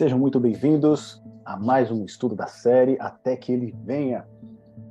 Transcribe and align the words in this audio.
Sejam 0.00 0.18
muito 0.18 0.40
bem-vindos 0.40 1.22
a 1.44 1.58
mais 1.58 1.90
um 1.90 2.06
estudo 2.06 2.34
da 2.34 2.46
série 2.46 2.96
Até 2.98 3.36
que 3.36 3.52
Ele 3.52 3.76
Venha 3.84 4.26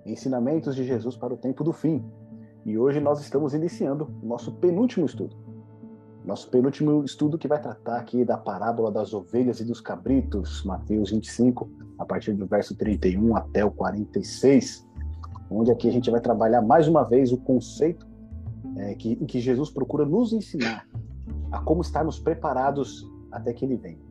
Ensinamentos 0.05 0.75
de 0.75 0.83
Jesus 0.83 1.17
para 1.17 1.33
o 1.33 1.37
Tempo 1.37 1.63
do 1.63 1.73
Fim. 1.73 2.05
E 2.63 2.77
hoje 2.77 2.99
nós 2.99 3.19
estamos 3.19 3.55
iniciando 3.55 4.07
o 4.21 4.27
nosso 4.27 4.51
penúltimo 4.57 5.07
estudo. 5.07 5.35
Nosso 6.23 6.47
penúltimo 6.51 7.03
estudo 7.03 7.39
que 7.39 7.47
vai 7.47 7.59
tratar 7.59 7.97
aqui 7.97 8.23
da 8.23 8.37
parábola 8.37 8.91
das 8.91 9.11
ovelhas 9.11 9.59
e 9.59 9.65
dos 9.65 9.81
cabritos, 9.81 10.63
Mateus 10.63 11.09
25, 11.09 11.67
a 11.97 12.05
partir 12.05 12.33
do 12.33 12.45
verso 12.45 12.77
31 12.77 13.35
até 13.35 13.65
o 13.65 13.71
46, 13.71 14.87
onde 15.49 15.71
aqui 15.71 15.89
a 15.89 15.91
gente 15.91 16.11
vai 16.11 16.21
trabalhar 16.21 16.61
mais 16.61 16.87
uma 16.87 17.01
vez 17.01 17.31
o 17.31 17.37
conceito 17.37 18.07
é, 18.77 18.93
que, 18.93 19.15
que 19.25 19.39
Jesus 19.39 19.71
procura 19.71 20.05
nos 20.05 20.33
ensinar 20.33 20.87
a 21.51 21.59
como 21.61 21.81
estarmos 21.81 22.19
preparados 22.19 23.11
até 23.31 23.51
que 23.53 23.65
Ele 23.65 23.75
venha. 23.75 24.08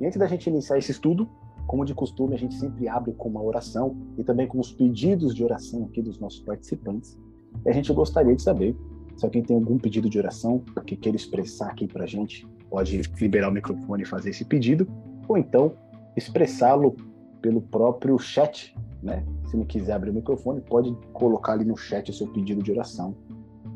E 0.00 0.06
antes 0.06 0.18
da 0.18 0.26
gente 0.26 0.48
iniciar 0.48 0.78
esse 0.78 0.90
estudo, 0.90 1.28
como 1.66 1.84
de 1.84 1.94
costume, 1.94 2.34
a 2.34 2.38
gente 2.38 2.54
sempre 2.54 2.88
abre 2.88 3.12
com 3.12 3.28
uma 3.28 3.42
oração 3.42 3.96
e 4.16 4.22
também 4.22 4.46
com 4.46 4.58
os 4.58 4.72
pedidos 4.72 5.34
de 5.34 5.42
oração 5.42 5.84
aqui 5.84 6.00
dos 6.00 6.18
nossos 6.18 6.40
participantes. 6.40 7.18
E 7.64 7.68
a 7.68 7.72
gente 7.72 7.92
gostaria 7.92 8.34
de 8.34 8.42
saber 8.42 8.76
se 9.16 9.24
alguém 9.24 9.42
tem 9.42 9.56
algum 9.56 9.78
pedido 9.78 10.08
de 10.08 10.18
oração 10.18 10.62
que 10.86 10.94
queira 10.94 11.16
expressar 11.16 11.70
aqui 11.70 11.86
para 11.86 12.04
a 12.04 12.06
gente, 12.06 12.46
pode 12.68 13.00
liberar 13.18 13.48
o 13.48 13.52
microfone 13.52 14.02
e 14.02 14.06
fazer 14.06 14.30
esse 14.30 14.44
pedido, 14.44 14.86
ou 15.26 15.38
então 15.38 15.72
expressá-lo 16.14 16.94
pelo 17.40 17.62
próprio 17.62 18.18
chat, 18.18 18.76
né? 19.02 19.24
Se 19.46 19.56
não 19.56 19.64
quiser 19.64 19.94
abrir 19.94 20.10
o 20.10 20.14
microfone, 20.14 20.60
pode 20.60 20.94
colocar 21.12 21.52
ali 21.52 21.64
no 21.64 21.76
chat 21.76 22.10
o 22.10 22.12
seu 22.12 22.26
pedido 22.26 22.62
de 22.62 22.70
oração 22.70 23.14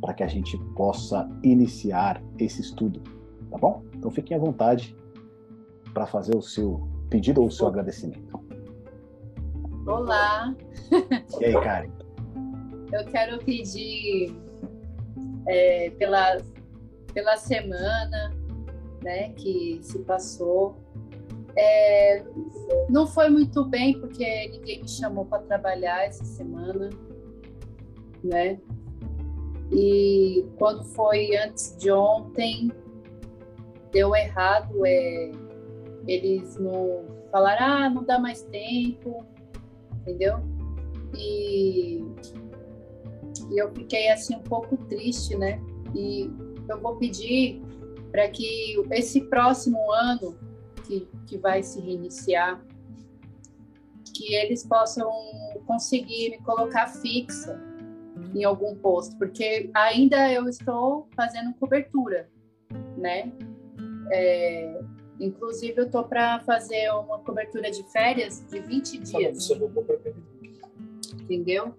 para 0.01 0.13
que 0.13 0.23
a 0.23 0.27
gente 0.27 0.59
possa 0.77 1.29
iniciar 1.43 2.23
esse 2.39 2.61
estudo, 2.61 3.01
tá 3.51 3.59
bom? 3.59 3.83
Então 3.95 4.11
fiquem 4.11 4.37
à 4.37 4.41
vontade 4.41 4.95
para 5.93 6.07
fazer 6.07 6.37
o 6.37 6.43
seu 6.43 6.89
pedido 7.09 7.41
ou 7.41 7.49
o 7.49 7.51
seu 7.51 7.67
agradecimento. 7.67 8.39
Olá! 9.87 10.55
E 11.41 11.45
aí, 11.45 11.53
Karen? 11.53 11.91
Eu 12.93 13.05
quero 13.07 13.39
pedir 13.39 14.37
é, 15.47 15.91
pela, 15.91 16.39
pela 17.13 17.37
semana 17.37 18.35
né, 19.03 19.31
que 19.31 19.79
se 19.83 19.99
passou. 20.01 20.77
É, 21.57 22.25
não 22.89 23.07
foi 23.07 23.29
muito 23.29 23.65
bem, 23.65 23.99
porque 23.99 24.49
ninguém 24.49 24.83
me 24.83 24.89
chamou 24.89 25.25
para 25.25 25.43
trabalhar 25.43 26.05
essa 26.05 26.25
semana, 26.25 26.91
né? 28.23 28.59
E 29.73 30.47
quando 30.59 30.85
foi 30.85 31.37
antes 31.37 31.77
de 31.77 31.91
ontem, 31.91 32.71
deu 33.93 34.15
errado. 34.15 34.85
É, 34.85 35.31
eles 36.07 36.57
não 36.59 37.05
falaram, 37.31 37.67
ah, 37.67 37.91
não 37.91 38.05
dá 38.05 38.19
mais 38.19 38.43
tempo, 38.43 39.25
entendeu? 40.01 40.39
E, 41.17 42.05
e 43.51 43.59
eu 43.59 43.73
fiquei 43.75 44.11
assim 44.11 44.37
um 44.37 44.43
pouco 44.43 44.77
triste, 44.87 45.37
né? 45.37 45.61
E 45.95 46.31
eu 46.69 46.81
vou 46.81 46.97
pedir 46.97 47.63
para 48.11 48.29
que 48.29 48.83
esse 48.91 49.23
próximo 49.23 49.79
ano 49.93 50.37
que, 50.85 51.09
que 51.27 51.39
vai 51.39 51.63
se 51.63 51.81
reiniciar, 51.81 52.61
que 54.15 54.35
eles 54.35 54.67
possam 54.67 55.11
conseguir 55.67 56.31
me 56.31 56.39
colocar 56.43 56.89
fixa 56.89 57.61
em 58.35 58.45
algum 58.45 58.75
posto, 58.77 59.17
porque 59.17 59.71
ainda 59.75 60.31
eu 60.33 60.49
estou 60.49 61.09
fazendo 61.17 61.55
cobertura, 61.55 62.29
né? 62.97 63.33
É, 64.13 64.81
Inclusive, 65.21 65.83
eu 65.83 65.91
tô 65.91 66.03
para 66.03 66.41
fazer 66.41 66.91
uma 66.93 67.19
cobertura 67.19 67.71
de 67.71 67.83
férias 67.93 68.41
de 68.49 68.59
20 68.59 68.99
dias. 68.99 69.51
Entendeu? 71.13 71.77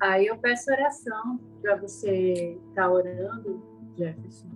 Aí 0.00 0.26
eu 0.26 0.38
peço 0.38 0.72
oração 0.72 1.38
para 1.60 1.76
você 1.76 2.58
estar 2.68 2.82
tá 2.82 2.90
orando, 2.90 3.62
Jefferson, 3.96 4.48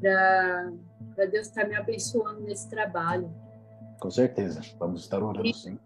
para 0.00 1.26
Deus 1.26 1.46
estar 1.46 1.62
tá 1.62 1.68
me 1.68 1.76
abençoando 1.76 2.40
nesse 2.40 2.68
trabalho. 2.70 3.30
Com 4.00 4.10
certeza, 4.10 4.60
vamos 4.78 5.02
estar 5.02 5.22
orando, 5.22 5.46
e, 5.46 5.54
sim. 5.54 5.78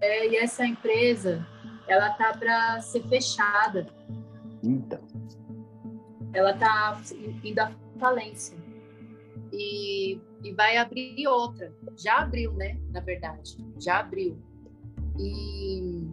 É, 0.00 0.28
e 0.28 0.36
essa 0.36 0.66
empresa, 0.66 1.46
ela 1.86 2.10
tá 2.10 2.36
para 2.36 2.80
ser 2.80 3.02
fechada. 3.08 3.86
Então. 4.62 5.00
Ela 6.32 6.54
tá 6.54 7.00
indo 7.42 7.58
à 7.58 7.72
falência. 7.98 8.56
E 9.52 10.20
e 10.42 10.52
vai 10.52 10.76
abrir 10.76 11.26
outra. 11.26 11.72
Já 11.96 12.18
abriu, 12.18 12.52
né? 12.52 12.78
Na 12.90 13.00
verdade, 13.00 13.56
já 13.78 14.00
abriu. 14.00 14.38
E 15.18 16.06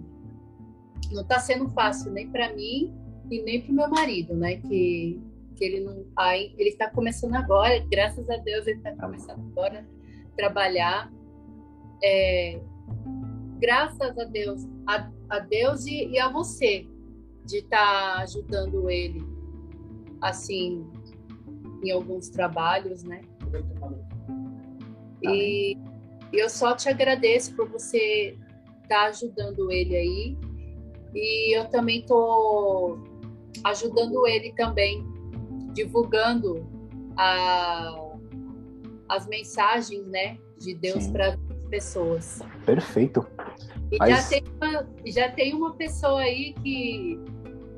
não 1.12 1.22
está 1.22 1.40
sendo 1.40 1.70
fácil 1.70 2.12
nem 2.12 2.30
para 2.30 2.54
mim 2.54 2.94
e 3.30 3.42
nem 3.42 3.62
para 3.62 3.72
o 3.72 3.76
meu 3.76 3.90
marido, 3.90 4.36
né? 4.36 4.58
Que, 4.58 5.22
que 5.56 5.64
ele 5.64 5.82
não. 5.82 6.06
Aí, 6.16 6.54
ele 6.58 6.70
está 6.70 6.90
começando 6.90 7.36
agora, 7.36 7.80
graças 7.90 8.30
a 8.30 8.38
Deus, 8.38 8.68
ele 8.68 8.78
está 8.78 8.96
começando 8.96 9.40
agora 9.52 9.86
a 10.32 10.36
trabalhar. 10.36 11.12
É, 12.04 12.60
graças 13.60 14.18
a 14.18 14.24
Deus, 14.26 14.68
a, 14.88 15.10
a 15.30 15.40
Deus 15.40 15.86
e, 15.86 16.10
e, 16.10 16.20
a 16.20 16.30
você 16.30 16.88
de 17.46 17.58
estar 17.58 18.16
tá 18.16 18.22
ajudando 18.22 18.90
ele, 18.90 19.24
assim, 20.22 20.86
em 21.84 21.92
alguns 21.92 22.30
trabalhos, 22.30 23.04
né? 23.04 23.22
E 25.34 25.78
eu 26.34 26.50
só 26.50 26.76
te 26.76 26.90
agradeço 26.90 27.56
por 27.56 27.70
você 27.70 28.38
estar 28.84 29.04
tá 29.04 29.06
ajudando 29.06 29.72
ele 29.72 29.96
aí. 29.96 30.38
E 31.14 31.58
eu 31.58 31.66
também 31.70 32.02
estou 32.02 33.04
ajudando 33.64 34.28
ele 34.28 34.54
também, 34.54 35.06
divulgando 35.74 36.68
a, 37.18 38.16
as 39.10 39.28
mensagens 39.28 40.06
né, 40.08 40.38
de 40.60 40.76
Deus 40.76 41.08
para 41.08 41.30
as 41.30 41.66
pessoas. 41.70 42.42
Perfeito. 42.66 43.26
E 43.92 43.98
Mas... 43.98 44.10
já, 44.10 44.30
tem 44.30 44.44
uma, 44.62 44.88
já 45.06 45.32
tem 45.32 45.54
uma 45.54 45.74
pessoa 45.74 46.22
aí 46.22 46.54
que 46.62 47.20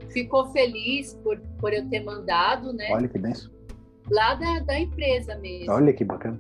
ficou 0.10 0.48
feliz 0.52 1.14
por, 1.24 1.40
por 1.60 1.74
eu 1.74 1.88
ter 1.90 2.04
mandado, 2.04 2.74
né? 2.74 2.88
Olha 2.92 3.08
que 3.08 3.20
benção. 3.20 3.52
Lá 4.10 4.36
da, 4.36 4.60
da 4.60 4.80
empresa 4.80 5.38
mesmo. 5.38 5.72
Olha 5.72 5.94
que 5.94 6.04
bacana. 6.04 6.40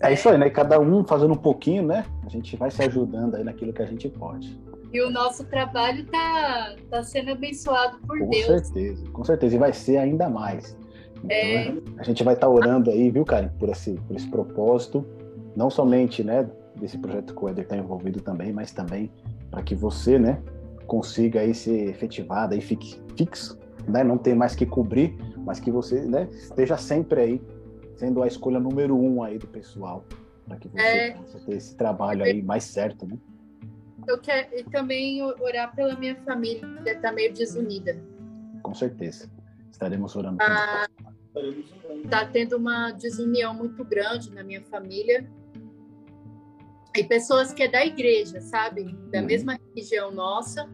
É 0.00 0.12
isso 0.12 0.28
aí, 0.28 0.38
né? 0.38 0.48
Cada 0.48 0.80
um 0.80 1.04
fazendo 1.04 1.34
um 1.34 1.36
pouquinho, 1.36 1.86
né? 1.86 2.04
A 2.24 2.28
gente 2.28 2.56
vai 2.56 2.70
se 2.70 2.82
ajudando 2.82 3.34
aí 3.34 3.44
naquilo 3.44 3.72
que 3.72 3.82
a 3.82 3.86
gente 3.86 4.08
pode. 4.08 4.58
E 4.92 5.00
o 5.02 5.10
nosso 5.10 5.44
trabalho 5.44 6.04
tá, 6.06 6.74
tá 6.90 7.02
sendo 7.02 7.30
abençoado 7.30 7.98
por 8.06 8.18
com 8.18 8.28
Deus. 8.28 8.46
Com 8.46 8.58
certeza, 8.58 9.10
com 9.10 9.24
certeza. 9.24 9.56
E 9.56 9.58
vai 9.58 9.72
ser 9.72 9.98
ainda 9.98 10.28
mais. 10.28 10.76
Então, 11.18 11.30
é... 11.30 11.74
A 11.98 12.02
gente 12.02 12.24
vai 12.24 12.34
estar 12.34 12.46
tá 12.46 12.52
orando 12.52 12.90
aí, 12.90 13.10
viu, 13.10 13.24
Karen, 13.24 13.50
por 13.58 13.68
esse, 13.68 13.92
por 13.92 14.16
esse 14.16 14.28
propósito. 14.28 15.06
Não 15.54 15.68
somente, 15.68 16.24
né, 16.24 16.48
desse 16.76 16.96
projeto 16.96 17.34
que 17.34 17.44
o 17.44 17.48
Eder 17.48 17.64
está 17.64 17.76
envolvido 17.76 18.20
também, 18.20 18.52
mas 18.52 18.72
também 18.72 19.12
para 19.50 19.62
que 19.62 19.74
você, 19.74 20.18
né, 20.18 20.40
consiga 20.86 21.40
aí 21.40 21.54
ser 21.54 21.88
efetivado, 21.88 22.54
aí 22.54 22.60
fique 22.60 23.00
fixo, 23.16 23.58
né? 23.86 24.02
Não 24.02 24.16
ter 24.16 24.34
mais 24.34 24.54
que 24.54 24.64
cobrir, 24.64 25.16
mas 25.44 25.60
que 25.60 25.70
você, 25.70 26.00
né, 26.02 26.28
esteja 26.32 26.76
sempre 26.76 27.20
aí 27.20 27.42
sendo 28.00 28.22
a 28.22 28.26
escolha 28.26 28.58
número 28.58 28.96
um 28.96 29.22
aí 29.22 29.36
do 29.36 29.46
pessoal, 29.46 30.06
para 30.48 30.56
que 30.56 30.68
você 30.68 30.80
é, 30.80 31.10
possa 31.10 31.38
ter 31.40 31.56
esse 31.56 31.76
trabalho 31.76 32.24
aí 32.24 32.42
mais 32.42 32.64
certo, 32.64 33.06
né? 33.06 33.18
Eu 34.08 34.18
quero 34.18 34.64
também 34.70 35.22
orar 35.22 35.76
pela 35.76 35.94
minha 35.96 36.16
família, 36.22 36.66
que 36.82 36.88
está 36.88 37.12
meio 37.12 37.30
desunida. 37.34 38.02
Com 38.62 38.72
certeza. 38.72 39.30
Estaremos 39.70 40.16
orando. 40.16 40.38
Está 40.42 40.88
tá 42.08 42.26
tendo 42.26 42.56
uma 42.56 42.90
desunião 42.92 43.52
muito 43.52 43.84
grande 43.84 44.34
na 44.34 44.42
minha 44.42 44.62
família. 44.62 45.30
E 46.96 47.04
pessoas 47.04 47.52
que 47.52 47.64
é 47.64 47.68
da 47.68 47.84
igreja, 47.84 48.40
sabe? 48.40 48.96
Da 49.12 49.20
uhum. 49.20 49.26
mesma 49.26 49.58
religião 49.68 50.10
nossa. 50.10 50.66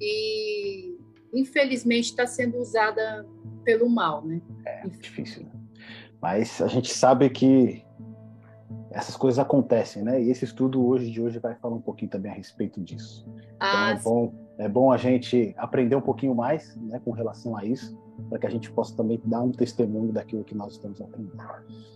E 0.00 0.98
infelizmente 1.32 2.06
está 2.06 2.26
sendo 2.26 2.58
usada 2.58 3.24
pelo 3.64 3.88
mal, 3.88 4.26
né? 4.26 4.42
É 4.66 4.88
difícil, 4.88 5.44
né? 5.44 5.51
Mas 6.22 6.62
a 6.62 6.68
gente 6.68 6.94
sabe 6.94 7.28
que 7.28 7.84
essas 8.92 9.16
coisas 9.16 9.38
acontecem, 9.38 10.02
né? 10.04 10.22
E 10.22 10.30
esse 10.30 10.44
estudo 10.44 10.86
hoje 10.86 11.10
de 11.10 11.20
hoje 11.20 11.38
vai 11.38 11.54
falar 11.56 11.74
um 11.74 11.80
pouquinho 11.80 12.10
também 12.10 12.30
a 12.30 12.34
respeito 12.34 12.80
disso. 12.80 13.26
Então 13.56 13.68
ah, 13.68 13.90
é 13.90 14.02
bom, 14.02 14.34
é 14.58 14.68
bom 14.68 14.92
a 14.92 14.96
gente 14.96 15.54
aprender 15.56 15.96
um 15.96 16.00
pouquinho 16.00 16.34
mais, 16.34 16.76
né, 16.76 17.00
com 17.04 17.10
relação 17.10 17.56
a 17.56 17.64
isso, 17.64 17.98
para 18.28 18.38
que 18.38 18.46
a 18.46 18.50
gente 18.50 18.70
possa 18.70 18.94
também 18.96 19.20
dar 19.24 19.42
um 19.42 19.50
testemunho 19.50 20.12
daquilo 20.12 20.44
que 20.44 20.54
nós 20.54 20.74
estamos 20.74 21.00
aprendendo. 21.00 21.42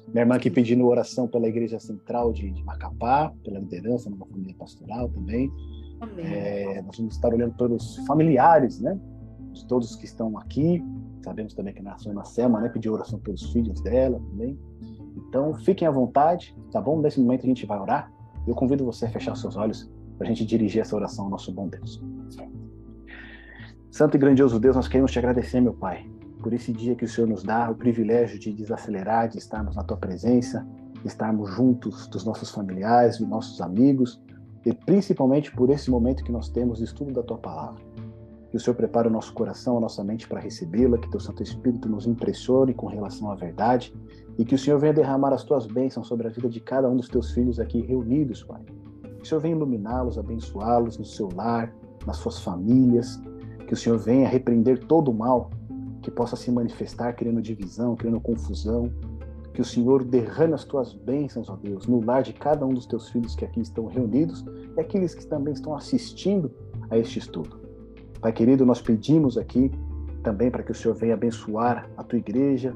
Minha 0.08 0.23
irmã 0.23 0.37
aqui 0.37 0.50
pedindo 0.50 0.87
oração 0.87 1.28
pela 1.28 1.46
Igreja 1.46 1.78
Central 1.78 2.32
de, 2.32 2.50
de 2.50 2.64
Macapá, 2.64 3.32
pela 3.44 3.58
liderança 3.58 4.08
numa 4.08 4.26
família 4.26 4.55
pastoral 4.58 5.08
também. 5.11 5.50
É, 6.19 6.82
nós 6.82 6.96
vamos 6.96 7.14
estar 7.14 7.32
olhando 7.32 7.55
pelos 7.56 7.96
familiares, 8.06 8.81
né? 8.81 8.99
De 9.52 9.67
todos 9.67 9.96
que 9.96 10.05
estão 10.05 10.37
aqui, 10.38 10.84
Sabemos 11.26 11.55
também 11.55 11.75
que 11.75 11.82
na 11.82 11.99
Selma, 12.25 12.61
né? 12.61 12.69
Pediu 12.69 12.93
oração 12.93 13.19
pelos 13.19 13.50
filhos 13.50 13.81
dela 13.81 14.20
também. 14.31 14.56
Então, 15.17 15.52
fiquem 15.55 15.88
à 15.88 15.90
vontade, 15.90 16.56
tá 16.70 16.81
bom? 16.81 17.00
Nesse 17.00 17.20
momento 17.20 17.43
a 17.43 17.49
gente 17.49 17.67
vai 17.67 17.81
orar. 17.81 18.12
Eu 18.46 18.55
convido 18.55 18.84
você 18.84 19.06
a 19.06 19.11
fechar 19.11 19.34
seus 19.34 19.56
olhos 19.56 19.90
para 20.17 20.28
a 20.28 20.31
gente 20.31 20.46
dirigir 20.46 20.82
essa 20.82 20.94
oração 20.94 21.25
ao 21.25 21.31
nosso 21.32 21.52
bom 21.52 21.67
Deus. 21.67 22.00
Santo 23.90 24.14
e 24.14 24.19
grandioso 24.19 24.61
Deus, 24.61 24.76
nós 24.76 24.87
queremos 24.87 25.11
te 25.11 25.19
agradecer, 25.19 25.61
meu 25.61 25.75
Pai, 25.75 26.08
por 26.40 26.52
esse 26.52 26.73
dia 26.73 26.94
que 26.94 27.05
o 27.05 27.08
Senhor 27.08 27.26
nos 27.26 27.43
dá, 27.43 27.69
o 27.73 27.75
privilégio 27.75 28.38
de 28.38 28.52
desacelerar, 28.52 29.28
de 29.28 29.38
estarmos 29.38 29.75
na 29.75 29.82
tua 29.82 29.96
presença, 29.96 30.64
estarmos 31.05 31.50
juntos 31.50 32.06
dos 32.06 32.25
nossos 32.25 32.52
familiares, 32.52 33.19
dos 33.19 33.26
nossos 33.28 33.61
amigos, 33.61 34.23
e 34.64 34.73
principalmente 34.73 35.50
por 35.50 35.70
esse 35.70 35.90
momento 35.90 36.23
que 36.23 36.31
nós 36.31 36.49
temos 36.49 36.78
de 36.78 36.84
estudo 36.84 37.12
da 37.12 37.25
tua 37.25 37.38
palavra. 37.38 37.82
Que 38.56 38.62
o 38.62 38.64
Senhor 38.64 38.75
prepare 38.75 39.06
o 39.06 39.11
nosso 39.11 39.35
coração, 39.35 39.76
a 39.76 39.81
nossa 39.81 40.03
mente 40.03 40.26
para 40.26 40.41
recebê-la, 40.41 40.97
que 40.97 41.11
teu 41.11 41.20
Santo 41.20 41.43
Espírito 41.43 41.91
nos 41.91 42.06
impressione 42.06 42.73
com 42.73 42.87
relação 42.87 43.31
à 43.31 43.35
verdade 43.35 43.94
e 44.38 44.47
que 44.47 44.55
o 44.55 44.58
Senhor 44.58 44.79
venha 44.79 44.94
derramar 44.94 45.35
as 45.35 45.44
tuas 45.44 45.67
bênçãos 45.67 46.08
sobre 46.08 46.26
a 46.26 46.31
vida 46.31 46.49
de 46.49 46.58
cada 46.58 46.88
um 46.88 46.97
dos 46.97 47.06
teus 47.06 47.32
filhos 47.32 47.61
aqui 47.61 47.82
reunidos, 47.82 48.43
Pai. 48.43 48.62
Que 49.19 49.25
o 49.25 49.26
Senhor 49.26 49.43
venha 49.43 49.55
iluminá-los, 49.55 50.17
abençoá-los 50.17 50.97
no 50.97 51.05
seu 51.05 51.29
lar, 51.35 51.70
nas 52.06 52.17
suas 52.17 52.38
famílias, 52.38 53.20
que 53.67 53.75
o 53.75 53.76
Senhor 53.76 53.99
venha 53.99 54.26
repreender 54.26 54.87
todo 54.87 55.11
o 55.11 55.14
mal 55.14 55.50
que 56.00 56.11
possa 56.11 56.35
se 56.35 56.50
manifestar 56.50 57.12
criando 57.12 57.43
divisão, 57.43 57.94
criando 57.94 58.19
confusão. 58.20 58.91
Que 59.52 59.61
o 59.61 59.67
Senhor 59.67 60.02
derrame 60.02 60.55
as 60.55 60.64
tuas 60.64 60.94
bênçãos, 60.94 61.50
ó 61.50 61.56
Deus, 61.56 61.87
no 61.87 62.02
lar 62.02 62.23
de 62.23 62.32
cada 62.32 62.64
um 62.64 62.73
dos 62.73 62.87
teus 62.87 63.11
filhos 63.11 63.35
que 63.35 63.44
aqui 63.44 63.61
estão 63.61 63.85
reunidos 63.85 64.47
e 64.75 64.81
aqueles 64.81 65.14
que 65.14 65.26
também 65.26 65.52
estão 65.52 65.75
assistindo 65.75 66.50
a 66.88 66.97
este 66.97 67.19
estudo. 67.19 67.65
Pai 68.26 68.32
querido, 68.32 68.67
nós 68.67 68.82
pedimos 68.82 69.38
aqui 69.38 69.70
também 70.25 70.50
para 70.50 70.61
que 70.64 70.73
o 70.73 70.75
Senhor 70.75 70.94
venha 70.94 71.14
abençoar 71.14 71.88
a 71.96 72.02
tua 72.02 72.19
igreja, 72.19 72.75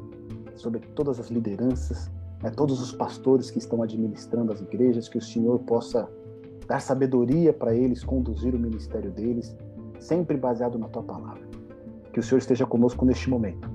sobre 0.55 0.79
todas 0.95 1.19
as 1.19 1.29
lideranças, 1.29 2.09
né, 2.41 2.51
todos 2.51 2.81
os 2.81 2.93
pastores 2.93 3.51
que 3.51 3.59
estão 3.59 3.83
administrando 3.83 4.53
as 4.53 4.61
igrejas, 4.61 5.09
que 5.09 5.19
o 5.19 5.21
Senhor 5.21 5.59
possa 5.59 6.09
dar 6.69 6.79
sabedoria 6.79 7.53
para 7.53 7.75
eles 7.75 8.05
conduzir 8.05 8.55
o 8.55 8.59
ministério 8.61 9.11
deles 9.11 9.57
sempre 9.99 10.37
baseado 10.37 10.79
na 10.79 10.87
tua 10.87 11.03
palavra. 11.03 11.43
Que 12.13 12.21
o 12.21 12.23
Senhor 12.23 12.39
esteja 12.39 12.65
conosco 12.65 13.05
neste 13.05 13.29
momento, 13.29 13.69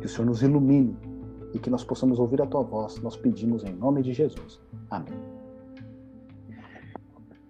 que 0.00 0.04
o 0.04 0.08
Senhor 0.10 0.26
nos 0.26 0.42
ilumine 0.42 0.94
e 1.54 1.58
que 1.58 1.70
nós 1.70 1.82
possamos 1.82 2.18
ouvir 2.18 2.42
a 2.42 2.46
tua 2.46 2.62
voz. 2.62 3.00
Nós 3.00 3.16
pedimos 3.16 3.64
em 3.64 3.72
nome 3.72 4.02
de 4.02 4.12
Jesus. 4.12 4.60
Amém. 4.90 5.18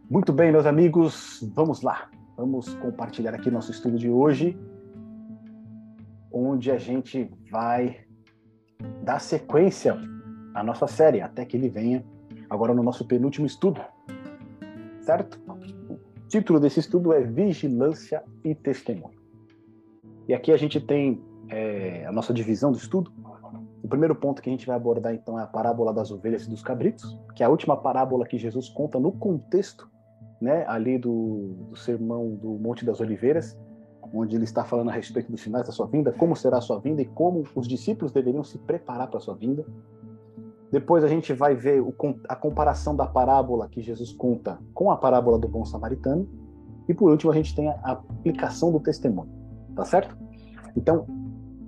Muito 0.08 0.32
bem, 0.32 0.52
meus 0.52 0.67
amigos, 0.67 1.44
vamos 1.52 1.82
lá. 1.82 2.08
Vamos 2.37 2.75
compartilhar 2.75 3.34
aqui 3.34 3.50
nosso 3.50 3.70
estudo 3.70 3.99
de 3.99 4.08
hoje, 4.08 4.58
onde 6.32 6.70
a 6.70 6.79
gente 6.79 7.31
vai 7.50 8.05
dar 9.02 9.20
sequência 9.20 9.96
à 10.55 10.62
nossa 10.62 10.87
série, 10.87 11.20
até 11.20 11.44
que 11.44 11.56
ele 11.56 11.69
venha 11.69 12.05
agora 12.49 12.75
no 12.75 12.82
nosso 12.82 13.06
penúltimo 13.06 13.46
estudo. 13.46 13.81
Certo? 15.00 15.40
título 16.32 16.58
desse 16.58 16.81
estudo 16.81 17.12
é 17.12 17.20
Vigilância 17.20 18.25
e 18.43 18.55
Testemunho. 18.55 19.20
E 20.26 20.32
aqui 20.32 20.50
a 20.50 20.56
gente 20.56 20.81
tem 20.81 21.23
é, 21.50 22.06
a 22.06 22.12
nossa 22.12 22.32
divisão 22.32 22.73
do 22.73 22.79
estudo. 22.79 23.12
O 23.82 23.88
primeiro 23.88 24.14
ponto 24.14 24.40
que 24.40 24.49
a 24.49 24.52
gente 24.52 24.67
vai 24.67 24.75
abordar 24.75 25.12
então 25.12 25.38
é 25.38 25.43
a 25.43 25.46
parábola 25.46 25.93
das 25.93 26.11
ovelhas 26.11 26.46
e 26.46 26.49
dos 26.49 26.62
cabritos, 26.62 27.19
que 27.34 27.43
é 27.43 27.46
a 27.46 27.50
última 27.50 27.76
parábola 27.76 28.25
que 28.25 28.38
Jesus 28.38 28.70
conta 28.70 28.99
no 28.99 29.12
contexto, 29.12 29.90
né, 30.43 30.65
ali 30.67 30.99
do, 30.99 31.55
do 31.71 31.77
sermão 31.77 32.35
do 32.35 32.50
Monte 32.59 32.85
das 32.85 33.00
Oliveiras, 33.00 33.56
onde 34.12 34.35
ele 34.35 34.44
está 34.44 34.65
falando 34.65 34.91
a 34.91 34.93
respeito 34.93 35.31
dos 35.31 35.41
sinais 35.41 35.67
da 35.67 35.73
sua 35.73 35.87
vinda, 35.87 36.11
como 36.12 36.35
será 36.35 36.59
a 36.59 36.61
sua 36.61 36.81
vinda 36.81 37.00
e 37.00 37.05
como 37.05 37.44
os 37.55 37.69
discípulos 37.69 38.11
deveriam 38.11 38.43
se 38.43 38.59
preparar 38.59 39.06
para 39.06 39.19
a 39.19 39.21
sua 39.21 39.37
vinda. 39.37 39.65
Depois 40.73 41.05
a 41.05 41.09
gente 41.09 41.33
vai 41.33 41.55
ver 41.55 41.81
o, 41.81 41.94
a 42.29 42.35
comparação 42.35 42.97
da 42.97 43.06
parábola 43.06 43.69
que 43.69 43.81
Jesus 43.81 44.12
conta 44.12 44.59
com 44.75 44.91
a 44.91 44.97
parábola 44.97 45.39
do 45.39 45.47
bom 45.47 45.65
samaritano. 45.65 46.29
E 46.89 46.93
por 46.93 47.12
último 47.12 47.31
a 47.31 47.35
gente 47.35 47.55
tem 47.55 47.69
a 47.69 47.93
aplicação 47.93 48.73
do 48.73 48.81
testemunho. 48.81 49.31
Tá 49.77 49.85
certo? 49.85 50.17
Então, 50.77 51.06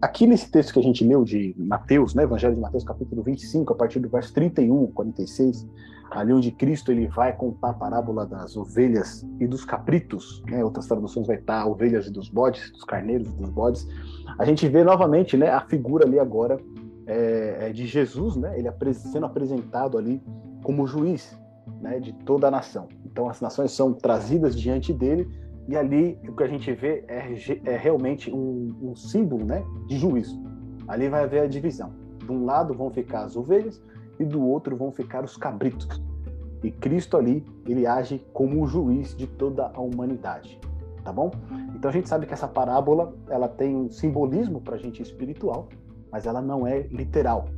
aqui 0.02 0.26
nesse 0.26 0.50
texto 0.50 0.72
que 0.72 0.80
a 0.80 0.82
gente 0.82 1.04
leu 1.04 1.22
de 1.22 1.54
Mateus, 1.56 2.14
né, 2.14 2.24
Evangelho 2.24 2.56
de 2.56 2.60
Mateus, 2.60 2.82
capítulo 2.82 3.22
25, 3.22 3.72
a 3.72 3.76
partir 3.76 4.00
do 4.00 4.08
verso 4.08 4.34
31, 4.34 4.88
46, 4.88 5.64
ali 6.14 6.32
onde 6.32 6.50
Cristo 6.52 6.92
ele 6.92 7.08
vai 7.08 7.36
contar 7.36 7.70
a 7.70 7.74
parábola 7.74 8.24
das 8.24 8.56
ovelhas 8.56 9.26
e 9.40 9.46
dos 9.46 9.64
cabritos, 9.64 10.42
né, 10.46 10.64
outras 10.64 10.86
traduções 10.86 11.26
vai 11.26 11.36
estar 11.36 11.66
ovelhas 11.66 12.06
e 12.06 12.10
dos 12.10 12.28
bodes, 12.28 12.70
dos 12.70 12.84
carneiros 12.84 13.28
e 13.28 13.36
dos 13.36 13.50
bodes, 13.50 13.86
a 14.38 14.44
gente 14.44 14.68
vê 14.68 14.84
novamente 14.84 15.36
né, 15.36 15.50
a 15.50 15.60
figura 15.60 16.06
ali 16.06 16.18
agora 16.18 16.58
é, 17.06 17.68
é, 17.68 17.72
de 17.72 17.86
Jesus, 17.86 18.36
né? 18.36 18.58
Ele 18.58 18.68
sendo 18.94 19.26
apresentado 19.26 19.98
ali 19.98 20.22
como 20.62 20.86
juiz, 20.86 21.38
né? 21.80 22.00
De 22.00 22.12
toda 22.12 22.48
a 22.48 22.50
nação. 22.50 22.88
Então 23.04 23.28
as 23.28 23.40
nações 23.40 23.72
são 23.72 23.92
trazidas 23.92 24.58
diante 24.58 24.92
dele 24.92 25.28
e 25.68 25.76
ali 25.76 26.18
o 26.28 26.34
que 26.34 26.42
a 26.42 26.48
gente 26.48 26.72
vê 26.72 27.04
é, 27.08 27.34
é 27.64 27.76
realmente 27.76 28.30
um, 28.32 28.74
um, 28.82 28.96
símbolo, 28.96 29.44
né? 29.44 29.64
De 29.86 29.98
juízo. 29.98 30.42
Ali 30.88 31.08
vai 31.08 31.24
haver 31.24 31.42
a 31.42 31.46
divisão. 31.46 31.92
De 32.18 32.30
um 32.30 32.44
lado 32.44 32.74
vão 32.74 32.90
ficar 32.90 33.24
as 33.24 33.36
ovelhas 33.36 33.80
e 34.18 34.24
do 34.24 34.42
outro 34.42 34.76
vão 34.76 34.92
ficar 34.92 35.24
os 35.24 35.36
cabritos. 35.36 36.02
E 36.62 36.70
Cristo 36.70 37.16
ali 37.16 37.44
ele 37.66 37.86
age 37.86 38.24
como 38.32 38.62
o 38.62 38.66
juiz 38.66 39.14
de 39.16 39.26
toda 39.26 39.70
a 39.74 39.80
humanidade, 39.80 40.58
tá 41.02 41.12
bom? 41.12 41.30
Então 41.74 41.90
a 41.90 41.92
gente 41.92 42.08
sabe 42.08 42.26
que 42.26 42.32
essa 42.32 42.48
parábola 42.48 43.14
ela 43.28 43.48
tem 43.48 43.76
um 43.76 43.90
simbolismo 43.90 44.60
para 44.60 44.76
a 44.76 44.78
gente 44.78 45.02
espiritual 45.02 45.68
mas 46.14 46.26
ela 46.26 46.40
não 46.40 46.64
é 46.64 46.82
literal. 46.92 47.48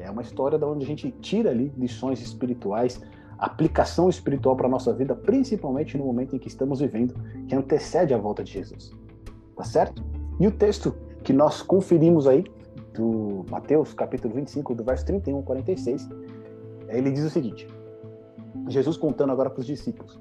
É 0.00 0.10
uma 0.10 0.20
história 0.20 0.58
da 0.58 0.66
onde 0.66 0.82
a 0.82 0.86
gente 0.88 1.12
tira 1.20 1.50
ali 1.50 1.72
lições 1.78 2.20
espirituais, 2.20 3.00
aplicação 3.38 4.08
espiritual 4.08 4.56
para 4.56 4.68
nossa 4.68 4.92
vida, 4.92 5.14
principalmente 5.14 5.96
no 5.96 6.04
momento 6.04 6.34
em 6.34 6.38
que 6.40 6.48
estamos 6.48 6.80
vivendo, 6.80 7.14
que 7.46 7.54
antecede 7.54 8.12
a 8.12 8.18
volta 8.18 8.42
de 8.42 8.50
Jesus. 8.50 8.90
Tá 9.54 9.62
certo? 9.62 10.04
E 10.40 10.46
o 10.48 10.50
texto 10.50 10.92
que 11.22 11.32
nós 11.32 11.62
conferimos 11.62 12.26
aí, 12.26 12.42
do 12.94 13.44
Mateus, 13.50 13.92
capítulo 13.92 14.34
25, 14.34 14.74
do 14.74 14.84
verso 14.84 15.04
31 15.04 15.36
ao 15.36 15.42
46, 15.42 16.08
ele 16.88 17.10
diz 17.10 17.24
o 17.24 17.30
seguinte: 17.30 17.68
Jesus 18.68 18.96
contando 18.96 19.32
agora 19.32 19.50
para 19.50 19.60
os 19.60 19.66
discípulos: 19.66 20.20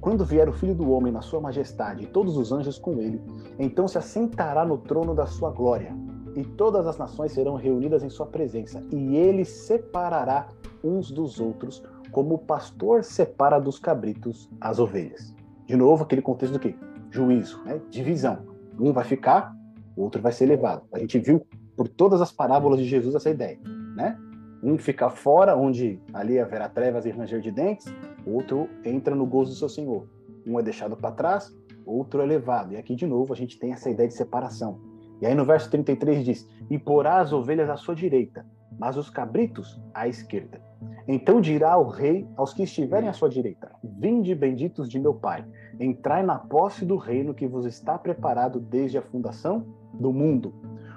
Quando 0.00 0.24
vier 0.24 0.48
o 0.48 0.52
Filho 0.52 0.74
do 0.74 0.90
Homem 0.90 1.12
na 1.12 1.22
sua 1.22 1.40
majestade 1.40 2.04
e 2.04 2.06
todos 2.06 2.36
os 2.36 2.52
anjos 2.52 2.78
com 2.78 2.98
ele, 3.00 3.22
então 3.58 3.86
se 3.86 3.96
assentará 3.96 4.64
no 4.64 4.78
trono 4.78 5.14
da 5.14 5.26
sua 5.26 5.50
glória 5.50 5.94
e 6.36 6.44
todas 6.44 6.86
as 6.86 6.98
nações 6.98 7.32
serão 7.32 7.54
reunidas 7.54 8.02
em 8.02 8.10
sua 8.10 8.26
presença, 8.26 8.84
e 8.92 9.16
ele 9.16 9.44
separará 9.44 10.48
uns 10.84 11.10
dos 11.10 11.40
outros, 11.40 11.82
como 12.12 12.34
o 12.34 12.38
pastor 12.38 13.02
separa 13.02 13.58
dos 13.58 13.78
cabritos 13.78 14.50
as 14.60 14.78
ovelhas. 14.78 15.34
De 15.64 15.74
novo, 15.74 16.04
aquele 16.04 16.20
contexto 16.20 16.52
do 16.52 16.58
quê? 16.58 16.74
Juízo, 17.10 17.62
né? 17.64 17.80
divisão. 17.90 18.40
Um 18.78 18.92
vai 18.92 19.04
ficar, 19.04 19.56
o 19.96 20.02
outro 20.02 20.20
vai 20.20 20.30
ser 20.30 20.44
levado. 20.44 20.82
A 20.92 20.98
gente 20.98 21.18
viu 21.18 21.46
por 21.76 21.88
todas 21.88 22.20
as 22.20 22.32
parábolas 22.32 22.78
de 22.78 22.86
Jesus 22.86 23.14
essa 23.14 23.30
ideia, 23.30 23.58
né? 23.94 24.18
Um 24.62 24.78
fica 24.78 25.10
fora, 25.10 25.56
onde 25.56 26.00
ali 26.12 26.40
haverá 26.40 26.68
trevas 26.68 27.04
e 27.04 27.10
ranger 27.10 27.40
de 27.40 27.50
dentes, 27.50 27.86
outro 28.26 28.68
entra 28.84 29.14
no 29.14 29.26
gozo 29.26 29.50
do 29.50 29.56
seu 29.56 29.68
Senhor. 29.68 30.08
Um 30.46 30.58
é 30.58 30.62
deixado 30.62 30.96
para 30.96 31.12
trás, 31.12 31.54
outro 31.84 32.20
é 32.20 32.26
levado. 32.26 32.72
E 32.72 32.76
aqui, 32.76 32.94
de 32.94 33.06
novo, 33.06 33.32
a 33.32 33.36
gente 33.36 33.58
tem 33.58 33.72
essa 33.72 33.90
ideia 33.90 34.08
de 34.08 34.14
separação. 34.14 34.80
E 35.20 35.26
aí 35.26 35.34
no 35.34 35.44
verso 35.44 35.70
33 35.70 36.24
diz: 36.24 36.48
E 36.68 36.78
porá 36.78 37.20
as 37.20 37.32
ovelhas 37.32 37.70
à 37.70 37.76
sua 37.76 37.94
direita, 37.94 38.46
mas 38.78 38.96
os 38.96 39.08
cabritos 39.08 39.80
à 39.94 40.08
esquerda. 40.08 40.60
Então 41.08 41.40
dirá 41.40 41.76
o 41.78 41.88
rei 41.88 42.28
aos 42.36 42.52
que 42.52 42.62
estiverem 42.62 43.08
à 43.08 43.12
sua 43.12 43.28
direita: 43.28 43.70
Vinde 43.82 44.34
benditos 44.34 44.88
de 44.88 44.98
meu 44.98 45.14
Pai, 45.14 45.44
entrai 45.80 46.22
na 46.22 46.38
posse 46.38 46.84
do 46.84 46.96
reino 46.96 47.34
que 47.34 47.46
vos 47.46 47.64
está 47.64 47.96
preparado 47.98 48.60
desde 48.60 48.98
a 48.98 49.02
fundação 49.02 49.64
do 49.94 50.12
mundo. 50.12 50.54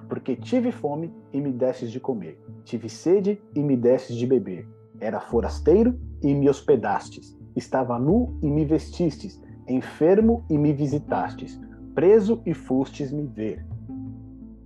Porque 0.09 0.35
tive 0.35 0.71
fome 0.71 1.13
e 1.31 1.39
me 1.39 1.51
destes 1.51 1.91
de 1.91 1.99
comer, 1.99 2.41
tive 2.65 2.89
sede 2.89 3.39
e 3.55 3.61
me 3.61 3.77
destes 3.77 4.15
de 4.15 4.25
beber. 4.25 4.67
Era 4.99 5.21
forasteiro 5.21 5.97
e 6.21 6.33
me 6.33 6.49
hospedastes, 6.49 7.37
estava 7.55 7.99
nu 7.99 8.37
e 8.41 8.49
me 8.49 8.65
vestistes, 8.65 9.39
enfermo 9.67 10.43
e 10.49 10.57
me 10.57 10.73
visitastes, 10.73 11.61
preso 11.93 12.41
e 12.43 12.55
fostes 12.55 13.11
me 13.11 13.27
ver. 13.27 13.63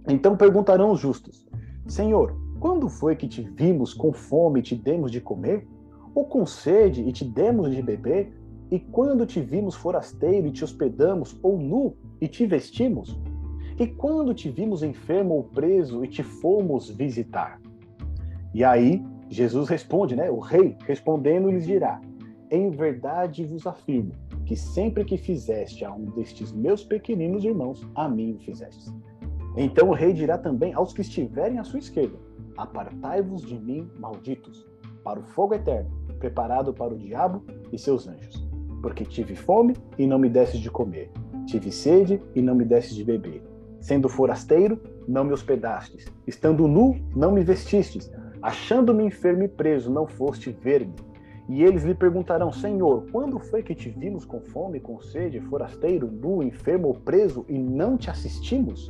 Então 0.07 0.37
perguntarão 0.37 0.91
os 0.91 0.99
justos: 0.99 1.45
Senhor, 1.87 2.35
quando 2.59 2.87
foi 2.87 3.15
que 3.15 3.27
te 3.27 3.41
vimos 3.41 3.93
com 3.93 4.13
fome 4.13 4.61
e 4.61 4.63
te 4.63 4.75
demos 4.75 5.11
de 5.11 5.19
comer? 5.19 5.67
Ou 6.15 6.25
com 6.25 6.45
sede 6.45 7.01
e 7.01 7.11
te 7.11 7.25
demos 7.25 7.75
de 7.75 7.81
beber? 7.81 8.31
E 8.71 8.79
quando 8.79 9.25
te 9.25 9.41
vimos 9.41 9.75
forasteiro 9.75 10.47
e 10.47 10.51
te 10.51 10.63
hospedamos, 10.63 11.37
ou 11.43 11.59
nu 11.59 11.95
e 12.21 12.27
te 12.27 12.45
vestimos? 12.45 13.19
E 13.79 13.87
quando 13.87 14.33
te 14.33 14.49
vimos 14.49 14.83
enfermo 14.83 15.33
ou 15.33 15.43
preso 15.43 16.03
e 16.03 16.07
te 16.07 16.21
fomos 16.21 16.89
visitar? 16.89 17.59
E 18.53 18.63
aí 18.63 19.03
Jesus 19.29 19.67
responde, 19.67 20.15
né? 20.15 20.29
O 20.29 20.39
rei 20.39 20.77
respondendo 20.85 21.49
lhes 21.49 21.65
dirá: 21.65 21.99
Em 22.51 22.69
verdade 22.69 23.45
vos 23.45 23.65
afirmo 23.65 24.11
que 24.45 24.55
sempre 24.55 25.03
que 25.05 25.17
fizeste 25.17 25.85
a 25.85 25.91
um 25.91 26.05
destes 26.05 26.51
meus 26.51 26.83
pequeninos 26.83 27.43
irmãos, 27.43 27.87
a 27.95 28.07
mim 28.07 28.33
o 28.33 28.39
fizeste. 28.39 28.91
Então 29.55 29.89
o 29.89 29.93
rei 29.93 30.13
dirá 30.13 30.37
também 30.37 30.73
aos 30.73 30.93
que 30.93 31.01
estiverem 31.01 31.57
à 31.57 31.63
sua 31.63 31.79
esquerda: 31.79 32.17
Apartai-vos 32.55 33.41
de 33.41 33.57
mim, 33.57 33.89
malditos, 33.97 34.67
para 35.03 35.19
o 35.19 35.23
fogo 35.23 35.55
eterno, 35.55 35.89
preparado 36.19 36.73
para 36.73 36.93
o 36.93 36.97
diabo 36.97 37.43
e 37.71 37.77
seus 37.79 38.07
anjos. 38.07 38.47
Porque 38.81 39.03
tive 39.03 39.35
fome 39.35 39.75
e 39.97 40.05
não 40.05 40.19
me 40.19 40.29
desses 40.29 40.59
de 40.59 40.69
comer, 40.69 41.09
tive 41.47 41.71
sede 41.71 42.21
e 42.35 42.41
não 42.41 42.53
me 42.53 42.65
desses 42.65 42.93
de 42.93 43.03
beber. 43.03 43.52
Sendo 43.83 44.07
forasteiro, 44.07 44.79
não 45.05 45.25
me 45.25 45.33
hospedastes, 45.33 46.05
estando 46.25 46.69
nu, 46.69 46.95
não 47.13 47.33
me 47.33 47.43
vestistes, 47.43 48.09
achando-me 48.41 49.03
enfermo 49.03 49.43
e 49.43 49.47
preso, 49.49 49.91
não 49.91 50.07
foste 50.07 50.51
ver-me. 50.51 50.95
E 51.49 51.63
eles 51.63 51.83
lhe 51.83 51.93
perguntarão: 51.93 52.49
Senhor, 52.49 53.05
quando 53.11 53.37
foi 53.39 53.61
que 53.61 53.75
te 53.75 53.89
vimos 53.89 54.23
com 54.23 54.39
fome, 54.39 54.79
com 54.79 55.01
sede, 55.01 55.41
forasteiro, 55.41 56.09
nu, 56.09 56.41
enfermo 56.41 56.87
ou 56.87 56.93
preso 56.93 57.45
e 57.49 57.59
não 57.59 57.97
te 57.97 58.09
assistimos? 58.09 58.89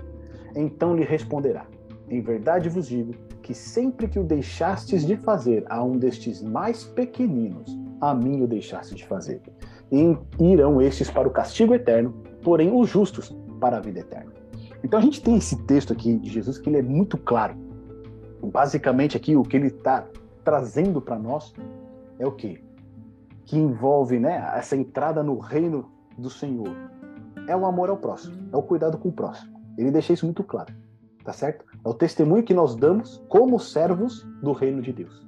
Então 0.55 0.95
lhe 0.95 1.03
responderá: 1.03 1.65
Em 2.07 2.21
verdade 2.21 2.69
vos 2.69 2.87
digo 2.87 3.15
que 3.41 3.55
sempre 3.55 4.07
que 4.07 4.19
o 4.19 4.23
deixastes 4.23 5.03
de 5.07 5.17
fazer 5.17 5.65
a 5.71 5.83
um 5.83 5.97
destes 5.97 6.43
mais 6.43 6.83
pequeninos, 6.83 7.75
a 7.99 8.13
mim 8.13 8.43
o 8.43 8.47
deixaste 8.47 8.93
de 8.93 9.07
fazer. 9.07 9.41
E 9.91 10.15
irão 10.39 10.79
estes 10.79 11.09
para 11.09 11.27
o 11.27 11.31
castigo 11.31 11.73
eterno, 11.73 12.13
porém 12.43 12.71
os 12.71 12.87
justos 12.87 13.35
para 13.59 13.77
a 13.77 13.81
vida 13.81 14.01
eterna. 14.01 14.32
Então 14.83 14.99
a 14.99 15.01
gente 15.01 15.21
tem 15.21 15.37
esse 15.37 15.55
texto 15.63 15.93
aqui 15.93 16.17
de 16.17 16.29
Jesus 16.29 16.57
que 16.57 16.69
ele 16.69 16.77
é 16.77 16.81
muito 16.81 17.17
claro. 17.17 17.55
Basicamente 18.41 19.15
aqui 19.15 19.35
o 19.35 19.43
que 19.43 19.55
ele 19.55 19.67
está 19.67 20.05
trazendo 20.43 21.01
para 21.01 21.17
nós 21.17 21.53
é 22.19 22.27
o 22.27 22.31
quê? 22.31 22.61
Que 23.45 23.57
envolve 23.57 24.19
né, 24.19 24.51
essa 24.55 24.75
entrada 24.75 25.23
no 25.23 25.39
reino 25.39 25.89
do 26.17 26.29
Senhor. 26.29 26.75
É 27.47 27.55
o 27.55 27.65
amor 27.65 27.89
ao 27.89 27.97
próximo, 27.97 28.49
é 28.51 28.57
o 28.57 28.61
cuidado 28.61 28.97
com 28.97 29.09
o 29.09 29.11
próximo. 29.11 29.53
Ele 29.77 29.91
deixa 29.91 30.13
isso 30.13 30.25
muito 30.25 30.43
claro, 30.43 30.73
tá 31.23 31.33
certo? 31.33 31.65
É 31.83 31.87
o 31.87 31.93
testemunho 31.93 32.43
que 32.43 32.53
nós 32.53 32.75
damos 32.75 33.23
como 33.27 33.59
servos 33.59 34.23
do 34.41 34.51
reino 34.51 34.81
de 34.81 34.93
Deus. 34.93 35.27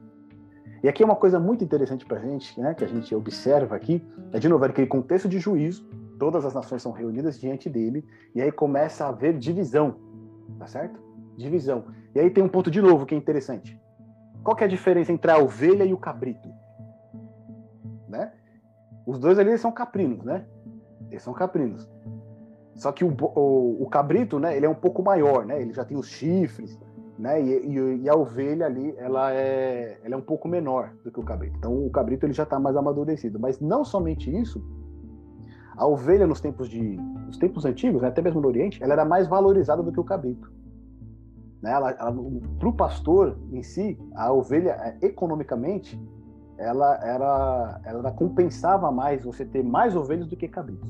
E 0.83 0.87
aqui 0.87 1.01
é 1.01 1.05
uma 1.05 1.15
coisa 1.15 1.39
muito 1.39 1.63
interessante 1.63 2.05
para 2.05 2.19
a 2.19 2.21
gente, 2.21 2.59
né, 2.59 2.73
que 2.73 2.83
a 2.83 2.87
gente 2.87 3.13
observa 3.15 3.75
aqui, 3.75 4.05
é 4.31 4.37
de 4.37 4.47
novo 4.47 4.63
aquele 4.63 4.87
contexto 4.87 5.27
de 5.27 5.39
juízo, 5.39 5.87
todas 6.19 6.45
as 6.45 6.53
nações 6.53 6.81
são 6.81 6.91
reunidas 6.91 7.39
diante 7.39 7.69
dele, 7.69 8.05
e 8.33 8.41
aí 8.41 8.51
começa 8.51 9.05
a 9.05 9.09
haver 9.09 9.37
divisão, 9.37 9.95
tá 10.57 10.67
certo? 10.67 10.99
Divisão. 11.37 11.85
E 12.13 12.19
aí 12.19 12.29
tem 12.29 12.43
um 12.43 12.49
ponto 12.49 12.71
de 12.71 12.81
novo 12.81 13.05
que 13.05 13.13
é 13.13 13.17
interessante. 13.17 13.79
Qual 14.43 14.55
que 14.55 14.63
é 14.63 14.67
a 14.67 14.69
diferença 14.69 15.11
entre 15.11 15.31
a 15.31 15.37
ovelha 15.37 15.83
e 15.83 15.93
o 15.93 15.97
cabrito? 15.97 16.49
Né? 18.07 18.31
Os 19.05 19.19
dois 19.19 19.37
ali 19.37 19.57
são 19.57 19.71
caprinos, 19.71 20.23
né? 20.23 20.45
Eles 21.09 21.23
são 21.23 21.33
caprinos. 21.33 21.89
Só 22.75 22.91
que 22.91 23.03
o, 23.03 23.15
o, 23.35 23.83
o, 23.83 23.89
cabrito, 23.89 24.37
né, 24.37 24.55
ele 24.55 24.65
é 24.65 24.69
um 24.69 24.75
pouco 24.75 25.01
maior, 25.01 25.45
né? 25.45 25.61
Ele 25.61 25.73
já 25.73 25.85
tem 25.85 25.97
os 25.97 26.07
chifres, 26.07 26.77
né? 27.17 27.41
E, 27.41 27.67
e, 27.67 28.01
e, 28.03 28.09
a 28.09 28.15
ovelha 28.15 28.65
ali, 28.65 28.93
ela 28.97 29.31
é, 29.33 29.97
ela 30.03 30.15
é 30.15 30.17
um 30.17 30.21
pouco 30.21 30.47
menor 30.47 30.93
do 31.03 31.11
que 31.11 31.19
o 31.19 31.23
cabrito. 31.23 31.55
Então 31.57 31.85
o 31.85 31.89
cabrito 31.89 32.25
ele 32.25 32.33
já 32.33 32.43
está 32.43 32.59
mais 32.59 32.75
amadurecido. 32.75 33.39
Mas 33.39 33.59
não 33.59 33.85
somente 33.85 34.29
isso, 34.29 34.61
a 35.77 35.85
ovelha 35.85 36.25
nos 36.25 36.39
tempos 36.39 36.69
de, 36.69 36.97
nos 37.25 37.37
tempos 37.37 37.65
antigos, 37.65 38.01
né, 38.01 38.07
até 38.07 38.21
mesmo 38.21 38.41
no 38.41 38.47
Oriente, 38.47 38.81
ela 38.83 38.93
era 38.93 39.05
mais 39.05 39.27
valorizada 39.27 39.83
do 39.83 39.91
que 39.91 39.99
o 39.99 40.03
cabrito. 40.03 40.51
Né? 41.61 41.71
Para 42.59 42.69
o 42.69 42.73
pastor 42.73 43.37
em 43.51 43.63
si, 43.63 43.97
a 44.15 44.31
ovelha 44.31 44.71
é, 44.71 45.05
economicamente 45.05 45.99
ela 46.57 46.95
era, 47.03 47.81
ela 47.83 48.11
compensava 48.11 48.91
mais 48.91 49.23
você 49.23 49.45
ter 49.45 49.63
mais 49.63 49.95
ovelhas 49.95 50.27
do 50.27 50.37
que 50.37 50.47
cabritos. 50.47 50.89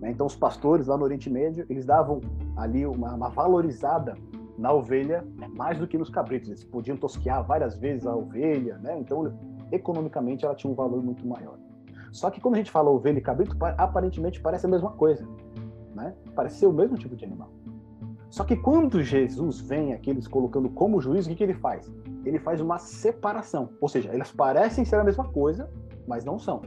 Né? 0.00 0.10
Então, 0.10 0.26
os 0.26 0.34
pastores 0.34 0.86
lá 0.86 0.96
no 0.96 1.04
Oriente 1.04 1.30
Médio, 1.30 1.64
eles 1.70 1.84
davam 1.84 2.20
ali 2.56 2.84
uma, 2.84 3.14
uma 3.14 3.28
valorizada 3.28 4.16
na 4.58 4.72
ovelha 4.72 5.24
mais 5.54 5.78
do 5.78 5.86
que 5.86 5.96
nos 5.98 6.10
cabritos. 6.10 6.48
Eles 6.48 6.64
podiam 6.64 6.96
tosquear 6.96 7.44
várias 7.44 7.76
vezes 7.76 8.06
a 8.06 8.14
ovelha, 8.14 8.78
né? 8.78 8.98
Então, 8.98 9.32
economicamente, 9.72 10.44
ela 10.44 10.54
tinha 10.54 10.72
um 10.72 10.74
valor 10.74 11.02
muito 11.02 11.26
maior. 11.26 11.58
Só 12.14 12.30
que 12.30 12.40
quando 12.40 12.54
a 12.54 12.58
gente 12.58 12.70
fala 12.70 12.90
ovelha 12.90 13.18
e 13.18 13.20
cabrito, 13.20 13.56
aparentemente 13.76 14.40
parece 14.40 14.66
a 14.66 14.68
mesma 14.68 14.92
coisa, 14.92 15.26
né? 15.96 16.14
Parece 16.32 16.60
ser 16.60 16.66
o 16.66 16.72
mesmo 16.72 16.96
tipo 16.96 17.16
de 17.16 17.24
animal. 17.24 17.50
Só 18.30 18.44
que 18.44 18.54
quando 18.54 19.02
Jesus 19.02 19.60
vem 19.60 19.92
aqui, 19.92 20.10
eles 20.10 20.28
colocando 20.28 20.68
como 20.68 21.00
juiz, 21.00 21.26
o 21.26 21.28
que, 21.28 21.34
que 21.34 21.42
ele 21.42 21.54
faz? 21.54 21.92
Ele 22.24 22.38
faz 22.38 22.60
uma 22.60 22.78
separação. 22.78 23.70
Ou 23.80 23.88
seja, 23.88 24.10
elas 24.12 24.30
parecem 24.30 24.84
ser 24.84 24.94
a 24.94 25.02
mesma 25.02 25.24
coisa, 25.24 25.68
mas 26.06 26.24
não 26.24 26.38
são. 26.38 26.62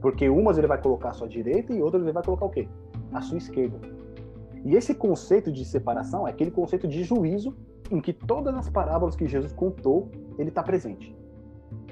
Porque 0.00 0.28
umas 0.28 0.58
ele 0.58 0.68
vai 0.68 0.80
colocar 0.80 1.08
à 1.08 1.12
sua 1.12 1.28
direita 1.28 1.72
e 1.72 1.82
outras 1.82 2.04
ele 2.04 2.12
vai 2.12 2.22
colocar 2.22 2.44
o 2.44 2.50
quê? 2.50 2.68
À 3.12 3.20
sua 3.20 3.38
esquerda. 3.38 3.80
E 4.64 4.76
esse 4.76 4.94
conceito 4.94 5.50
de 5.50 5.64
separação 5.64 6.24
é 6.24 6.30
aquele 6.30 6.52
conceito 6.52 6.86
de 6.86 7.02
juízo 7.02 7.52
em 7.90 8.00
que 8.00 8.12
todas 8.12 8.54
as 8.54 8.68
parábolas 8.70 9.16
que 9.16 9.26
Jesus 9.26 9.52
contou, 9.52 10.08
ele 10.38 10.50
está 10.50 10.62
presente. 10.62 11.16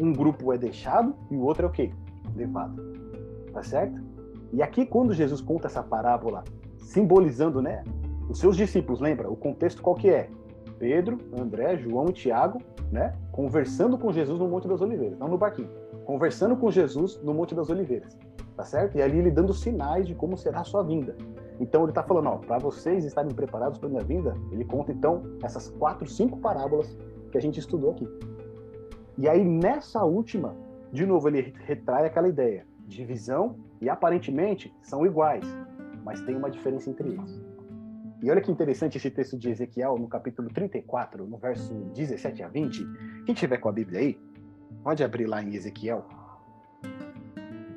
Um 0.01 0.13
grupo 0.13 0.53
é 0.53 0.59
deixado 0.59 1.17
e 1.33 1.37
o 1.37 1.41
outro 1.41 1.67
é 1.67 1.69
o 1.69 1.73
quê? 1.73 1.93
Levado. 2.37 2.83
Tá 3.53 3.63
certo? 3.63 4.01
E 4.53 4.63
aqui, 4.63 4.87
quando 4.87 5.13
Jesus 5.13 5.41
conta 5.41 5.67
essa 5.67 5.83
parábola, 5.83 6.45
simbolizando 6.77 7.61
né, 7.61 7.83
os 8.29 8.39
seus 8.39 8.57
discípulos, 8.57 9.01
lembra? 9.01 9.31
O 9.31 9.37
contexto 9.37 9.83
qual 9.83 9.97
que 9.97 10.09
é? 10.09 10.29
Pedro, 10.79 11.19
André, 11.39 11.77
João 11.79 12.11
e 12.11 12.13
Tiago, 12.13 12.61
né? 12.93 13.15
Conversando 13.33 13.99
com 13.99 14.13
Jesus 14.13 14.39
no 14.39 14.49
Monte 14.49 14.69
das 14.69 14.81
Oliveiras, 14.81 15.19
não 15.19 15.29
no 15.29 15.39
barquinho 15.39 15.71
conversando 16.07 16.57
com 16.57 16.71
Jesus 16.71 17.21
no 17.23 17.35
Monte 17.35 17.55
das 17.55 17.69
Oliveiras, 17.69 18.17
tá 18.57 18.65
certo? 18.65 18.97
E 18.97 19.03
ali 19.03 19.19
ele 19.19 19.31
dando 19.31 19.53
sinais 19.53 20.07
de 20.07 20.15
como 20.15 20.37
será 20.37 20.61
a 20.61 20.65
sua 20.65 20.83
vinda. 20.85 21.17
Então 21.59 21.83
ele 21.83 21.91
está 21.91 22.03
falando, 22.03 22.29
ó, 22.29 22.37
para 22.37 22.59
vocês 22.59 23.05
estarem 23.05 23.35
preparados 23.35 23.79
para 23.79 23.89
minha 23.89 24.05
vinda, 24.05 24.35
ele 24.53 24.65
conta 24.65 24.93
então 24.93 25.23
essas 25.43 25.69
quatro, 25.69 26.09
cinco 26.09 26.39
parábolas 26.39 26.97
que 27.33 27.37
a 27.37 27.41
gente 27.41 27.59
estudou 27.59 27.91
aqui. 27.91 28.09
E 29.19 29.29
aí 29.29 29.45
nessa 29.45 30.05
última, 30.05 30.55
de 30.97 31.07
novo 31.07 31.29
ele 31.29 31.55
retrai 31.67 32.07
aquela 32.07 32.29
ideia, 32.29 32.67
divisão 32.87 33.57
e 33.81 33.89
aparentemente 33.89 34.75
são 34.83 35.05
iguais, 35.05 35.45
mas 36.03 36.21
tem 36.23 36.35
uma 36.35 36.51
diferença 36.51 36.91
entre 36.91 37.09
eles. 37.11 37.45
E 38.23 38.31
olha 38.31 38.41
que 38.41 38.51
interessante 38.51 38.97
esse 38.97 39.11
texto 39.11 39.39
de 39.39 39.51
Ezequiel 39.51 39.99
no 39.99 40.09
capítulo 40.09 40.49
34, 40.49 41.27
no 41.27 41.37
verso 41.37 41.75
17 41.95 42.43
a 42.43 42.49
20. 42.49 42.87
Quem 43.27 43.35
tiver 43.35 43.59
com 43.59 43.69
a 43.69 43.73
Bíblia 43.73 44.01
aí, 44.01 44.19
Pode 44.83 45.03
abrir 45.03 45.27
lá 45.27 45.43
em 45.43 45.55
Ezequiel, 45.55 46.07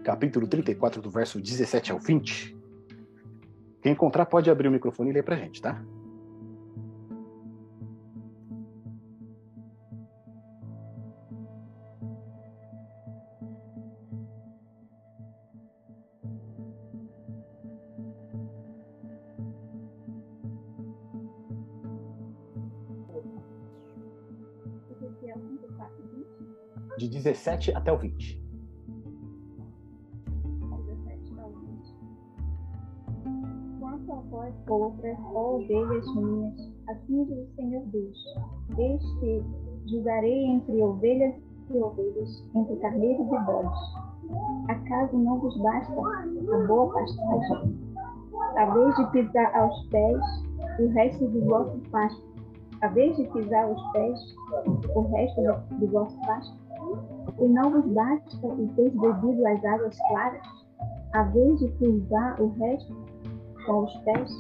capítulo 0.04 0.48
34, 0.48 1.02
do 1.02 1.10
verso 1.10 1.42
17 1.42 1.92
ao 1.92 1.98
20. 1.98 2.56
Quem 3.82 3.94
encontrar 3.94 4.28
pode 4.28 4.50
abrir 4.52 4.68
o 4.68 4.72
microfone 4.72 5.10
e 5.10 5.14
ler 5.14 5.24
pra 5.24 5.36
gente, 5.36 5.60
tá? 5.60 5.84
17 27.30 27.76
até 27.76 27.92
o 27.92 27.98
20. 27.98 28.42
Quanto 33.80 34.12
a 34.12 34.16
vós, 34.32 34.54
outras, 34.68 35.18
ó 35.34 35.58
ovelhas 35.58 36.16
minhas, 36.16 36.72
assim 36.90 37.26
diz 37.26 37.38
o 37.38 37.56
Senhor 37.56 37.86
Deus: 37.88 38.18
Eis 38.78 39.04
que 39.20 39.44
julgarei 39.86 40.46
entre 40.46 40.82
ovelhas 40.82 41.36
e 41.70 41.78
ovelhas, 41.78 42.44
entre 42.56 42.76
carneiros 42.78 43.28
e 43.28 43.46
bodes. 43.46 44.10
Acaso 44.70 45.18
não 45.18 45.40
vos 45.40 45.56
basta 45.62 45.94
a 45.94 46.68
boa 46.68 46.94
pastagem? 46.94 47.78
A 48.58 48.66
vez 48.74 48.96
de 48.96 49.12
pisar 49.12 49.56
aos 49.56 49.86
pés 49.90 50.22
o 50.80 50.88
resto 50.94 51.28
do 51.28 51.46
vosso 51.46 51.78
pasto, 51.92 52.24
a 52.82 52.88
vez 52.88 53.16
de 53.18 53.24
pisar 53.26 53.66
aos 53.66 53.92
pés 53.92 54.20
o 54.96 55.02
resto 55.02 55.42
do 55.80 55.88
vosso 55.88 56.18
pasto, 56.22 56.69
e 57.42 57.48
não 57.48 57.72
vos 57.72 57.86
basta 57.94 58.48
o 58.48 58.68
ter 58.76 58.90
bebido 58.92 59.48
as 59.48 59.64
águas 59.66 59.98
claras, 60.08 60.48
a 61.14 61.24
vez 61.24 61.60
de 61.60 61.68
pisar 61.70 62.40
o 62.42 62.50
resto 62.60 62.96
com 63.66 63.84
os 63.84 63.96
pés? 64.00 64.32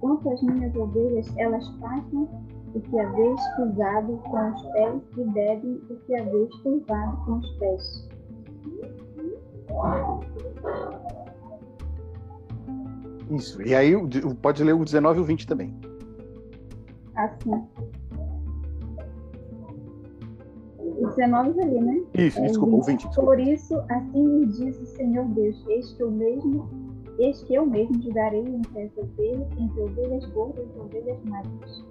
Quanto 0.00 0.30
as 0.30 0.42
minhas 0.42 0.74
ovelhas, 0.76 1.36
elas 1.36 1.66
passam 1.80 2.28
o 2.74 2.80
que 2.80 2.90
vez 2.90 3.40
pisado 3.56 4.16
com 4.18 4.50
os 4.50 4.62
pés 4.68 5.02
e 5.16 5.24
bebem 5.24 5.80
o 5.90 5.96
que 5.96 6.22
vez 6.22 6.54
curvado 6.62 7.16
com 7.24 7.38
os 7.38 7.50
pés. 7.58 8.08
Isso. 13.30 13.62
E 13.62 13.74
aí 13.74 13.92
pode 14.42 14.62
ler 14.64 14.74
o 14.74 14.84
19 14.84 15.18
e 15.18 15.22
o 15.22 15.24
20 15.24 15.46
também. 15.46 15.74
Assim. 17.16 17.62
19 21.16 21.60
ali, 21.60 21.80
né? 21.80 22.02
Isso, 22.14 22.38
é, 22.38 22.46
desculpa, 22.46 22.76
o 22.76 22.82
20. 22.82 23.06
Desculpa. 23.06 23.30
Por 23.30 23.40
isso, 23.40 23.82
assim 23.88 24.26
me 24.26 24.46
diz 24.46 24.80
o 24.80 24.86
Senhor 24.86 25.24
Deus, 25.26 25.64
eis 25.68 25.92
que 25.92 26.02
eu 26.02 26.10
mesmo, 26.10 26.68
eis 27.18 27.42
que 27.42 27.54
eu 27.54 27.66
mesmo 27.66 28.00
julgarei 28.02 28.40
entre 28.40 28.82
as 28.82 28.96
ovelhas, 28.96 29.48
entre 29.58 29.80
ovelhas 29.80 30.26
gordas 30.26 30.66
e 30.74 30.78
ovelhas 30.78 31.18
magras. 31.24 31.84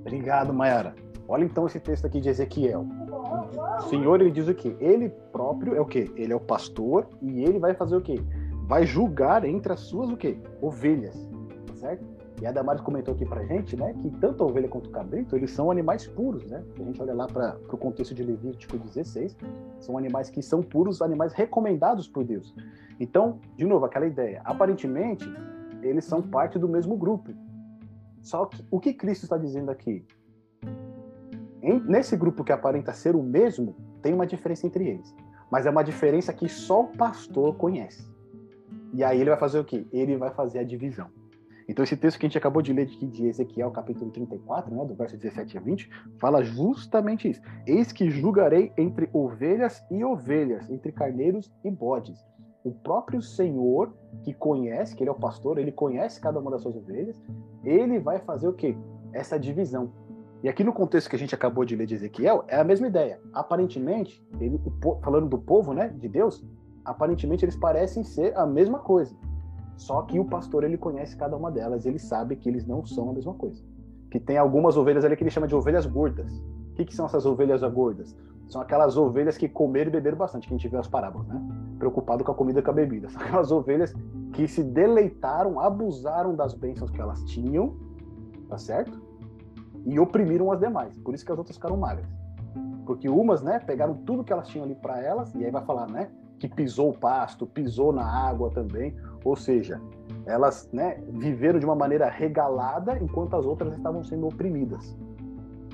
Obrigado, 0.00 0.52
Mayara. 0.52 0.94
Olha 1.28 1.44
então 1.44 1.66
esse 1.66 1.78
texto 1.78 2.06
aqui 2.06 2.20
de 2.20 2.28
Ezequiel. 2.28 2.84
O 3.78 3.82
Senhor 3.82 4.20
ele 4.20 4.32
diz 4.32 4.48
o 4.48 4.54
quê? 4.54 4.74
Ele 4.80 5.08
próprio 5.30 5.76
é 5.76 5.80
o 5.80 5.86
quê? 5.86 6.10
Ele 6.16 6.32
é 6.32 6.36
o 6.36 6.40
pastor 6.40 7.06
e 7.22 7.44
ele 7.44 7.60
vai 7.60 7.72
fazer 7.72 7.94
o 7.94 8.00
quê? 8.00 8.20
Vai 8.66 8.84
julgar 8.84 9.44
entre 9.44 9.72
as 9.72 9.80
suas 9.80 10.10
o 10.10 10.16
quê? 10.16 10.38
Ovelhas, 10.60 11.16
certo? 11.74 12.04
E 12.40 12.46
a 12.46 12.52
Damares 12.52 12.80
comentou 12.80 13.14
aqui 13.14 13.26
pra 13.26 13.44
gente, 13.44 13.76
né, 13.76 13.92
que 14.00 14.10
tanto 14.12 14.42
a 14.42 14.46
ovelha 14.46 14.66
quanto 14.66 14.88
o 14.88 14.90
cabrito, 14.90 15.36
eles 15.36 15.50
são 15.50 15.70
animais 15.70 16.06
puros, 16.06 16.44
né? 16.46 16.64
A 16.78 16.82
gente 16.82 17.00
olha 17.02 17.14
lá 17.14 17.26
para 17.26 17.58
o 17.70 17.76
contexto 17.76 18.14
de 18.14 18.22
Levítico 18.22 18.78
16, 18.78 19.36
são 19.78 19.98
animais 19.98 20.30
que 20.30 20.40
são 20.40 20.62
puros, 20.62 21.02
animais 21.02 21.34
recomendados 21.34 22.08
por 22.08 22.24
Deus. 22.24 22.54
Então, 22.98 23.38
de 23.56 23.66
novo, 23.66 23.84
aquela 23.84 24.06
ideia, 24.06 24.40
aparentemente, 24.44 25.30
eles 25.82 26.04
são 26.04 26.22
parte 26.22 26.58
do 26.58 26.68
mesmo 26.68 26.96
grupo. 26.96 27.30
Só 28.22 28.46
que 28.46 28.64
o 28.70 28.80
que 28.80 28.94
Cristo 28.94 29.24
está 29.24 29.36
dizendo 29.36 29.70
aqui? 29.70 30.04
Em, 31.62 31.78
nesse 31.80 32.16
grupo 32.16 32.42
que 32.42 32.52
aparenta 32.52 32.92
ser 32.92 33.14
o 33.14 33.22
mesmo, 33.22 33.76
tem 34.00 34.14
uma 34.14 34.26
diferença 34.26 34.66
entre 34.66 34.88
eles. 34.88 35.14
Mas 35.50 35.66
é 35.66 35.70
uma 35.70 35.82
diferença 35.82 36.32
que 36.32 36.48
só 36.48 36.82
o 36.82 36.86
pastor 36.86 37.54
conhece. 37.56 38.08
E 38.94 39.04
aí 39.04 39.20
ele 39.20 39.30
vai 39.30 39.38
fazer 39.38 39.58
o 39.58 39.64
quê? 39.64 39.86
Ele 39.92 40.16
vai 40.16 40.30
fazer 40.30 40.60
a 40.60 40.64
divisão. 40.64 41.08
Então, 41.70 41.84
esse 41.84 41.96
texto 41.96 42.18
que 42.18 42.26
a 42.26 42.28
gente 42.28 42.36
acabou 42.36 42.60
de 42.60 42.72
ler 42.72 42.86
de, 42.86 43.28
Ezequiel, 43.28 43.70
capítulo 43.70 44.10
34, 44.10 44.74
né, 44.74 44.84
do 44.84 44.92
verso 44.92 45.16
17 45.16 45.56
a 45.56 45.60
20, 45.60 45.88
fala 46.18 46.42
justamente 46.42 47.30
isso. 47.30 47.40
Eis 47.64 47.92
que 47.92 48.10
julgarei 48.10 48.72
entre 48.76 49.08
ovelhas 49.12 49.80
e 49.88 50.04
ovelhas, 50.04 50.68
entre 50.68 50.90
carneiros 50.90 51.48
e 51.62 51.70
bodes. 51.70 52.26
O 52.64 52.72
próprio 52.72 53.22
Senhor, 53.22 53.94
que 54.24 54.34
conhece, 54.34 54.96
que 54.96 55.04
ele 55.04 55.10
é 55.10 55.12
o 55.12 55.16
pastor, 55.16 55.58
ele 55.58 55.70
conhece 55.70 56.20
cada 56.20 56.40
uma 56.40 56.50
das 56.50 56.62
suas 56.62 56.74
ovelhas, 56.74 57.22
ele 57.62 58.00
vai 58.00 58.18
fazer 58.18 58.48
o 58.48 58.52
quê? 58.52 58.76
Essa 59.12 59.38
divisão. 59.38 59.92
E 60.42 60.48
aqui 60.48 60.64
no 60.64 60.72
contexto 60.72 61.08
que 61.08 61.14
a 61.14 61.20
gente 61.20 61.36
acabou 61.36 61.64
de 61.64 61.76
ler 61.76 61.86
de 61.86 61.94
Ezequiel, 61.94 62.42
é 62.48 62.56
a 62.56 62.64
mesma 62.64 62.88
ideia. 62.88 63.20
Aparentemente, 63.32 64.20
ele, 64.40 64.60
falando 65.04 65.28
do 65.28 65.38
povo, 65.38 65.72
né, 65.72 65.86
de 65.96 66.08
Deus, 66.08 66.44
aparentemente 66.84 67.44
eles 67.44 67.54
parecem 67.54 68.02
ser 68.02 68.36
a 68.36 68.44
mesma 68.44 68.80
coisa. 68.80 69.14
Só 69.80 70.02
que 70.02 70.20
o 70.20 70.24
pastor 70.26 70.62
ele 70.62 70.76
conhece 70.76 71.16
cada 71.16 71.34
uma 71.34 71.50
delas, 71.50 71.86
ele 71.86 71.98
sabe 71.98 72.36
que 72.36 72.46
eles 72.46 72.66
não 72.66 72.84
são 72.84 73.08
a 73.08 73.12
mesma 73.14 73.32
coisa. 73.32 73.64
Que 74.10 74.20
tem 74.20 74.36
algumas 74.36 74.76
ovelhas 74.76 75.06
ali 75.06 75.16
que 75.16 75.22
ele 75.22 75.30
chama 75.30 75.48
de 75.48 75.54
ovelhas 75.54 75.86
gordas. 75.86 76.30
O 76.72 76.74
que, 76.74 76.84
que 76.84 76.94
são 76.94 77.06
essas 77.06 77.24
ovelhas 77.24 77.62
gordas? 77.62 78.14
São 78.46 78.60
aquelas 78.60 78.98
ovelhas 78.98 79.38
que 79.38 79.48
comeram 79.48 79.88
e 79.88 79.92
beberam 79.92 80.18
bastante, 80.18 80.46
que 80.46 80.52
a 80.52 80.56
gente 80.58 80.68
vê 80.68 80.76
as 80.76 80.86
parábolas, 80.86 81.26
né? 81.28 81.40
Preocupado 81.78 82.22
com 82.22 82.30
a 82.30 82.34
comida 82.34 82.60
e 82.60 82.62
com 82.62 82.70
a 82.70 82.74
bebida. 82.74 83.08
São 83.08 83.22
aquelas 83.22 83.50
ovelhas 83.50 83.94
que 84.34 84.46
se 84.46 84.62
deleitaram, 84.62 85.58
abusaram 85.58 86.34
das 86.34 86.52
bênçãos 86.52 86.90
que 86.90 87.00
elas 87.00 87.24
tinham, 87.24 87.74
tá 88.50 88.58
certo? 88.58 89.00
E 89.86 89.98
oprimiram 89.98 90.52
as 90.52 90.60
demais. 90.60 90.94
Por 90.98 91.14
isso 91.14 91.24
que 91.24 91.32
as 91.32 91.38
outras 91.38 91.56
ficaram 91.56 91.78
magras. 91.78 92.06
Porque 92.84 93.08
umas, 93.08 93.40
né, 93.40 93.58
pegaram 93.60 93.94
tudo 93.94 94.24
que 94.24 94.32
elas 94.32 94.46
tinham 94.46 94.66
ali 94.66 94.74
para 94.74 95.00
elas, 95.00 95.34
e 95.34 95.42
aí 95.42 95.50
vai 95.50 95.64
falar, 95.64 95.90
né, 95.90 96.10
que 96.38 96.48
pisou 96.48 96.90
o 96.90 96.98
pasto, 96.98 97.46
pisou 97.46 97.94
na 97.94 98.04
água 98.04 98.50
também. 98.50 98.94
Ou 99.24 99.36
seja, 99.36 99.80
elas 100.26 100.68
né, 100.72 101.02
viveram 101.08 101.58
de 101.58 101.66
uma 101.66 101.74
maneira 101.74 102.08
regalada 102.08 102.98
enquanto 102.98 103.36
as 103.36 103.44
outras 103.44 103.76
estavam 103.76 104.02
sendo 104.02 104.26
oprimidas. 104.26 104.96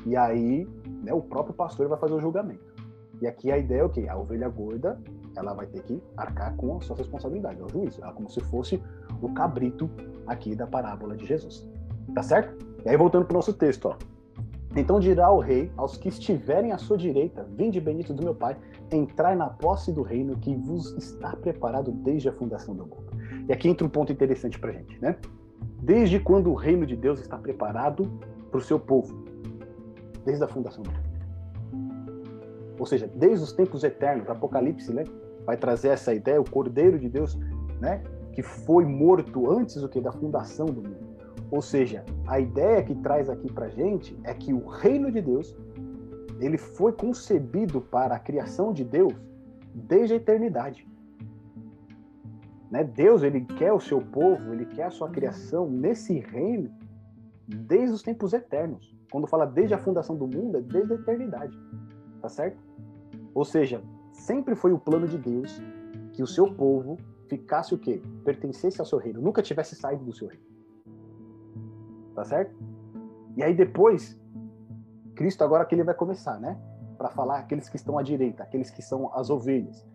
E 0.04 0.16
aí, 0.16 0.66
né, 1.02 1.12
o 1.12 1.20
próprio 1.20 1.54
pastor 1.54 1.88
vai 1.88 1.98
fazer 1.98 2.14
o 2.14 2.20
julgamento. 2.20 2.74
E 3.20 3.26
aqui 3.26 3.50
a 3.50 3.58
ideia 3.58 3.80
é 3.80 3.84
o 3.84 3.88
quê? 3.88 4.06
A 4.08 4.16
ovelha 4.16 4.48
gorda, 4.48 5.00
ela 5.36 5.54
vai 5.54 5.66
ter 5.66 5.82
que 5.82 6.02
arcar 6.16 6.54
com 6.56 6.76
a 6.76 6.80
sua 6.80 6.96
responsabilidade, 6.96 7.60
é 7.60 7.64
o 7.64 7.68
juízo. 7.68 8.04
É 8.04 8.12
como 8.12 8.28
se 8.28 8.40
fosse 8.40 8.82
o 9.22 9.32
cabrito 9.32 9.90
aqui 10.26 10.54
da 10.54 10.66
parábola 10.66 11.16
de 11.16 11.26
Jesus. 11.26 11.68
Tá 12.14 12.22
certo? 12.22 12.64
E 12.84 12.88
aí, 12.88 12.96
voltando 12.96 13.24
para 13.24 13.34
o 13.34 13.38
nosso 13.38 13.52
texto, 13.52 13.86
ó. 13.88 13.96
Então 14.76 15.00
dirá 15.00 15.30
o 15.32 15.40
rei 15.40 15.72
aos 15.76 15.96
que 15.96 16.08
estiverem 16.08 16.70
à 16.70 16.78
sua 16.78 16.98
direita: 16.98 17.44
Vinde 17.56 17.80
bendito 17.80 18.12
do 18.12 18.22
meu 18.22 18.34
Pai, 18.34 18.56
entrai 18.92 19.34
na 19.34 19.48
posse 19.48 19.90
do 19.90 20.02
reino 20.02 20.36
que 20.36 20.54
vos 20.54 20.92
está 20.92 21.34
preparado 21.34 21.90
desde 21.90 22.28
a 22.28 22.32
fundação 22.32 22.74
do 22.74 22.84
mundo. 22.84 23.05
E 23.48 23.52
aqui 23.52 23.68
entra 23.68 23.86
um 23.86 23.90
ponto 23.90 24.12
interessante 24.12 24.58
para 24.58 24.70
a 24.70 24.72
gente, 24.72 25.00
né? 25.00 25.16
Desde 25.82 26.18
quando 26.18 26.50
o 26.50 26.54
reino 26.54 26.84
de 26.86 26.96
Deus 26.96 27.20
está 27.20 27.38
preparado 27.38 28.10
para 28.50 28.58
o 28.58 28.60
seu 28.62 28.78
povo? 28.78 29.24
Desde 30.24 30.42
a 30.42 30.48
fundação 30.48 30.82
do 30.82 30.90
mundo. 30.90 31.06
Ou 32.78 32.86
seja, 32.86 33.08
desde 33.14 33.44
os 33.44 33.52
tempos 33.52 33.84
eternos, 33.84 34.28
Apocalipse, 34.28 34.92
né? 34.92 35.04
Vai 35.44 35.56
trazer 35.56 35.88
essa 35.88 36.12
ideia, 36.12 36.40
o 36.40 36.50
Cordeiro 36.50 36.98
de 36.98 37.08
Deus, 37.08 37.38
né? 37.80 38.02
Que 38.32 38.42
foi 38.42 38.84
morto 38.84 39.50
antes 39.50 39.76
do 39.76 39.88
que 39.88 40.00
da 40.00 40.12
fundação 40.12 40.66
do 40.66 40.82
mundo. 40.82 41.06
Ou 41.50 41.62
seja, 41.62 42.04
a 42.26 42.40
ideia 42.40 42.82
que 42.82 42.94
traz 42.96 43.30
aqui 43.30 43.50
para 43.52 43.68
gente 43.68 44.18
é 44.24 44.34
que 44.34 44.52
o 44.52 44.66
reino 44.66 45.10
de 45.10 45.20
Deus 45.20 45.56
ele 46.40 46.58
foi 46.58 46.92
concebido 46.92 47.80
para 47.80 48.16
a 48.16 48.18
criação 48.18 48.72
de 48.72 48.84
Deus 48.84 49.14
desde 49.72 50.14
a 50.14 50.16
eternidade. 50.16 50.86
Né? 52.70 52.84
Deus 52.84 53.22
ele 53.22 53.42
quer 53.42 53.72
o 53.72 53.80
seu 53.80 54.00
povo, 54.00 54.52
ele 54.52 54.66
quer 54.66 54.84
a 54.84 54.90
sua 54.90 55.08
criação 55.10 55.68
nesse 55.68 56.18
reino 56.18 56.70
desde 57.46 57.94
os 57.94 58.02
tempos 58.02 58.32
eternos. 58.32 58.94
Quando 59.10 59.26
fala 59.26 59.46
desde 59.46 59.74
a 59.74 59.78
fundação 59.78 60.16
do 60.16 60.26
mundo, 60.26 60.58
é 60.58 60.60
desde 60.60 60.92
a 60.92 60.96
eternidade. 60.96 61.56
Tá 62.20 62.28
certo? 62.28 62.58
Ou 63.34 63.44
seja, 63.44 63.82
sempre 64.12 64.54
foi 64.54 64.72
o 64.72 64.78
plano 64.78 65.06
de 65.06 65.18
Deus 65.18 65.60
que 66.12 66.22
o 66.22 66.26
seu 66.26 66.52
povo 66.52 66.96
ficasse 67.28 67.74
o 67.74 67.78
quê? 67.78 68.02
Pertencesse 68.24 68.80
ao 68.80 68.86
seu 68.86 68.98
reino, 68.98 69.20
nunca 69.20 69.42
tivesse 69.42 69.76
saído 69.76 70.04
do 70.04 70.12
seu 70.12 70.28
reino. 70.28 70.44
Tá 72.14 72.24
certo? 72.24 72.56
E 73.36 73.42
aí 73.42 73.54
depois, 73.54 74.18
Cristo 75.14 75.44
agora 75.44 75.64
que 75.64 75.74
ele 75.74 75.84
vai 75.84 75.94
começar, 75.94 76.40
né? 76.40 76.58
Para 76.96 77.10
falar 77.10 77.38
aqueles 77.38 77.68
que 77.68 77.76
estão 77.76 77.98
à 77.98 78.02
direita, 78.02 78.42
aqueles 78.42 78.70
que 78.70 78.80
são 78.80 79.12
as 79.14 79.28
ovelhas. 79.28 79.86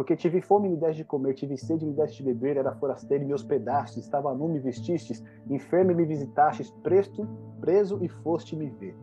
Porque 0.00 0.16
tive 0.16 0.40
fome 0.40 0.66
e 0.66 0.70
me 0.70 0.78
deste 0.78 1.02
de 1.02 1.04
comer, 1.04 1.34
tive 1.34 1.58
sede 1.58 1.84
e 1.84 1.88
me 1.88 1.92
deste 1.92 2.22
de 2.22 2.32
beber, 2.32 2.56
era 2.56 2.74
forasteiro 2.74 3.22
e 3.22 3.26
me 3.26 3.34
hospedaste, 3.34 4.00
estava 4.00 4.34
nu 4.34 4.48
e 4.48 4.52
me 4.52 4.58
vestistes, 4.58 5.22
enfermo 5.46 5.90
e 5.90 5.94
me 5.94 6.06
visitastes, 6.06 6.70
presto, 6.82 7.28
preso 7.60 8.02
e 8.02 8.08
foste 8.08 8.56
me 8.56 8.70
ver. 8.70 8.96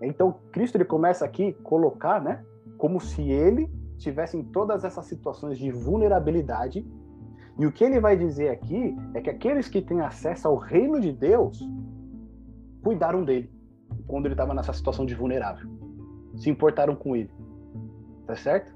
Então, 0.00 0.36
Cristo 0.50 0.78
ele 0.78 0.86
começa 0.86 1.22
aqui 1.22 1.52
colocar, 1.62 2.18
né, 2.18 2.42
como 2.78 2.98
se 2.98 3.30
ele 3.30 3.70
tivesse 3.98 4.38
em 4.38 4.42
todas 4.42 4.84
essas 4.84 5.04
situações 5.04 5.58
de 5.58 5.70
vulnerabilidade. 5.70 6.82
E 7.58 7.66
o 7.66 7.70
que 7.70 7.84
ele 7.84 8.00
vai 8.00 8.16
dizer 8.16 8.48
aqui 8.48 8.96
é 9.12 9.20
que 9.20 9.28
aqueles 9.28 9.68
que 9.68 9.82
têm 9.82 10.00
acesso 10.00 10.48
ao 10.48 10.56
reino 10.56 10.98
de 10.98 11.12
Deus 11.12 11.60
cuidaram 12.82 13.22
dele 13.22 13.52
quando 14.06 14.24
ele 14.24 14.32
estava 14.32 14.54
nessa 14.54 14.72
situação 14.72 15.04
de 15.04 15.14
vulnerável. 15.14 15.68
Se 16.36 16.48
importaram 16.48 16.96
com 16.96 17.14
ele. 17.14 17.30
Tá 18.26 18.34
certo? 18.34 18.75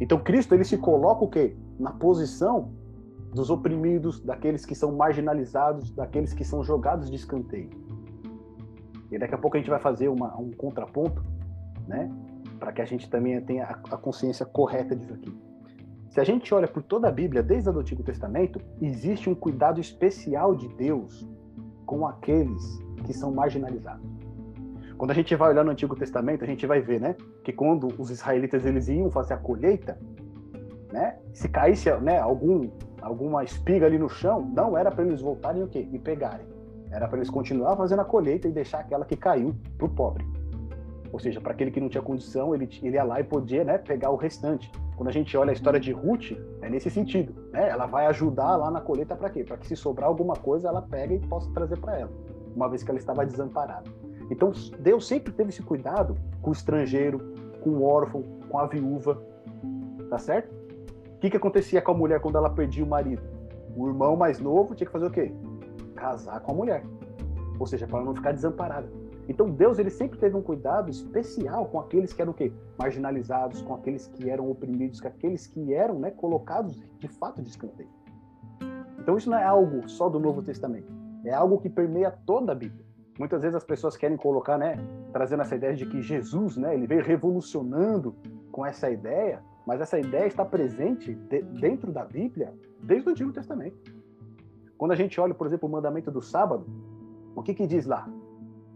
Então 0.00 0.18
Cristo 0.18 0.54
ele 0.54 0.64
se 0.64 0.76
coloca 0.78 1.24
o 1.24 1.28
quê? 1.28 1.56
Na 1.78 1.92
posição 1.92 2.72
dos 3.32 3.50
oprimidos, 3.50 4.20
daqueles 4.20 4.64
que 4.64 4.74
são 4.74 4.92
marginalizados, 4.92 5.90
daqueles 5.90 6.32
que 6.32 6.44
são 6.44 6.62
jogados 6.62 7.10
de 7.10 7.16
escanteio. 7.16 7.70
E 9.10 9.18
daqui 9.18 9.34
a 9.34 9.38
pouco 9.38 9.56
a 9.56 9.60
gente 9.60 9.70
vai 9.70 9.80
fazer 9.80 10.08
uma, 10.08 10.36
um 10.36 10.50
contraponto, 10.52 11.22
né? 11.86 12.10
Para 12.58 12.72
que 12.72 12.80
a 12.80 12.84
gente 12.84 13.10
também 13.10 13.40
tenha 13.40 13.64
a, 13.64 13.94
a 13.94 13.98
consciência 13.98 14.46
correta 14.46 14.94
disso 14.94 15.14
aqui. 15.14 15.36
Se 16.10 16.20
a 16.20 16.24
gente 16.24 16.54
olha 16.54 16.68
por 16.68 16.82
toda 16.82 17.08
a 17.08 17.10
Bíblia, 17.10 17.42
desde 17.42 17.68
o 17.68 17.78
Antigo 17.78 18.04
Testamento, 18.04 18.60
existe 18.80 19.28
um 19.28 19.34
cuidado 19.34 19.80
especial 19.80 20.54
de 20.54 20.68
Deus 20.68 21.28
com 21.84 22.06
aqueles 22.06 22.78
que 23.04 23.12
são 23.12 23.32
marginalizados. 23.32 24.23
Quando 24.96 25.10
a 25.10 25.14
gente 25.14 25.34
vai 25.34 25.50
olhar 25.50 25.64
no 25.64 25.70
Antigo 25.70 25.96
Testamento, 25.96 26.44
a 26.44 26.46
gente 26.46 26.66
vai 26.66 26.80
ver, 26.80 27.00
né, 27.00 27.16
que 27.42 27.52
quando 27.52 27.88
os 27.98 28.10
israelitas 28.10 28.64
eles 28.64 28.88
iam 28.88 29.10
fazer 29.10 29.34
a 29.34 29.36
colheita, 29.36 29.98
né, 30.92 31.18
se 31.32 31.48
caísse, 31.48 31.90
né, 31.96 32.18
algum 32.18 32.70
alguma 33.02 33.44
espiga 33.44 33.84
ali 33.84 33.98
no 33.98 34.08
chão, 34.08 34.50
não 34.54 34.78
era 34.78 34.90
para 34.90 35.04
eles 35.04 35.20
voltarem 35.20 35.62
o 35.62 35.68
quê? 35.68 35.86
E 35.92 35.98
pegarem. 35.98 36.46
Era 36.90 37.06
para 37.06 37.18
eles 37.18 37.28
continuar 37.28 37.76
fazendo 37.76 38.00
a 38.00 38.04
colheita 38.04 38.48
e 38.48 38.52
deixar 38.52 38.78
aquela 38.78 39.04
que 39.04 39.14
caiu 39.14 39.54
para 39.76 39.86
o 39.86 39.90
pobre. 39.90 40.24
Ou 41.12 41.18
seja, 41.18 41.40
para 41.40 41.52
aquele 41.52 41.70
que 41.70 41.80
não 41.80 41.88
tinha 41.88 42.02
condição, 42.02 42.54
ele, 42.54 42.68
ele 42.82 42.96
ia 42.96 43.04
lá 43.04 43.20
e 43.20 43.24
podia 43.24 43.62
né, 43.62 43.78
pegar 43.78 44.10
o 44.10 44.16
restante. 44.16 44.70
Quando 44.96 45.08
a 45.08 45.12
gente 45.12 45.36
olha 45.36 45.50
a 45.50 45.52
história 45.52 45.78
de 45.78 45.92
Ruth, 45.92 46.32
é 46.62 46.70
nesse 46.70 46.90
sentido. 46.90 47.34
Né? 47.52 47.68
Ela 47.68 47.86
vai 47.86 48.06
ajudar 48.06 48.56
lá 48.56 48.70
na 48.70 48.80
colheita 48.80 49.14
para 49.14 49.28
quê? 49.28 49.44
Para 49.44 49.58
que 49.58 49.66
se 49.66 49.76
sobrar 49.76 50.08
alguma 50.08 50.34
coisa, 50.34 50.68
ela 50.68 50.82
pega 50.82 51.14
e 51.14 51.20
possa 51.20 51.52
trazer 51.52 51.78
para 51.78 51.98
ela, 51.98 52.10
uma 52.56 52.68
vez 52.68 52.82
que 52.82 52.90
ela 52.90 52.98
estava 52.98 53.26
desamparada. 53.26 53.90
Então, 54.30 54.52
Deus 54.78 55.06
sempre 55.06 55.32
teve 55.32 55.50
esse 55.50 55.62
cuidado 55.62 56.16
com 56.40 56.50
o 56.50 56.52
estrangeiro, 56.52 57.18
com 57.60 57.70
o 57.70 57.84
órfão, 57.84 58.22
com 58.48 58.58
a 58.58 58.66
viúva. 58.66 59.22
Tá 60.08 60.18
certo? 60.18 60.52
O 61.16 61.18
que, 61.18 61.30
que 61.30 61.36
acontecia 61.36 61.80
com 61.80 61.92
a 61.92 61.94
mulher 61.94 62.20
quando 62.20 62.36
ela 62.36 62.50
perdia 62.50 62.84
o 62.84 62.88
marido? 62.88 63.22
O 63.76 63.88
irmão 63.88 64.16
mais 64.16 64.38
novo 64.38 64.74
tinha 64.74 64.86
que 64.86 64.92
fazer 64.92 65.06
o 65.06 65.10
quê? 65.10 65.32
Casar 65.96 66.40
com 66.40 66.52
a 66.52 66.54
mulher. 66.54 66.84
Ou 67.58 67.66
seja, 67.66 67.86
para 67.86 68.04
não 68.04 68.14
ficar 68.14 68.32
desamparada. 68.32 68.88
Então 69.28 69.50
Deus 69.50 69.78
ele 69.78 69.90
sempre 69.90 70.18
teve 70.18 70.36
um 70.36 70.42
cuidado 70.42 70.90
especial 70.90 71.66
com 71.66 71.80
aqueles 71.80 72.12
que 72.12 72.20
eram 72.20 72.32
o 72.32 72.34
quê? 72.34 72.52
marginalizados, 72.78 73.62
com 73.62 73.74
aqueles 73.74 74.06
que 74.06 74.28
eram 74.28 74.50
oprimidos, 74.50 75.00
com 75.00 75.08
aqueles 75.08 75.46
que 75.46 75.72
eram 75.72 75.98
né, 75.98 76.10
colocados 76.10 76.78
de 76.98 77.08
fato 77.08 77.40
de 77.40 77.48
escanteio. 77.48 77.88
Então 78.98 79.16
isso 79.16 79.30
não 79.30 79.38
é 79.38 79.44
algo 79.44 79.88
só 79.88 80.08
do 80.08 80.18
Novo 80.18 80.42
Testamento, 80.42 80.92
é 81.24 81.32
algo 81.32 81.58
que 81.58 81.68
permeia 81.68 82.10
toda 82.10 82.52
a 82.52 82.54
Bíblia. 82.54 82.83
Muitas 83.18 83.42
vezes 83.42 83.54
as 83.54 83.64
pessoas 83.64 83.96
querem 83.96 84.16
colocar, 84.16 84.58
né, 84.58 84.76
trazendo 85.12 85.42
essa 85.42 85.54
ideia 85.54 85.74
de 85.74 85.86
que 85.86 86.02
Jesus, 86.02 86.56
né, 86.56 86.74
ele 86.74 86.86
veio 86.86 87.02
revolucionando 87.02 88.14
com 88.50 88.66
essa 88.66 88.90
ideia, 88.90 89.42
mas 89.66 89.80
essa 89.80 89.98
ideia 89.98 90.26
está 90.26 90.44
presente 90.44 91.14
de, 91.14 91.42
dentro 91.42 91.92
da 91.92 92.04
Bíblia 92.04 92.52
desde 92.82 93.08
o 93.08 93.12
Antigo 93.12 93.32
Testamento. 93.32 93.76
Quando 94.76 94.92
a 94.92 94.96
gente 94.96 95.20
olha, 95.20 95.32
por 95.32 95.46
exemplo, 95.46 95.68
o 95.68 95.72
mandamento 95.72 96.10
do 96.10 96.20
sábado, 96.20 96.66
o 97.36 97.42
que 97.42 97.54
que 97.54 97.66
diz 97.66 97.86
lá? 97.86 98.08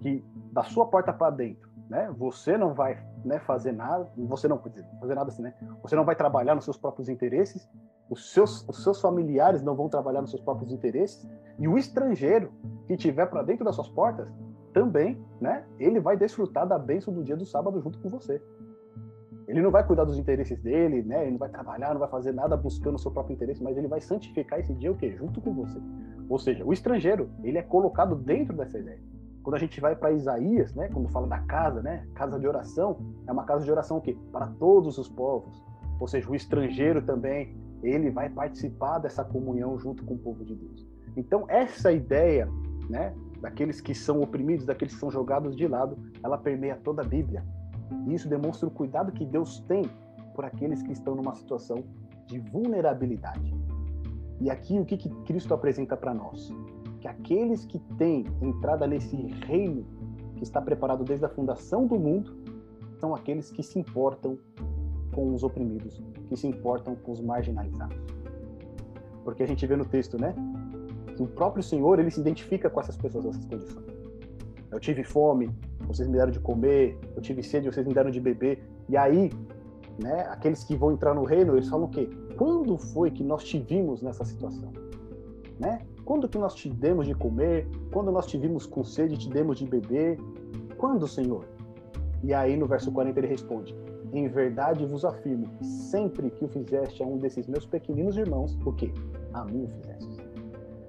Que 0.00 0.24
da 0.52 0.62
sua 0.62 0.86
porta 0.86 1.12
para 1.12 1.30
dentro, 1.34 1.68
né, 1.90 2.12
você 2.16 2.56
não 2.56 2.74
vai, 2.74 3.04
né, 3.24 3.40
fazer 3.40 3.72
nada, 3.72 4.08
você 4.16 4.46
não 4.46 4.58
fazer 5.00 5.14
nada 5.14 5.30
assim, 5.30 5.42
né? 5.42 5.54
Você 5.82 5.96
não 5.96 6.04
vai 6.04 6.14
trabalhar 6.14 6.54
nos 6.54 6.64
seus 6.64 6.76
próprios 6.76 7.08
interesses, 7.08 7.68
os 8.10 8.32
seus, 8.32 8.66
os 8.68 8.82
seus 8.82 9.00
familiares 9.00 9.62
não 9.62 9.74
vão 9.74 9.88
trabalhar 9.88 10.20
nos 10.20 10.30
seus 10.30 10.42
próprios 10.42 10.72
interesses, 10.72 11.28
e 11.58 11.68
o 11.68 11.76
estrangeiro 11.76 12.52
que 12.86 12.96
tiver 12.96 13.26
para 13.26 13.42
dentro 13.42 13.64
das 13.64 13.74
suas 13.74 13.88
portas, 13.88 14.28
também, 14.72 15.20
né, 15.40 15.64
ele 15.78 15.98
vai 15.98 16.16
desfrutar 16.16 16.66
da 16.66 16.78
bênção 16.78 17.12
do 17.12 17.24
dia 17.24 17.36
do 17.36 17.44
sábado 17.44 17.80
junto 17.80 17.98
com 17.98 18.08
você. 18.08 18.40
Ele 19.48 19.62
não 19.62 19.70
vai 19.70 19.84
cuidar 19.84 20.04
dos 20.04 20.18
interesses 20.18 20.60
dele, 20.60 21.02
né? 21.02 21.22
Ele 21.22 21.30
não 21.32 21.38
vai 21.38 21.48
trabalhar, 21.48 21.94
não 21.94 22.00
vai 22.00 22.08
fazer 22.08 22.32
nada 22.32 22.54
buscando 22.54 22.96
o 22.96 22.98
seu 22.98 23.10
próprio 23.10 23.34
interesse, 23.34 23.62
mas 23.62 23.78
ele 23.78 23.88
vai 23.88 23.98
santificar 23.98 24.60
esse 24.60 24.74
dia 24.74 24.92
o 24.92 24.94
quê? 24.94 25.16
Junto 25.16 25.40
com 25.40 25.54
você. 25.54 25.80
Ou 26.28 26.38
seja, 26.38 26.62
o 26.66 26.72
estrangeiro, 26.72 27.30
ele 27.42 27.56
é 27.56 27.62
colocado 27.62 28.14
dentro 28.14 28.54
dessa 28.54 28.78
ideia. 28.78 29.00
Quando 29.42 29.54
a 29.54 29.58
gente 29.58 29.80
vai 29.80 29.96
para 29.96 30.12
Isaías, 30.12 30.74
né, 30.74 30.90
quando 30.92 31.08
fala 31.08 31.26
da 31.26 31.38
casa, 31.38 31.80
né, 31.80 32.06
casa 32.14 32.38
de 32.38 32.46
oração, 32.46 32.98
é 33.26 33.32
uma 33.32 33.44
casa 33.44 33.64
de 33.64 33.70
oração 33.70 33.96
o 33.96 34.00
quê? 34.02 34.18
Para 34.30 34.48
todos 34.48 34.98
os 34.98 35.08
povos. 35.08 35.64
Ou 35.98 36.06
seja, 36.06 36.28
o 36.30 36.34
estrangeiro 36.34 37.00
também, 37.00 37.56
ele 37.82 38.10
vai 38.10 38.28
participar 38.28 38.98
dessa 38.98 39.24
comunhão 39.24 39.78
junto 39.78 40.04
com 40.04 40.14
o 40.14 40.18
povo 40.18 40.44
de 40.44 40.54
Deus. 40.54 40.86
Então, 41.16 41.44
essa 41.48 41.92
ideia, 41.92 42.48
né, 42.88 43.14
daqueles 43.40 43.80
que 43.80 43.94
são 43.94 44.20
oprimidos, 44.20 44.64
daqueles 44.64 44.94
que 44.94 45.00
são 45.00 45.10
jogados 45.10 45.56
de 45.56 45.66
lado, 45.66 45.98
ela 46.22 46.38
permeia 46.38 46.76
toda 46.76 47.02
a 47.02 47.04
Bíblia. 47.04 47.44
E 48.06 48.14
isso 48.14 48.28
demonstra 48.28 48.68
o 48.68 48.70
cuidado 48.70 49.12
que 49.12 49.24
Deus 49.24 49.60
tem 49.60 49.82
por 50.34 50.44
aqueles 50.44 50.82
que 50.82 50.92
estão 50.92 51.14
numa 51.14 51.34
situação 51.34 51.82
de 52.26 52.38
vulnerabilidade. 52.38 53.54
E 54.40 54.50
aqui 54.50 54.78
o 54.78 54.84
que, 54.84 54.96
que 54.96 55.08
Cristo 55.24 55.52
apresenta 55.52 55.96
para 55.96 56.14
nós? 56.14 56.52
Que 57.00 57.08
aqueles 57.08 57.64
que 57.64 57.78
têm 57.96 58.24
entrada 58.40 58.86
nesse 58.86 59.16
reino 59.46 59.84
que 60.36 60.44
está 60.44 60.60
preparado 60.60 61.02
desde 61.04 61.24
a 61.24 61.28
fundação 61.28 61.86
do 61.86 61.98
mundo 61.98 62.36
são 63.00 63.14
aqueles 63.14 63.50
que 63.50 63.62
se 63.62 63.78
importam 63.78 64.38
com 65.12 65.34
os 65.34 65.42
oprimidos, 65.42 66.02
que 66.28 66.36
se 66.36 66.46
importam 66.46 66.94
com 66.96 67.12
os 67.12 67.20
marginalizados. 67.20 67.96
Porque 69.24 69.42
a 69.42 69.46
gente 69.46 69.66
vê 69.66 69.76
no 69.76 69.84
texto, 69.84 70.20
né? 70.20 70.34
Que 71.16 71.22
o 71.22 71.26
próprio 71.26 71.62
Senhor, 71.62 71.98
ele 71.98 72.10
se 72.10 72.20
identifica 72.20 72.70
com 72.70 72.80
essas 72.80 72.96
pessoas 72.96 73.24
nessas 73.24 73.44
condições. 73.44 73.86
Eu 74.70 74.78
tive 74.78 75.02
fome, 75.02 75.50
vocês 75.86 76.06
me 76.08 76.16
deram 76.16 76.30
de 76.30 76.40
comer, 76.40 76.98
eu 77.16 77.22
tive 77.22 77.42
sede, 77.42 77.70
vocês 77.70 77.86
me 77.86 77.94
deram 77.94 78.10
de 78.10 78.20
beber. 78.20 78.62
E 78.88 78.96
aí, 78.96 79.30
né, 80.02 80.26
aqueles 80.30 80.62
que 80.62 80.76
vão 80.76 80.92
entrar 80.92 81.14
no 81.14 81.24
reino, 81.24 81.54
eles 81.54 81.68
falam 81.68 81.86
o 81.86 81.88
quê? 81.88 82.08
Quando 82.36 82.76
foi 82.76 83.10
que 83.10 83.24
nós 83.24 83.42
te 83.44 83.58
vimos 83.58 84.02
nessa 84.02 84.24
situação? 84.24 84.70
Né? 85.58 85.80
Quando 86.04 86.28
que 86.28 86.38
nós 86.38 86.54
te 86.54 86.70
demos 86.70 87.06
de 87.06 87.14
comer? 87.14 87.66
Quando 87.92 88.12
nós 88.12 88.26
te 88.26 88.38
vimos 88.38 88.64
com 88.64 88.84
sede 88.84 89.18
te 89.18 89.28
demos 89.28 89.58
de 89.58 89.66
beber? 89.66 90.18
Quando, 90.76 91.08
Senhor? 91.08 91.44
E 92.22 92.32
aí 92.32 92.56
no 92.56 92.66
verso 92.66 92.92
40 92.92 93.18
ele 93.18 93.26
responde: 93.26 93.74
em 94.12 94.28
verdade 94.28 94.84
vos 94.86 95.04
afirmo, 95.04 95.46
sempre 95.62 96.30
que 96.30 96.44
o 96.44 96.48
fizeste 96.48 97.02
a 97.02 97.06
um 97.06 97.18
desses 97.18 97.46
meus 97.46 97.66
pequeninos 97.66 98.16
irmãos, 98.16 98.58
o 98.64 98.72
que? 98.72 98.92
A 99.32 99.44
mim 99.44 99.64
o 99.64 99.68
fizeste. 99.68 100.28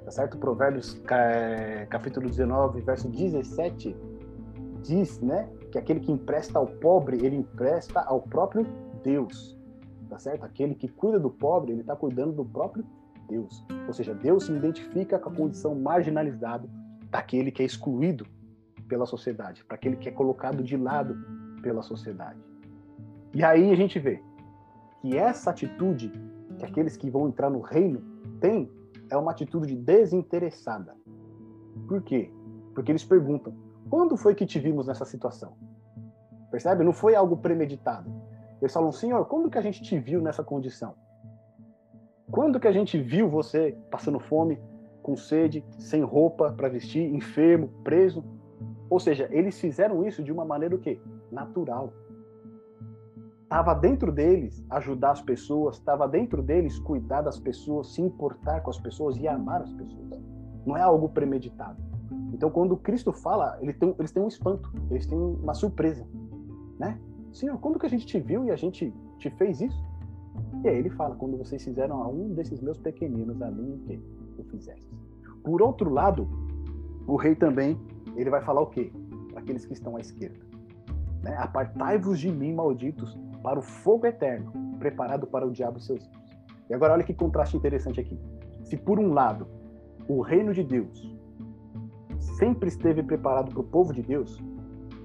Tá 0.05 0.11
certo? 0.11 0.37
Provérbios 0.37 0.99
capítulo 1.89 2.27
19, 2.27 2.81
verso 2.81 3.07
17 3.09 3.95
diz, 4.81 5.19
né, 5.19 5.49
que 5.71 5.77
aquele 5.77 5.99
que 5.99 6.11
empresta 6.11 6.57
ao 6.57 6.65
pobre, 6.65 7.23
ele 7.25 7.35
empresta 7.35 7.99
ao 8.01 8.21
próprio 8.21 8.65
Deus. 9.03 9.57
Tá 10.09 10.17
certo? 10.17 10.43
Aquele 10.43 10.73
que 10.73 10.87
cuida 10.87 11.19
do 11.19 11.29
pobre, 11.29 11.73
ele 11.73 11.81
está 11.81 11.95
cuidando 11.95 12.31
do 12.31 12.45
próprio 12.45 12.83
Deus. 13.27 13.63
Ou 13.85 13.93
seja, 13.93 14.15
Deus 14.15 14.45
se 14.45 14.51
identifica 14.51 15.19
com 15.19 15.29
a 15.29 15.35
condição 15.35 15.75
marginalizada 15.75 16.67
daquele 17.11 17.51
que 17.51 17.61
é 17.61 17.65
excluído 17.65 18.25
pela 18.87 19.05
sociedade, 19.05 19.63
para 19.63 19.75
aquele 19.75 19.97
que 19.97 20.09
é 20.09 20.11
colocado 20.11 20.63
de 20.63 20.75
lado 20.75 21.15
pela 21.61 21.83
sociedade. 21.83 22.39
E 23.33 23.43
aí 23.43 23.71
a 23.71 23.75
gente 23.75 23.99
vê 23.99 24.21
que 25.01 25.17
essa 25.17 25.51
atitude 25.51 26.11
que 26.57 26.65
aqueles 26.65 26.97
que 26.97 27.09
vão 27.09 27.27
entrar 27.27 27.49
no 27.49 27.61
reino 27.61 28.01
têm 28.39 28.69
é 29.09 29.17
uma 29.17 29.31
atitude 29.31 29.75
desinteressada. 29.75 30.95
Por 31.87 32.01
quê? 32.01 32.31
Porque 32.73 32.91
eles 32.91 33.03
perguntam: 33.03 33.53
quando 33.89 34.17
foi 34.17 34.35
que 34.35 34.45
te 34.45 34.59
vimos 34.59 34.87
nessa 34.87 35.05
situação? 35.05 35.53
Percebe? 36.51 36.83
Não 36.83 36.93
foi 36.93 37.15
algo 37.15 37.37
premeditado. 37.37 38.11
Eles 38.61 38.73
falam: 38.73 38.91
Senhor, 38.91 39.25
quando 39.25 39.49
que 39.49 39.57
a 39.57 39.61
gente 39.61 39.81
te 39.81 39.97
viu 39.97 40.21
nessa 40.21 40.43
condição? 40.43 40.93
Quando 42.31 42.59
que 42.59 42.67
a 42.67 42.71
gente 42.71 42.99
viu 42.99 43.27
você 43.29 43.75
passando 43.89 44.19
fome, 44.19 44.59
com 45.01 45.15
sede, 45.15 45.63
sem 45.79 46.03
roupa 46.03 46.51
para 46.51 46.69
vestir, 46.69 47.13
enfermo, 47.13 47.69
preso? 47.83 48.23
Ou 48.89 48.99
seja, 48.99 49.27
eles 49.31 49.59
fizeram 49.59 50.05
isso 50.05 50.23
de 50.23 50.31
uma 50.31 50.45
maneira 50.45 50.75
o 50.75 50.79
quê? 50.79 50.99
Natural 51.31 51.91
estava 53.49 53.73
dentro 53.73 54.11
deles 54.11 54.63
ajudar 54.69 55.09
as 55.09 55.23
pessoas, 55.23 55.77
estava 55.77 56.07
dentro 56.07 56.43
deles 56.43 56.77
cuidar 56.77 57.23
das 57.23 57.39
pessoas, 57.39 57.95
se 57.95 57.99
importar 57.99 58.61
com 58.61 58.69
as 58.69 58.79
pessoas 58.79 59.17
e 59.17 59.27
amar 59.27 59.63
as 59.63 59.73
pessoas. 59.73 60.21
Não 60.67 60.77
é 60.77 60.81
algo 60.83 61.09
premeditado. 61.09 61.81
Então, 62.31 62.51
quando 62.51 62.77
Cristo 62.77 63.11
fala, 63.11 63.57
ele 63.59 63.73
tem, 63.73 63.95
eles 63.97 64.11
têm 64.11 64.21
um 64.21 64.27
espanto, 64.27 64.71
eles 64.91 65.07
têm 65.07 65.17
uma 65.17 65.55
surpresa, 65.55 66.05
né? 66.77 66.99
Senhor, 67.33 67.57
quando 67.57 67.79
que 67.79 67.87
a 67.87 67.89
gente 67.89 68.05
te 68.05 68.19
viu 68.19 68.45
e 68.45 68.51
a 68.51 68.55
gente 68.55 68.93
te 69.17 69.31
fez 69.31 69.61
isso? 69.61 69.83
E 70.63 70.67
aí 70.67 70.77
ele 70.77 70.91
fala, 70.91 71.15
quando 71.15 71.35
vocês 71.35 71.63
fizeram 71.63 72.03
a 72.03 72.07
um 72.07 72.35
desses 72.35 72.61
meus 72.61 72.77
pequeninos, 72.77 73.41
a 73.41 73.49
mim, 73.49 73.73
o 73.73 73.79
que 73.79 73.99
eu 74.37 74.45
fizesse. 74.45 74.87
Por 75.43 75.59
outro 75.59 75.89
lado, 75.89 76.29
o 77.07 77.15
rei 77.15 77.33
também, 77.33 77.79
ele 78.15 78.29
vai 78.29 78.41
falar 78.41 78.61
o 78.61 78.67
quê? 78.67 78.91
Para 79.31 79.41
aqueles 79.41 79.65
que 79.65 79.73
estão 79.73 79.97
à 79.97 80.01
esquerda. 80.01 80.39
Né? 81.23 81.35
Apartai-vos 81.37 82.19
de 82.19 82.31
mim, 82.31 82.53
malditos, 82.53 83.17
para 83.43 83.59
o 83.59 83.61
fogo 83.61 84.05
eterno, 84.05 84.51
preparado 84.79 85.27
para 85.27 85.45
o 85.45 85.51
diabo 85.51 85.77
e 85.77 85.81
seus 85.81 86.05
filhos. 86.05 86.37
E 86.69 86.73
agora 86.73 86.93
olha 86.93 87.03
que 87.03 87.13
contraste 87.13 87.57
interessante 87.57 87.99
aqui. 87.99 88.19
Se 88.63 88.77
por 88.77 88.99
um 88.99 89.13
lado 89.13 89.47
o 90.07 90.21
reino 90.21 90.53
de 90.53 90.63
Deus 90.63 91.17
sempre 92.19 92.69
esteve 92.69 93.03
preparado 93.03 93.51
para 93.51 93.61
o 93.61 93.63
povo 93.63 93.93
de 93.93 94.01
Deus, 94.01 94.41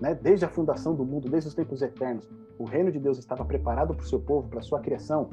né? 0.01 0.15
desde 0.15 0.45
a 0.45 0.49
fundação 0.49 0.95
do 0.95 1.05
mundo, 1.05 1.29
desde 1.29 1.49
os 1.49 1.55
tempos 1.55 1.83
eternos, 1.83 2.29
o 2.59 2.65
reino 2.65 2.91
de 2.91 2.99
Deus 2.99 3.19
estava 3.19 3.45
preparado 3.45 3.95
para 3.95 4.05
o 4.05 4.07
seu 4.07 4.21
povo, 4.21 4.49
para 4.49 4.61
a 4.61 4.63
sua 4.63 4.81
criação. 4.81 5.29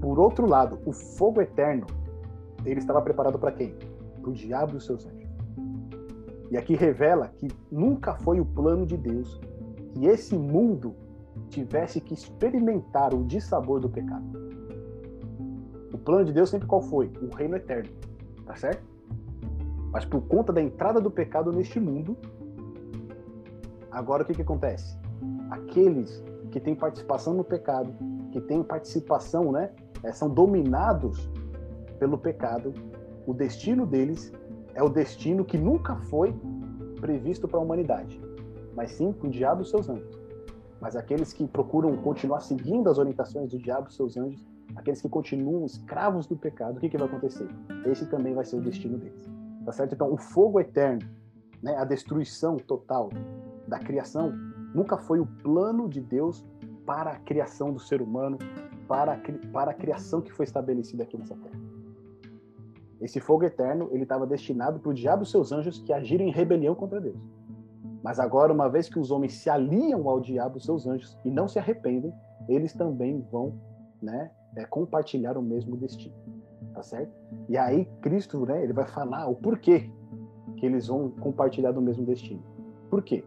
Por 0.00 0.18
outro 0.18 0.46
lado, 0.46 0.78
o 0.84 0.92
fogo 0.92 1.40
eterno, 1.40 1.86
ele 2.64 2.78
estava 2.78 3.00
preparado 3.02 3.38
para 3.38 3.52
quem? 3.52 3.74
Para 4.20 4.30
o 4.30 4.32
diabo 4.32 4.74
e 4.74 4.76
os 4.76 4.84
seus 4.84 5.06
anjos. 5.06 5.24
E 6.50 6.56
aqui 6.56 6.74
revela 6.74 7.28
que 7.36 7.48
nunca 7.70 8.14
foi 8.14 8.38
o 8.38 8.44
plano 8.44 8.86
de 8.86 8.96
Deus 8.96 9.40
que 9.92 10.06
esse 10.06 10.36
mundo 10.36 10.94
tivesse 11.48 12.00
que 12.00 12.14
experimentar 12.14 13.14
o 13.14 13.24
dissabor 13.24 13.80
do 13.80 13.88
pecado. 13.88 14.24
O 15.92 15.98
plano 15.98 16.24
de 16.24 16.32
Deus 16.32 16.50
sempre 16.50 16.66
qual 16.66 16.82
foi? 16.82 17.10
O 17.22 17.34
reino 17.34 17.56
eterno, 17.56 17.90
tá 18.44 18.56
certo? 18.56 18.82
Mas 19.92 20.04
por 20.04 20.22
conta 20.22 20.52
da 20.52 20.60
entrada 20.60 21.00
do 21.00 21.10
pecado 21.10 21.52
neste 21.52 21.78
mundo, 21.78 22.16
agora 23.90 24.22
o 24.22 24.26
que, 24.26 24.34
que 24.34 24.42
acontece? 24.42 24.98
Aqueles 25.50 26.22
que 26.50 26.58
têm 26.58 26.74
participação 26.74 27.32
no 27.34 27.44
pecado, 27.44 27.94
que 28.32 28.40
têm 28.40 28.62
participação, 28.62 29.52
né, 29.52 29.70
é, 30.02 30.12
são 30.12 30.28
dominados 30.28 31.30
pelo 31.98 32.18
pecado, 32.18 32.72
o 33.26 33.32
destino 33.32 33.86
deles 33.86 34.32
é 34.74 34.82
o 34.82 34.88
destino 34.88 35.44
que 35.44 35.56
nunca 35.56 35.96
foi 35.96 36.34
previsto 37.00 37.46
para 37.46 37.58
a 37.58 37.62
humanidade, 37.62 38.20
mas 38.74 38.90
sim 38.92 39.12
para 39.12 39.28
o 39.28 39.30
diabo 39.30 39.62
e 39.62 39.64
seus 39.64 39.88
anjos. 39.88 40.23
Mas 40.84 40.96
aqueles 40.96 41.32
que 41.32 41.48
procuram 41.48 41.96
continuar 41.96 42.40
seguindo 42.40 42.90
as 42.90 42.98
orientações 42.98 43.50
do 43.50 43.58
diabo 43.58 43.88
e 43.88 43.94
seus 43.94 44.18
anjos, 44.18 44.46
aqueles 44.76 45.00
que 45.00 45.08
continuam 45.08 45.64
escravos 45.64 46.26
do 46.26 46.36
pecado, 46.36 46.76
o 46.76 46.78
que, 46.78 46.90
que 46.90 46.98
vai 46.98 47.08
acontecer? 47.08 47.48
Esse 47.86 48.04
também 48.04 48.34
vai 48.34 48.44
ser 48.44 48.56
o 48.56 48.60
destino 48.60 48.98
deles. 48.98 49.26
Tá 49.64 49.72
certo? 49.72 49.94
Então, 49.94 50.12
o 50.12 50.18
fogo 50.18 50.60
eterno, 50.60 51.00
né, 51.62 51.74
a 51.78 51.86
destruição 51.86 52.58
total 52.58 53.08
da 53.66 53.78
criação, 53.78 54.30
nunca 54.74 54.98
foi 54.98 55.20
o 55.20 55.26
plano 55.42 55.88
de 55.88 56.02
Deus 56.02 56.44
para 56.84 57.12
a 57.12 57.18
criação 57.18 57.72
do 57.72 57.80
ser 57.80 58.02
humano, 58.02 58.36
para 58.86 59.14
a, 59.14 59.18
para 59.54 59.70
a 59.70 59.74
criação 59.74 60.20
que 60.20 60.34
foi 60.34 60.44
estabelecida 60.44 61.04
aqui 61.04 61.16
nessa 61.16 61.34
terra. 61.34 61.58
Esse 63.00 63.20
fogo 63.20 63.44
eterno, 63.44 63.88
ele 63.90 64.02
estava 64.02 64.26
destinado 64.26 64.78
para 64.80 64.90
o 64.90 64.94
diabo 64.94 65.22
e 65.22 65.26
seus 65.26 65.50
anjos 65.50 65.78
que 65.78 65.94
agiram 65.94 66.26
em 66.26 66.30
rebelião 66.30 66.74
contra 66.74 67.00
Deus. 67.00 67.16
Mas 68.04 68.20
agora, 68.20 68.52
uma 68.52 68.68
vez 68.68 68.86
que 68.86 68.98
os 68.98 69.10
homens 69.10 69.32
se 69.32 69.48
aliam 69.48 70.06
ao 70.10 70.20
diabo, 70.20 70.60
seus 70.60 70.86
anjos, 70.86 71.18
e 71.24 71.30
não 71.30 71.48
se 71.48 71.58
arrependem, 71.58 72.12
eles 72.46 72.74
também 72.74 73.26
vão 73.32 73.58
né, 74.02 74.30
é, 74.54 74.66
compartilhar 74.66 75.38
o 75.38 75.42
mesmo 75.42 75.74
destino. 75.78 76.14
Tá 76.74 76.82
certo? 76.82 77.10
E 77.48 77.56
aí, 77.56 77.86
Cristo, 78.02 78.44
né, 78.44 78.62
ele 78.62 78.74
vai 78.74 78.86
falar 78.86 79.26
o 79.26 79.34
porquê 79.34 79.90
que 80.58 80.66
eles 80.66 80.88
vão 80.88 81.08
compartilhar 81.12 81.72
do 81.72 81.80
mesmo 81.80 82.04
destino. 82.04 82.42
Por 82.90 83.02
quê? 83.02 83.24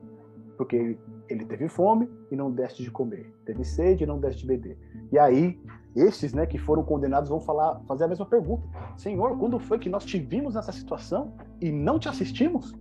Porque 0.56 0.96
ele, 1.28 1.46
teve 1.46 1.68
fome 1.68 2.08
e 2.32 2.36
não 2.36 2.52
deste 2.52 2.84
de 2.84 2.92
comer, 2.92 3.34
teve 3.46 3.64
sede 3.64 4.04
e 4.04 4.08
não 4.08 4.20
deste 4.20 4.42
de 4.42 4.48
beber. 4.48 4.78
E 5.12 5.18
aí, 5.18 5.60
estes, 5.96 6.34
né, 6.34 6.46
que 6.46 6.60
foram 6.60 6.84
condenados 6.84 7.30
vão 7.30 7.40
falar, 7.40 7.80
fazer 7.88 8.04
a 8.04 8.08
mesma 8.08 8.28
pergunta: 8.28 8.64
Senhor, 8.96 9.40
quando 9.40 9.60
foi 9.60 9.80
que 9.80 9.90
nós 9.90 10.06
te 10.06 10.20
vimos 10.20 10.54
nessa 10.54 10.72
situação 10.72 11.34
e 11.60 11.72
não 11.72 11.98
te 11.98 12.08
assistimos? 12.08 12.76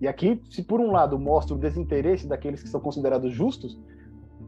E 0.00 0.06
aqui, 0.06 0.40
se 0.50 0.62
por 0.62 0.80
um 0.80 0.90
lado 0.90 1.18
mostra 1.18 1.54
o 1.54 1.58
desinteresse 1.58 2.26
daqueles 2.26 2.62
que 2.62 2.68
são 2.68 2.80
considerados 2.80 3.32
justos, 3.32 3.78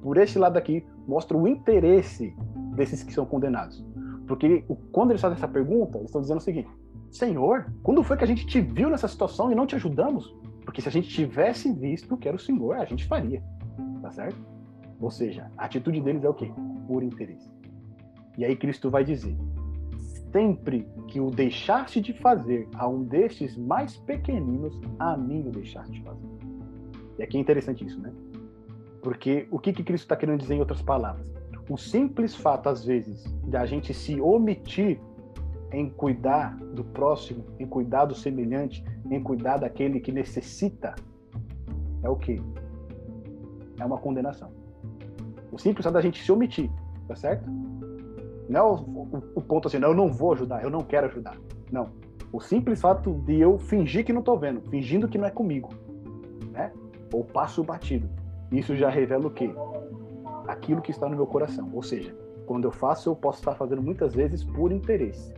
por 0.02 0.16
este 0.16 0.38
lado 0.38 0.56
aqui 0.56 0.84
mostra 1.06 1.36
o 1.36 1.48
interesse 1.48 2.34
desses 2.74 3.02
que 3.02 3.12
são 3.12 3.24
condenados. 3.24 3.84
Porque 4.26 4.64
quando 4.92 5.10
eles 5.10 5.22
fazem 5.22 5.36
essa 5.36 5.48
pergunta, 5.48 5.96
eles 5.96 6.08
estão 6.08 6.20
dizendo 6.20 6.38
o 6.38 6.42
seguinte: 6.42 6.68
Senhor, 7.10 7.66
quando 7.82 8.02
foi 8.02 8.16
que 8.16 8.24
a 8.24 8.26
gente 8.26 8.46
te 8.46 8.60
viu 8.60 8.90
nessa 8.90 9.08
situação 9.08 9.50
e 9.50 9.54
não 9.54 9.66
te 9.66 9.74
ajudamos? 9.74 10.34
Porque 10.64 10.82
se 10.82 10.88
a 10.88 10.92
gente 10.92 11.08
tivesse 11.08 11.72
visto 11.72 12.16
que 12.16 12.28
era 12.28 12.36
o 12.36 12.40
Senhor, 12.40 12.76
a 12.76 12.84
gente 12.84 13.06
faria. 13.06 13.42
Tá 14.02 14.10
certo? 14.10 14.38
Ou 15.00 15.10
seja, 15.10 15.50
a 15.56 15.64
atitude 15.64 16.00
deles 16.00 16.24
é 16.24 16.28
o 16.28 16.34
quê? 16.34 16.52
Por 16.86 17.02
interesse. 17.02 17.50
E 18.36 18.44
aí 18.44 18.54
Cristo 18.54 18.90
vai 18.90 19.02
dizer: 19.02 19.36
sempre 20.32 20.86
que 21.08 21.20
o 21.20 21.30
deixaste 21.30 22.00
de 22.00 22.12
fazer 22.12 22.68
a 22.74 22.88
um 22.88 23.04
destes 23.04 23.56
mais 23.56 23.96
pequeninos, 23.96 24.80
a 24.98 25.16
mim 25.16 25.46
o 25.46 25.50
deixaste 25.50 25.92
de 25.92 26.02
fazer. 26.02 26.26
E 27.18 27.22
aqui 27.22 27.36
é 27.36 27.40
interessante 27.40 27.84
isso, 27.84 28.00
né? 28.00 28.12
Porque 29.02 29.46
o 29.50 29.58
que, 29.58 29.72
que 29.72 29.82
Cristo 29.82 30.04
está 30.04 30.16
querendo 30.16 30.40
dizer 30.40 30.54
em 30.54 30.60
outras 30.60 30.82
palavras? 30.82 31.26
O 31.68 31.76
simples 31.76 32.34
fato, 32.34 32.68
às 32.68 32.84
vezes, 32.84 33.24
de 33.44 33.56
a 33.56 33.66
gente 33.66 33.92
se 33.92 34.20
omitir 34.20 35.00
em 35.72 35.90
cuidar 35.90 36.56
do 36.56 36.82
próximo, 36.82 37.44
em 37.58 37.66
cuidar 37.66 38.06
do 38.06 38.14
semelhante, 38.14 38.82
em 39.10 39.22
cuidar 39.22 39.58
daquele 39.58 40.00
que 40.00 40.10
necessita, 40.10 40.94
é 42.02 42.08
o 42.08 42.16
quê? 42.16 42.40
É 43.78 43.84
uma 43.84 43.98
condenação. 43.98 44.50
O 45.52 45.58
simples 45.58 45.84
fato 45.84 45.94
da 45.94 46.00
gente 46.00 46.22
se 46.22 46.32
omitir, 46.32 46.70
tá 47.06 47.14
certo? 47.14 47.48
Não 48.48 48.60
é 48.60 48.62
o, 48.62 48.74
o, 48.74 49.22
o, 49.36 49.42
ponto 49.42 49.68
assim, 49.68 49.78
não, 49.78 49.88
eu 49.88 49.94
não 49.94 50.08
vou 50.08 50.32
ajudar, 50.32 50.62
eu 50.62 50.70
não 50.70 50.82
quero 50.82 51.06
ajudar. 51.06 51.36
Não. 51.70 51.90
O 52.32 52.40
simples 52.40 52.80
fato 52.80 53.12
de 53.24 53.40
eu 53.40 53.58
fingir 53.58 54.04
que 54.04 54.12
não 54.12 54.20
estou 54.20 54.38
vendo, 54.38 54.60
fingindo 54.70 55.08
que 55.08 55.18
não 55.18 55.26
é 55.26 55.30
comigo, 55.30 55.70
né? 56.52 56.72
Ou 57.12 57.24
passo 57.24 57.62
batido. 57.62 58.08
Isso 58.50 58.76
já 58.76 58.88
revela 58.88 59.26
o 59.26 59.30
quê? 59.30 59.50
Aquilo 60.46 60.80
que 60.80 60.90
está 60.90 61.08
no 61.08 61.16
meu 61.16 61.26
coração. 61.26 61.68
Ou 61.72 61.82
seja, 61.82 62.14
quando 62.46 62.64
eu 62.64 62.70
faço, 62.70 63.10
eu 63.10 63.16
posso 63.16 63.38
estar 63.38 63.54
fazendo 63.54 63.82
muitas 63.82 64.14
vezes 64.14 64.42
por 64.42 64.72
interesse 64.72 65.34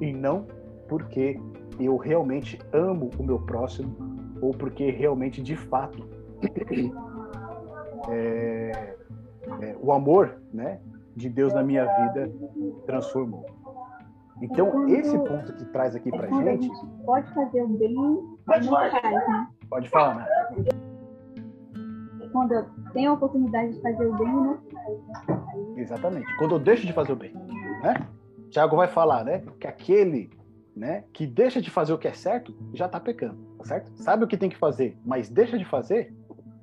e 0.00 0.12
não 0.12 0.46
porque 0.88 1.38
eu 1.78 1.96
realmente 1.96 2.58
amo 2.72 3.10
o 3.18 3.22
meu 3.22 3.38
próximo 3.40 3.94
ou 4.40 4.52
porque 4.52 4.90
realmente, 4.90 5.42
de 5.42 5.56
fato, 5.56 6.06
é, 8.08 8.94
é, 9.60 9.76
o 9.80 9.92
amor, 9.92 10.36
né, 10.52 10.80
de 11.16 11.28
Deus 11.28 11.52
na 11.54 11.62
minha 11.62 11.84
vida 11.84 12.30
transformou. 12.84 13.46
Então, 14.42 14.86
esse 14.88 15.18
ponto 15.18 15.52
que 15.54 15.64
traz 15.66 15.96
aqui 15.96 16.10
pra 16.10 16.28
gente. 16.28 16.70
pode 17.06 17.32
fazer 17.32 17.62
o 17.62 17.68
bem, 17.68 17.94
não 17.94 18.38
faz, 18.44 18.66
né? 18.66 19.48
Pode 19.70 19.88
falar, 19.88 20.16
né? 20.16 20.26
Quando 22.30 22.52
eu 22.52 22.66
tenho 22.92 23.12
a 23.12 23.14
oportunidade 23.14 23.72
de 23.72 23.80
fazer 23.80 24.06
o 24.06 24.14
bem, 24.14 24.26
não. 24.26 24.50
Né? 24.52 24.58
Exatamente. 25.76 26.36
Quando 26.36 26.56
eu 26.56 26.58
deixo 26.58 26.86
de 26.86 26.92
fazer 26.92 27.12
o 27.12 27.16
bem. 27.16 27.32
Né? 27.32 27.94
Tiago 28.50 28.76
vai 28.76 28.88
falar, 28.88 29.24
né? 29.24 29.42
Que 29.58 29.66
aquele 29.66 30.30
né, 30.76 31.04
que 31.14 31.26
deixa 31.26 31.62
de 31.62 31.70
fazer 31.70 31.94
o 31.94 31.98
que 31.98 32.06
é 32.06 32.12
certo 32.12 32.54
já 32.74 32.84
está 32.84 33.00
pecando, 33.00 33.38
tá 33.56 33.64
certo? 33.64 33.90
Sabe 33.96 34.24
o 34.24 34.28
que 34.28 34.36
tem 34.36 34.50
que 34.50 34.58
fazer, 34.58 34.98
mas 35.06 35.30
deixa 35.30 35.56
de 35.56 35.64
fazer, 35.64 36.14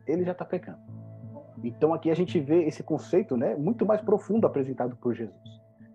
ele 0.06 0.24
já 0.24 0.34
está 0.34 0.46
pecando. 0.46 0.78
Então 1.64 1.94
aqui 1.94 2.12
a 2.12 2.16
gente 2.16 2.40
vê 2.40 2.64
esse 2.66 2.84
conceito, 2.84 3.38
né, 3.38 3.56
muito 3.56 3.86
mais 3.86 4.02
profundo 4.02 4.46
apresentado 4.46 4.96
por 4.98 5.14
Jesus. 5.14 5.40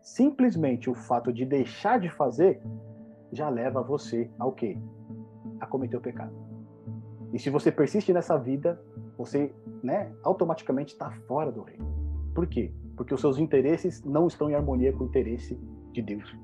Simplesmente 0.00 0.88
o 0.88 0.94
fato 0.94 1.32
de 1.32 1.44
deixar 1.44 2.00
de 2.00 2.08
fazer 2.08 2.62
já 3.30 3.48
leva 3.48 3.82
você 3.82 4.30
ao 4.38 4.52
quê? 4.52 4.78
A 5.60 5.66
cometer 5.66 5.96
o 5.96 6.00
pecado. 6.00 6.32
E 7.32 7.38
se 7.38 7.50
você 7.50 7.70
persiste 7.70 8.12
nessa 8.12 8.38
vida, 8.38 8.80
você, 9.18 9.52
né, 9.82 10.10
automaticamente 10.22 10.94
está 10.94 11.10
fora 11.26 11.52
do 11.52 11.62
reino. 11.62 11.86
Por 12.34 12.46
quê? 12.46 12.72
Porque 12.96 13.12
os 13.12 13.20
seus 13.20 13.38
interesses 13.38 14.02
não 14.02 14.26
estão 14.26 14.50
em 14.50 14.54
harmonia 14.54 14.92
com 14.92 15.04
o 15.04 15.06
interesse 15.06 15.60
de 15.92 16.00
Deus. 16.00 16.34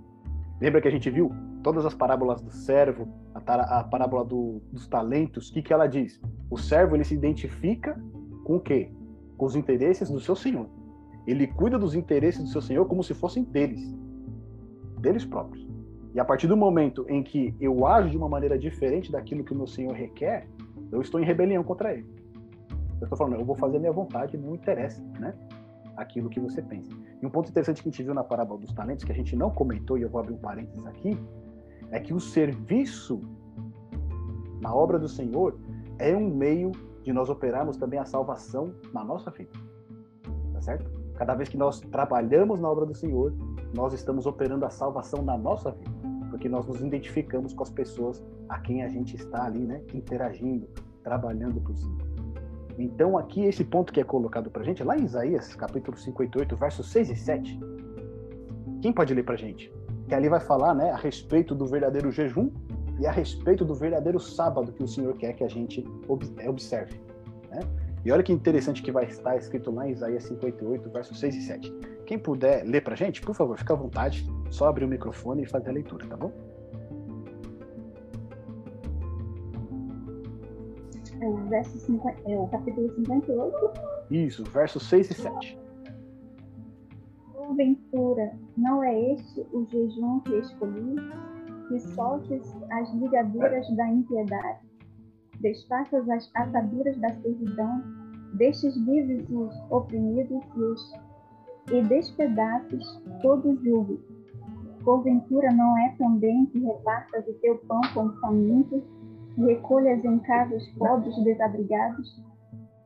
Lembra 0.60 0.80
que 0.80 0.88
a 0.88 0.90
gente 0.90 1.08
viu 1.10 1.32
todas 1.62 1.86
as 1.86 1.94
parábolas 1.94 2.42
do 2.42 2.50
servo, 2.50 3.08
a, 3.34 3.78
a 3.80 3.84
parábola 3.84 4.24
do, 4.24 4.60
dos 4.70 4.86
talentos? 4.86 5.48
O 5.48 5.54
que, 5.54 5.62
que 5.62 5.72
ela 5.72 5.86
diz? 5.86 6.20
O 6.50 6.58
servo 6.58 6.94
ele 6.94 7.04
se 7.04 7.14
identifica 7.14 7.98
com 8.44 8.56
o 8.56 8.60
quê? 8.60 8.92
Com 9.36 9.46
os 9.46 9.56
interesses 9.56 10.10
do 10.10 10.20
seu 10.20 10.36
senhor. 10.36 10.66
Ele 11.26 11.46
cuida 11.46 11.78
dos 11.78 11.94
interesses 11.94 12.42
do 12.42 12.48
seu 12.48 12.60
senhor 12.60 12.84
como 12.86 13.02
se 13.02 13.14
fossem 13.14 13.42
deles, 13.44 13.94
deles 15.00 15.24
próprios. 15.24 15.66
E 16.14 16.20
a 16.20 16.24
partir 16.24 16.46
do 16.46 16.56
momento 16.56 17.04
em 17.08 17.22
que 17.22 17.54
eu 17.60 17.86
ajo 17.86 18.10
de 18.10 18.16
uma 18.16 18.28
maneira 18.28 18.58
diferente 18.58 19.10
daquilo 19.10 19.42
que 19.42 19.52
o 19.52 19.56
meu 19.56 19.66
senhor 19.66 19.92
requer, 19.94 20.46
eu 20.92 21.00
estou 21.00 21.20
em 21.20 21.24
rebelião 21.24 21.64
contra 21.64 21.92
ele. 21.92 22.06
Eu 23.00 23.04
estou 23.04 23.18
falando, 23.18 23.40
eu 23.40 23.44
vou 23.44 23.56
fazer 23.56 23.78
a 23.78 23.80
minha 23.80 23.92
vontade, 23.92 24.36
não 24.36 24.54
interessa, 24.54 25.02
né? 25.18 25.34
Aquilo 25.96 26.28
que 26.28 26.38
você 26.38 26.62
pensa. 26.62 26.90
E 27.20 27.26
um 27.26 27.30
ponto 27.30 27.50
interessante 27.50 27.82
que 27.82 27.88
a 27.88 27.90
gente 27.90 28.02
viu 28.02 28.14
na 28.14 28.22
parábola 28.22 28.60
dos 28.60 28.72
talentos, 28.72 29.04
que 29.04 29.10
a 29.10 29.14
gente 29.14 29.34
não 29.34 29.50
comentou, 29.50 29.98
e 29.98 30.02
eu 30.02 30.08
vou 30.08 30.20
abrir 30.20 30.34
um 30.34 30.38
parênteses 30.38 30.86
aqui, 30.86 31.18
é 31.90 31.98
que 31.98 32.14
o 32.14 32.20
serviço 32.20 33.20
na 34.60 34.74
obra 34.74 34.98
do 34.98 35.08
Senhor 35.08 35.58
é 35.98 36.16
um 36.16 36.28
meio 36.28 36.72
de 37.04 37.12
nós 37.12 37.28
operarmos 37.28 37.76
também 37.76 38.00
a 38.00 38.04
salvação 38.04 38.74
na 38.92 39.04
nossa 39.04 39.30
vida. 39.30 39.52
Tá 40.52 40.60
certo? 40.62 40.90
Cada 41.14 41.34
vez 41.34 41.48
que 41.48 41.56
nós 41.56 41.78
trabalhamos 41.80 42.58
na 42.58 42.68
obra 42.68 42.86
do 42.86 42.94
Senhor, 42.94 43.32
nós 43.74 43.92
estamos 43.92 44.26
operando 44.26 44.64
a 44.64 44.70
salvação 44.70 45.22
na 45.22 45.36
nossa 45.36 45.70
vida, 45.70 45.90
porque 46.30 46.48
nós 46.48 46.66
nos 46.66 46.80
identificamos 46.80 47.52
com 47.52 47.62
as 47.62 47.70
pessoas 47.70 48.24
a 48.48 48.58
quem 48.58 48.82
a 48.82 48.88
gente 48.88 49.14
está 49.14 49.44
ali, 49.44 49.60
né, 49.60 49.82
interagindo, 49.92 50.66
trabalhando 51.02 51.60
para 51.60 51.72
o 51.72 51.76
Senhor. 51.76 52.14
Então, 52.78 53.16
aqui, 53.16 53.44
esse 53.44 53.62
ponto 53.62 53.92
que 53.92 54.00
é 54.00 54.04
colocado 54.04 54.50
para 54.50 54.64
gente, 54.64 54.82
lá 54.82 54.96
em 54.96 55.04
Isaías, 55.04 55.54
capítulo 55.54 55.96
58, 55.96 56.56
versos 56.56 56.90
6 56.90 57.10
e 57.10 57.16
7. 57.16 57.60
Quem 58.80 58.92
pode 58.92 59.14
ler 59.14 59.24
para 59.24 59.36
gente? 59.36 59.72
Que 60.08 60.14
ali 60.14 60.28
vai 60.28 60.40
falar 60.40 60.74
né, 60.74 60.90
a 60.90 60.96
respeito 60.96 61.54
do 61.54 61.66
verdadeiro 61.66 62.10
jejum 62.10 62.50
e 62.98 63.06
a 63.06 63.10
respeito 63.10 63.64
do 63.64 63.74
verdadeiro 63.74 64.20
sábado 64.20 64.72
que 64.72 64.82
o 64.82 64.88
Senhor 64.88 65.16
quer 65.16 65.32
que 65.32 65.44
a 65.44 65.48
gente 65.48 65.84
é, 66.38 66.48
observe. 66.48 67.00
Né? 67.50 67.60
E 68.04 68.12
olha 68.12 68.22
que 68.22 68.32
interessante 68.32 68.82
que 68.82 68.92
vai 68.92 69.06
estar 69.06 69.36
escrito 69.36 69.70
lá 69.70 69.88
em 69.88 69.92
Isaías 69.92 70.24
58, 70.24 70.90
versos 70.90 71.18
6 71.18 71.34
e 71.36 71.40
7. 71.40 71.74
Quem 72.06 72.18
puder 72.18 72.64
ler 72.64 72.82
para 72.82 72.94
a 72.94 72.96
gente, 72.96 73.20
por 73.22 73.34
favor, 73.34 73.56
fica 73.58 73.72
à 73.72 73.76
vontade, 73.76 74.30
só 74.50 74.68
abrir 74.68 74.84
o 74.84 74.88
microfone 74.88 75.42
e 75.42 75.46
fazer 75.46 75.70
a 75.70 75.72
leitura, 75.72 76.06
tá 76.06 76.16
bom? 76.16 76.30
É 81.20 81.26
o, 81.26 81.36
verso 81.48 81.78
50, 81.78 82.30
é 82.30 82.36
o 82.36 82.46
capítulo 82.48 82.94
58? 82.96 83.72
Isso, 84.10 84.44
versos 84.44 84.82
6 84.88 85.10
e 85.10 85.14
7. 85.14 85.58
Porventura, 87.32 88.32
não 88.58 88.84
é 88.84 89.12
este 89.12 89.40
o 89.52 89.64
jejum 89.70 90.20
que 90.20 90.34
escolhi? 90.36 90.96
Que 91.74 91.80
soltes 91.80 92.56
as 92.70 92.94
ligaduras 92.94 93.68
da 93.76 93.88
impiedade, 93.88 94.60
desfaças 95.40 96.08
as 96.08 96.30
ataduras 96.36 96.96
da 96.98 97.12
servidão, 97.16 97.82
deixes 98.34 98.76
livres 98.76 99.28
os 99.28 99.52
oprimidos 99.70 100.44
e, 100.56 100.62
os, 100.62 100.92
e 101.72 101.82
todo 103.22 103.50
o 103.50 103.64
jugo. 103.64 103.98
Porventura 104.84 105.50
não 105.52 105.76
é 105.78 105.96
também 105.98 106.46
que 106.46 106.60
repartas 106.60 107.26
o 107.26 107.34
teu 107.40 107.58
pão 107.66 107.80
com 107.92 108.04
os 108.04 108.20
famintos, 108.20 108.82
e 109.36 109.44
recolhas 109.44 110.04
em 110.04 110.20
casa 110.20 110.54
os 110.54 110.68
pobres 110.74 111.16
desabrigados, 111.24 112.22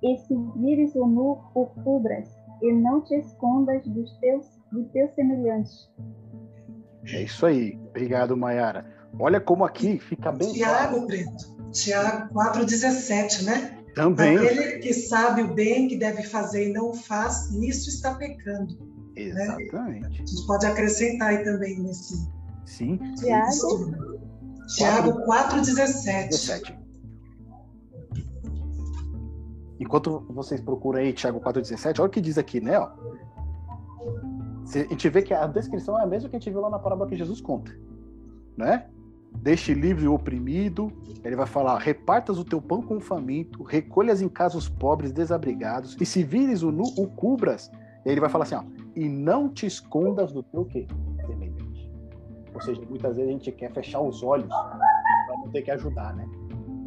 e 0.02 0.16
se 0.16 0.34
vires 0.56 0.94
o 0.94 1.06
nu, 1.06 1.38
o 1.54 1.66
cubras, 1.84 2.26
e 2.62 2.72
não 2.72 3.02
te 3.02 3.16
escondas 3.16 3.86
dos 3.86 4.10
teus 4.20 5.12
semelhantes. 5.14 5.90
É 7.06 7.22
isso 7.22 7.46
aí. 7.46 7.78
Obrigado, 7.88 8.36
Mayara. 8.36 8.86
Olha 9.18 9.40
como 9.40 9.64
aqui 9.64 9.98
fica 9.98 10.30
bem. 10.32 10.52
Tiago, 10.52 11.06
Preto. 11.06 11.56
Tiago 11.72 12.34
4,17, 12.34 13.42
né? 13.44 13.78
Também. 13.94 14.38
Aquele 14.38 14.78
que 14.78 14.92
sabe 14.92 15.42
o 15.42 15.54
bem 15.54 15.88
que 15.88 15.96
deve 15.96 16.22
fazer 16.22 16.70
e 16.70 16.72
não 16.72 16.94
faz, 16.94 17.50
nisso 17.50 17.88
está 17.88 18.14
pecando. 18.14 18.78
Né? 19.16 19.24
Exatamente. 19.24 20.00
Né? 20.00 20.06
A 20.06 20.10
gente 20.10 20.46
pode 20.46 20.66
acrescentar 20.66 21.28
aí 21.30 21.44
também 21.44 21.78
nesse. 21.80 22.28
Sim. 22.64 22.98
Tiago. 23.16 23.94
Tiago 24.76 25.24
4,17. 25.26 26.76
Enquanto 29.80 30.26
vocês 30.30 30.60
procuram 30.60 31.00
aí 31.00 31.12
Tiago 31.12 31.40
4,17, 31.40 32.00
olha 32.00 32.08
o 32.08 32.10
que 32.10 32.20
diz 32.20 32.36
aqui, 32.36 32.60
né? 32.60 32.78
Ó. 32.78 32.90
A 34.74 34.78
gente 34.78 35.08
vê 35.08 35.22
que 35.22 35.32
a 35.32 35.46
descrição 35.46 35.98
é 35.98 36.02
a 36.02 36.06
mesma 36.06 36.28
que 36.28 36.36
a 36.36 36.38
gente 36.38 36.50
viu 36.50 36.60
lá 36.60 36.70
na 36.70 36.78
parábola 36.78 37.08
que 37.08 37.16
Jesus 37.16 37.40
conta, 37.40 37.72
né? 38.56 38.86
deixe 39.32 39.74
livre 39.74 40.06
o 40.06 40.14
oprimido. 40.14 40.92
Ele 41.24 41.36
vai 41.36 41.46
falar: 41.46 41.78
repartas 41.78 42.38
o 42.38 42.44
teu 42.44 42.60
pão 42.60 42.82
com 42.82 42.96
o 42.96 43.00
faminto, 43.00 43.62
recolhas 43.62 44.20
em 44.20 44.28
casa 44.28 44.56
os 44.56 44.68
pobres 44.68 45.12
desabrigados, 45.12 45.96
e 46.00 46.06
se 46.06 46.22
vires 46.22 46.62
o 46.62 46.70
nu, 46.70 46.84
o 46.96 47.06
cubras. 47.06 47.70
E 48.04 48.10
ele 48.10 48.20
vai 48.20 48.30
falar 48.30 48.44
assim: 48.44 48.54
ó, 48.54 48.64
e 48.94 49.08
não 49.08 49.48
te 49.48 49.66
escondas 49.66 50.32
do 50.32 50.42
teu 50.42 50.64
quê? 50.64 50.86
Semelhante. 51.26 51.90
Ou 52.54 52.60
seja, 52.60 52.82
muitas 52.88 53.16
vezes 53.16 53.30
a 53.30 53.32
gente 53.32 53.52
quer 53.52 53.72
fechar 53.72 54.00
os 54.00 54.22
olhos 54.22 54.48
para 54.48 55.36
não 55.36 55.48
ter 55.50 55.62
que 55.62 55.70
ajudar, 55.70 56.14
né? 56.14 56.28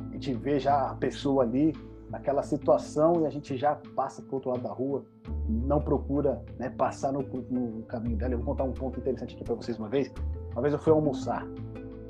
A 0.09 0.13
gente 0.13 0.33
vê 0.33 0.59
já 0.59 0.91
a 0.91 0.95
pessoa 0.95 1.43
ali 1.43 1.73
naquela 2.09 2.43
situação 2.43 3.21
e 3.21 3.25
a 3.25 3.29
gente 3.29 3.55
já 3.55 3.75
passa 3.95 4.21
para 4.21 4.35
outro 4.35 4.51
lado 4.51 4.63
da 4.63 4.71
rua, 4.71 5.05
não 5.47 5.79
procura 5.81 6.41
né, 6.57 6.69
passar 6.69 7.11
no, 7.11 7.21
no, 7.21 7.83
caminho 7.83 8.17
dela. 8.17 8.33
Eu 8.33 8.37
vou 8.37 8.47
contar 8.47 8.63
um 8.63 8.71
ponto 8.71 8.99
interessante 8.99 9.35
aqui 9.35 9.43
para 9.43 9.55
vocês 9.55 9.77
uma 9.77 9.89
vez. 9.89 10.11
Uma 10.53 10.61
vez 10.61 10.73
eu 10.73 10.79
fui 10.79 10.91
almoçar 10.91 11.47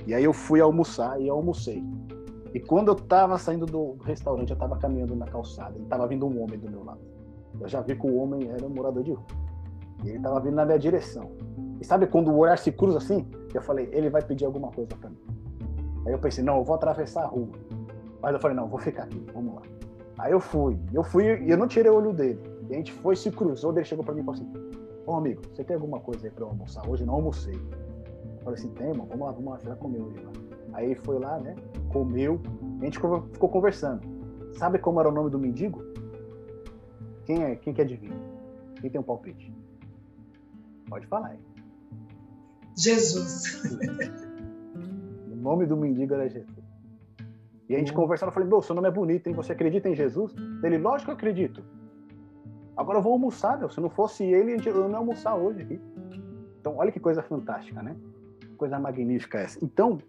e 0.05 0.13
aí 0.13 0.23
eu 0.23 0.33
fui 0.33 0.59
almoçar 0.59 1.19
e 1.21 1.27
eu 1.27 1.35
almocei. 1.35 1.83
E 2.53 2.59
quando 2.59 2.89
eu 2.89 2.95
estava 2.95 3.37
saindo 3.37 3.65
do 3.65 3.95
restaurante, 4.03 4.49
eu 4.49 4.55
estava 4.55 4.77
caminhando 4.77 5.15
na 5.15 5.25
calçada 5.25 5.77
e 5.77 5.81
estava 5.81 6.07
vindo 6.07 6.25
um 6.25 6.41
homem 6.43 6.59
do 6.59 6.69
meu 6.69 6.83
lado. 6.83 6.99
Eu 7.59 7.67
já 7.67 7.81
vi 7.81 7.95
que 7.95 8.05
o 8.05 8.15
homem 8.17 8.49
era 8.49 8.65
um 8.65 8.69
morador 8.69 9.03
de 9.03 9.11
rua. 9.11 9.25
E 10.03 10.09
ele 10.09 10.17
estava 10.17 10.39
vindo 10.39 10.55
na 10.55 10.65
minha 10.65 10.79
direção. 10.79 11.31
E 11.79 11.85
sabe 11.85 12.07
quando 12.07 12.29
o 12.29 12.37
olhar 12.37 12.57
se 12.57 12.71
cruza 12.71 12.97
assim? 12.97 13.25
Eu 13.53 13.61
falei, 13.61 13.89
ele 13.91 14.09
vai 14.09 14.21
pedir 14.21 14.45
alguma 14.45 14.69
coisa 14.71 14.95
para 14.95 15.09
mim. 15.09 15.17
Aí 16.05 16.13
eu 16.13 16.19
pensei, 16.19 16.43
não, 16.43 16.57
eu 16.57 16.63
vou 16.63 16.75
atravessar 16.75 17.23
a 17.23 17.27
rua. 17.27 17.49
Mas 18.21 18.33
eu 18.33 18.39
falei, 18.39 18.57
não, 18.57 18.67
vou 18.67 18.79
ficar 18.79 19.03
aqui, 19.03 19.23
vamos 19.33 19.55
lá. 19.55 19.61
Aí 20.17 20.31
eu 20.31 20.39
fui, 20.39 20.77
eu 20.93 21.03
fui 21.03 21.41
e 21.43 21.49
eu 21.49 21.57
não 21.57 21.67
tirei 21.67 21.91
o 21.91 21.95
olho 21.95 22.13
dele. 22.13 22.39
E 22.71 22.73
a 22.73 22.77
gente 22.77 22.93
foi, 22.93 23.17
se 23.17 23.29
cruzou, 23.29 23.73
ele 23.73 23.83
chegou 23.83 24.03
para 24.03 24.13
mim 24.13 24.21
e 24.21 24.23
falou 24.23 24.39
assim: 24.39 24.53
Ô 25.05 25.15
amigo, 25.15 25.41
você 25.53 25.61
tem 25.61 25.75
alguma 25.75 25.99
coisa 25.99 26.25
aí 26.25 26.31
para 26.31 26.45
eu 26.45 26.47
almoçar? 26.47 26.89
Hoje 26.89 27.05
não 27.05 27.15
almocei. 27.15 27.53
Eu 27.53 28.43
falei 28.45 28.57
assim: 28.57 28.69
tem, 28.69 28.87
mano, 28.87 29.07
vamos 29.09 29.27
lá, 29.27 29.31
vamos 29.33 29.51
lá, 29.51 29.59
vai 29.61 29.75
comer 29.75 29.99
hoje 29.99 30.23
lá. 30.23 30.31
Aí 30.71 30.85
ele 30.85 30.95
foi 30.95 31.19
lá, 31.19 31.37
né? 31.37 31.53
Comeu, 31.91 32.39
a 32.79 32.85
gente 32.85 32.97
ficou 32.97 33.49
conversando. 33.49 34.01
Sabe 34.53 34.79
como 34.79 35.01
era 35.01 35.09
o 35.09 35.11
nome 35.11 35.29
do 35.29 35.37
mendigo? 35.37 35.83
Quem 37.25 37.43
é? 37.43 37.55
Quem 37.57 37.73
que 37.73 37.81
adivinha? 37.81 38.15
Quem 38.79 38.89
tem 38.89 39.01
um 39.01 39.03
palpite? 39.03 39.53
Pode 40.87 41.05
falar 41.07 41.27
aí. 41.27 41.39
Jesus. 42.77 43.63
o 45.29 45.35
nome 45.35 45.65
do 45.65 45.75
mendigo 45.75 46.13
era 46.13 46.29
Jesus. 46.29 46.61
E 47.67 47.75
a 47.75 47.79
gente 47.79 47.91
conversando, 47.91 48.29
eu 48.29 48.33
falei, 48.33 48.47
meu, 48.47 48.61
seu 48.61 48.75
nome 48.75 48.87
é 48.87 48.91
bonito, 48.91 49.27
hein? 49.27 49.33
Você 49.33 49.51
acredita 49.51 49.89
em 49.89 49.95
Jesus? 49.95 50.33
Ele, 50.63 50.77
lógico 50.77 51.05
que 51.05 51.11
eu 51.11 51.15
acredito. 51.15 51.63
Agora 52.81 52.97
eu 52.97 53.03
vou 53.03 53.13
almoçar, 53.13 53.59
meu. 53.59 53.69
Se 53.69 53.79
não 53.79 53.91
fosse 53.91 54.23
ele, 54.23 54.57
eu 54.65 54.73
não 54.83 54.89
ia 54.89 54.97
almoçar 54.97 55.35
hoje 55.35 55.61
aqui. 55.61 55.79
Então, 56.59 56.77
olha 56.77 56.91
que 56.91 56.99
coisa 56.99 57.21
fantástica, 57.21 57.81
né? 57.83 57.95
Coisa 58.57 58.79
magnífica 58.79 59.37
essa. 59.37 59.63
Então, 59.63 59.99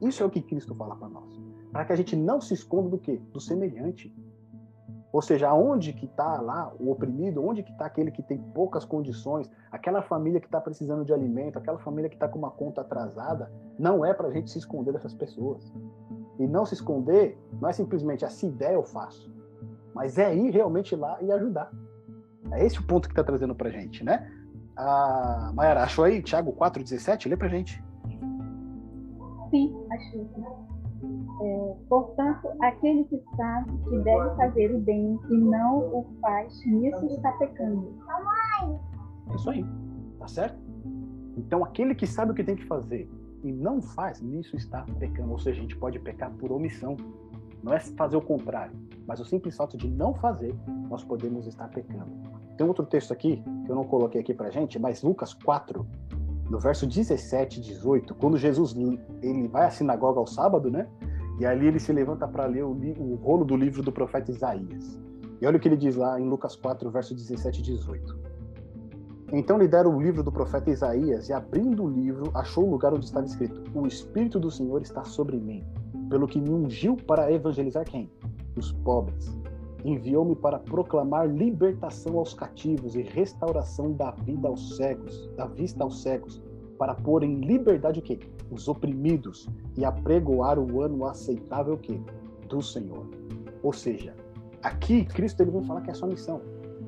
isso 0.00 0.24
é 0.24 0.26
o 0.26 0.30
que 0.30 0.42
Cristo 0.42 0.74
fala 0.74 0.96
para 0.96 1.08
nós. 1.08 1.40
Para 1.70 1.84
que 1.84 1.92
a 1.92 1.96
gente 1.96 2.16
não 2.16 2.40
se 2.40 2.52
esconda 2.52 2.88
do 2.88 2.98
quê? 2.98 3.20
Do 3.32 3.40
semelhante. 3.40 4.12
Ou 5.12 5.22
seja, 5.22 5.48
aonde 5.48 5.92
que 5.92 6.06
está 6.06 6.40
lá 6.40 6.72
o 6.80 6.90
oprimido, 6.90 7.46
onde 7.46 7.62
que 7.62 7.70
está 7.70 7.86
aquele 7.86 8.10
que 8.10 8.24
tem 8.24 8.38
poucas 8.38 8.84
condições, 8.84 9.48
aquela 9.70 10.02
família 10.02 10.40
que 10.40 10.46
está 10.46 10.60
precisando 10.60 11.04
de 11.04 11.12
alimento, 11.12 11.58
aquela 11.58 11.78
família 11.78 12.10
que 12.10 12.16
está 12.16 12.28
com 12.28 12.40
uma 12.40 12.50
conta 12.50 12.80
atrasada, 12.80 13.52
não 13.78 14.04
é 14.04 14.12
para 14.12 14.26
a 14.26 14.32
gente 14.32 14.50
se 14.50 14.58
esconder 14.58 14.92
dessas 14.92 15.14
pessoas. 15.14 15.72
E 16.40 16.46
não 16.46 16.66
se 16.66 16.74
esconder 16.74 17.38
não 17.60 17.68
é 17.68 17.72
simplesmente 17.72 18.28
se 18.28 18.50
der 18.50 18.74
eu 18.74 18.82
faço, 18.82 19.32
mas 19.94 20.18
é 20.18 20.34
ir 20.34 20.50
realmente 20.50 20.96
lá 20.96 21.22
e 21.22 21.30
ajudar. 21.30 21.70
É 22.52 22.64
esse 22.64 22.78
o 22.78 22.82
ponto 22.82 23.08
que 23.08 23.12
está 23.12 23.24
trazendo 23.24 23.54
para 23.54 23.70
gente, 23.70 24.04
né? 24.04 24.30
A 24.76 25.52
Mayara, 25.54 25.82
achou 25.82 26.04
aí 26.04 26.22
Tiago 26.22 26.52
4,17? 26.52 27.28
Lê 27.28 27.36
para 27.36 27.48
gente. 27.48 27.82
Sim, 29.50 29.74
achei. 29.90 30.28
É, 31.42 31.74
portanto, 31.88 32.48
aquele 32.62 33.04
que 33.04 33.22
sabe 33.36 33.70
que 33.84 33.98
deve 33.98 34.36
fazer 34.36 34.74
o 34.74 34.78
bem 34.78 35.18
e 35.30 35.36
não 35.36 35.78
o 35.78 36.06
faz, 36.20 36.64
nisso 36.66 37.06
está 37.06 37.32
pecando. 37.32 37.94
É 39.30 39.34
isso 39.34 39.50
aí, 39.50 39.64
tá 40.18 40.28
certo? 40.28 40.58
Então, 41.36 41.62
aquele 41.62 41.94
que 41.94 42.06
sabe 42.06 42.32
o 42.32 42.34
que 42.34 42.42
tem 42.42 42.56
que 42.56 42.64
fazer 42.64 43.10
e 43.44 43.52
não 43.52 43.80
faz, 43.80 44.20
nisso 44.20 44.56
está 44.56 44.84
pecando. 44.98 45.30
Ou 45.30 45.38
seja, 45.38 45.58
a 45.58 45.62
gente 45.62 45.76
pode 45.76 45.98
pecar 45.98 46.30
por 46.32 46.50
omissão. 46.50 46.96
Não 47.62 47.72
é 47.72 47.80
fazer 47.80 48.16
o 48.16 48.20
contrário, 48.20 48.72
mas 49.06 49.20
o 49.20 49.24
simples 49.24 49.56
fato 49.56 49.76
de 49.76 49.88
não 49.88 50.14
fazer, 50.14 50.54
nós 50.88 51.04
podemos 51.04 51.46
estar 51.46 51.68
pecando. 51.68 52.10
Tem 52.56 52.66
outro 52.66 52.86
texto 52.86 53.12
aqui, 53.12 53.42
que 53.64 53.70
eu 53.70 53.76
não 53.76 53.84
coloquei 53.84 54.20
aqui 54.20 54.32
pra 54.32 54.50
gente, 54.50 54.78
mas 54.78 55.02
Lucas 55.02 55.34
4, 55.34 55.86
no 56.50 56.58
verso 56.58 56.86
17 56.86 57.58
e 57.58 57.62
18, 57.62 58.14
quando 58.14 58.38
Jesus 58.38 58.74
ele 59.22 59.48
vai 59.48 59.66
à 59.66 59.70
sinagoga 59.70 60.18
ao 60.18 60.26
sábado, 60.26 60.70
né? 60.70 60.86
E 61.38 61.44
ali 61.44 61.66
ele 61.66 61.78
se 61.78 61.92
levanta 61.92 62.26
para 62.26 62.46
ler 62.46 62.64
o, 62.64 62.70
o, 62.70 63.14
rolo 63.16 63.44
do 63.44 63.56
livro 63.56 63.82
do 63.82 63.92
profeta 63.92 64.30
Isaías. 64.30 64.98
E 65.40 65.46
olha 65.46 65.58
o 65.58 65.60
que 65.60 65.68
ele 65.68 65.76
diz 65.76 65.96
lá 65.96 66.18
em 66.18 66.26
Lucas 66.26 66.56
4, 66.56 66.90
verso 66.90 67.14
17 67.14 67.60
e 67.60 67.62
18. 67.62 68.18
Então 69.32 69.58
lhe 69.58 69.68
deram 69.68 69.94
o 69.94 70.00
livro 70.00 70.22
do 70.22 70.32
profeta 70.32 70.70
Isaías, 70.70 71.28
e 71.28 71.34
abrindo 71.34 71.84
o 71.84 71.90
livro, 71.90 72.30
achou 72.32 72.64
o 72.66 72.70
lugar 72.70 72.94
onde 72.94 73.04
estava 73.04 73.26
escrito: 73.26 73.62
O 73.74 73.86
Espírito 73.86 74.40
do 74.40 74.50
Senhor 74.50 74.80
está 74.80 75.04
sobre 75.04 75.36
mim, 75.36 75.62
pelo 76.08 76.26
que 76.26 76.40
me 76.40 76.50
ungiu 76.50 76.96
para 76.96 77.30
evangelizar 77.30 77.84
quem? 77.84 78.10
Os 78.56 78.72
pobres. 78.72 79.36
Enviou-me 79.84 80.34
para 80.34 80.58
proclamar 80.58 81.28
libertação 81.28 82.18
aos 82.18 82.34
cativos 82.34 82.96
e 82.96 83.02
restauração 83.02 83.92
da 83.92 84.10
vida 84.10 84.48
aos 84.48 84.76
cegos, 84.76 85.28
da 85.36 85.46
vista 85.46 85.84
aos 85.84 86.02
cegos, 86.02 86.42
para 86.78 86.94
pôr 86.94 87.22
em 87.22 87.40
liberdade 87.40 88.00
o 88.00 88.02
quê? 88.02 88.18
Os 88.50 88.68
oprimidos 88.68 89.48
e 89.76 89.84
apregoar 89.84 90.58
o 90.58 90.82
ano 90.82 91.06
aceitável 91.06 91.74
o 91.74 91.78
quê? 91.78 92.00
Do 92.48 92.62
Senhor. 92.62 93.06
Ou 93.62 93.72
seja, 93.72 94.14
aqui 94.62 95.04
Cristo 95.04 95.42
ele 95.42 95.50
vem 95.50 95.64
falar 95.64 95.80
que 95.80 95.90
é 95.90 95.92
a 95.92 95.96
sua 95.96 96.08
missão. 96.08 96.40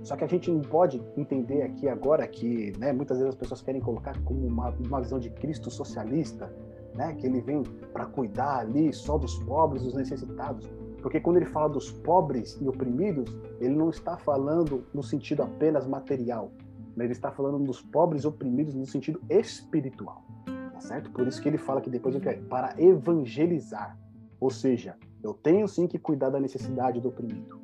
Só 0.02 0.16
que 0.16 0.24
a 0.24 0.28
gente 0.28 0.50
não 0.50 0.60
pode 0.60 1.02
entender 1.16 1.62
aqui 1.62 1.88
agora 1.88 2.26
que, 2.26 2.72
né, 2.78 2.92
muitas 2.92 3.18
vezes 3.18 3.34
as 3.34 3.38
pessoas 3.38 3.60
querem 3.60 3.80
colocar 3.80 4.18
como 4.22 4.46
uma, 4.46 4.70
uma 4.86 5.00
visão 5.00 5.18
de 5.18 5.30
Cristo 5.30 5.70
socialista, 5.70 6.52
né, 6.94 7.14
que 7.14 7.26
ele 7.26 7.40
vem 7.40 7.62
para 7.92 8.06
cuidar 8.06 8.60
ali 8.60 8.92
só 8.92 9.18
dos 9.18 9.38
pobres, 9.40 9.82
dos 9.82 9.94
necessitados. 9.94 10.70
Porque 11.02 11.20
quando 11.20 11.36
ele 11.36 11.46
fala 11.46 11.68
dos 11.68 11.90
pobres 11.90 12.58
e 12.60 12.68
oprimidos, 12.68 13.30
ele 13.60 13.74
não 13.74 13.90
está 13.90 14.16
falando 14.16 14.84
no 14.92 15.02
sentido 15.02 15.42
apenas 15.42 15.86
material, 15.86 16.50
mas 16.96 17.04
ele 17.04 17.12
está 17.12 17.30
falando 17.30 17.58
dos 17.64 17.80
pobres 17.80 18.24
oprimidos 18.24 18.74
no 18.74 18.84
sentido 18.84 19.20
espiritual, 19.30 20.24
tá 20.72 20.80
certo? 20.80 21.10
Por 21.10 21.26
isso 21.26 21.40
que 21.40 21.48
ele 21.48 21.58
fala 21.58 21.80
que 21.80 21.90
depois 21.90 22.14
eu 22.14 22.20
quero 22.20 22.42
para 22.46 22.74
evangelizar, 22.80 23.96
ou 24.40 24.50
seja, 24.50 24.96
eu 25.22 25.32
tenho 25.32 25.68
sim 25.68 25.86
que 25.86 25.98
cuidar 25.98 26.30
da 26.30 26.40
necessidade 26.40 27.00
do 27.00 27.08
oprimido, 27.08 27.60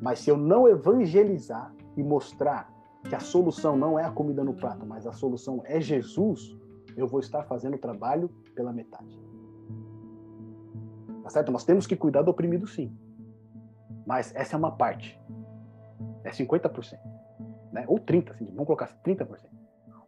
mas 0.00 0.20
se 0.20 0.30
eu 0.30 0.36
não 0.36 0.68
evangelizar 0.68 1.74
e 1.96 2.02
mostrar 2.02 2.72
que 3.08 3.14
a 3.14 3.20
solução 3.20 3.76
não 3.76 3.98
é 3.98 4.04
a 4.04 4.10
comida 4.10 4.44
no 4.44 4.54
prato, 4.54 4.86
mas 4.86 5.06
a 5.06 5.12
solução 5.12 5.62
é 5.64 5.80
Jesus, 5.80 6.56
eu 6.96 7.06
vou 7.06 7.20
estar 7.20 7.42
fazendo 7.44 7.74
o 7.74 7.78
trabalho 7.78 8.28
pela 8.54 8.72
metade. 8.72 9.23
Tá 11.24 11.30
certo? 11.30 11.50
Nós 11.50 11.64
temos 11.64 11.86
que 11.86 11.96
cuidar 11.96 12.20
do 12.20 12.30
oprimido 12.30 12.66
sim. 12.66 12.94
Mas 14.06 14.34
essa 14.36 14.54
é 14.54 14.58
uma 14.58 14.70
parte. 14.70 15.18
É 16.22 16.30
50%. 16.30 16.98
Né? 17.72 17.86
Ou 17.88 17.98
30%, 17.98 18.30
assim, 18.30 18.44
vamos 18.44 18.66
colocar 18.66 18.94
30%. 19.02 19.26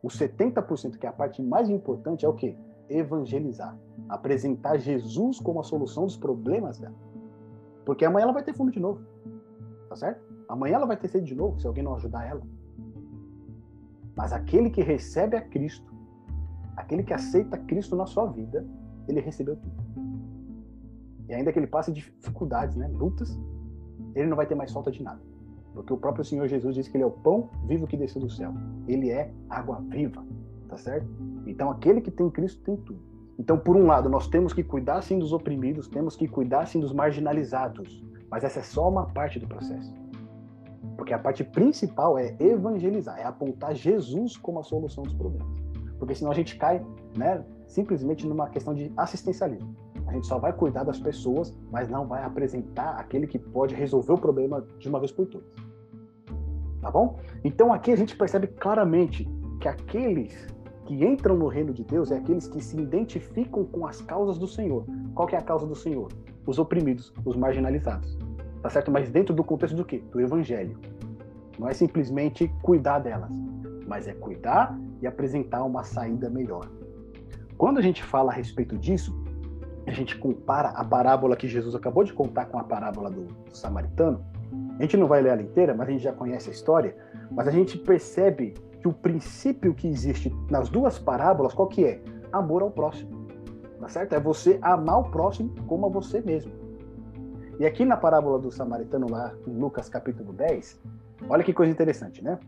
O 0.02 0.09
70%, 0.09 0.98
que 0.98 1.07
é 1.07 1.09
a 1.09 1.12
parte 1.12 1.42
mais 1.42 1.70
importante, 1.70 2.26
é 2.26 2.29
o 2.29 2.35
quê? 2.35 2.55
Evangelizar. 2.90 3.74
Apresentar 4.11 4.76
Jesus 4.76 5.40
como 5.40 5.59
a 5.59 5.64
solução 5.64 6.05
dos 6.05 6.18
problemas 6.18 6.79
dela. 6.79 6.94
Porque 7.87 8.05
amanhã 8.05 8.24
ela 8.24 8.33
vai 8.35 8.42
ter 8.42 8.52
fome 8.52 8.70
de 8.70 8.79
novo. 8.79 9.00
Tá 9.88 9.96
certo? 9.96 10.20
Amanhã 10.46 10.74
ela 10.74 10.87
vai 10.87 10.98
ter 10.98 11.09
sede 11.09 11.24
de 11.24 11.35
novo 11.35 11.59
se 11.59 11.66
alguém 11.66 11.83
não 11.83 11.94
ajudar 11.94 12.29
ela. 12.29 12.42
Mas 14.14 14.35
aquele 14.35 14.68
que 14.68 14.83
recebe 14.83 15.35
a 15.35 15.40
Cristo, 15.40 15.95
aquele 16.76 17.03
que 17.03 17.14
aceita 17.14 17.57
Cristo 17.57 17.97
na 17.97 18.05
sua 18.05 18.26
vida, 18.26 18.66
ele 19.09 19.20
recebeu 19.20 19.57
tudo. 19.57 19.86
E 21.29 21.35
ainda 21.35 21.53
que 21.53 21.59
ele 21.59 21.66
passe 21.66 21.93
dificuldades, 21.93 22.77
né, 22.77 22.89
lutas, 22.89 23.39
ele 24.14 24.29
não 24.29 24.37
vai 24.37 24.47
ter 24.47 24.55
mais 24.55 24.72
falta 24.72 24.91
de 24.91 25.03
nada. 25.03 25.20
Porque 25.74 25.93
o 25.93 25.97
próprio 25.97 26.24
Senhor 26.24 26.49
Jesus 26.49 26.74
disse 26.74 26.91
que 26.91 26.97
ele 26.97 27.05
é 27.05 27.07
o 27.07 27.11
pão 27.11 27.51
vivo 27.66 27.87
que 27.87 27.97
desceu 27.97 28.20
do 28.20 28.31
céu. 28.31 28.55
Ele 28.89 29.11
é 29.11 29.31
água 29.49 29.83
viva, 29.89 30.24
tá 30.68 30.79
certo? 30.79 31.07
Então 31.47 31.70
aquele 31.70 32.01
que 32.01 32.11
tem 32.11 32.31
Cristo 32.31 32.62
tem 32.62 32.77
tudo. 32.77 32.99
Então, 33.39 33.59
por 33.59 33.77
um 33.77 33.85
lado, 33.85 34.09
nós 34.09 34.29
temos 34.29 34.55
que 34.55 34.62
cuidar 34.62 35.03
sim 35.03 35.18
dos 35.18 35.33
oprimidos, 35.33 35.89
temos 35.89 36.16
que 36.16 36.27
cuidar 36.27 36.66
sim 36.66 36.81
dos 36.81 36.93
marginalizados, 36.93 38.03
mas 38.31 38.45
essa 38.45 38.61
é 38.61 38.62
só 38.62 38.89
uma 38.89 39.07
parte 39.07 39.39
do 39.39 39.47
processo. 39.47 39.93
Porque 40.97 41.12
a 41.12 41.18
parte 41.18 41.45
principal 41.45 42.18
é 42.18 42.35
evangelizar, 42.41 43.18
é 43.18 43.24
apontar 43.24 43.74
Jesus 43.74 44.37
como 44.39 44.61
a 44.61 44.62
solução 44.62 45.05
dos 45.05 45.12
problemas. 45.12 45.47
Porque 45.99 46.14
senão 46.14 46.31
a 46.31 46.35
gente 46.35 46.57
cai, 46.57 46.85
né, 47.16 47.45
simplesmente 47.66 48.27
numa 48.27 48.49
questão 48.49 48.72
de 48.72 48.91
assistencialismo. 48.97 49.77
A 50.07 50.12
gente 50.12 50.26
só 50.26 50.38
vai 50.38 50.52
cuidar 50.52 50.84
das 50.84 50.98
pessoas, 50.98 51.57
mas 51.70 51.88
não 51.88 52.07
vai 52.07 52.22
apresentar 52.24 52.96
aquele 52.96 53.26
que 53.26 53.38
pode 53.38 53.74
resolver 53.74 54.12
o 54.12 54.18
problema 54.18 54.64
de 54.78 54.88
uma 54.88 54.98
vez 54.98 55.11
por 55.11 55.26
todas. 55.26 55.48
Tá 56.80 56.90
bom? 56.90 57.18
Então 57.42 57.72
aqui 57.72 57.90
a 57.90 57.96
gente 57.96 58.16
percebe 58.16 58.46
claramente 58.46 59.28
que 59.61 59.68
aqueles 59.68 60.46
que 60.84 61.04
entram 61.04 61.36
no 61.36 61.48
reino 61.48 61.72
de 61.72 61.82
Deus 61.82 62.12
é 62.12 62.18
aqueles 62.18 62.46
que 62.46 62.62
se 62.62 62.78
identificam 62.78 63.64
com 63.64 63.86
as 63.86 64.00
causas 64.00 64.38
do 64.38 64.46
Senhor. 64.46 64.84
Qual 65.14 65.28
é 65.30 65.36
a 65.36 65.42
causa 65.42 65.66
do 65.66 65.74
Senhor? 65.74 66.12
Os 66.46 66.59
oprimidos, 66.61 67.12
os 67.24 67.34
marginalizados. 67.34 68.16
Tá 68.62 68.70
certo? 68.70 68.90
Mas 68.90 69.11
dentro 69.11 69.34
do 69.34 69.42
contexto 69.42 69.74
do 69.74 69.84
quê? 69.84 70.02
Do 70.12 70.20
evangelho. 70.20 70.78
Não 71.59 71.68
é 71.68 71.74
simplesmente 71.74 72.48
cuidar 72.62 73.00
delas, 73.00 73.30
mas 73.86 74.07
é 74.07 74.12
cuidar 74.12 74.78
e 75.02 75.07
apresentar 75.07 75.64
uma 75.64 75.82
saída 75.82 76.30
melhor. 76.30 76.70
Quando 77.59 77.78
a 77.78 77.82
gente 77.82 78.02
fala 78.02 78.30
a 78.30 78.34
respeito 78.34 78.76
disso, 78.76 79.12
a 79.87 79.93
gente 79.93 80.18
compara 80.18 80.70
a 80.70 80.84
parábola 80.84 81.37
que 81.37 81.47
Jesus 81.47 81.74
acabou 81.74 82.03
de 82.03 82.12
contar 82.12 82.47
com 82.47 82.59
a 82.59 82.64
parábola 82.64 83.09
do, 83.09 83.28
samaritano. 83.53 84.24
A 84.78 84.82
gente 84.82 84.97
não 84.97 85.07
vai 85.07 85.22
ler 85.22 85.30
ela 85.30 85.43
inteira, 85.43 85.74
mas 85.74 85.89
a 85.89 85.93
gente 85.93 86.03
já 86.03 86.12
conhece 86.12 86.51
a 86.51 86.53
história. 86.53 86.97
Mas 87.30 87.47
a 87.47 87.51
gente 87.51 87.78
percebe 87.78 88.55
que 88.80 88.89
o 88.89 88.93
princípio 88.93 89.74
que 89.74 89.87
existe 89.87 90.34
nas 90.51 90.68
duas 90.68 90.99
parábolas, 90.99 91.55
qual 91.55 91.68
que 91.68 91.84
é? 91.84 92.03
Amor 92.32 92.62
ao 92.62 92.70
próximo. 92.70 93.26
Tá 93.80 93.89
certo? 93.89 94.14
É 94.14 94.20
você 94.20 94.59
amar 94.61 95.01
o 95.01 95.11
próximo 95.11 95.55
como 95.66 95.87
a 95.87 95.89
você 95.89 96.20
mesmo. 96.20 96.53
E 97.59 97.64
aqui 97.64 97.84
na 97.84 97.97
parábola 97.97 98.39
do 98.39 98.51
samaritano 98.51 99.07
lá, 99.11 99.32
em 99.47 99.57
Lucas 99.57 99.89
capítulo 99.89 100.32
10, 100.32 100.80
olha 101.28 101.45
que 101.45 101.55
coisa 101.55 101.72
interessante, 101.72 102.22
né? 102.22 102.39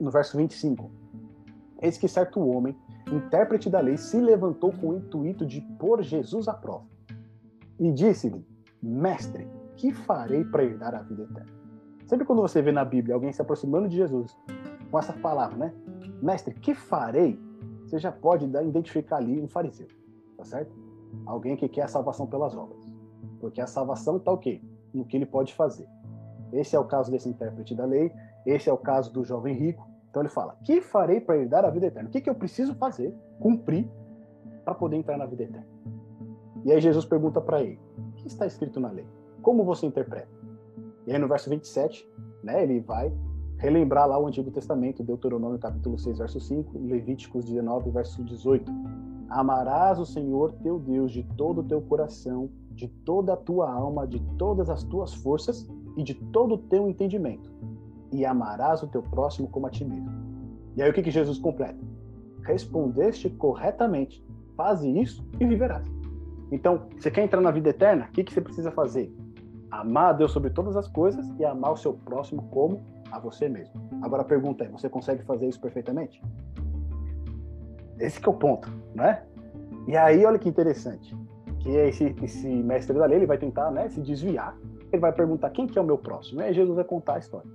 No 0.00 0.10
verso 0.10 0.36
25. 0.36 0.90
Eis 1.80 1.98
que 1.98 2.08
certo 2.08 2.40
homem 2.40 2.76
intérprete 3.10 3.68
da 3.68 3.80
lei, 3.80 3.96
se 3.96 4.20
levantou 4.20 4.72
com 4.72 4.88
o 4.88 4.96
intuito 4.96 5.44
de 5.46 5.60
pôr 5.78 6.02
Jesus 6.02 6.48
à 6.48 6.54
prova. 6.54 6.84
E 7.78 7.92
disse-lhe: 7.92 8.44
Mestre, 8.82 9.48
que 9.76 9.92
farei 9.92 10.44
para 10.44 10.64
herdar 10.64 10.94
a 10.94 11.02
vida 11.02 11.22
eterna? 11.22 11.52
Sempre 12.06 12.26
quando 12.26 12.42
você 12.42 12.60
vê 12.60 12.70
na 12.70 12.84
Bíblia 12.84 13.14
alguém 13.14 13.32
se 13.32 13.40
aproximando 13.40 13.88
de 13.88 13.96
Jesus 13.96 14.36
com 14.90 14.98
essa 14.98 15.12
palavra, 15.12 15.56
né? 15.56 15.74
Mestre, 16.22 16.54
que 16.54 16.74
farei? 16.74 17.40
Você 17.84 17.98
já 17.98 18.12
pode 18.12 18.44
identificar 18.44 19.16
ali 19.16 19.40
um 19.40 19.48
fariseu, 19.48 19.88
tá 20.36 20.44
certo? 20.44 20.74
Alguém 21.26 21.56
que 21.56 21.68
quer 21.68 21.82
a 21.82 21.88
salvação 21.88 22.26
pelas 22.26 22.56
obras. 22.56 22.86
Porque 23.40 23.60
a 23.60 23.66
salvação 23.66 24.16
está 24.16 24.32
o 24.32 24.38
quê? 24.38 24.62
No 24.92 25.04
que 25.04 25.16
ele 25.16 25.26
pode 25.26 25.54
fazer. 25.54 25.86
Esse 26.52 26.76
é 26.76 26.78
o 26.78 26.84
caso 26.84 27.10
desse 27.10 27.28
intérprete 27.28 27.74
da 27.74 27.84
lei, 27.84 28.12
esse 28.46 28.68
é 28.68 28.72
o 28.72 28.78
caso 28.78 29.12
do 29.12 29.24
jovem 29.24 29.54
rico, 29.54 29.88
então 30.14 30.22
ele 30.22 30.28
fala: 30.28 30.56
Que 30.62 30.80
farei 30.80 31.20
para 31.20 31.36
herdar 31.36 31.64
a 31.64 31.70
vida 31.70 31.86
eterna? 31.86 32.08
O 32.08 32.12
que, 32.12 32.20
que 32.20 32.30
eu 32.30 32.36
preciso 32.36 32.72
fazer, 32.76 33.12
cumprir, 33.40 33.90
para 34.64 34.72
poder 34.72 34.96
entrar 34.96 35.18
na 35.18 35.26
vida 35.26 35.42
eterna? 35.42 35.66
E 36.64 36.70
aí 36.70 36.80
Jesus 36.80 37.04
pergunta 37.04 37.40
para 37.40 37.60
ele: 37.60 37.80
O 37.98 38.12
que 38.12 38.28
está 38.28 38.46
escrito 38.46 38.78
na 38.78 38.92
lei? 38.92 39.04
Como 39.42 39.64
você 39.64 39.86
interpreta? 39.86 40.28
E 41.04 41.12
aí 41.12 41.18
no 41.18 41.26
verso 41.26 41.50
27, 41.50 42.08
né, 42.44 42.62
ele 42.62 42.78
vai 42.78 43.12
relembrar 43.58 44.06
lá 44.06 44.16
o 44.16 44.28
Antigo 44.28 44.52
Testamento, 44.52 45.02
Deuteronômio 45.02 45.58
capítulo 45.58 45.98
6, 45.98 46.18
verso 46.18 46.38
5, 46.38 46.78
Levíticos 46.78 47.44
19, 47.44 47.90
verso 47.90 48.22
18. 48.22 48.70
Amarás 49.30 49.98
o 49.98 50.06
Senhor 50.06 50.52
teu 50.62 50.78
Deus 50.78 51.10
de 51.10 51.24
todo 51.36 51.60
o 51.60 51.64
teu 51.64 51.82
coração, 51.82 52.48
de 52.70 52.86
toda 52.86 53.32
a 53.32 53.36
tua 53.36 53.68
alma, 53.68 54.06
de 54.06 54.20
todas 54.38 54.70
as 54.70 54.84
tuas 54.84 55.12
forças 55.12 55.68
e 55.96 56.04
de 56.04 56.14
todo 56.14 56.54
o 56.54 56.58
teu 56.58 56.88
entendimento 56.88 57.52
e 58.14 58.24
amarás 58.24 58.82
o 58.82 58.86
teu 58.86 59.02
próximo 59.02 59.48
como 59.48 59.66
a 59.66 59.70
ti 59.70 59.84
mesmo. 59.84 60.08
E 60.76 60.82
aí 60.82 60.88
o 60.88 60.92
que, 60.92 61.02
que 61.02 61.10
Jesus 61.10 61.38
completa? 61.38 61.78
Respondeste 62.42 63.28
corretamente, 63.30 64.24
faze 64.56 64.88
isso 64.88 65.26
e 65.40 65.44
viverás. 65.44 65.86
Então, 66.52 66.86
você 66.96 67.10
quer 67.10 67.24
entrar 67.24 67.40
na 67.40 67.50
vida 67.50 67.70
eterna? 67.70 68.06
O 68.08 68.12
que, 68.12 68.22
que 68.22 68.32
você 68.32 68.40
precisa 68.40 68.70
fazer? 68.70 69.12
Amar 69.70 70.10
a 70.10 70.12
Deus 70.12 70.30
sobre 70.30 70.50
todas 70.50 70.76
as 70.76 70.86
coisas 70.86 71.26
e 71.38 71.44
amar 71.44 71.72
o 71.72 71.76
seu 71.76 71.94
próximo 71.94 72.42
como 72.50 72.82
a 73.10 73.18
você 73.18 73.48
mesmo. 73.48 73.74
Agora 74.02 74.22
a 74.22 74.24
pergunta 74.24 74.64
é, 74.64 74.68
você 74.68 74.88
consegue 74.88 75.24
fazer 75.24 75.48
isso 75.48 75.60
perfeitamente? 75.60 76.22
Esse 77.98 78.24
é 78.24 78.28
o 78.28 78.34
ponto, 78.34 78.70
né? 78.94 79.22
E 79.88 79.96
aí, 79.96 80.24
olha 80.24 80.38
que 80.38 80.48
interessante, 80.48 81.16
que 81.58 81.70
esse, 81.70 82.14
esse 82.22 82.48
mestre 82.48 82.96
da 82.96 83.06
lei, 83.06 83.18
ele 83.18 83.26
vai 83.26 83.38
tentar 83.38 83.70
né, 83.70 83.88
se 83.88 84.00
desviar, 84.00 84.56
ele 84.92 85.00
vai 85.00 85.12
perguntar 85.12 85.50
quem 85.50 85.66
que 85.66 85.78
é 85.78 85.82
o 85.82 85.84
meu 85.84 85.98
próximo, 85.98 86.40
e 86.40 86.44
aí 86.44 86.54
Jesus 86.54 86.74
vai 86.74 86.84
contar 86.84 87.14
a 87.14 87.18
história. 87.18 87.50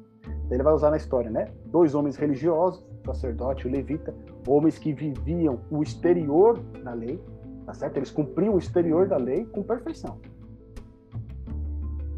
Ele 0.50 0.64
vai 0.64 0.74
usar 0.74 0.89
na 0.89 0.97
história, 0.97 1.30
né? 1.30 1.47
Dois 1.66 1.93
homens 1.93 2.16
religiosos, 2.16 2.84
sacerdote 3.06 3.68
e 3.68 3.72
levita, 3.72 4.14
homens 4.47 4.78
que 4.78 4.93
viviam 4.93 5.60
o 5.70 5.84
exterior 5.84 6.60
da 6.84 6.93
lei, 6.93 7.22
tá 7.66 7.74
certo? 7.74 7.97
Eles 7.97 8.12
cumpriam 8.12 8.56
o 8.56 8.58
exterior 8.58 9.08
da 9.08 9.18
lei 9.18 9.45
com 9.45 9.62
perfeição. 9.62 10.18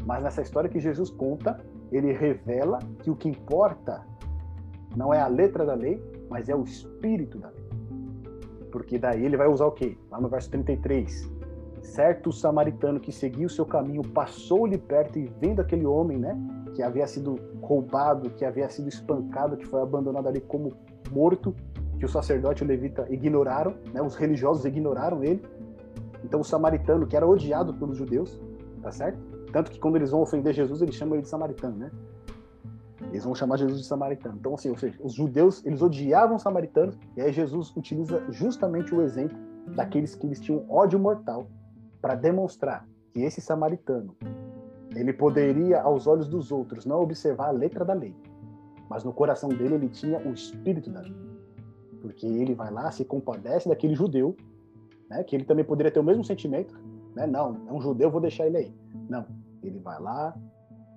Mas 0.06 0.22
nessa 0.22 0.42
história 0.42 0.68
que 0.68 0.80
Jesus 0.80 1.10
conta, 1.10 1.60
ele 1.90 2.12
revela 2.12 2.78
que 3.00 3.10
o 3.10 3.16
que 3.16 3.28
importa 3.28 4.04
não 4.96 5.12
é 5.12 5.20
a 5.20 5.28
letra 5.28 5.64
da 5.64 5.74
lei, 5.74 6.02
mas 6.28 6.48
é 6.48 6.56
o 6.56 6.62
espírito 6.62 7.38
da 7.38 7.48
lei. 7.48 7.62
Porque 8.70 8.98
daí 8.98 9.24
ele 9.24 9.36
vai 9.36 9.46
usar 9.46 9.66
o 9.66 9.72
quê? 9.72 9.96
Lá 10.10 10.20
no 10.20 10.28
verso 10.28 10.50
33. 10.50 11.30
Certo 11.82 12.32
samaritano 12.32 12.98
que 12.98 13.12
seguiu 13.12 13.46
o 13.46 13.50
seu 13.50 13.66
caminho 13.66 14.02
passou-lhe 14.02 14.78
perto 14.78 15.18
e 15.18 15.30
vendo 15.38 15.60
aquele 15.60 15.84
homem, 15.84 16.18
né, 16.18 16.34
que 16.74 16.82
havia 16.82 17.06
sido 17.06 17.38
roubado, 17.60 18.30
que 18.30 18.44
havia 18.44 18.68
sido 18.68 18.88
espancado, 18.88 19.56
que 19.56 19.66
foi 19.66 19.82
abandonado 19.82 20.28
ali 20.28 20.40
como 20.40 20.72
morto, 21.10 21.54
que 21.98 22.04
o 22.04 22.08
sacerdote 22.08 22.62
e 22.62 22.66
o 22.66 22.68
levita 22.68 23.06
ignoraram, 23.10 23.74
né? 23.92 24.02
os 24.02 24.16
religiosos 24.16 24.64
ignoraram 24.64 25.22
ele. 25.22 25.42
Então 26.24 26.40
o 26.40 26.44
samaritano, 26.44 27.06
que 27.06 27.16
era 27.16 27.26
odiado 27.26 27.74
pelos 27.74 27.96
judeus, 27.96 28.40
tá 28.82 28.90
certo? 28.90 29.18
Tanto 29.52 29.70
que 29.70 29.78
quando 29.78 29.96
eles 29.96 30.10
vão 30.10 30.20
ofender 30.20 30.54
Jesus, 30.54 30.80
eles 30.80 30.94
chamam 30.94 31.14
ele 31.14 31.22
de 31.22 31.28
samaritano, 31.28 31.76
né? 31.76 31.90
Eles 33.10 33.24
vão 33.24 33.34
chamar 33.34 33.58
Jesus 33.58 33.80
de 33.80 33.86
samaritano. 33.86 34.36
Então, 34.38 34.54
assim, 34.54 34.70
ou 34.70 34.76
seja, 34.76 34.96
os 35.02 35.12
judeus, 35.12 35.64
eles 35.66 35.82
odiavam 35.82 36.36
os 36.36 36.42
samaritanos, 36.42 36.98
e 37.16 37.20
aí 37.20 37.32
Jesus 37.32 37.74
utiliza 37.76 38.22
justamente 38.30 38.94
o 38.94 39.02
exemplo 39.02 39.36
daqueles 39.74 40.14
que 40.14 40.26
eles 40.26 40.40
tinham 40.40 40.64
ódio 40.68 40.98
mortal 40.98 41.46
para 42.00 42.14
demonstrar 42.14 42.86
que 43.12 43.20
esse 43.20 43.40
samaritano, 43.40 44.16
ele 44.94 45.12
poderia, 45.12 45.80
aos 45.80 46.06
olhos 46.06 46.28
dos 46.28 46.52
outros, 46.52 46.84
não 46.84 47.00
observar 47.00 47.48
a 47.48 47.52
letra 47.52 47.84
da 47.84 47.94
lei, 47.94 48.14
mas 48.88 49.04
no 49.04 49.12
coração 49.12 49.48
dele 49.48 49.74
ele 49.74 49.88
tinha 49.88 50.18
o 50.18 50.32
espírito 50.32 50.90
da 50.90 51.00
lei. 51.00 51.16
Porque 52.00 52.26
ele 52.26 52.54
vai 52.54 52.70
lá, 52.70 52.90
se 52.90 53.04
compadece 53.04 53.68
daquele 53.68 53.94
judeu, 53.94 54.36
né, 55.08 55.22
que 55.24 55.36
ele 55.36 55.44
também 55.44 55.64
poderia 55.64 55.92
ter 55.92 56.00
o 56.00 56.04
mesmo 56.04 56.24
sentimento, 56.24 56.78
né? 57.14 57.26
Não, 57.26 57.56
é 57.68 57.72
um 57.72 57.80
judeu, 57.80 58.10
vou 58.10 58.20
deixar 58.20 58.46
ele 58.46 58.56
aí. 58.56 58.74
Não, 59.08 59.24
ele 59.62 59.78
vai 59.78 60.00
lá, 60.00 60.34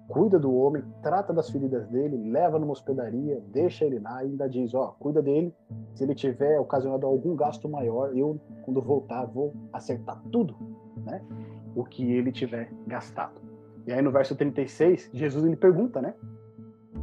cuida 0.07 0.39
do 0.39 0.53
homem, 0.53 0.83
trata 1.01 1.33
das 1.33 1.49
feridas 1.49 1.87
dele, 1.87 2.31
leva 2.31 2.59
numa 2.59 2.71
hospedaria, 2.71 3.41
deixa 3.51 3.85
ele 3.85 3.99
lá 3.99 4.23
e 4.23 4.27
ainda 4.27 4.47
diz, 4.49 4.73
ó, 4.73 4.95
cuida 4.99 5.21
dele. 5.21 5.53
Se 5.93 6.03
ele 6.03 6.15
tiver 6.15 6.59
ocasionado 6.59 7.05
algum 7.05 7.35
gasto 7.35 7.67
maior, 7.67 8.15
eu 8.15 8.39
quando 8.63 8.81
voltar 8.81 9.25
vou 9.25 9.53
acertar 9.73 10.21
tudo, 10.31 10.55
né? 11.05 11.21
O 11.75 11.83
que 11.83 12.09
ele 12.11 12.31
tiver 12.31 12.71
gastado. 12.87 13.41
E 13.87 13.91
aí 13.91 14.01
no 14.01 14.11
verso 14.11 14.35
36, 14.35 15.11
Jesus 15.13 15.45
ele 15.45 15.55
pergunta, 15.55 16.01
né? 16.01 16.13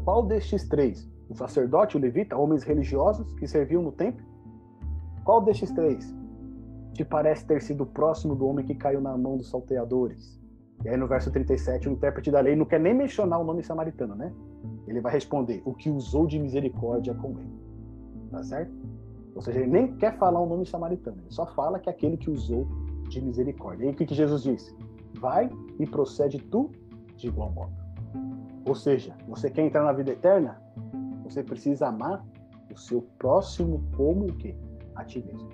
Qual 0.05 0.25
destes 0.25 0.69
três? 0.69 1.09
O 1.29 1.35
sacerdote, 1.35 1.97
o 1.97 2.01
levita, 2.01 2.37
homens 2.37 2.65
religiosos 2.65 3.33
que 3.35 3.47
serviam 3.47 3.83
no 3.83 3.93
templo? 3.93 4.25
Qual 5.25 5.41
destes 5.41 5.71
três 5.71 6.15
te 6.93 7.05
parece 7.05 7.47
ter 7.47 7.63
sido 7.63 7.87
próximo 7.87 8.35
do 8.35 8.47
homem 8.47 8.67
que 8.67 8.75
caiu 8.75 9.01
na 9.01 9.17
mão 9.17 9.37
dos 9.37 9.49
salteadores? 9.49 10.41
E 10.85 10.89
aí 10.89 10.97
no 10.97 11.07
verso 11.07 11.31
37, 11.31 11.89
o 11.89 11.93
intérprete 11.93 12.31
da 12.33 12.41
lei 12.41 12.57
não 12.57 12.65
quer 12.65 12.81
nem 12.81 12.93
mencionar 12.93 13.41
o 13.41 13.45
nome 13.45 13.63
samaritano, 13.63 14.17
né? 14.17 14.33
Ele 14.89 15.01
vai 15.01 15.13
responder: 15.13 15.63
o 15.65 15.73
que 15.73 15.89
usou 15.89 16.27
de 16.27 16.39
misericórdia 16.41 17.15
com 17.15 17.39
ele. 17.39 17.63
Tá 18.33 18.43
certo? 18.43 18.73
Ou 19.37 19.41
seja, 19.41 19.61
ele 19.61 19.71
nem 19.71 19.97
quer 19.97 20.19
falar 20.19 20.41
o 20.41 20.47
nome 20.47 20.67
samaritano, 20.67 21.19
ele 21.21 21.31
só 21.31 21.47
fala 21.47 21.79
que 21.79 21.89
é 21.89 21.93
aquele 21.93 22.17
que 22.17 22.29
usou 22.29 22.67
de 23.09 23.21
misericórdia. 23.21 23.85
E 23.85 23.89
aí 23.89 23.95
o 23.95 23.97
que, 23.97 24.05
que 24.05 24.15
Jesus 24.15 24.43
disse? 24.43 24.75
vai 25.23 25.49
e 25.79 25.87
procede 25.87 26.39
tu 26.39 26.71
de 27.17 27.29
igual 27.29 27.51
modo. 27.51 27.73
Ou 28.67 28.75
seja, 28.75 29.17
você 29.29 29.51
quer 29.51 29.63
entrar 29.63 29.85
na 29.85 29.93
vida 29.93 30.13
eterna? 30.13 30.61
Você 31.25 31.43
precisa 31.43 31.89
amar 31.89 32.25
o 32.73 32.79
seu 32.79 33.03
próximo 33.19 33.83
como 33.97 34.27
o 34.27 34.33
quê? 34.35 34.57
A 34.95 35.05
ti 35.05 35.23
mesmo. 35.25 35.49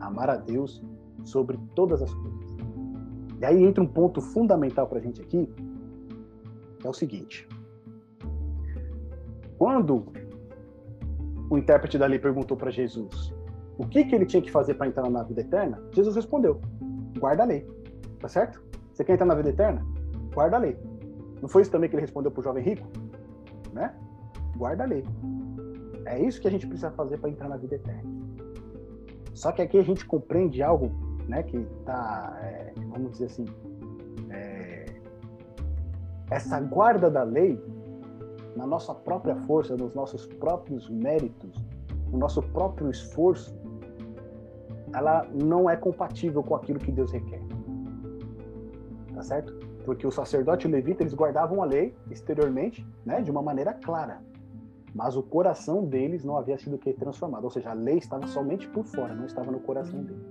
Amar 0.00 0.28
a 0.30 0.36
Deus 0.36 0.82
sobre 1.24 1.58
todas 1.74 2.02
as 2.02 2.12
coisas. 2.12 2.56
E 3.40 3.44
aí 3.44 3.62
entra 3.62 3.82
um 3.82 3.86
ponto 3.86 4.20
fundamental 4.20 4.86
para 4.86 4.98
a 4.98 5.02
gente 5.02 5.20
aqui, 5.20 5.52
é 6.84 6.88
o 6.88 6.92
seguinte. 6.92 7.48
Quando 9.58 10.06
o 11.50 11.58
intérprete 11.58 11.98
da 11.98 12.06
lei 12.06 12.18
perguntou 12.18 12.56
para 12.56 12.70
Jesus 12.70 13.32
o 13.78 13.86
que, 13.86 14.04
que 14.04 14.14
ele 14.14 14.26
tinha 14.26 14.42
que 14.42 14.50
fazer 14.50 14.74
para 14.74 14.86
entrar 14.86 15.08
na 15.08 15.22
vida 15.22 15.40
eterna, 15.40 15.82
Jesus 15.92 16.16
respondeu: 16.16 16.60
guarda 17.18 17.42
a 17.42 17.46
lei. 17.46 17.66
Tá 18.20 18.28
certo? 18.28 18.62
Você 18.92 19.04
quer 19.04 19.14
entrar 19.14 19.26
na 19.26 19.34
vida 19.34 19.50
eterna? 19.50 19.84
Guarda 20.34 20.56
a 20.56 20.60
lei. 20.60 20.78
Não 21.40 21.48
foi 21.48 21.62
isso 21.62 21.70
também 21.70 21.88
que 21.88 21.96
ele 21.96 22.02
respondeu 22.02 22.30
para 22.30 22.40
o 22.40 22.44
jovem 22.44 22.62
rico? 22.62 22.86
Né? 23.72 23.94
Guarda 24.56 24.84
a 24.84 24.86
lei. 24.86 25.04
É 26.04 26.20
isso 26.20 26.40
que 26.40 26.48
a 26.48 26.50
gente 26.50 26.66
precisa 26.66 26.90
fazer 26.90 27.18
para 27.18 27.30
entrar 27.30 27.48
na 27.48 27.56
vida 27.56 27.74
eterna. 27.74 28.10
Só 29.34 29.50
que 29.50 29.62
aqui 29.62 29.78
a 29.78 29.82
gente 29.82 30.04
compreende 30.04 30.62
algo, 30.62 30.90
né, 31.26 31.42
que 31.42 31.66
tá, 31.84 32.38
é, 32.42 32.72
vamos 32.90 33.12
dizer 33.12 33.26
assim, 33.26 33.46
é, 34.30 34.86
essa 36.30 36.60
guarda 36.60 37.10
da 37.10 37.22
lei 37.22 37.58
na 38.56 38.66
nossa 38.66 38.94
própria 38.94 39.34
força, 39.34 39.76
nos 39.76 39.94
nossos 39.94 40.26
próprios 40.26 40.88
méritos, 40.90 41.64
o 42.12 42.18
nosso 42.18 42.42
próprio 42.42 42.90
esforço, 42.90 43.54
ela 44.94 45.26
não 45.32 45.70
é 45.70 45.76
compatível 45.76 46.42
com 46.42 46.54
aquilo 46.54 46.78
que 46.78 46.92
Deus 46.92 47.10
requer. 47.10 47.40
Tá 49.22 49.28
certo? 49.28 49.54
Porque 49.84 50.04
o 50.04 50.10
sacerdote 50.10 50.66
e 50.66 50.68
o 50.68 50.72
levita, 50.72 51.04
eles 51.04 51.14
guardavam 51.14 51.62
a 51.62 51.64
lei 51.64 51.94
exteriormente, 52.10 52.84
né, 53.06 53.20
de 53.20 53.30
uma 53.30 53.40
maneira 53.40 53.72
clara. 53.72 54.20
Mas 54.92 55.16
o 55.16 55.22
coração 55.22 55.86
deles 55.86 56.24
não 56.24 56.36
havia 56.36 56.58
sido 56.58 56.76
que 56.76 56.92
transformado, 56.92 57.44
ou 57.44 57.50
seja, 57.50 57.70
a 57.70 57.72
lei 57.72 57.98
estava 57.98 58.26
somente 58.26 58.68
por 58.68 58.84
fora, 58.84 59.14
não 59.14 59.24
estava 59.24 59.52
no 59.52 59.60
coração 59.60 60.02
deles. 60.02 60.26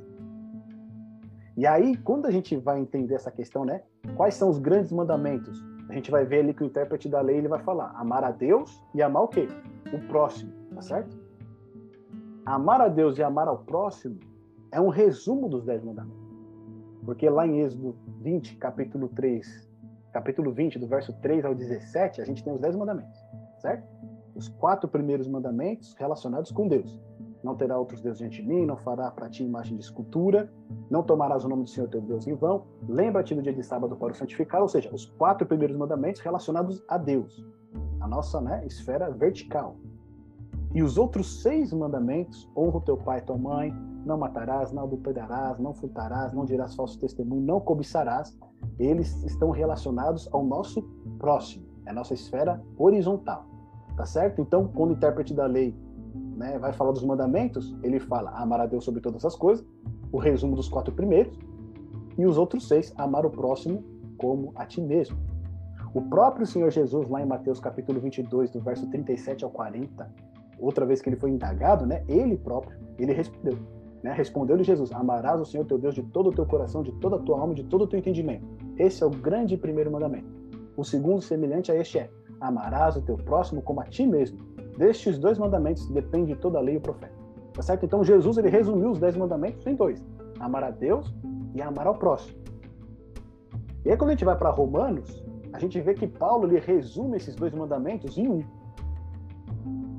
E 1.55 1.65
aí, 1.65 1.95
quando 1.99 2.25
a 2.25 2.31
gente 2.31 2.57
vai 2.57 2.79
entender 2.79 3.15
essa 3.15 3.31
questão, 3.31 3.63
né? 3.63 3.81
Quais 4.17 4.33
são 4.33 4.49
os 4.49 4.59
grandes 4.59 4.91
mandamentos? 4.91 5.63
A 5.87 5.93
gente 5.93 6.11
vai 6.11 6.25
ver 6.25 6.39
ali 6.39 6.53
que 6.53 6.63
o 6.63 6.65
intérprete 6.65 7.07
da 7.07 7.21
lei 7.21 7.37
ele 7.37 7.47
vai 7.47 7.59
falar: 7.63 7.93
amar 7.95 8.25
a 8.25 8.31
Deus 8.31 8.83
e 8.93 9.01
amar 9.01 9.23
o 9.23 9.29
quê? 9.29 9.47
O 9.93 9.99
próximo, 10.09 10.51
tá 10.75 10.81
certo? 10.81 11.17
Amar 12.45 12.81
a 12.81 12.89
Deus 12.89 13.17
e 13.17 13.23
amar 13.23 13.47
ao 13.47 13.59
próximo 13.59 14.19
é 14.69 14.81
um 14.81 14.89
resumo 14.89 15.47
dos 15.47 15.63
dez 15.63 15.81
mandamentos. 15.81 16.20
Porque 17.05 17.29
lá 17.29 17.47
em 17.47 17.61
Êxodo 17.61 17.95
20, 18.21 18.57
capítulo 18.57 19.09
3, 19.09 19.69
capítulo 20.11 20.51
20, 20.51 20.77
do 20.79 20.87
verso 20.87 21.13
3 21.21 21.45
ao 21.45 21.55
17, 21.55 22.21
a 22.21 22.25
gente 22.25 22.43
tem 22.43 22.53
os 22.53 22.59
dez 22.59 22.75
mandamentos, 22.75 23.19
certo? 23.59 23.87
Os 24.35 24.47
quatro 24.47 24.87
primeiros 24.87 25.27
mandamentos 25.27 25.93
relacionados 25.97 26.51
com 26.51 26.67
Deus. 26.67 26.99
Não 27.43 27.55
terá 27.55 27.77
outros 27.77 28.01
deuses 28.01 28.19
diante 28.19 28.41
de 28.41 28.47
mim, 28.47 28.65
não 28.65 28.77
fará 28.77 29.09
para 29.09 29.27
ti 29.27 29.43
imagem 29.43 29.75
de 29.75 29.83
escultura, 29.83 30.51
não 30.89 31.01
tomarás 31.01 31.43
o 31.43 31.49
nome 31.49 31.63
do 31.63 31.69
Senhor 31.69 31.87
teu 31.89 32.01
Deus 32.01 32.27
em 32.27 32.35
vão, 32.35 32.65
lembra-te 32.87 33.33
do 33.33 33.41
dia 33.41 33.53
de 33.53 33.63
sábado 33.63 33.95
para 33.95 34.11
o 34.11 34.15
santificar, 34.15 34.61
ou 34.61 34.67
seja, 34.67 34.93
os 34.93 35.05
quatro 35.05 35.47
primeiros 35.47 35.75
mandamentos 35.75 36.21
relacionados 36.21 36.83
a 36.87 36.99
Deus, 36.99 37.43
a 37.99 38.07
nossa 38.07 38.39
né, 38.39 38.63
esfera 38.67 39.09
vertical. 39.09 39.75
E 40.73 40.83
os 40.83 40.97
outros 40.97 41.41
seis 41.41 41.73
mandamentos, 41.73 42.49
honra 42.55 42.77
o 42.77 42.81
teu 42.81 42.95
pai 42.95 43.19
e 43.19 43.21
tua 43.23 43.37
mãe, 43.37 43.73
não 44.05 44.17
matarás, 44.17 44.71
não 44.71 44.83
adulterarás, 44.83 45.59
não 45.59 45.73
furtarás, 45.73 46.33
não 46.33 46.45
dirás 46.45 46.75
falso 46.75 46.99
testemunho, 46.99 47.41
não 47.41 47.59
cobiçarás, 47.59 48.37
eles 48.79 49.23
estão 49.23 49.51
relacionados 49.51 50.27
ao 50.31 50.43
nosso 50.43 50.81
próximo, 51.19 51.65
é 51.85 51.91
a 51.91 51.93
nossa 51.93 52.13
esfera 52.13 52.61
horizontal, 52.77 53.45
tá 53.95 54.05
certo? 54.05 54.41
Então, 54.41 54.67
quando 54.67 54.91
o 54.91 54.93
intérprete 54.93 55.33
da 55.33 55.45
lei 55.45 55.75
né, 56.35 56.57
vai 56.57 56.73
falar 56.73 56.91
dos 56.91 57.03
mandamentos, 57.03 57.75
ele 57.83 57.99
fala 57.99 58.31
amar 58.31 58.61
a 58.61 58.65
Deus 58.65 58.83
sobre 58.83 59.01
todas 59.01 59.23
as 59.25 59.35
coisas, 59.35 59.65
o 60.11 60.17
resumo 60.17 60.55
dos 60.55 60.67
quatro 60.67 60.93
primeiros, 60.93 61.37
e 62.17 62.25
os 62.25 62.37
outros 62.37 62.67
seis, 62.67 62.93
amar 62.97 63.25
o 63.25 63.29
próximo 63.29 63.83
como 64.17 64.51
a 64.55 64.65
ti 64.65 64.81
mesmo. 64.81 65.17
O 65.93 66.01
próprio 66.01 66.45
Senhor 66.45 66.69
Jesus, 66.69 67.09
lá 67.09 67.21
em 67.21 67.25
Mateus 67.25 67.59
capítulo 67.59 67.99
22, 67.99 68.51
do 68.51 68.61
verso 68.61 68.87
37 68.89 69.43
ao 69.43 69.49
40, 69.49 70.09
outra 70.59 70.85
vez 70.85 71.01
que 71.01 71.09
ele 71.09 71.15
foi 71.15 71.31
indagado, 71.31 71.85
né, 71.85 72.03
ele 72.07 72.37
próprio, 72.37 72.77
ele 72.97 73.13
respondeu. 73.13 73.57
Né, 74.03 74.13
Respondeu-lhe 74.13 74.63
Jesus: 74.63 74.91
Amarás 74.91 75.39
o 75.39 75.45
Senhor 75.45 75.65
teu 75.65 75.77
Deus 75.77 75.95
de 75.95 76.03
todo 76.03 76.29
o 76.29 76.33
teu 76.33 76.45
coração, 76.45 76.81
de 76.81 76.91
toda 76.93 77.17
a 77.17 77.19
tua 77.19 77.39
alma, 77.39 77.53
de 77.53 77.63
todo 77.63 77.83
o 77.83 77.87
teu 77.87 77.99
entendimento. 77.99 78.45
Esse 78.77 79.03
é 79.03 79.05
o 79.05 79.09
grande 79.09 79.55
primeiro 79.57 79.91
mandamento. 79.91 80.27
O 80.75 80.83
segundo, 80.83 81.21
semelhante 81.21 81.71
a 81.71 81.75
este, 81.75 81.99
é: 81.99 82.09
Amarás 82.39 82.95
o 82.95 83.01
teu 83.01 83.17
próximo 83.17 83.61
como 83.61 83.81
a 83.81 83.85
ti 83.85 84.05
mesmo. 84.05 84.39
Destes 84.77 85.19
dois 85.19 85.37
mandamentos 85.37 85.87
depende 85.89 86.35
toda 86.35 86.57
a 86.57 86.61
lei 86.61 86.75
e 86.75 86.77
o 86.77 86.81
profeta. 86.81 87.13
Tá 87.53 87.61
certo? 87.61 87.85
Então 87.85 88.03
Jesus 88.03 88.37
ele 88.37 88.49
resumiu 88.49 88.91
os 88.91 88.99
dez 88.99 89.15
mandamentos 89.15 89.65
em 89.67 89.75
dois: 89.75 90.03
amar 90.39 90.63
a 90.63 90.71
Deus 90.71 91.13
e 91.53 91.61
amar 91.61 91.85
ao 91.85 91.95
próximo. 91.95 92.39
E 93.85 93.91
aí 93.91 93.97
quando 93.97 94.09
a 94.09 94.13
gente 94.13 94.25
vai 94.25 94.37
para 94.37 94.49
Romanos, 94.49 95.23
a 95.53 95.59
gente 95.59 95.79
vê 95.81 95.93
que 95.93 96.07
Paulo 96.07 96.47
ele 96.47 96.59
resume 96.59 97.17
esses 97.17 97.35
dois 97.35 97.53
mandamentos 97.53 98.17
em 98.17 98.27
um. 98.27 98.43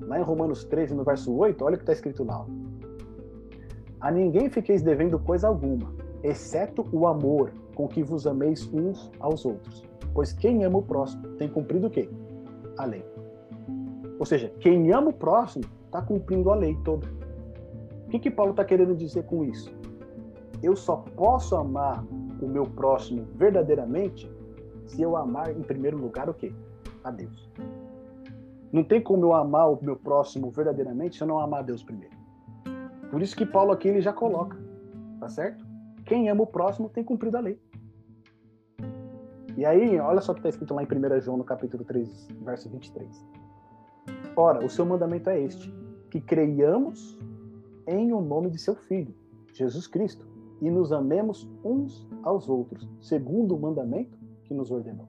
Lá 0.00 0.18
em 0.18 0.22
Romanos 0.22 0.64
13, 0.64 0.94
no 0.94 1.04
verso 1.04 1.32
8, 1.32 1.64
olha 1.64 1.74
o 1.74 1.76
que 1.76 1.82
está 1.82 1.92
escrito 1.92 2.24
lá. 2.24 2.44
A 4.02 4.10
ninguém 4.10 4.50
fiqueis 4.50 4.82
devendo 4.82 5.16
coisa 5.16 5.46
alguma, 5.46 5.94
exceto 6.24 6.84
o 6.92 7.06
amor 7.06 7.52
com 7.76 7.86
que 7.86 8.02
vos 8.02 8.26
ameis 8.26 8.68
uns 8.74 9.08
aos 9.20 9.44
outros. 9.44 9.84
Pois 10.12 10.32
quem 10.32 10.64
ama 10.64 10.80
o 10.80 10.82
próximo 10.82 11.22
tem 11.36 11.48
cumprido 11.48 11.86
o 11.86 11.90
quê? 11.90 12.10
A 12.78 12.84
lei. 12.84 13.04
Ou 14.18 14.26
seja, 14.26 14.52
quem 14.58 14.92
ama 14.92 15.10
o 15.10 15.12
próximo 15.12 15.64
está 15.86 16.02
cumprindo 16.02 16.50
a 16.50 16.56
lei 16.56 16.76
toda. 16.84 17.06
O 18.06 18.08
que, 18.08 18.18
que 18.18 18.30
Paulo 18.30 18.50
está 18.50 18.64
querendo 18.64 18.96
dizer 18.96 19.22
com 19.22 19.44
isso? 19.44 19.72
Eu 20.60 20.74
só 20.74 20.96
posso 21.16 21.54
amar 21.54 22.04
o 22.40 22.46
meu 22.48 22.64
próximo 22.64 23.24
verdadeiramente 23.36 24.28
se 24.84 25.00
eu 25.00 25.16
amar 25.16 25.56
em 25.56 25.62
primeiro 25.62 25.96
lugar 25.96 26.28
o 26.28 26.34
quê? 26.34 26.52
A 27.04 27.10
Deus. 27.12 27.48
Não 28.72 28.82
tem 28.82 29.00
como 29.00 29.26
eu 29.26 29.32
amar 29.32 29.70
o 29.70 29.78
meu 29.80 29.94
próximo 29.94 30.50
verdadeiramente 30.50 31.16
se 31.16 31.22
eu 31.22 31.28
não 31.28 31.38
amar 31.38 31.60
a 31.60 31.62
Deus 31.62 31.84
primeiro. 31.84 32.21
Por 33.12 33.20
isso 33.20 33.36
que 33.36 33.44
Paulo 33.44 33.72
aqui 33.72 33.88
ele 33.88 34.00
já 34.00 34.10
coloca, 34.10 34.56
tá 35.20 35.28
certo? 35.28 35.62
Quem 36.06 36.30
ama 36.30 36.44
o 36.44 36.46
próximo 36.46 36.88
tem 36.88 37.04
cumprido 37.04 37.36
a 37.36 37.40
lei. 37.40 37.60
E 39.54 39.66
aí, 39.66 40.00
olha 40.00 40.22
só 40.22 40.32
o 40.32 40.34
que 40.34 40.38
está 40.38 40.48
escrito 40.48 40.72
lá 40.72 40.82
em 40.82 40.86
1 40.86 41.20
João, 41.20 41.36
no 41.36 41.44
capítulo 41.44 41.84
3, 41.84 42.28
verso 42.40 42.70
23. 42.70 43.26
Ora, 44.34 44.64
o 44.64 44.70
seu 44.70 44.86
mandamento 44.86 45.28
é 45.28 45.38
este: 45.38 45.70
que 46.10 46.22
creiamos 46.22 47.18
em 47.86 48.14
o 48.14 48.22
nome 48.22 48.48
de 48.48 48.58
seu 48.58 48.74
Filho, 48.74 49.14
Jesus 49.52 49.86
Cristo, 49.86 50.26
e 50.62 50.70
nos 50.70 50.90
amemos 50.90 51.46
uns 51.62 52.08
aos 52.22 52.48
outros, 52.48 52.88
segundo 52.98 53.54
o 53.54 53.60
mandamento 53.60 54.18
que 54.44 54.54
nos 54.54 54.70
ordenou. 54.70 55.06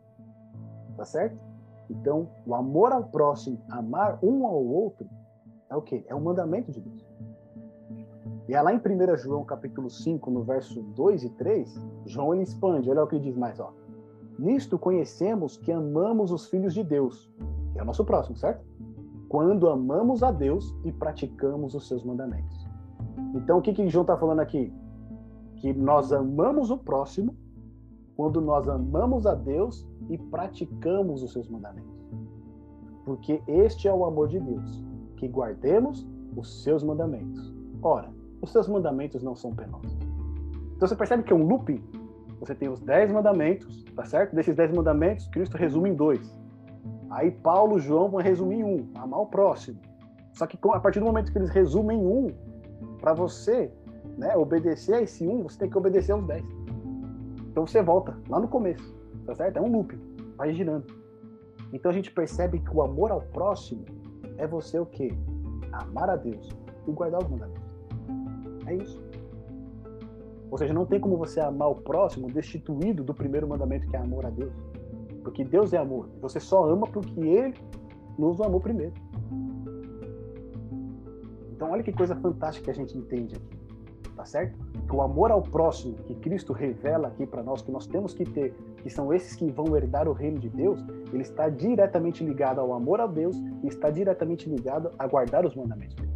Tá 0.97 1.06
certo? 1.06 1.39
Então, 1.89 2.30
o 2.45 2.54
amor 2.54 2.91
ao 2.91 3.06
próximo, 3.06 3.64
amar 3.70 4.20
um 4.22 4.45
ao 4.45 4.62
outro, 4.62 5.08
é 5.70 5.76
o 5.78 5.82
quê? 5.82 6.04
É 6.06 6.14
o 6.14 6.20
mandamento 6.20 6.70
de 6.70 6.82
Deus. 6.82 7.12
E 8.48 8.54
é 8.54 8.62
lá 8.62 8.74
em 8.74 8.78
1 8.78 9.18
João 9.18 9.44
capítulo 9.46 9.89
5, 9.89 10.30
no 10.30 10.44
verso 10.44 10.82
2 10.82 11.24
e 11.24 11.30
3, 11.30 11.82
João 12.06 12.34
ele 12.34 12.44
expande, 12.44 12.89
olha 12.89 13.04
o 13.04 13.08
que 13.08 13.16
ele 13.16 13.26
diz 13.26 13.38
mais, 13.38 13.60
ó. 13.60 13.74
Nisto 14.38 14.78
conhecemos 14.78 15.58
que 15.58 15.72
amamos 15.72 16.32
os 16.32 16.48
filhos 16.48 16.74
de 16.74 16.84
Deus, 16.84 17.32
que 17.72 17.80
é 17.80 17.84
o 17.84 17.86
nosso 17.86 18.04
próximo, 18.04 18.36
certo? 18.36 18.66
quando 19.34 19.68
amamos 19.68 20.22
a 20.22 20.30
Deus 20.30 20.78
e 20.84 20.91
praticamos 20.91 21.74
os 21.74 21.88
seus 21.88 22.04
mandamentos. 22.04 22.70
Então, 23.34 23.58
o 23.58 23.64
que, 23.64 23.74
que 23.74 23.89
João 23.89 24.04
está 24.04 24.16
falando 24.16 24.41
aqui? 24.41 24.72
Que 25.56 25.74
nós 25.74 26.14
amamos 26.14 26.70
o 26.70 26.78
próximo 26.78 27.36
quando 28.16 28.39
nós 28.39 28.70
amamos 28.70 29.26
a 29.26 29.34
Deus 29.34 29.89
e 30.08 30.20
praticamos 30.20 31.24
os 31.24 31.34
seus 31.34 31.50
mandamentos. 31.50 32.00
Porque 33.06 33.41
este 33.48 33.88
é 33.88 33.91
o 33.91 34.06
amor 34.06 34.28
de 34.28 34.39
Deus, 34.39 34.86
que 35.18 35.28
guardemos 35.28 36.08
os 36.38 36.62
seus 36.62 36.84
mandamentos. 36.84 37.52
Ora, 37.82 38.14
os 38.44 38.52
seus 38.52 38.68
mandamentos 38.68 39.24
não 39.24 39.36
são 39.36 39.56
penosos. 39.56 39.98
Então 40.76 40.88
você 40.88 40.96
percebe 40.96 41.24
que 41.24 41.32
é 41.34 41.36
um 41.36 41.48
looping. 41.48 41.84
Você 42.39 42.54
tem 42.54 42.70
os 42.70 42.82
dez 42.82 43.12
mandamentos, 43.12 43.84
tá 43.96 44.06
certo? 44.06 44.36
Desses 44.36 44.56
dez 44.56 44.72
mandamentos, 44.72 45.28
Cristo 45.28 45.58
resume 45.58 45.89
em 45.89 45.96
dois 45.96 46.44
Aí 47.10 47.30
Paulo 47.30 47.78
e 47.78 47.82
João 47.82 48.10
vão 48.10 48.20
resumir 48.20 48.58
em 48.58 48.64
um, 48.64 48.89
amar 48.96 49.22
o 49.22 49.28
próximo. 49.28 49.80
Só 50.34 50.48
que 50.48 50.58
a 50.72 50.80
partir 50.80 51.00
do 51.00 51.06
momento 51.06 51.32
que 51.32 51.38
eles 51.38 51.52
resumem 51.52 52.00
em 52.00 52.06
um, 52.06 52.28
para 53.00 53.14
você 53.14 53.72
né, 54.18 54.36
obedecer 54.36 54.96
a 54.96 55.02
esse 55.02 55.28
um, 55.28 55.44
você 55.44 55.60
tem 55.60 55.70
que 55.70 55.78
obedecer 55.78 56.12
aos 56.12 56.26
dez. 56.26 56.44
Então 57.52 57.68
você 57.68 57.84
volta 57.84 58.18
lá 58.28 58.39
no 58.39 58.48
começo, 58.48 58.96
tá 59.28 59.36
certo? 59.36 59.58
É 59.58 59.62
um 59.62 59.72
loop, 59.72 59.96
vai 60.36 60.54
girando. 60.54 60.88
Então 61.72 61.91
a 61.91 61.94
gente 61.94 62.12
percebe 62.12 62.60
que 62.60 62.76
o 62.76 62.82
amor 62.82 63.12
ao 63.12 63.22
próximo 63.22 63.86
é 64.38 64.48
você 64.48 64.80
o 64.80 64.86
quê? 64.88 65.16
Amar 65.72 66.10
a 66.10 66.16
Deus 66.16 66.50
e 66.88 66.91
guardar 66.91 67.24
os 67.24 67.30
mandamentos. 67.30 67.62
É 68.68 68.76
isso. 68.76 69.01
Ou 70.53 70.57
seja, 70.57 70.74
não 70.74 70.86
tem 70.86 70.99
como 70.99 71.18
você 71.18 71.39
amar 71.39 71.70
o 71.70 71.76
próximo 71.76 72.28
destituído 72.28 73.03
do 73.03 73.14
primeiro 73.14 73.47
mandamento 73.47 73.88
que 73.88 73.95
é 73.95 73.99
amor 73.99 74.26
a 74.26 74.30
Deus. 74.30 74.53
Porque 75.24 75.43
Deus 75.43 75.74
é 75.74 75.78
amor. 75.78 76.09
Você 76.22 76.39
só 76.39 76.70
ama 76.70 76.86
porque 76.86 77.20
Ele 77.20 77.55
nos 78.20 78.39
amou 78.39 78.59
primeiro. 78.59 78.93
Então, 81.51 81.72
olha 81.72 81.82
que 81.82 81.91
coisa 81.91 82.16
fantástica 82.16 82.66
que 82.66 82.72
a 82.72 82.74
gente 82.74 82.95
entende 82.95 83.36
aqui. 83.36 83.64
Tá 84.16 84.26
certo? 84.26 84.59
Que 84.88 84.95
o 84.95 85.01
amor 85.01 85.32
ao 85.32 85.41
próximo 85.41 85.95
que 86.05 86.14
Cristo 86.16 86.53
revela 86.53 87.07
aqui 87.07 87.26
para 87.26 87.41
nós, 87.41 87.64
que 87.64 87.72
nós 87.72 87.88
temos 87.88 88.14
que 88.14 88.24
ter, 88.24 88.53
que 88.84 88.89
são 88.91 89.11
esses 89.11 89.36
que 89.36 89.49
vão 89.49 89.76
herdar 89.76 90.07
o 90.07 90.14
reino 90.14 90.38
de 90.38 90.49
Deus, 90.49 90.86
ele 91.11 91.24
está 91.24 91.49
diretamente 91.49 92.24
ligado 92.24 92.61
ao 92.61 92.74
amor 92.74 93.01
a 93.01 93.07
Deus 93.07 93.36
e 93.64 93.68
está 93.68 93.89
diretamente 93.89 94.47
ligado 94.47 94.91
a 94.99 95.07
guardar 95.07 95.47
os 95.47 95.55
mandamentos 95.55 95.95
dele. 95.95 96.12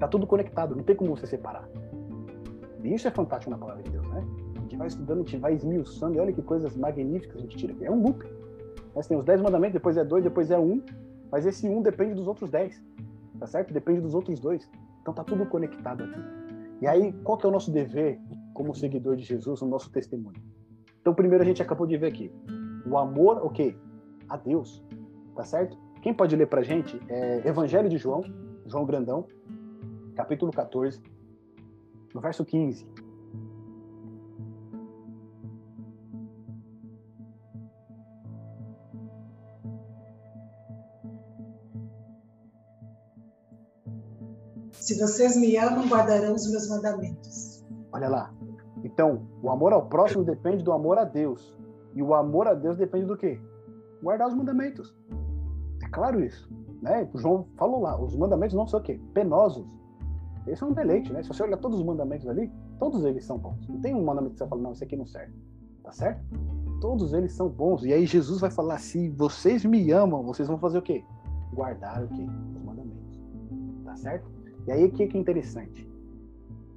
Está 0.00 0.08
tudo 0.08 0.26
conectado, 0.26 0.74
não 0.74 0.82
tem 0.82 0.96
como 0.96 1.14
você 1.14 1.26
separar. 1.26 1.68
E 2.82 2.94
isso 2.94 3.06
é 3.06 3.10
fantástico 3.10 3.50
na 3.50 3.58
palavra 3.58 3.82
de 3.82 3.90
Deus, 3.90 4.08
né? 4.08 4.24
gente 4.70 4.76
vai 4.76 4.86
estudando, 4.86 5.18
a 5.18 5.22
gente 5.22 5.36
vai 5.36 5.54
esmiuçando, 5.54 6.16
e 6.16 6.20
olha 6.20 6.32
que 6.32 6.42
coisas 6.42 6.76
magníficas 6.76 7.36
a 7.36 7.40
gente 7.40 7.56
tira 7.56 7.72
aqui. 7.72 7.84
É 7.84 7.90
um 7.90 8.00
loop. 8.00 8.24
Nós 8.94 9.06
temos 9.06 9.24
10 9.24 9.42
mandamentos, 9.42 9.74
depois 9.74 9.96
é 9.96 10.04
dois, 10.04 10.22
depois 10.22 10.50
é 10.50 10.58
um, 10.58 10.80
mas 11.30 11.44
esse 11.46 11.68
um 11.68 11.82
depende 11.82 12.14
dos 12.14 12.26
outros 12.26 12.50
10. 12.50 12.82
Tá 13.38 13.46
certo? 13.46 13.72
Depende 13.72 14.00
dos 14.00 14.14
outros 14.14 14.38
dois. 14.38 14.70
Então 15.02 15.12
tá 15.12 15.24
tudo 15.24 15.46
conectado 15.46 16.04
aqui. 16.04 16.20
E 16.80 16.86
aí, 16.86 17.12
qual 17.24 17.36
que 17.36 17.46
é 17.46 17.48
o 17.48 17.52
nosso 17.52 17.70
dever 17.70 18.20
como 18.54 18.74
seguidor 18.74 19.16
de 19.16 19.24
Jesus, 19.24 19.60
o 19.60 19.66
nosso 19.66 19.90
testemunho? 19.90 20.40
Então, 21.00 21.14
primeiro 21.14 21.42
a 21.42 21.46
gente 21.46 21.62
acabou 21.62 21.86
de 21.86 21.96
ver 21.96 22.08
aqui. 22.08 22.32
O 22.86 22.96
amor, 22.96 23.44
o 23.44 23.50
quê? 23.50 23.74
A 24.28 24.36
Deus. 24.36 24.82
Tá 25.34 25.44
certo? 25.44 25.76
Quem 26.02 26.12
pode 26.14 26.34
ler 26.36 26.46
pra 26.46 26.62
gente 26.62 27.00
é 27.08 27.46
Evangelho 27.46 27.88
de 27.88 27.96
João, 27.98 28.22
João 28.66 28.84
Grandão, 28.84 29.26
capítulo 30.20 30.52
14, 30.52 31.02
no 32.14 32.20
verso 32.20 32.44
15. 32.44 32.86
Se 44.72 44.98
vocês 45.00 45.36
me 45.36 45.56
amam, 45.56 45.88
guardarão 45.88 46.34
os 46.34 46.50
meus 46.50 46.68
mandamentos. 46.68 47.64
Olha 47.92 48.08
lá. 48.08 48.34
Então, 48.84 49.26
o 49.42 49.50
amor 49.50 49.72
ao 49.72 49.88
próximo 49.88 50.22
depende 50.22 50.62
do 50.62 50.72
amor 50.72 50.98
a 50.98 51.04
Deus. 51.04 51.56
E 51.94 52.02
o 52.02 52.14
amor 52.14 52.46
a 52.46 52.54
Deus 52.54 52.76
depende 52.76 53.06
do 53.06 53.16
quê? 53.16 53.40
Guardar 54.02 54.28
os 54.28 54.34
mandamentos. 54.34 54.94
É 55.82 55.88
claro 55.88 56.22
isso. 56.22 56.50
Né? 56.82 57.08
O 57.14 57.18
João 57.18 57.46
falou 57.56 57.80
lá, 57.80 57.98
os 57.98 58.14
mandamentos 58.16 58.54
não 58.54 58.66
são 58.66 58.80
o 58.80 58.82
quê? 58.82 59.00
Penosos. 59.14 59.79
Esse 60.46 60.62
é 60.62 60.66
um 60.66 60.72
deleite, 60.72 61.12
né? 61.12 61.22
Se 61.22 61.28
você 61.28 61.42
olhar 61.42 61.56
todos 61.58 61.78
os 61.78 61.84
mandamentos 61.84 62.26
ali, 62.26 62.50
todos 62.78 63.04
eles 63.04 63.24
são 63.24 63.38
bons. 63.38 63.68
Não 63.68 63.80
tem 63.80 63.94
um 63.94 64.04
mandamento 64.04 64.32
que 64.32 64.38
você 64.38 64.46
fala, 64.46 64.62
não, 64.62 64.72
esse 64.72 64.84
aqui 64.84 64.96
não 64.96 65.06
serve. 65.06 65.34
Tá 65.82 65.92
certo? 65.92 66.22
Todos 66.80 67.12
eles 67.12 67.32
são 67.32 67.48
bons. 67.48 67.84
E 67.84 67.92
aí 67.92 68.06
Jesus 68.06 68.40
vai 68.40 68.50
falar, 68.50 68.78
se 68.78 69.08
vocês 69.10 69.64
me 69.64 69.90
amam, 69.90 70.22
vocês 70.22 70.48
vão 70.48 70.58
fazer 70.58 70.78
o 70.78 70.82
quê? 70.82 71.04
Guardar 71.52 72.04
o 72.04 72.08
quê? 72.08 72.26
Os 72.56 72.62
mandamentos. 72.62 73.20
Tá 73.84 73.96
certo? 73.96 74.30
E 74.66 74.72
aí 74.72 74.84
o 74.84 74.90
que 74.90 75.02
é 75.02 75.18
interessante? 75.18 75.88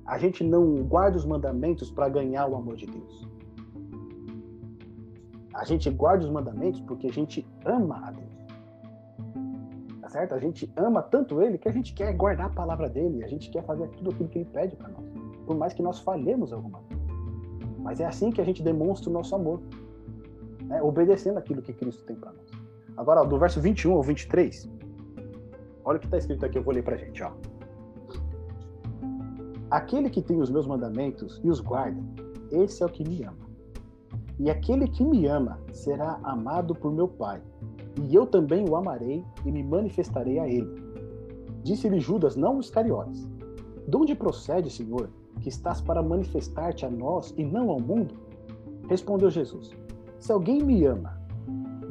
A 0.06 0.18
gente 0.18 0.44
não 0.44 0.84
guarda 0.84 1.18
os 1.18 1.26
mandamentos 1.26 1.90
para 1.90 2.10
ganhar 2.10 2.48
o 2.48 2.56
amor 2.56 2.76
de 2.76 2.86
Deus. 2.86 3.28
A 5.54 5.64
gente 5.64 5.90
guarda 5.90 6.26
os 6.26 6.32
mandamentos 6.32 6.82
porque 6.82 7.08
a 7.08 7.12
gente 7.12 7.48
ama 7.66 8.08
a 8.08 8.12
Deus. 8.12 8.34
Certo? 10.14 10.36
A 10.36 10.40
gente 10.40 10.72
ama 10.78 11.02
tanto 11.02 11.42
Ele 11.42 11.58
que 11.58 11.68
a 11.68 11.72
gente 11.72 11.92
quer 11.92 12.14
guardar 12.14 12.46
a 12.46 12.50
palavra 12.50 12.88
dele, 12.88 13.24
a 13.24 13.28
gente 13.28 13.50
quer 13.50 13.64
fazer 13.66 13.88
tudo 13.88 14.12
aquilo 14.12 14.30
que 14.30 14.38
Ele 14.38 14.46
pede 14.46 14.76
para 14.76 14.90
nós. 14.90 15.04
Por 15.44 15.58
mais 15.58 15.74
que 15.74 15.82
nós 15.82 16.02
falhemos 16.02 16.54
alguma 16.54 16.82
vez. 16.82 17.02
Mas 17.80 18.00
é 18.00 18.06
assim 18.06 18.30
que 18.30 18.40
a 18.40 18.44
gente 18.44 18.62
demonstra 18.62 19.10
o 19.10 19.14
nosso 19.14 19.34
amor. 19.34 19.60
Né? 20.66 20.80
Obedecendo 20.84 21.40
aquilo 21.40 21.64
que 21.64 21.74
Cristo 21.74 22.06
tem 22.06 22.16
para 22.16 22.32
nós. 22.32 22.48
Agora, 22.96 23.22
ó, 23.22 23.26
do 23.26 23.40
verso 23.40 23.60
21 23.60 23.92
ao 23.94 24.04
23, 24.04 24.70
olha 25.84 25.98
o 25.98 26.00
que 26.00 26.06
está 26.06 26.20
escrito 26.20 26.46
aqui, 26.46 26.60
eu 26.60 26.64
vou 26.64 26.76
ler 26.76 26.84
para 26.84 26.94
a 26.94 26.98
gente. 27.00 27.24
Ó. 27.24 27.32
Aquele 29.72 30.12
que 30.12 30.22
tem 30.22 30.40
os 30.40 30.52
meus 30.52 30.68
mandamentos 30.68 31.42
e 31.44 31.50
os 31.50 31.60
guarda, 31.60 32.00
esse 32.52 32.84
é 32.84 32.86
o 32.86 32.90
que 32.90 33.04
me 33.04 33.24
ama. 33.24 33.48
E 34.40 34.52
aquele 34.52 34.88
que 34.88 35.04
me 35.04 35.26
ama 35.26 35.60
será 35.72 36.20
amado 36.24 36.76
por 36.76 36.94
meu 36.94 37.08
Pai, 37.08 37.42
e 38.02 38.16
eu 38.16 38.26
também 38.26 38.68
o 38.68 38.76
amarei 38.76 39.24
e 39.46 39.52
me 39.52 39.64
manifestarei 39.64 40.40
a 40.40 40.48
ele. 40.48 40.70
Disse-lhe 41.64 42.00
Judas, 42.00 42.36
não 42.36 42.58
os 42.58 42.66
Iscariotes: 42.66 43.28
De 43.88 43.96
onde 43.96 44.16
procede, 44.16 44.70
Senhor, 44.70 45.10
que 45.40 45.50
estás 45.50 45.82
para 45.82 46.02
manifestar-te 46.02 46.86
a 46.86 46.90
nós 46.90 47.34
e 47.38 47.44
não 47.44 47.70
ao 47.70 47.80
mundo? 47.80 48.16
Respondeu 48.90 49.30
Jesus: 49.30 49.72
Se 50.20 50.32
alguém 50.32 50.62
me 50.62 50.86
ama, 50.86 51.18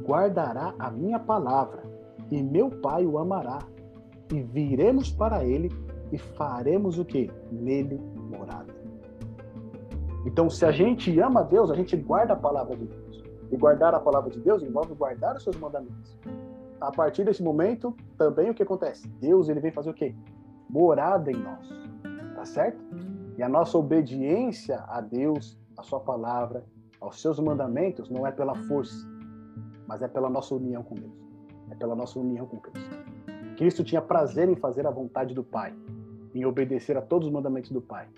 guardará 0.05 0.75
a 0.79 0.91
minha 0.91 1.19
palavra, 1.19 1.83
e 2.31 2.43
meu 2.43 2.71
Pai 2.71 3.07
o 3.07 3.19
amará, 3.19 3.61
e 4.33 4.41
viremos 4.41 5.11
para 5.11 5.45
ele 5.45 5.71
e 6.11 6.19
faremos 6.19 6.99
o 6.99 7.05
que? 7.05 7.31
Nele 7.51 8.01
morada. 8.31 8.75
Então, 10.25 10.49
se 10.49 10.65
a 10.65 10.71
gente 10.71 11.19
ama 11.19 11.43
Deus, 11.43 11.71
a 11.71 11.75
gente 11.75 11.97
guarda 11.97 12.35
a 12.35 12.37
palavra 12.37 12.77
de 12.77 12.85
Deus. 12.85 13.02
E 13.53 13.57
guardar 13.57 13.95
a 13.95 14.01
palavra 14.01 14.31
de 14.31 14.41
Deus 14.41 14.63
envolve 14.63 14.95
guardar 14.95 15.37
os 15.37 15.45
seus 15.45 15.57
mandamentos. 15.57 16.19
A 16.81 16.91
partir 16.91 17.25
desse 17.25 17.43
momento, 17.43 17.95
também 18.17 18.51
o 18.51 18.55
que 18.55 18.63
acontece? 18.63 19.07
Deus 19.21 19.49
ele 19.49 19.61
vem 19.61 19.71
fazer 19.71 19.91
o 19.91 19.95
quê? 19.95 20.15
Morada 20.69 21.31
em 21.31 21.37
nós. 21.37 21.69
Tá 22.35 22.47
certo? 22.47 22.83
E 23.37 23.43
a 23.43 23.49
nossa 23.49 23.77
obediência 23.77 24.83
a 24.89 25.01
Deus, 25.01 25.61
a 25.77 25.83
sua 25.83 26.01
palavra, 26.01 26.65
aos 26.99 27.21
seus 27.21 27.39
mandamentos, 27.39 28.09
não 28.09 28.27
é 28.27 28.33
pela 28.33 28.55
força, 28.55 29.07
mas 29.87 30.03
é 30.03 30.09
pela 30.09 30.31
nossa 30.31 30.55
união 30.55 30.83
com 30.83 30.95
Deus. 30.95 31.13
É 31.71 31.75
pela 31.75 31.95
nossa 31.95 32.19
união 32.19 32.47
com 32.47 32.59
Cristo. 32.59 32.97
Cristo 33.57 33.85
tinha 33.85 34.01
prazer 34.01 34.49
em 34.49 34.57
fazer 34.57 34.87
a 34.87 34.91
vontade 34.91 35.35
do 35.35 35.45
Pai 35.45 35.75
em 36.35 36.45
obedecer 36.47 36.97
a 36.97 37.03
todos 37.03 37.29
os 37.29 37.33
mandamentos 37.33 37.71
do 37.71 37.81
Pai. 37.81 38.09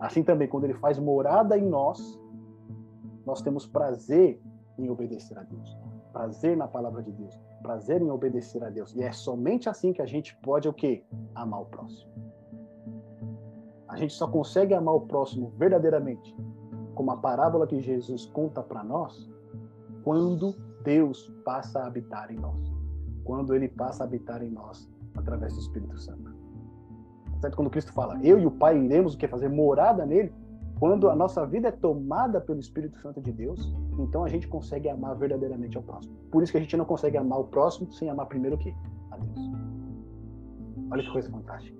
Assim 0.00 0.22
também, 0.22 0.48
quando 0.48 0.64
Ele 0.64 0.74
faz 0.74 0.98
morada 0.98 1.56
em 1.56 1.64
nós, 1.64 2.18
nós 3.24 3.42
temos 3.42 3.66
prazer 3.66 4.40
em 4.78 4.88
obedecer 4.88 5.38
a 5.38 5.42
Deus, 5.42 5.76
prazer 6.12 6.56
na 6.56 6.66
palavra 6.66 7.02
de 7.02 7.12
Deus, 7.12 7.38
prazer 7.62 8.00
em 8.02 8.10
obedecer 8.10 8.62
a 8.64 8.70
Deus. 8.70 8.94
E 8.94 9.02
é 9.02 9.12
somente 9.12 9.68
assim 9.68 9.92
que 9.92 10.02
a 10.02 10.06
gente 10.06 10.36
pode 10.36 10.68
o 10.68 10.72
quê? 10.72 11.04
Amar 11.34 11.62
o 11.62 11.66
próximo. 11.66 12.10
A 13.88 13.96
gente 13.96 14.14
só 14.14 14.26
consegue 14.26 14.74
amar 14.74 14.94
o 14.94 15.02
próximo 15.02 15.52
verdadeiramente, 15.58 16.34
como 16.94 17.10
a 17.10 17.16
parábola 17.16 17.66
que 17.66 17.80
Jesus 17.80 18.26
conta 18.26 18.62
para 18.62 18.82
nós, 18.82 19.30
quando 20.02 20.54
Deus 20.82 21.32
passa 21.44 21.80
a 21.80 21.86
habitar 21.86 22.30
em 22.30 22.36
nós. 22.36 22.72
Quando 23.24 23.54
ele 23.54 23.68
passa 23.68 24.02
a 24.02 24.06
habitar 24.06 24.42
em 24.42 24.50
nós 24.50 24.90
através 25.16 25.54
do 25.54 25.60
Espírito 25.60 25.98
Santo. 25.98 26.34
Certo? 27.40 27.56
Quando 27.56 27.70
Cristo 27.70 27.92
fala, 27.92 28.18
eu 28.22 28.38
e 28.38 28.46
o 28.46 28.50
Pai 28.50 28.78
iremos 28.78 29.14
o 29.14 29.18
que 29.18 29.28
fazer 29.28 29.48
morada 29.48 30.06
nele, 30.06 30.32
quando 30.78 31.08
a 31.08 31.14
nossa 31.14 31.46
vida 31.46 31.68
é 31.68 31.72
tomada 31.72 32.40
pelo 32.40 32.58
Espírito 32.58 32.98
Santo 32.98 33.20
de 33.20 33.30
Deus, 33.30 33.72
então 33.98 34.24
a 34.24 34.28
gente 34.28 34.48
consegue 34.48 34.88
amar 34.88 35.16
verdadeiramente 35.16 35.76
ao 35.76 35.82
próximo. 35.82 36.14
Por 36.30 36.42
isso 36.42 36.52
que 36.52 36.58
a 36.58 36.60
gente 36.60 36.76
não 36.76 36.84
consegue 36.84 37.16
amar 37.16 37.40
o 37.40 37.44
próximo 37.44 37.92
sem 37.92 38.08
amar 38.08 38.26
primeiro 38.26 38.56
o 38.56 38.58
quê? 38.58 38.74
A 39.10 39.16
Deus. 39.16 39.50
Olha 40.90 41.02
que 41.02 41.10
coisa 41.10 41.30
fantástica. 41.30 41.76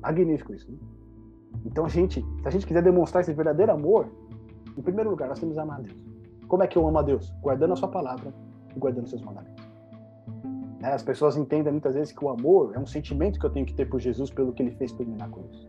Magnífico 0.00 0.54
isso, 0.54 0.70
né? 0.70 0.78
Então 1.64 1.84
a 1.84 1.88
gente, 1.88 2.20
se 2.20 2.48
a 2.48 2.50
gente 2.50 2.66
quiser 2.66 2.82
demonstrar 2.82 3.22
esse 3.22 3.32
verdadeiro 3.32 3.72
amor, 3.72 4.08
em 4.76 4.82
primeiro 4.82 5.10
lugar, 5.10 5.28
nós 5.28 5.38
temos 5.40 5.54
que 5.54 5.60
amar 5.60 5.80
a 5.80 5.82
Deus. 5.82 6.04
Como 6.46 6.62
é 6.62 6.66
que 6.66 6.78
eu 6.78 6.86
amo 6.86 6.98
a 6.98 7.02
Deus? 7.02 7.32
Guardando 7.42 7.72
a 7.72 7.76
sua 7.76 7.88
palavra 7.88 8.32
e 8.74 8.78
guardando 8.78 9.04
os 9.04 9.10
seus 9.10 9.22
mandamentos. 9.22 9.68
Né? 10.80 10.92
As 10.92 11.02
pessoas 11.02 11.36
entendem 11.36 11.72
muitas 11.72 11.94
vezes 11.94 12.12
que 12.12 12.24
o 12.24 12.28
amor 12.28 12.72
é 12.74 12.78
um 12.78 12.86
sentimento 12.86 13.38
que 13.38 13.44
eu 13.44 13.50
tenho 13.50 13.66
que 13.66 13.74
ter 13.74 13.88
por 13.88 14.00
Jesus 14.00 14.30
pelo 14.30 14.52
que 14.52 14.62
ele 14.62 14.70
fez 14.72 14.92
por 14.92 15.04
mim 15.06 15.16
na 15.16 15.28
cruz. 15.28 15.68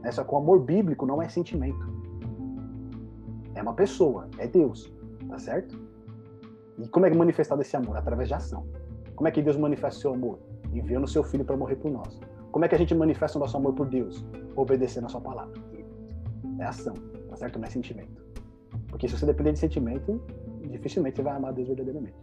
Né? 0.00 0.10
Só 0.12 0.24
que 0.24 0.32
o 0.32 0.38
amor 0.38 0.60
bíblico 0.60 1.04
não 1.04 1.20
é 1.20 1.28
sentimento. 1.28 1.99
É 3.54 3.62
uma 3.62 3.74
pessoa, 3.74 4.28
é 4.38 4.46
Deus, 4.46 4.92
tá 5.28 5.38
certo? 5.38 5.78
E 6.78 6.88
como 6.88 7.06
é 7.06 7.14
manifestado 7.14 7.60
esse 7.60 7.76
amor? 7.76 7.96
Através 7.96 8.28
de 8.28 8.34
ação. 8.34 8.66
Como 9.14 9.28
é 9.28 9.30
que 9.30 9.42
Deus 9.42 9.56
manifesta 9.56 10.00
seu 10.00 10.14
amor? 10.14 10.38
Enviando 10.72 11.06
seu 11.06 11.22
filho 11.22 11.44
para 11.44 11.56
morrer 11.56 11.76
por 11.76 11.90
nós. 11.90 12.18
Como 12.50 12.64
é 12.64 12.68
que 12.68 12.74
a 12.74 12.78
gente 12.78 12.94
manifesta 12.94 13.38
o 13.38 13.40
nosso 13.40 13.56
amor 13.56 13.74
por 13.74 13.86
Deus? 13.86 14.24
Obedecendo 14.56 15.06
a 15.06 15.08
sua 15.08 15.20
palavra. 15.20 15.52
É 16.58 16.64
ação, 16.64 16.94
tá 17.28 17.36
certo? 17.36 17.58
Não 17.58 17.66
é 17.66 17.70
sentimento. 17.70 18.24
Porque 18.88 19.06
se 19.08 19.16
você 19.16 19.26
depender 19.26 19.52
de 19.52 19.58
sentimento, 19.58 20.20
dificilmente 20.68 21.16
você 21.16 21.22
vai 21.22 21.36
amar 21.36 21.52
Deus 21.52 21.68
verdadeiramente. 21.68 22.16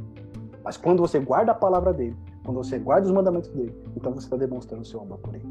Mas 0.64 0.76
quando 0.76 1.00
você 1.00 1.20
guarda 1.20 1.52
a 1.52 1.56
palavra 1.56 1.94
dele, 1.94 2.16
quando 2.44 2.58
você 2.58 2.78
guarda 2.78 3.06
os 3.06 3.14
mandamentos 3.14 3.50
dele, 3.50 3.74
então 3.96 4.12
você 4.12 4.26
está 4.26 4.36
demonstrando 4.36 4.84
o 4.84 4.86
seu 4.86 5.02
amor 5.02 5.20
por 5.20 5.36
ele. 5.36 5.46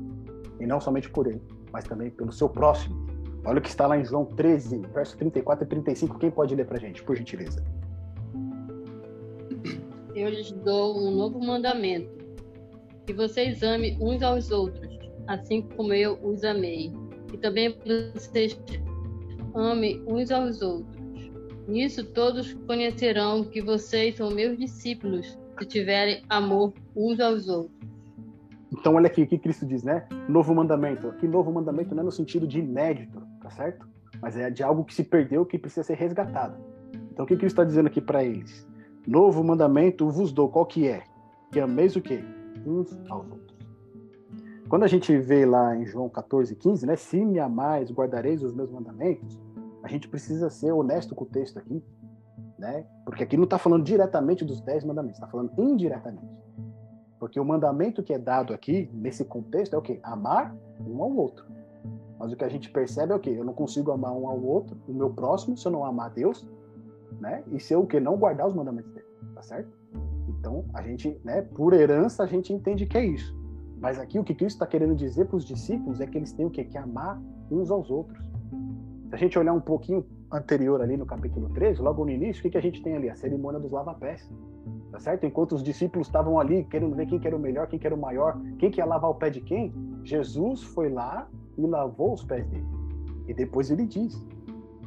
E 0.61 0.66
não 0.66 0.81
somente 0.81 1.09
por 1.11 1.27
ele, 1.27 1.41
mas 1.72 1.85
também 1.85 2.11
pelo 2.11 2.33
seu 2.33 2.49
próximo. 2.49 3.07
Olha 3.47 3.61
o 3.61 3.62
que 3.62 3.68
está 3.68 3.86
lá 3.86 3.97
em 3.97 4.05
João 4.05 4.24
13, 4.24 4.78
verso 4.92 5.16
34 5.16 5.64
e 5.64 5.68
35. 5.68 6.18
Quem 6.18 6.32
pode 6.32 6.53
ler 6.57 6.66
para 6.66 6.78
a 6.78 6.80
gente, 6.80 7.01
por 7.05 7.16
gentileza? 7.16 7.64
Eu 10.16 10.28
lhes 10.30 10.51
dou 10.51 10.99
um 10.99 11.12
novo 11.12 11.38
mandamento: 11.38 12.11
que 13.07 13.12
vocês 13.12 13.62
amem 13.62 13.97
uns 14.01 14.20
aos 14.20 14.51
outros, 14.51 14.99
assim 15.28 15.62
como 15.62 15.94
eu 15.94 16.18
os 16.24 16.42
amei. 16.42 16.92
E 17.32 17.38
também 17.38 17.76
vocês 18.14 18.59
amem 19.55 20.03
uns 20.09 20.32
aos 20.32 20.61
outros. 20.61 20.97
Nisso 21.68 22.05
todos 22.05 22.53
conhecerão 22.66 23.44
que 23.44 23.62
vocês 23.62 24.16
são 24.16 24.28
meus 24.30 24.59
discípulos, 24.59 25.38
se 25.57 25.66
tiverem 25.66 26.20
amor 26.28 26.72
uns 26.97 27.20
aos 27.20 27.49
outros. 27.49 27.76
Então, 28.72 28.97
olha 28.97 29.07
aqui 29.07 29.22
o 29.22 29.26
que 29.26 29.38
Cristo 29.38 29.64
diz, 29.64 29.84
né? 29.84 30.07
Novo 30.28 30.53
mandamento. 30.53 31.07
Aqui, 31.09 31.28
novo 31.28 31.53
mandamento 31.53 31.94
não 31.94 32.03
é 32.03 32.05
no 32.07 32.12
sentido 32.12 32.47
de 32.47 32.59
inédito, 32.59 33.22
tá 33.47 33.51
certo? 33.51 33.88
Mas 34.20 34.36
é 34.36 34.51
de 34.51 34.62
algo 34.62 34.84
que 34.84 34.94
se 34.94 35.05
perdeu, 35.05 35.47
que 35.47 35.59
precisa 35.59 35.84
ser 35.84 35.94
resgatado. 35.94 36.57
Então, 37.12 37.24
o 37.24 37.28
que 37.28 37.36
Cristo 37.36 37.55
está 37.55 37.64
dizendo 37.64 37.86
aqui 37.86 38.01
para 38.01 38.24
eles? 38.24 38.66
Novo 39.07 39.42
mandamento 39.44 40.09
vos 40.11 40.32
dou. 40.32 40.49
Qual 40.49 40.66
que 40.66 40.88
é? 40.88 41.05
Que 41.53 41.61
ameis 41.61 41.94
o 41.97 42.01
quê? 42.01 42.24
Uns 42.66 42.92
aos 43.09 43.30
outros. 43.30 43.57
Quando 44.68 44.82
a 44.82 44.88
gente 44.88 45.16
vê 45.18 45.47
lá 45.47 45.76
em 45.76 45.86
João 45.86 46.09
14, 46.09 46.57
15, 46.57 46.86
né? 46.86 46.97
Se 46.97 47.24
me 47.24 47.38
amais, 47.38 47.90
guardareis 47.92 48.42
os 48.42 48.53
meus 48.53 48.70
mandamentos 48.70 49.38
a 49.86 49.88
gente 49.88 50.09
precisa 50.09 50.51
ser 50.51 50.72
honesto 50.72 51.14
com 51.14 51.22
o 51.22 51.28
texto 51.28 51.61
aqui, 51.61 51.80
né? 52.59 52.84
Porque 53.05 53.22
aqui 53.22 53.36
não 53.36 53.44
está 53.44 53.57
falando 53.57 53.84
diretamente 53.84 54.44
dos 54.44 54.61
dez 54.61 54.82
mandamentos, 54.82 55.18
está 55.18 55.28
falando 55.28 55.53
indiretamente. 55.57 56.26
Porque 57.20 57.38
o 57.38 57.44
mandamento 57.44 58.03
que 58.03 58.12
é 58.12 58.18
dado 58.18 58.53
aqui, 58.53 58.90
nesse 58.92 59.24
contexto, 59.24 59.74
é 59.74 59.78
o 59.78 59.82
quê? 59.82 60.01
Amar 60.03 60.57
um 60.84 61.01
ao 61.01 61.14
outro. 61.14 61.47
Mas 62.19 62.33
o 62.33 62.37
que 62.37 62.45
a 62.45 62.49
gente 62.49 62.71
percebe 62.71 63.12
é 63.12 63.17
o 63.17 63.21
quê? 63.21 63.31
Eu 63.31 63.45
não 63.45 63.53
consigo 63.53 63.91
amar 63.91 64.12
um 64.12 64.29
ao 64.29 64.43
outro, 64.43 64.77
o 64.89 64.93
meu 64.93 65.11
próximo, 65.11 65.57
se 65.57 65.67
eu 65.67 65.73
não 65.73 65.85
amar 65.85 66.11
Deus, 66.11 66.49
né? 67.21 67.43
E 67.53 67.61
se 67.61 67.75
eu 67.75 67.81
o 67.81 67.87
quê? 67.87 68.01
Não 68.01 68.17
guardar 68.17 68.47
os 68.47 68.55
mandamentos 68.55 68.91
dele, 68.93 69.07
tá 69.35 69.43
certo? 69.43 69.71
Então, 70.29 70.64
a 70.73 70.83
gente, 70.83 71.21
né, 71.25 71.43
por 71.43 71.73
herança, 71.73 72.23
a 72.23 72.27
gente 72.27 72.53
entende 72.53 72.87
que 72.87 72.97
é 72.97 73.05
isso. 73.05 73.37
Mas 73.79 73.99
aqui 73.99 74.19
o 74.19 74.25
que 74.25 74.35
Cristo 74.35 74.57
está 74.57 74.67
querendo 74.67 74.95
dizer 74.95 75.27
para 75.27 75.37
os 75.37 75.45
discípulos 75.45 76.01
é 76.01 76.07
que 76.07 76.17
eles 76.17 76.33
têm 76.33 76.47
o 76.47 76.51
quê? 76.51 76.64
Que 76.64 76.79
amar 76.79 77.21
uns 77.51 77.71
aos 77.71 77.91
outros. 77.91 78.19
Se 79.09 79.14
a 79.14 79.19
gente 79.19 79.39
olhar 79.39 79.53
um 79.53 79.61
pouquinho 79.61 80.05
anterior 80.33 80.81
ali 80.81 80.97
no 80.97 81.07
capítulo 81.07 81.49
13, 81.51 81.81
logo 81.81 82.05
no 82.05 82.11
início, 82.11 82.41
o 82.41 82.43
que, 82.43 82.51
que 82.51 82.59
a 82.59 82.62
gente 82.62 82.83
tem 82.83 82.97
ali? 82.97 83.09
A 83.09 83.14
cerimônia 83.14 83.61
dos 83.61 83.71
lava-pés. 83.71 84.29
Tá 84.97 85.01
certo? 85.01 85.26
Enquanto 85.26 85.53
os 85.53 85.62
discípulos 85.62 86.07
estavam 86.07 86.40
ali 86.40 86.64
querendo 86.64 86.97
ver 86.97 87.05
quem 87.05 87.18
que 87.18 87.26
era 87.26 87.36
o 87.36 87.38
melhor, 87.38 87.66
quem 87.66 87.78
que 87.78 87.86
era 87.86 87.94
o 87.94 88.01
maior, 88.01 88.40
quem 88.59 88.70
que 88.70 88.80
ia 88.80 88.86
lavar 88.86 89.11
o 89.11 89.14
pé 89.14 89.28
de 89.28 89.42
quem, 89.42 89.70
Jesus 90.03 90.62
foi 90.62 90.88
lá 90.88 91.28
e 91.59 91.66
lavou 91.66 92.14
os 92.14 92.24
pés 92.24 92.47
dele. 92.47 92.64
E 93.28 93.34
depois 93.34 93.70
ele 93.70 93.84
diz, 93.84 94.18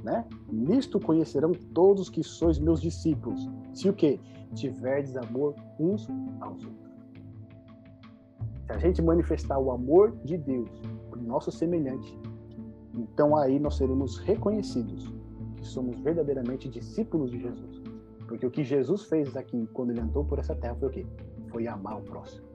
né? 0.04 0.26
Nisto 0.52 1.00
conhecerão 1.00 1.52
todos 1.52 2.10
que 2.10 2.24
sois 2.24 2.58
meus 2.58 2.82
discípulos, 2.82 3.48
se 3.72 3.88
o 3.88 3.94
que? 3.94 4.20
Tiverdes 4.56 5.16
amor 5.16 5.54
uns 5.80 6.10
aos 6.42 6.66
outros. 6.66 6.92
Se 8.66 8.72
a 8.72 8.78
gente 8.80 9.04
manifestar 9.04 9.60
o 9.60 9.70
amor 9.70 10.18
de 10.26 10.40
Deus 10.40 10.72
para 11.12 11.20
o 11.20 11.24
nosso 11.24 11.52
semelhante, 11.52 12.18
então 12.96 13.38
aí 13.38 13.60
nós 13.60 13.76
seremos 13.76 14.18
reconhecidos 14.18 15.14
que 15.56 15.68
somos 15.68 16.00
verdadeiramente 16.00 16.68
discípulos 16.68 17.30
de 17.30 17.40
Jesus. 17.40 17.69
Porque 18.30 18.46
o 18.46 18.52
que 18.52 18.64
Jesus 18.64 19.06
fez 19.06 19.36
aqui 19.36 19.68
quando 19.74 19.90
ele 19.90 20.00
andou 20.00 20.24
por 20.24 20.38
essa 20.38 20.54
terra 20.54 20.76
foi 20.76 20.88
o 20.88 20.92
quê? 20.92 21.06
Foi 21.48 21.68
amar 21.68 21.98
o 21.98 22.04
próximo. 22.04 22.48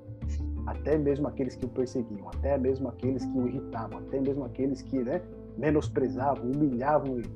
Até 0.66 0.96
mesmo 0.96 1.26
aqueles 1.26 1.56
que 1.56 1.66
o 1.66 1.68
perseguiam, 1.68 2.28
até 2.28 2.56
mesmo 2.56 2.88
aqueles 2.88 3.24
que 3.26 3.36
o 3.36 3.48
irritavam, 3.48 3.98
até 3.98 4.20
mesmo 4.20 4.44
aqueles 4.44 4.80
que 4.82 5.02
né, 5.02 5.20
menosprezavam, 5.58 6.48
humilhavam 6.48 7.18
ele. 7.18 7.30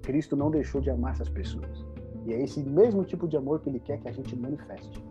Cristo 0.00 0.34
não 0.34 0.50
deixou 0.50 0.80
de 0.80 0.88
amar 0.88 1.12
essas 1.12 1.28
pessoas. 1.28 1.84
E 2.24 2.32
é 2.32 2.42
esse 2.42 2.64
mesmo 2.64 3.04
tipo 3.04 3.28
de 3.28 3.36
amor 3.36 3.60
que 3.60 3.68
ele 3.68 3.78
quer 3.78 4.00
que 4.00 4.08
a 4.08 4.12
gente 4.12 4.34
manifeste. 4.34 5.04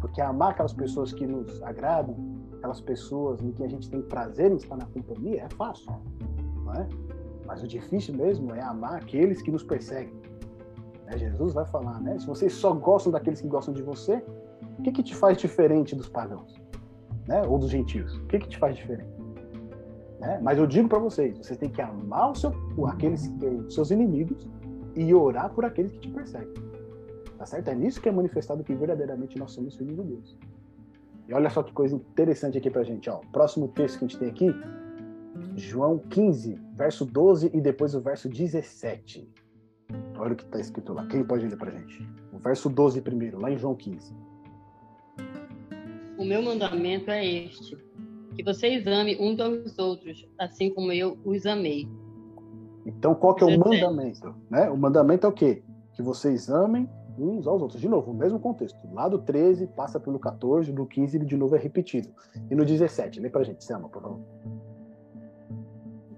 Porque 0.00 0.22
amar 0.22 0.52
aquelas 0.52 0.72
pessoas 0.72 1.12
que 1.12 1.26
nos 1.26 1.62
agradam, 1.62 2.16
aquelas 2.56 2.80
pessoas 2.80 3.42
em 3.42 3.52
que 3.52 3.62
a 3.62 3.68
gente 3.68 3.88
tem 3.90 4.00
prazer 4.00 4.50
em 4.50 4.56
estar 4.56 4.76
na 4.76 4.86
companhia, 4.86 5.42
é 5.42 5.48
fácil. 5.56 5.92
Não 6.64 6.72
é? 6.72 6.88
Mas 7.46 7.62
o 7.62 7.68
difícil 7.68 8.14
mesmo 8.14 8.54
é 8.54 8.62
amar 8.62 8.96
aqueles 8.96 9.42
que 9.42 9.50
nos 9.50 9.62
perseguem. 9.62 10.17
Né? 11.08 11.18
Jesus 11.18 11.54
vai 11.54 11.64
falar, 11.64 12.00
né? 12.00 12.18
Se 12.18 12.26
vocês 12.26 12.52
só 12.52 12.72
gostam 12.72 13.10
daqueles 13.10 13.40
que 13.40 13.48
gostam 13.48 13.72
de 13.72 13.82
você, 13.82 14.22
o 14.78 14.82
que, 14.82 14.92
que 14.92 15.02
te 15.02 15.14
faz 15.14 15.38
diferente 15.38 15.96
dos 15.96 16.08
pagãos? 16.08 16.60
Né? 17.26 17.42
Ou 17.42 17.58
dos 17.58 17.70
gentios? 17.70 18.16
O 18.16 18.26
que, 18.26 18.38
que 18.38 18.48
te 18.48 18.58
faz 18.58 18.76
diferente? 18.76 19.10
Né? 20.20 20.38
Mas 20.42 20.58
eu 20.58 20.66
digo 20.66 20.88
para 20.88 20.98
vocês, 20.98 21.36
vocês 21.38 21.58
têm 21.58 21.70
que 21.70 21.80
amar 21.80 22.34
seu, 22.36 22.52
aqueles 22.86 23.30
os 23.66 23.74
seus 23.74 23.90
inimigos 23.90 24.48
e 24.94 25.14
orar 25.14 25.50
por 25.50 25.64
aqueles 25.64 25.92
que 25.92 26.00
te 26.00 26.10
perseguem. 26.10 26.54
Tá 27.36 27.46
certo? 27.46 27.68
É 27.68 27.74
nisso 27.74 28.00
que 28.00 28.08
é 28.08 28.12
manifestado 28.12 28.64
que 28.64 28.74
verdadeiramente 28.74 29.38
nós 29.38 29.52
somos 29.52 29.76
filhos 29.76 29.96
de 29.96 30.02
Deus. 30.02 30.36
E 31.28 31.34
olha 31.34 31.48
só 31.50 31.62
que 31.62 31.72
coisa 31.72 31.94
interessante 31.94 32.58
aqui 32.58 32.70
pra 32.70 32.82
gente, 32.82 33.08
ó. 33.08 33.20
Próximo 33.32 33.68
texto 33.68 33.98
que 33.98 34.04
a 34.04 34.08
gente 34.08 34.18
tem 34.18 34.28
aqui, 34.28 34.54
João 35.54 35.98
15, 35.98 36.58
verso 36.74 37.04
12 37.04 37.50
e 37.54 37.60
depois 37.60 37.94
o 37.94 38.00
verso 38.00 38.28
17. 38.28 39.30
Olha 40.16 40.32
o 40.32 40.36
que 40.36 40.44
está 40.44 40.58
escrito 40.58 40.92
lá. 40.92 41.06
Quem 41.06 41.24
pode 41.24 41.46
ler 41.46 41.56
pra 41.56 41.70
gente? 41.70 42.06
O 42.32 42.38
verso 42.38 42.68
12 42.68 43.00
primeiro, 43.00 43.40
lá 43.40 43.50
em 43.50 43.56
João 43.56 43.74
15. 43.74 44.14
O 46.18 46.24
meu 46.24 46.42
mandamento 46.42 47.10
é 47.10 47.24
este: 47.24 47.76
que 48.34 48.42
vocês 48.42 48.86
amem 48.86 49.20
uns 49.20 49.40
aos 49.40 49.78
outros, 49.78 50.26
assim 50.38 50.70
como 50.70 50.92
eu 50.92 51.18
os 51.24 51.46
amei. 51.46 51.88
Então, 52.86 53.14
qual 53.14 53.34
que 53.34 53.44
é 53.44 53.46
o 53.46 53.58
mandamento? 53.58 54.34
Né? 54.50 54.70
O 54.70 54.76
mandamento 54.76 55.26
é 55.26 55.28
o 55.28 55.32
quê? 55.32 55.62
Que 55.94 56.02
vocês 56.02 56.48
amem 56.48 56.88
uns 57.18 57.46
aos 57.46 57.60
outros. 57.60 57.80
De 57.80 57.88
novo, 57.88 58.12
o 58.12 58.14
mesmo 58.14 58.38
contexto. 58.38 58.78
Lá 58.92 59.08
do 59.08 59.18
13, 59.18 59.66
passa 59.68 59.98
pelo 59.98 60.18
14, 60.18 60.72
no 60.72 60.86
15 60.86 61.16
ele 61.16 61.26
de 61.26 61.36
novo 61.36 61.56
é 61.56 61.58
repetido. 61.58 62.08
E 62.50 62.54
no 62.54 62.64
17, 62.64 63.20
lê 63.20 63.28
pra 63.28 63.44
gente, 63.44 63.64
Selma, 63.64 63.88
por 63.88 64.02
favor. 64.02 64.20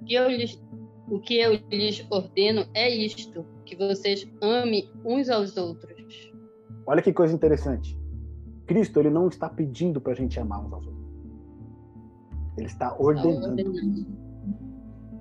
O 0.00 0.04
que 0.04 0.14
eu 0.14 0.28
lhes, 0.28 0.62
o 1.10 1.18
que 1.18 1.38
eu 1.38 1.54
lhes 1.70 2.06
ordeno 2.08 2.64
é 2.72 2.88
isto, 2.88 3.44
que 3.66 3.76
vocês 3.76 4.26
amem 4.40 4.88
uns 5.04 5.28
aos 5.28 5.56
outros. 5.56 6.32
Olha 6.86 7.02
que 7.02 7.12
coisa 7.12 7.34
interessante. 7.34 7.98
Cristo, 8.66 9.00
ele 9.00 9.10
não 9.10 9.26
está 9.26 9.48
pedindo 9.48 10.00
pra 10.00 10.14
gente 10.14 10.38
amar 10.38 10.64
uns 10.64 10.72
aos 10.72 10.86
outros. 10.86 11.04
Ele 12.56 12.66
está 12.66 12.96
ordenando. 12.96 13.60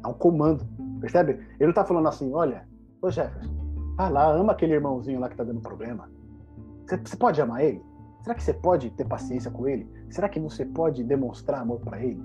É 0.03 0.07
um 0.07 0.13
comando. 0.13 0.63
Percebe? 1.01 1.31
Ele 1.31 1.61
não 1.61 1.69
está 1.69 1.83
falando 1.83 2.07
assim, 2.07 2.31
olha, 2.33 2.67
ô 3.01 3.09
Jefferson, 3.09 3.49
vai 3.97 4.11
lá, 4.11 4.31
ama 4.31 4.51
aquele 4.51 4.73
irmãozinho 4.73 5.19
lá 5.19 5.27
que 5.27 5.33
está 5.33 5.43
dando 5.43 5.61
problema. 5.61 6.09
Você, 6.87 7.17
pode 7.17 7.41
amar 7.41 7.63
ele? 7.63 7.81
Será 8.21 8.35
que 8.35 8.43
você 8.43 8.53
pode 8.53 8.91
ter 8.91 9.05
paciência 9.05 9.49
com 9.49 9.67
ele? 9.67 9.89
Será 10.09 10.29
que 10.29 10.39
você 10.39 10.65
pode 10.65 11.03
demonstrar 11.03 11.61
amor 11.61 11.79
para 11.79 12.03
ele? 12.03 12.21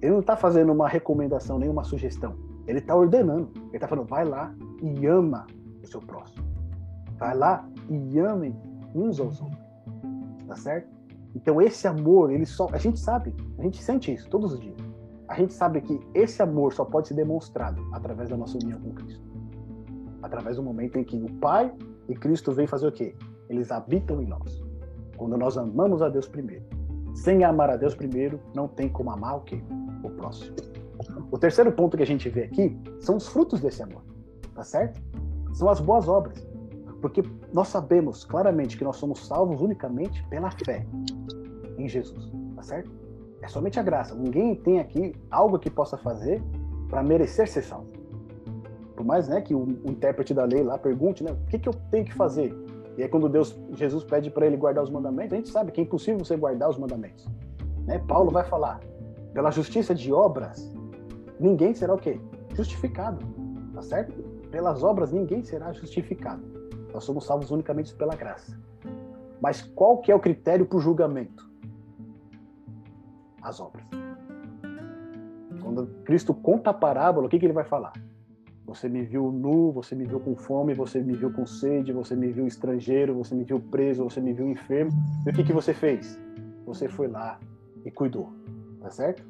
Ele 0.00 0.12
não 0.12 0.20
está 0.20 0.36
fazendo 0.36 0.72
uma 0.72 0.88
recomendação, 0.88 1.58
nem 1.58 1.68
uma 1.68 1.84
sugestão. 1.84 2.49
Ele 2.70 2.78
está 2.78 2.94
ordenando. 2.94 3.50
Ele 3.56 3.74
está 3.74 3.86
falando, 3.86 4.06
vai 4.06 4.24
lá 4.24 4.54
e 4.82 5.06
ama 5.06 5.46
o 5.82 5.86
seu 5.86 6.00
próximo. 6.00 6.44
Vai 7.18 7.36
lá 7.36 7.68
e 7.88 8.18
amem 8.18 8.56
uns 8.94 9.20
aos 9.20 9.40
outros. 9.40 9.60
Tá 10.46 10.56
certo? 10.56 10.88
Então 11.34 11.60
esse 11.60 11.86
amor, 11.86 12.32
ele 12.32 12.46
só, 12.46 12.68
a 12.72 12.78
gente 12.78 12.98
sabe, 12.98 13.34
a 13.58 13.62
gente 13.62 13.82
sente 13.82 14.12
isso 14.12 14.28
todos 14.28 14.52
os 14.52 14.60
dias 14.60 14.90
a 15.30 15.34
gente 15.36 15.52
sabe 15.52 15.80
que 15.80 16.00
esse 16.12 16.42
amor 16.42 16.72
só 16.72 16.84
pode 16.84 17.06
ser 17.06 17.14
demonstrado 17.14 17.80
através 17.92 18.28
da 18.28 18.36
nossa 18.36 18.58
união 18.58 18.80
com 18.80 18.90
Cristo. 18.90 19.24
Através 20.20 20.56
do 20.56 20.62
momento 20.62 20.98
em 20.98 21.04
que 21.04 21.16
o 21.16 21.32
Pai 21.34 21.72
e 22.08 22.16
Cristo 22.16 22.52
vêm 22.52 22.66
fazer 22.66 22.88
o 22.88 22.92
quê? 22.92 23.14
Eles 23.48 23.70
habitam 23.70 24.20
em 24.20 24.26
nós. 24.26 24.60
Quando 25.16 25.38
nós 25.38 25.56
amamos 25.56 26.02
a 26.02 26.08
Deus 26.08 26.26
primeiro. 26.26 26.64
Sem 27.14 27.44
amar 27.44 27.70
a 27.70 27.76
Deus 27.76 27.94
primeiro, 27.94 28.40
não 28.56 28.66
tem 28.66 28.88
como 28.88 29.08
amar 29.12 29.36
o 29.36 29.42
quê? 29.42 29.62
O 30.02 30.10
próximo. 30.10 30.56
O 31.30 31.38
terceiro 31.38 31.72
ponto 31.72 31.96
que 31.96 32.02
a 32.02 32.06
gente 32.06 32.28
vê 32.28 32.44
aqui 32.44 32.78
são 32.98 33.16
os 33.16 33.28
frutos 33.28 33.60
desse 33.60 33.82
amor. 33.82 34.02
Tá 34.54 34.62
certo? 34.62 35.00
São 35.54 35.68
as 35.68 35.80
boas 35.80 36.08
obras. 36.08 36.46
Porque 37.00 37.22
nós 37.52 37.68
sabemos 37.68 38.24
claramente 38.24 38.76
que 38.76 38.84
nós 38.84 38.96
somos 38.96 39.26
salvos 39.26 39.60
unicamente 39.60 40.22
pela 40.28 40.50
fé 40.50 40.86
em 41.78 41.88
Jesus. 41.88 42.30
Tá 42.54 42.62
certo? 42.62 42.90
É 43.42 43.48
somente 43.48 43.80
a 43.80 43.82
graça. 43.82 44.14
Ninguém 44.14 44.54
tem 44.54 44.80
aqui 44.80 45.14
algo 45.30 45.58
que 45.58 45.70
possa 45.70 45.96
fazer 45.96 46.42
para 46.88 47.02
merecer 47.02 47.48
ser 47.48 47.62
salvo. 47.62 47.88
Por 48.94 49.04
mais 49.04 49.28
né, 49.28 49.40
que 49.40 49.54
o, 49.54 49.60
o, 49.60 49.90
intérprete 49.90 50.34
da 50.34 50.44
lei 50.44 50.62
lá 50.62 50.76
pergunte, 50.76 51.24
né, 51.24 51.32
o 51.32 51.46
que, 51.46 51.58
que 51.58 51.68
eu 51.68 51.72
tenho 51.90 52.04
que 52.04 52.12
fazer? 52.12 52.54
E 52.98 53.02
aí 53.02 53.08
quando 53.08 53.30
Deus, 53.30 53.58
Jesus 53.72 54.04
pede 54.04 54.30
para 54.30 54.46
ele 54.46 54.58
guardar 54.58 54.84
os 54.84 54.90
mandamentos, 54.90 55.32
a 55.32 55.36
gente 55.36 55.48
sabe 55.48 55.72
que 55.72 55.80
é 55.80 55.84
impossível 55.84 56.22
você 56.22 56.36
guardar 56.36 56.68
os 56.68 56.76
mandamentos. 56.76 57.26
Né? 57.86 57.98
Paulo 58.06 58.30
vai 58.30 58.44
falar, 58.44 58.78
pela 59.32 59.50
justiça 59.50 59.94
de 59.94 60.12
obras, 60.12 60.70
ninguém 61.40 61.74
será 61.74 61.94
o 61.94 61.98
quê? 61.98 62.20
Justificado. 62.54 63.24
Tá 63.74 63.82
certo? 63.82 64.12
Pelas 64.50 64.82
obras 64.82 65.10
ninguém 65.10 65.42
será 65.42 65.72
justificado. 65.72 66.42
Nós 66.92 67.04
somos 67.04 67.24
salvos 67.24 67.50
unicamente 67.50 67.94
pela 67.94 68.14
graça. 68.14 68.58
Mas 69.40 69.62
qual 69.62 69.98
que 69.98 70.12
é 70.12 70.14
o 70.14 70.20
critério 70.20 70.66
para 70.66 70.76
o 70.76 70.80
julgamento? 70.80 71.50
as 73.42 73.60
obras. 73.60 73.84
Quando 75.62 75.86
Cristo 76.04 76.34
conta 76.34 76.70
a 76.70 76.74
parábola, 76.74 77.26
o 77.26 77.30
que, 77.30 77.38
que 77.38 77.46
ele 77.46 77.52
vai 77.52 77.64
falar? 77.64 77.92
Você 78.66 78.88
me 78.88 79.02
viu 79.02 79.32
nu, 79.32 79.72
você 79.72 79.94
me 79.94 80.04
viu 80.04 80.20
com 80.20 80.36
fome, 80.36 80.74
você 80.74 81.00
me 81.00 81.14
viu 81.14 81.32
com 81.32 81.44
sede, 81.44 81.92
você 81.92 82.14
me 82.14 82.30
viu 82.30 82.46
estrangeiro, 82.46 83.14
você 83.14 83.34
me 83.34 83.44
viu 83.44 83.60
preso, 83.60 84.04
você 84.04 84.20
me 84.20 84.32
viu 84.32 84.48
enfermo. 84.48 84.92
E 85.26 85.30
o 85.30 85.32
que, 85.32 85.42
que 85.42 85.52
você 85.52 85.74
fez? 85.74 86.20
Você 86.66 86.88
foi 86.88 87.08
lá 87.08 87.38
e 87.84 87.90
cuidou. 87.90 88.32
Tá 88.80 88.90
certo? 88.90 89.24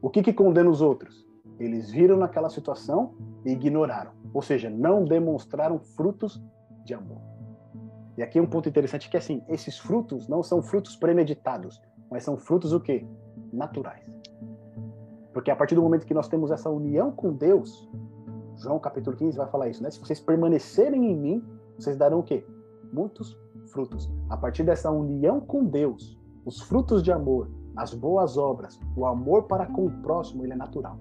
O 0.00 0.08
que, 0.08 0.22
que 0.22 0.32
condena 0.32 0.70
os 0.70 0.80
outros? 0.80 1.25
Eles 1.58 1.90
viram 1.90 2.16
naquela 2.16 2.48
situação 2.48 3.14
e 3.44 3.52
ignoraram. 3.52 4.12
Ou 4.32 4.42
seja, 4.42 4.68
não 4.68 5.04
demonstraram 5.04 5.78
frutos 5.78 6.42
de 6.84 6.94
amor. 6.94 7.20
E 8.16 8.22
aqui 8.22 8.38
é 8.38 8.42
um 8.42 8.46
ponto 8.46 8.68
interessante 8.68 9.10
que 9.10 9.16
assim, 9.16 9.42
esses 9.48 9.78
frutos 9.78 10.28
não 10.28 10.42
são 10.42 10.62
frutos 10.62 10.96
premeditados, 10.96 11.80
mas 12.10 12.24
são 12.24 12.36
frutos 12.36 12.72
o 12.72 12.80
quê? 12.80 13.06
naturais. 13.52 14.04
Porque 15.32 15.50
a 15.50 15.56
partir 15.56 15.74
do 15.74 15.82
momento 15.82 16.06
que 16.06 16.14
nós 16.14 16.28
temos 16.28 16.50
essa 16.50 16.70
união 16.70 17.10
com 17.12 17.32
Deus, 17.32 17.88
João 18.56 18.78
capítulo 18.78 19.16
15 19.16 19.36
vai 19.36 19.46
falar 19.48 19.68
isso, 19.68 19.82
né? 19.82 19.90
Se 19.90 20.00
vocês 20.00 20.20
permanecerem 20.20 21.12
em 21.12 21.16
mim, 21.16 21.44
vocês 21.78 21.96
darão 21.96 22.20
o 22.20 22.22
quê? 22.22 22.46
Muitos 22.92 23.38
frutos. 23.70 24.10
A 24.30 24.36
partir 24.36 24.62
dessa 24.62 24.90
união 24.90 25.40
com 25.40 25.64
Deus, 25.64 26.18
os 26.44 26.62
frutos 26.62 27.02
de 27.02 27.12
amor, 27.12 27.50
as 27.76 27.92
boas 27.92 28.38
obras, 28.38 28.80
o 28.96 29.04
amor 29.04 29.42
para 29.42 29.66
com 29.66 29.86
o 29.86 29.90
próximo, 30.02 30.44
ele 30.44 30.54
é 30.54 30.56
natural. 30.56 30.98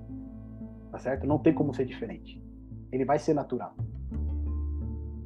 Tá 0.95 0.99
certo? 0.99 1.27
Não 1.27 1.37
tem 1.37 1.53
como 1.53 1.73
ser 1.73 1.83
diferente. 1.83 2.41
Ele 2.89 3.03
vai 3.03 3.19
ser 3.19 3.33
natural. 3.33 3.75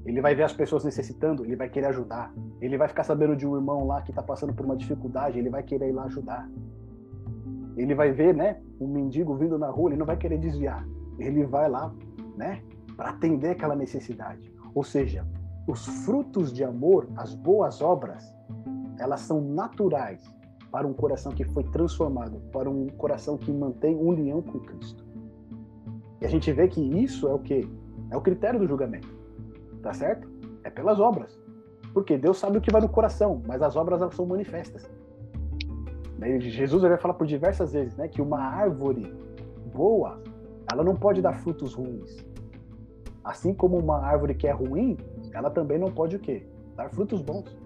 Ele 0.04 0.20
vai 0.20 0.34
ver 0.34 0.42
as 0.42 0.52
pessoas 0.52 0.84
necessitando, 0.84 1.46
ele 1.46 1.56
vai 1.56 1.70
querer 1.70 1.86
ajudar. 1.90 2.34
Ele 2.60 2.76
vai 2.76 2.88
ficar 2.88 3.04
sabendo 3.04 3.36
de 3.36 3.46
um 3.46 3.56
irmão 3.56 3.86
lá 3.86 4.02
que 4.02 4.10
está 4.10 4.24
passando 4.24 4.52
por 4.52 4.66
uma 4.66 4.76
dificuldade, 4.76 5.38
ele 5.38 5.52
vai 5.52 5.62
querer 5.62 5.90
ir 5.90 5.92
lá 5.92 6.06
ajudar. 6.06 6.50
Ele 7.78 7.94
vai 7.94 8.12
ver, 8.12 8.34
né, 8.34 8.60
um 8.82 8.88
mendigo 8.88 9.36
vindo 9.36 9.60
na 9.60 9.70
rua, 9.70 9.92
ele 9.92 10.00
não 10.00 10.08
vai 10.08 10.18
querer 10.18 10.40
desviar. 10.40 10.84
Ele 11.20 11.46
vai 11.46 11.70
lá, 11.70 11.94
né, 12.36 12.64
para 12.98 13.12
atender 13.12 13.52
aquela 13.52 13.76
necessidade. 13.76 14.52
Ou 14.74 14.84
seja, 14.84 15.24
os 15.68 15.86
frutos 16.04 16.52
de 16.52 16.64
amor, 16.64 17.08
as 17.16 17.36
boas 17.36 17.80
obras, 17.80 18.36
elas 18.98 19.20
são 19.20 19.40
naturais 19.40 20.20
para 20.72 20.88
um 20.88 20.94
coração 20.94 21.32
que 21.32 21.44
foi 21.44 21.64
transformado, 21.66 22.40
para 22.52 22.68
um 22.68 22.88
coração 22.88 23.38
que 23.38 23.52
mantém 23.52 23.96
união 23.96 24.42
com 24.42 24.60
Cristo. 24.62 25.09
E 26.22 26.26
a 26.26 26.30
gente 26.30 26.52
vê 26.52 26.68
que 26.68 26.82
isso 26.82 27.28
é 27.28 27.34
o 27.34 27.40
que? 27.40 27.68
É 28.12 28.18
o 28.18 28.22
critério 28.22 28.60
do 28.60 28.68
julgamento. 28.68 29.08
Tá 29.82 29.94
certo? 29.94 30.30
É 30.64 30.70
pelas 30.70 31.00
obras. 31.00 31.40
Porque 31.94 32.18
Deus 32.18 32.38
sabe 32.38 32.58
o 32.58 32.62
que 32.62 32.72
vai 32.72 32.82
no 32.82 32.90
coração, 32.90 33.42
mas 33.48 33.62
as 33.62 33.76
obras 33.76 34.02
elas 34.02 34.16
são 34.16 34.26
manifestas. 34.26 34.90
Jesus 36.40 36.82
vai 36.82 36.98
falar 36.98 37.14
por 37.14 37.26
diversas 37.26 37.72
vezes, 37.72 37.96
né, 37.96 38.08
que 38.08 38.22
uma 38.22 38.40
árvore 38.40 39.14
boa, 39.74 40.22
ela 40.72 40.84
não 40.84 40.96
pode 40.96 41.22
dar 41.22 41.34
frutos 41.34 41.74
ruins. 41.74 42.18
Assim 43.24 43.54
como 43.54 43.78
uma 43.78 44.00
árvore 44.00 44.36
que 44.36 44.48
é 44.48 44.52
ruim, 44.52 44.98
ela 45.34 45.50
também 45.50 45.78
não 45.78 45.92
pode 45.92 46.16
o 46.16 46.20
quê? 46.20 46.46
Dar 46.76 46.90
frutos 46.90 47.22
bons. 47.22 47.58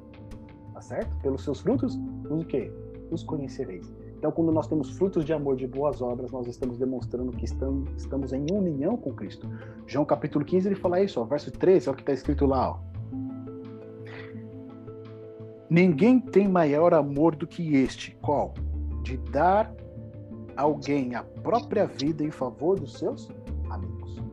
Tá 0.74 0.82
certo? 0.82 1.16
Pelos 1.22 1.44
seus 1.44 1.62
frutos, 1.62 1.98
os 2.30 2.44
o 2.44 2.46
quê? 2.46 2.72
Os 3.12 3.24
conhecereis. 3.24 3.92
Então, 4.24 4.32
quando 4.32 4.54
nós 4.54 4.68
temos 4.68 4.90
frutos 4.92 5.26
de 5.26 5.34
amor, 5.34 5.58
de 5.58 5.68
boas 5.68 6.02
obras, 6.02 6.32
nós 6.32 6.48
estamos 6.48 6.78
demonstrando 6.78 7.34
que 7.34 7.44
estamos, 7.44 8.32
em 8.32 8.46
união 8.54 8.96
com 8.96 9.12
Cristo. 9.14 9.50
João 9.86 10.06
capítulo 10.06 10.46
15, 10.46 10.70
ele 10.70 10.76
fala 10.76 11.02
isso, 11.02 11.20
ó, 11.20 11.26
verso 11.26 11.52
13, 11.52 11.90
olha 11.90 11.94
o 11.94 11.98
que 11.98 12.04
está 12.04 12.14
escrito 12.14 12.46
lá. 12.46 12.70
Ó. 12.70 12.80
Ninguém 15.70 16.22
tem 16.22 16.48
maior 16.48 16.94
amor 16.94 17.36
do 17.36 17.46
que 17.46 17.76
este. 17.76 18.16
Qual? 18.22 18.54
De 19.02 19.18
dar 19.18 19.76
alguém 20.56 21.16
a 21.16 21.24
própria 21.24 21.86
vida 21.86 22.24
em 22.24 22.32
favor 22.32 22.80
dos 22.80 22.94
seus 22.94 23.30
amigos. 23.70 24.24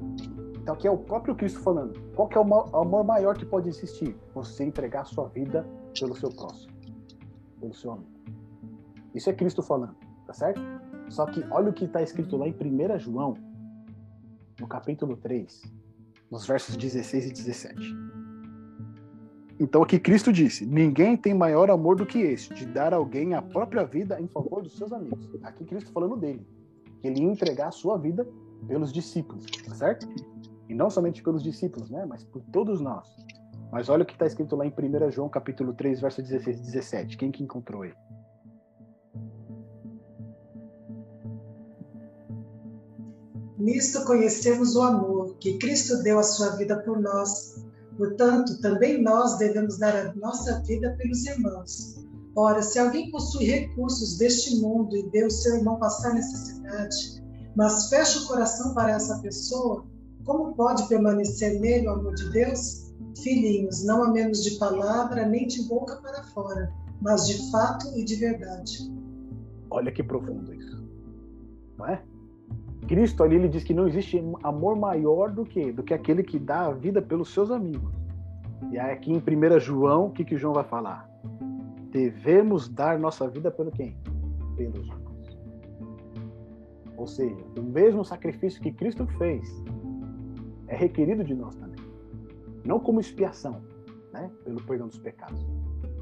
Então 0.62 0.74
aqui 0.76 0.86
é 0.86 0.90
o 0.92 0.98
próprio 0.98 1.34
Cristo 1.34 1.58
falando. 1.62 2.00
Qual 2.14 2.30
é 2.32 2.38
o 2.38 2.76
amor 2.76 3.02
maior 3.02 3.36
que 3.36 3.44
pode 3.44 3.68
existir? 3.68 4.16
Você 4.36 4.62
entregar 4.62 5.00
a 5.00 5.04
sua 5.06 5.26
vida 5.26 5.66
pelo 5.98 6.14
seu 6.14 6.30
próximo, 6.30 6.72
pelo 7.58 7.74
seu 7.74 7.90
amigo. 7.90 8.19
Isso 9.14 9.28
é 9.28 9.32
Cristo 9.32 9.62
falando, 9.62 9.94
tá 10.26 10.32
certo? 10.32 10.60
Só 11.08 11.26
que 11.26 11.44
olha 11.50 11.70
o 11.70 11.72
que 11.72 11.84
está 11.84 12.02
escrito 12.02 12.36
lá 12.36 12.46
em 12.46 12.52
1 12.52 12.98
João, 12.98 13.34
no 14.60 14.68
capítulo 14.68 15.16
3, 15.16 15.62
nos 16.30 16.46
versos 16.46 16.76
16 16.76 17.26
e 17.26 17.32
17. 17.32 17.96
Então 19.58 19.82
aqui 19.82 19.98
Cristo 19.98 20.32
disse: 20.32 20.64
ninguém 20.64 21.16
tem 21.16 21.34
maior 21.34 21.70
amor 21.70 21.96
do 21.96 22.06
que 22.06 22.18
este, 22.18 22.54
de 22.54 22.64
dar 22.64 22.94
alguém 22.94 23.34
a 23.34 23.42
própria 23.42 23.84
vida 23.84 24.20
em 24.20 24.28
favor 24.28 24.62
dos 24.62 24.76
seus 24.76 24.92
amigos. 24.92 25.28
Aqui 25.42 25.64
Cristo 25.64 25.92
falando 25.92 26.16
dele, 26.16 26.46
que 27.00 27.08
ele 27.08 27.20
ia 27.20 27.30
entregar 27.30 27.68
a 27.68 27.72
sua 27.72 27.98
vida 27.98 28.26
pelos 28.66 28.92
discípulos, 28.92 29.44
tá 29.66 29.74
certo? 29.74 30.08
E 30.68 30.74
não 30.74 30.88
somente 30.88 31.22
pelos 31.22 31.42
discípulos, 31.42 31.90
né, 31.90 32.06
mas 32.06 32.24
por 32.24 32.40
todos 32.52 32.80
nós. 32.80 33.08
Mas 33.72 33.88
olha 33.88 34.02
o 34.02 34.06
que 34.06 34.12
está 34.12 34.26
escrito 34.26 34.56
lá 34.56 34.64
em 34.64 34.70
1 34.70 35.10
João 35.10 35.28
capítulo 35.28 35.74
3, 35.74 36.00
verso 36.00 36.22
16 36.22 36.58
e 36.58 36.62
17. 36.62 37.16
Quem 37.16 37.30
que 37.30 37.42
encontrou 37.42 37.82
aí? 37.82 37.92
Nisto 43.60 44.04
conhecemos 44.04 44.74
o 44.74 44.82
amor 44.82 45.36
que 45.38 45.58
Cristo 45.58 46.02
deu 46.02 46.18
a 46.18 46.22
sua 46.22 46.56
vida 46.56 46.76
por 46.78 47.00
nós 47.00 47.60
Portanto, 48.00 48.58
também 48.62 49.02
nós 49.02 49.36
devemos 49.36 49.76
dar 49.76 49.94
a 49.94 50.14
nossa 50.14 50.62
vida 50.62 50.96
pelos 50.96 51.26
irmãos. 51.26 52.02
Ora, 52.34 52.62
se 52.62 52.78
alguém 52.78 53.10
possui 53.10 53.44
recursos 53.44 54.16
deste 54.16 54.58
mundo 54.58 54.96
e 54.96 55.02
vê 55.10 55.26
o 55.26 55.30
seu 55.30 55.56
irmão 55.56 55.78
passar 55.78 56.14
necessidade, 56.14 57.22
mas 57.54 57.90
fecha 57.90 58.20
o 58.20 58.26
coração 58.26 58.72
para 58.72 58.92
essa 58.92 59.18
pessoa, 59.18 59.84
como 60.24 60.54
pode 60.54 60.88
permanecer 60.88 61.60
nele 61.60 61.88
o 61.88 61.90
amor 61.90 62.14
de 62.14 62.30
Deus? 62.30 62.90
Filhinhos, 63.22 63.84
não 63.84 64.04
a 64.04 64.10
menos 64.10 64.42
de 64.42 64.52
palavra 64.52 65.26
nem 65.26 65.46
de 65.46 65.62
boca 65.64 65.96
para 65.96 66.24
fora, 66.28 66.72
mas 67.02 67.26
de 67.26 67.50
fato 67.50 67.86
e 67.98 68.02
de 68.02 68.16
verdade. 68.16 68.90
Olha 69.68 69.92
que 69.92 70.02
profundo 70.02 70.54
isso, 70.54 70.82
não 71.76 71.86
é? 71.86 72.02
Cristo 72.86 73.22
ali 73.22 73.36
ele 73.36 73.48
diz 73.48 73.62
que 73.62 73.74
não 73.74 73.86
existe 73.86 74.22
amor 74.42 74.76
maior 74.76 75.30
do 75.30 75.44
que 75.44 75.72
do 75.72 75.82
que 75.82 75.94
aquele 75.94 76.22
que 76.22 76.38
dá 76.38 76.66
a 76.66 76.72
vida 76.72 77.00
pelos 77.00 77.32
seus 77.32 77.50
amigos. 77.50 77.92
E 78.70 78.78
aí 78.78 78.92
aqui 78.92 79.12
em 79.12 79.16
1 79.16 79.60
João, 79.60 80.06
o 80.06 80.10
que 80.10 80.24
que 80.24 80.36
João 80.36 80.54
vai 80.54 80.64
falar? 80.64 81.08
Devemos 81.90 82.68
dar 82.68 82.98
nossa 82.98 83.28
vida 83.28 83.50
pelo 83.50 83.70
quem? 83.70 83.96
Pelos 84.56 84.86
irmãos. 84.86 85.38
Ou 86.96 87.06
seja, 87.06 87.42
o 87.56 87.62
mesmo 87.62 88.04
sacrifício 88.04 88.60
que 88.60 88.70
Cristo 88.70 89.06
fez 89.18 89.48
é 90.68 90.76
requerido 90.76 91.24
de 91.24 91.34
nós 91.34 91.54
também. 91.56 91.80
Não 92.64 92.78
como 92.78 93.00
expiação, 93.00 93.62
né, 94.12 94.30
pelo 94.44 94.62
perdão 94.62 94.86
dos 94.86 94.98
pecados, 94.98 95.44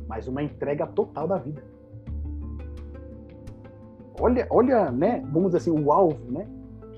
mas 0.09 0.27
uma 0.27 0.43
entrega 0.43 0.87
total 0.87 1.29
da 1.29 1.39
vida. 1.39 1.63
Olha, 4.21 4.47
olha, 4.51 4.91
né, 4.91 5.21
vamos 5.33 5.53
dizer 5.53 5.59
assim, 5.59 5.71
o 5.71 5.93
alvo, 5.93 6.19
né, 6.31 6.47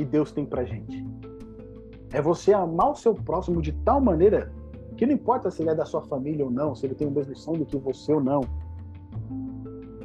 que 0.01 0.05
Deus 0.07 0.33
tem 0.33 0.47
pra 0.47 0.65
gente. 0.65 1.07
É 2.11 2.23
você 2.23 2.55
amar 2.55 2.93
o 2.93 2.95
seu 2.95 3.15
próximo 3.15 3.61
de 3.61 3.73
tal 3.85 4.01
maneira 4.01 4.51
que 4.97 5.05
não 5.05 5.13
importa 5.13 5.51
se 5.51 5.63
ele 5.63 5.71
é 5.71 5.75
da 5.75 5.85
sua 5.85 6.01
família 6.01 6.43
ou 6.43 6.51
não, 6.51 6.75
se 6.75 6.87
ele 6.87 6.95
tem 6.95 7.07
o 7.07 7.11
mesmo 7.11 7.37
sangue 7.37 7.67
que 7.67 7.77
você 7.77 8.11
ou 8.15 8.21
não, 8.21 8.41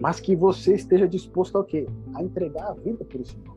mas 0.02 0.20
que 0.20 0.36
você 0.36 0.76
esteja 0.76 1.08
disposto 1.08 1.58
ao 1.58 1.64
quê? 1.64 1.88
A 2.14 2.22
entregar 2.22 2.72
a 2.72 2.74
vida 2.74 3.06
por 3.06 3.22
esse 3.22 3.38
irmão. 3.38 3.56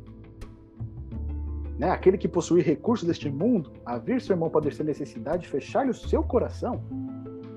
Né? 1.76 1.90
Aquele 1.90 2.16
que 2.16 2.28
possui 2.28 2.62
recursos 2.62 3.06
deste 3.06 3.28
mundo, 3.28 3.72
a 3.84 3.98
vir 3.98 4.20
seu 4.20 4.34
irmão 4.34 4.48
padecer 4.48 4.86
necessidade, 4.86 5.48
fechar-lhe 5.48 5.90
o 5.90 5.94
seu 5.94 6.22
coração, 6.22 6.80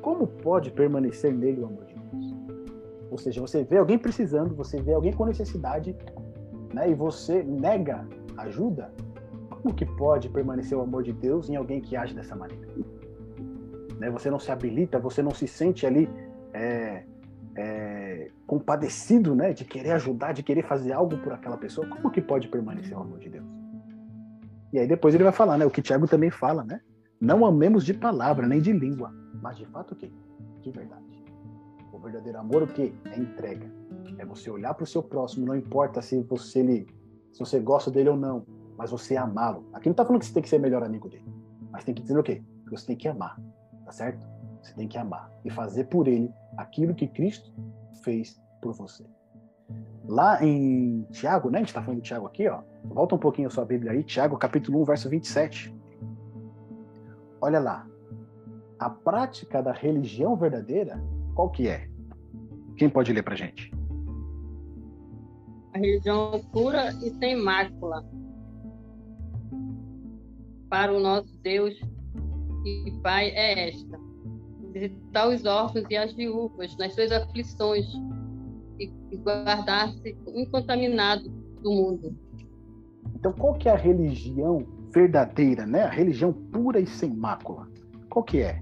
como 0.01 0.25
pode 0.25 0.71
permanecer 0.71 1.31
nele 1.31 1.61
o 1.61 1.65
amor 1.65 1.85
de 1.85 1.93
Deus? 1.93 2.35
Ou 3.11 3.17
seja, 3.19 3.39
você 3.41 3.63
vê 3.63 3.77
alguém 3.77 3.99
precisando, 3.99 4.55
você 4.55 4.81
vê 4.81 4.93
alguém 4.93 5.13
com 5.13 5.25
necessidade, 5.25 5.95
né? 6.73 6.89
e 6.89 6.95
você 6.95 7.43
nega 7.43 8.07
ajuda, 8.41 8.93
como 9.49 9.73
que 9.73 9.85
pode 9.85 10.29
permanecer 10.29 10.77
o 10.77 10.81
amor 10.81 11.03
de 11.03 11.13
Deus 11.13 11.49
em 11.49 11.55
alguém 11.55 11.81
que 11.81 11.95
age 11.95 12.13
dessa 12.13 12.35
maneira? 12.35 12.67
Né? 13.99 14.09
Você 14.09 14.29
não 14.31 14.39
se 14.39 14.51
habilita, 14.51 14.99
você 14.99 15.21
não 15.21 15.31
se 15.31 15.47
sente 15.47 15.85
ali 15.85 16.09
é, 16.53 17.03
é, 17.55 18.31
compadecido, 18.47 19.35
né, 19.35 19.53
de 19.53 19.65
querer 19.65 19.91
ajudar, 19.91 20.33
de 20.33 20.43
querer 20.43 20.63
fazer 20.63 20.91
algo 20.91 21.17
por 21.17 21.33
aquela 21.33 21.57
pessoa. 21.57 21.87
Como 21.87 22.09
que 22.09 22.21
pode 22.21 22.47
permanecer 22.47 22.97
o 22.97 23.01
amor 23.01 23.19
de 23.19 23.29
Deus? 23.29 23.45
E 24.73 24.79
aí 24.79 24.87
depois 24.87 25.13
ele 25.13 25.23
vai 25.23 25.33
falar, 25.33 25.57
né, 25.57 25.65
o 25.65 25.69
que 25.69 25.81
Tiago 25.81 26.07
também 26.07 26.31
fala, 26.31 26.63
né? 26.63 26.81
Não 27.19 27.45
amemos 27.45 27.85
de 27.85 27.93
palavra 27.93 28.47
nem 28.47 28.61
de 28.61 28.71
língua, 28.71 29.13
mas 29.41 29.57
de 29.57 29.65
fato 29.67 29.93
o 29.93 29.95
quê? 29.95 30.11
De 30.61 30.71
verdade. 30.71 31.03
O 31.93 31.99
verdadeiro 31.99 32.39
amor 32.39 32.63
o 32.63 32.67
quê? 32.67 32.93
É 33.11 33.19
entrega. 33.19 33.69
É 34.17 34.25
você 34.25 34.49
olhar 34.49 34.73
para 34.73 34.83
o 34.83 34.87
seu 34.87 35.03
próximo, 35.03 35.45
não 35.45 35.55
importa 35.55 36.01
se 36.01 36.19
você 36.23 36.63
lhe 36.63 36.87
se 37.31 37.39
você 37.39 37.59
gosta 37.59 37.89
dele 37.89 38.09
ou 38.09 38.17
não, 38.17 38.45
mas 38.77 38.91
você 38.91 39.15
amá-lo. 39.15 39.65
Aqui 39.73 39.87
não 39.87 39.91
está 39.91 40.05
falando 40.05 40.19
que 40.19 40.25
você 40.25 40.33
tem 40.33 40.43
que 40.43 40.49
ser 40.49 40.59
melhor 40.59 40.83
amigo 40.83 41.09
dele, 41.09 41.25
mas 41.71 41.83
tem 41.83 41.93
que 41.93 42.01
dizer 42.01 42.17
o 42.17 42.23
quê? 42.23 42.43
Que 42.65 42.71
você 42.71 42.87
tem 42.87 42.95
que 42.95 43.07
amar, 43.07 43.39
tá 43.85 43.91
certo? 43.91 44.27
Você 44.61 44.73
tem 44.73 44.87
que 44.87 44.97
amar 44.97 45.31
e 45.43 45.49
fazer 45.49 45.85
por 45.85 46.07
ele 46.07 46.31
aquilo 46.57 46.93
que 46.93 47.07
Cristo 47.07 47.51
fez 48.03 48.41
por 48.61 48.73
você. 48.73 49.05
Lá 50.05 50.43
em 50.43 51.03
Tiago, 51.11 51.49
né? 51.49 51.59
A 51.59 51.61
gente 51.61 51.69
está 51.69 51.81
falando 51.81 52.01
de 52.01 52.07
Tiago 52.07 52.25
aqui, 52.25 52.47
ó. 52.47 52.61
Volta 52.85 53.15
um 53.15 53.19
pouquinho 53.19 53.47
a 53.47 53.51
sua 53.51 53.65
Bíblia 53.65 53.91
aí, 53.91 54.03
Tiago, 54.03 54.37
capítulo 54.37 54.81
1, 54.81 54.85
verso 54.85 55.09
27. 55.09 55.73
Olha 57.39 57.59
lá. 57.59 57.87
A 58.77 58.89
prática 58.89 59.61
da 59.61 59.71
religião 59.71 60.35
verdadeira, 60.35 61.01
qual 61.35 61.49
que 61.49 61.67
é? 61.67 61.87
Quem 62.75 62.89
pode 62.89 63.13
ler 63.13 63.23
pra 63.23 63.35
gente? 63.35 63.71
A 65.73 65.77
religião 65.77 66.41
pura 66.51 66.91
e 67.03 67.09
sem 67.19 67.35
mácula 67.35 68.05
para 70.69 70.93
o 70.93 70.99
nosso 70.99 71.37
Deus 71.41 71.73
e 72.65 72.91
Pai 73.01 73.29
é 73.29 73.69
esta: 73.69 73.99
visitar 74.73 75.27
os 75.29 75.45
órfãos 75.45 75.85
e 75.89 75.97
as 75.97 76.13
viúvas 76.13 76.75
nas 76.77 76.93
suas 76.93 77.11
aflições 77.11 77.85
e 78.79 79.17
guardar-se 79.17 80.17
incontaminado 80.27 81.29
do 81.61 81.71
mundo. 81.71 82.15
Então, 83.15 83.31
qual 83.33 83.53
que 83.53 83.69
é 83.69 83.71
a 83.71 83.77
religião 83.77 84.65
verdadeira, 84.91 85.65
né? 85.65 85.83
A 85.83 85.89
religião 85.89 86.33
pura 86.33 86.79
e 86.79 86.87
sem 86.87 87.11
mácula? 87.13 87.67
Qual 88.09 88.23
que 88.23 88.41
é? 88.41 88.61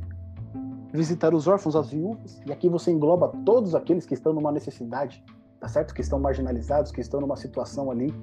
Visitar 0.91 1.33
os 1.33 1.47
órfãos, 1.47 1.75
as 1.75 1.91
viúvas, 1.91 2.41
e 2.45 2.51
aqui 2.51 2.67
você 2.67 2.91
engloba 2.91 3.29
todos 3.45 3.75
aqueles 3.75 4.05
que 4.05 4.13
estão 4.13 4.33
numa 4.33 4.51
necessidade 4.51 5.23
tá 5.59 5.67
certo? 5.67 5.93
Que 5.93 6.01
estão 6.01 6.19
marginalizados, 6.19 6.91
que 6.91 7.01
estão 7.01 7.19
numa 7.19 7.35
situação 7.35 7.91
ali 7.91 8.13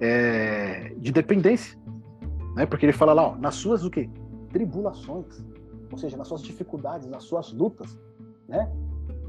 é, 0.00 0.94
de 0.98 1.12
dependência, 1.12 1.78
né? 2.54 2.66
Porque 2.66 2.84
ele 2.86 2.92
fala 2.92 3.12
lá, 3.12 3.28
ó, 3.28 3.36
nas 3.36 3.54
suas 3.54 3.84
o 3.84 3.90
quê? 3.90 4.08
Tribulações, 4.52 5.44
ou 5.90 5.98
seja, 5.98 6.16
nas 6.16 6.28
suas 6.28 6.42
dificuldades, 6.42 7.08
nas 7.08 7.24
suas 7.24 7.52
lutas, 7.52 7.98
né? 8.48 8.70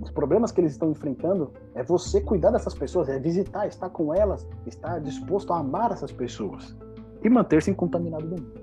Os 0.01 0.09
problemas 0.11 0.51
que 0.51 0.59
eles 0.59 0.73
estão 0.73 0.91
enfrentando 0.91 1.51
é 1.75 1.83
você 1.83 2.19
cuidar 2.19 2.51
dessas 2.51 2.73
pessoas, 2.73 3.07
é 3.07 3.19
visitar, 3.19 3.67
estar 3.67 3.89
com 3.89 4.13
elas, 4.13 4.47
estar 4.65 4.99
disposto 4.99 5.53
a 5.53 5.59
amar 5.59 5.91
essas 5.91 6.11
pessoas 6.11 6.75
e 7.23 7.29
manter-se 7.29 7.71
incontaminado 7.71 8.27
do 8.27 8.41
mundo. 8.41 8.61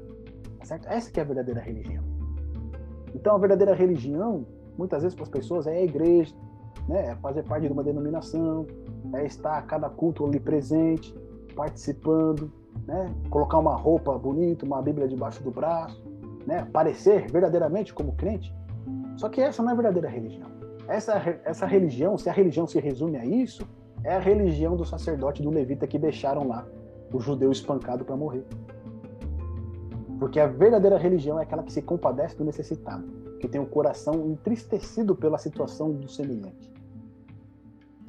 Tá 0.59 0.65
certo? 0.65 0.89
Essa 0.89 1.11
é 1.15 1.21
a 1.21 1.25
verdadeira 1.25 1.61
religião. 1.61 2.05
Então, 3.15 3.35
a 3.37 3.39
verdadeira 3.39 3.75
religião, 3.75 4.47
muitas 4.77 5.03
vezes 5.03 5.15
para 5.15 5.25
as 5.25 5.31
pessoas, 5.31 5.67
é 5.67 5.79
a 5.79 5.83
igreja, 5.83 6.35
né? 6.91 7.13
É 7.13 7.15
fazer 7.17 7.45
parte 7.45 7.67
de 7.67 7.73
uma 7.73 7.85
denominação, 7.85 8.67
é 9.15 9.25
estar 9.25 9.57
a 9.57 9.63
cada 9.63 9.89
culto 9.89 10.27
ali 10.27 10.41
presente, 10.41 11.15
participando, 11.55 12.53
né? 12.85 13.15
Colocar 13.31 13.59
uma 13.59 13.77
roupa 13.77 14.19
bonita, 14.19 14.67
uma 14.67 14.83
Bíblia 14.83 15.07
debaixo 15.07 15.43
do 15.43 15.53
braço, 15.53 16.03
né? 16.45 16.67
Parecer 16.73 17.31
verdadeiramente 17.31 17.95
como 17.95 18.13
crente. 18.13 18.53
Só 19.17 19.29
que 19.29 19.41
essa 19.41 19.63
não 19.63 19.71
é 19.71 19.73
a 19.73 19.77
verdadeira 19.77 20.09
religião. 20.09 20.51
Essa, 20.89 21.15
essa 21.45 21.65
religião, 21.65 22.19
se 22.19 22.29
a 22.29 22.33
religião 22.33 22.67
se 22.67 22.81
resume 22.81 23.17
a 23.17 23.25
isso, 23.25 23.65
é 24.03 24.15
a 24.15 24.19
religião 24.19 24.77
do 24.77 24.85
sacerdote 24.85 25.43
do 25.43 25.51
levita 25.51 25.87
que 25.87 25.99
deixaram 25.99 26.49
lá 26.49 26.67
o 27.13 27.21
judeu 27.21 27.53
espancado 27.53 28.05
para 28.05 28.17
morrer. 28.17 28.45
Porque 30.19 30.41
a 30.41 30.47
verdadeira 30.47 30.99
religião 30.99 31.39
é 31.39 31.45
aquela 31.45 31.63
que 31.63 31.73
se 31.73 31.83
compadece 31.83 32.37
do 32.37 32.45
necessitado, 32.45 33.05
que 33.39 33.47
tem 33.47 33.61
o 33.61 33.67
coração 33.67 34.27
entristecido 34.27 35.15
pela 35.15 35.39
situação 35.39 35.93
do 35.93 36.09
semelhante. 36.09 36.70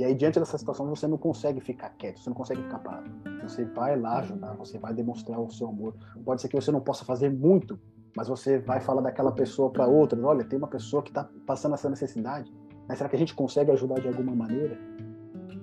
E 0.02 0.04
aí, 0.04 0.16
diante 0.16 0.40
dessa 0.40 0.58
situação, 0.58 0.88
você 0.88 1.08
não 1.08 1.16
consegue 1.16 1.62
ficar 1.62 1.90
quieto, 1.90 2.20
você 2.20 2.28
não 2.28 2.36
consegue 2.36 2.64
ficar 2.64 2.80
parado. 2.80 3.08
Você 3.44 3.64
vai 3.66 3.96
lá 3.96 4.18
ajudar, 4.18 4.56
você 4.56 4.80
vai 4.80 4.96
demonstrar 4.96 5.40
o 5.40 5.52
seu 5.52 5.68
amor. 5.68 5.94
Pode 6.26 6.42
ser 6.42 6.48
que 6.48 6.56
você 6.56 6.72
não 6.72 6.82
possa 6.82 7.06
fazer 7.06 7.30
muito, 7.30 7.80
mas 8.18 8.28
você 8.28 8.58
vai 8.58 8.82
falar 8.82 9.02
daquela 9.02 9.32
pessoa 9.32 9.70
para 9.70 9.86
outra. 9.86 10.20
Olha, 10.26 10.44
tem 10.44 10.58
uma 10.58 10.68
pessoa 10.68 11.04
que 11.04 11.12
está 11.12 11.30
passando 11.46 11.76
essa 11.76 11.88
necessidade. 11.88 12.52
Mas 12.90 12.98
será 12.98 13.12
que 13.12 13.16
a 13.16 13.20
gente 13.20 13.36
consegue 13.36 13.70
ajudar 13.70 14.00
de 14.00 14.08
alguma 14.08 14.36
maneira? 14.36 14.76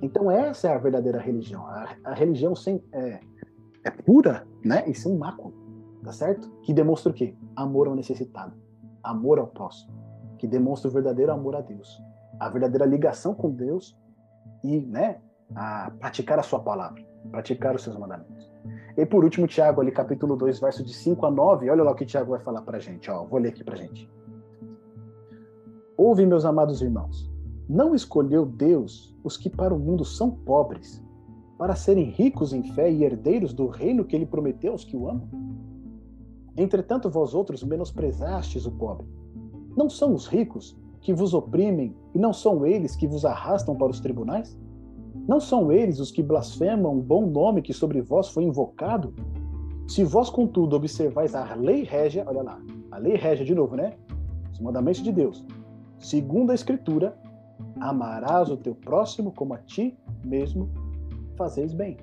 Então, 0.01 0.30
essa 0.30 0.68
é 0.68 0.72
a 0.72 0.78
verdadeira 0.78 1.18
religião. 1.18 1.66
A, 1.66 1.97
a 2.05 2.14
religião 2.14 2.55
sem, 2.55 2.80
é, 2.93 3.18
é 3.82 3.91
pura 3.91 4.47
né? 4.64 4.84
e 4.86 4.95
sem 4.95 5.18
mácula, 5.18 5.53
tá 6.05 6.12
certo? 6.12 6.49
Que 6.62 6.72
demonstra 6.72 7.11
o 7.11 7.14
quê? 7.14 7.34
Amor 7.57 7.89
ao 7.89 7.97
necessitado, 7.97 8.55
amor 9.03 9.41
ao 9.41 9.49
próximo, 9.49 9.93
que 10.39 10.47
demonstra 10.47 10.89
o 10.89 10.93
verdadeiro 10.93 11.32
amor 11.32 11.57
a 11.57 11.61
Deus, 11.61 12.01
a 12.39 12.49
verdadeira 12.49 12.86
ligação 12.86 13.34
com 13.34 13.51
Deus 13.51 13.99
e 14.62 14.80
né, 14.80 15.20
a 15.55 15.90
praticar 15.99 16.38
a 16.38 16.42
sua 16.42 16.61
palavra, 16.61 17.03
praticar 17.30 17.74
os 17.74 17.82
seus 17.82 17.96
mandamentos. 17.96 18.51
E 18.96 19.07
por 19.07 19.24
último, 19.24 19.46
Tiago, 19.46 19.80
ali 19.80 19.92
capítulo 19.92 20.36
2, 20.36 20.61
verso 20.61 20.84
de 20.84 20.92
5 20.92 21.24
a 21.24 21.30
9, 21.30 21.70
olha 21.70 21.84
lá 21.84 21.92
o 21.92 21.94
que 21.94 22.05
Tiago 22.05 22.32
vai 22.32 22.40
falar 22.40 22.62
para 22.62 22.78
a 22.78 22.80
gente, 22.80 23.11
ó, 23.11 23.24
vou 23.24 23.38
ler 23.38 23.51
aqui 23.51 23.62
para 23.62 23.74
a 23.74 23.78
gente. 23.78 24.11
Ouve, 25.96 26.26
meus 26.26 26.44
amados 26.44 26.82
irmãos, 26.82 27.30
não 27.68 27.94
escolheu 27.94 28.46
Deus 28.46 29.16
os 29.22 29.36
que 29.36 29.51
para 29.51 29.74
o 29.74 29.78
mundo 29.78 30.05
são 30.05 30.30
pobres, 30.30 31.05
para 31.59 31.74
serem 31.74 32.11
ricos 32.11 32.53
em 32.53 32.62
fé 32.72 32.90
e 32.90 33.05
herdeiros 33.05 33.53
do 33.53 33.66
reino 33.66 34.05
que 34.05 34.14
ele 34.14 34.26
prometeu 34.26 34.72
aos 34.72 34.84
que 34.84 34.96
o 34.96 35.09
amam? 35.09 35.28
Entretanto, 36.57 37.11
vós 37.11 37.34
outros 37.34 37.62
menosprezastes 37.62 38.66
o 38.66 38.72
pobre. 38.72 39.07
Não 39.76 39.88
são 39.88 40.12
os 40.14 40.26
ricos 40.26 40.76
que 41.09 41.14
vos 41.14 41.32
oprimem 41.32 41.96
e 42.14 42.18
não 42.18 42.34
são 42.34 42.66
eles 42.66 42.94
que 42.94 43.06
vos 43.06 43.24
arrastam 43.24 43.74
para 43.74 43.90
os 43.90 43.98
tribunais? 43.98 44.54
Não 45.26 45.40
são 45.40 45.72
eles 45.72 46.00
os 46.00 46.11
que 46.11 46.22
blasfemam 46.22 46.98
o 46.98 47.02
bom 47.02 47.24
nome 47.24 47.62
que 47.62 47.72
sobre 47.72 48.02
vós 48.02 48.28
foi 48.28 48.44
invocado? 48.44 49.14
Se 49.86 50.04
vós, 50.04 50.28
contudo, 50.28 50.76
observais 50.76 51.34
a 51.34 51.54
lei 51.54 51.82
régia, 51.82 52.26
olha 52.28 52.42
lá, 52.42 52.61
a 52.90 52.98
lei 52.98 53.16
régia 53.16 53.42
de 53.42 53.54
novo, 53.54 53.74
né? 53.74 53.94
Os 54.52 54.61
mandamentos 54.61 55.02
de 55.02 55.11
Deus. 55.11 55.46
Segundo 55.98 56.50
a 56.50 56.54
Escritura, 56.54 57.18
amarás 57.80 58.50
o 58.50 58.56
teu 58.59 58.74
próximo 58.74 59.32
como 59.32 59.54
a 59.54 59.59
ti 59.59 59.98
mesmo, 60.22 60.68
fazeis 61.38 61.72
bem. 61.72 61.96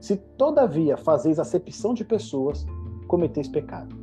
Se 0.00 0.16
todavia 0.16 0.96
fazeis 0.96 1.38
acepção 1.38 1.94
de 1.94 2.04
pessoas, 2.04 2.66
cometeis 3.06 3.46
pecado, 3.46 3.94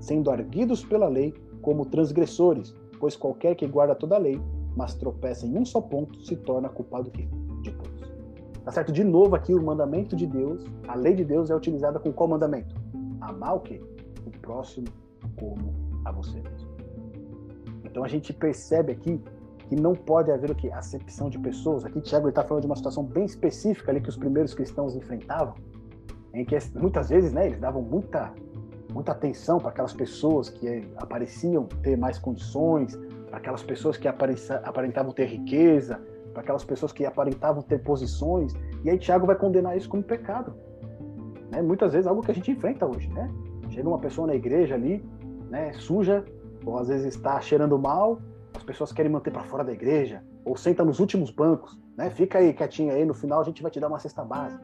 sendo 0.00 0.32
arguidos 0.32 0.84
pela 0.84 1.06
lei 1.06 1.32
como 1.62 1.86
transgressores, 1.86 2.74
pois 2.98 3.16
qualquer 3.16 3.54
que 3.54 3.66
guarda 3.66 3.94
toda 3.94 4.16
a 4.16 4.18
lei, 4.18 4.40
mas 4.76 4.94
tropeça 4.94 5.46
em 5.46 5.56
um 5.56 5.64
só 5.64 5.80
ponto, 5.80 6.24
se 6.24 6.36
torna 6.36 6.68
culpado 6.68 7.10
de 7.10 7.72
todos. 7.72 7.98
Tá 8.64 8.72
certo? 8.72 8.92
De 8.92 9.02
novo 9.02 9.34
aqui 9.34 9.54
o 9.54 9.62
mandamento 9.62 10.14
de 10.14 10.26
Deus, 10.26 10.64
a 10.86 10.94
lei 10.94 11.14
de 11.14 11.24
Deus 11.24 11.50
é 11.50 11.56
utilizada 11.56 11.98
com 11.98 12.12
qual 12.12 12.28
mandamento? 12.28 12.74
Amar 13.20 13.56
o 13.56 13.60
quê? 13.60 13.80
O 14.26 14.30
próximo 14.40 14.86
como 15.36 15.74
a 16.04 16.12
você 16.12 16.40
mesmo. 16.40 16.68
Então 17.84 18.04
a 18.04 18.08
gente 18.08 18.32
percebe 18.32 18.92
aqui 18.92 19.20
que 19.68 19.76
não 19.76 19.94
pode 19.94 20.30
haver 20.30 20.50
o 20.50 20.54
que? 20.54 20.70
Acepção 20.70 21.28
de 21.28 21.38
pessoas. 21.38 21.84
Aqui 21.84 22.00
Tiago 22.00 22.28
está 22.28 22.42
falando 22.42 22.62
de 22.62 22.66
uma 22.66 22.76
situação 22.76 23.04
bem 23.04 23.24
específica 23.24 23.90
ali 23.90 24.00
que 24.00 24.08
os 24.08 24.16
primeiros 24.16 24.54
cristãos 24.54 24.94
enfrentavam, 24.94 25.54
em 26.32 26.44
que 26.44 26.56
muitas 26.74 27.10
vezes 27.10 27.32
né, 27.32 27.46
eles 27.46 27.60
davam 27.60 27.82
muita 27.82 28.32
muita 28.92 29.12
atenção 29.12 29.58
para 29.58 29.70
aquelas 29.70 29.92
pessoas 29.92 30.48
que 30.48 30.88
apareciam 30.96 31.66
ter 31.82 31.96
mais 31.96 32.18
condições, 32.18 32.98
para 33.28 33.38
aquelas 33.38 33.62
pessoas 33.62 33.96
que 33.96 34.08
aparentavam 34.08 35.12
ter 35.12 35.26
riqueza, 35.26 36.00
para 36.32 36.42
aquelas 36.42 36.64
pessoas 36.64 36.92
que 36.92 37.04
aparentavam 37.04 37.62
ter 37.62 37.82
posições. 37.82 38.54
E 38.84 38.90
aí 38.90 38.98
Tiago 38.98 39.26
vai 39.26 39.36
condenar 39.36 39.76
isso 39.76 39.88
como 39.88 40.02
pecado. 40.02 40.54
Né? 41.50 41.62
Muitas 41.62 41.92
vezes 41.92 42.06
algo 42.06 42.22
que 42.22 42.30
a 42.30 42.34
gente 42.34 42.50
enfrenta 42.50 42.86
hoje, 42.86 43.08
né? 43.12 43.30
Chega 43.70 43.88
uma 43.88 43.98
pessoa 43.98 44.26
na 44.26 44.34
igreja 44.34 44.74
ali, 44.74 45.04
né, 45.50 45.72
suja, 45.74 46.24
ou 46.64 46.78
às 46.78 46.88
vezes 46.88 47.14
está 47.14 47.40
cheirando 47.40 47.78
mal, 47.78 48.18
as 48.54 48.62
pessoas 48.62 48.92
querem 48.92 49.10
manter 49.10 49.30
para 49.30 49.42
fora 49.42 49.62
da 49.62 49.72
igreja, 49.72 50.22
ou 50.44 50.56
senta 50.56 50.84
nos 50.84 51.00
últimos 51.00 51.30
bancos, 51.30 51.78
né? 51.96 52.08
Fica 52.10 52.38
aí 52.38 52.52
quietinho 52.54 52.92
aí, 52.92 53.04
no 53.04 53.14
final 53.14 53.40
a 53.40 53.44
gente 53.44 53.62
vai 53.62 53.70
te 53.70 53.78
dar 53.78 53.88
uma 53.88 53.98
cesta 53.98 54.24
básica. 54.24 54.62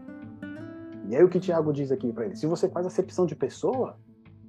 E 1.07 1.14
aí 1.14 1.22
o 1.22 1.29
que 1.29 1.39
Tiago 1.39 1.72
diz 1.72 1.93
aqui 1.93 2.12
para 2.12 2.25
ele? 2.27 2.37
Se 2.37 2.47
você 2.47 2.68
faz 2.68 2.87
acepção 2.87 3.27
de 3.27 3.37
pessoa, 3.37 3.97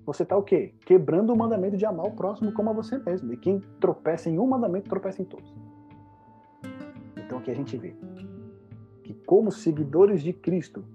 você 0.05 0.23
está 0.23 0.37
o 0.37 0.43
quê? 0.43 0.73
Quebrando 0.85 1.33
o 1.33 1.37
mandamento 1.37 1.75
de 1.75 1.85
amar 1.85 2.05
o 2.05 2.11
próximo 2.11 2.51
como 2.53 2.69
a 2.69 2.73
você 2.73 2.99
mesmo. 2.99 3.33
E 3.33 3.37
quem 3.37 3.59
tropeça 3.79 4.29
em 4.29 4.37
um 4.37 4.45
mandamento, 4.45 4.87
tropeça 4.87 5.21
em 5.21 5.25
todos. 5.25 5.51
Então 7.17 7.39
aqui 7.39 7.49
a 7.49 7.55
gente 7.55 7.75
vê 7.75 7.95
que 9.03 9.13
como 9.25 9.51
seguidores 9.51 10.21
de 10.21 10.31
Cristo, 10.31 10.85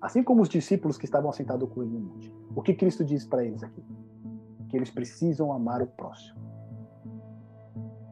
assim 0.00 0.22
como 0.22 0.40
os 0.40 0.48
discípulos 0.48 0.96
que 0.96 1.04
estavam 1.04 1.32
sentados 1.32 1.68
com 1.68 1.82
ele 1.82 1.90
no 1.90 2.00
monte, 2.00 2.32
o 2.54 2.62
que 2.62 2.74
Cristo 2.74 3.04
diz 3.04 3.24
para 3.26 3.44
eles 3.44 3.62
aqui? 3.62 3.82
Que 4.68 4.76
eles 4.76 4.90
precisam 4.90 5.52
amar 5.52 5.82
o 5.82 5.86
próximo. 5.86 6.40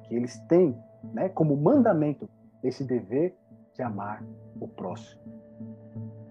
Que 0.05 0.15
eles 0.17 0.39
têm, 0.49 0.77
né, 1.13 1.29
como 1.29 1.57
mandamento 1.57 2.29
esse 2.65 2.85
dever 2.85 3.37
de 3.75 3.83
amar 3.83 4.25
o 4.61 4.67
próximo. 4.67 5.21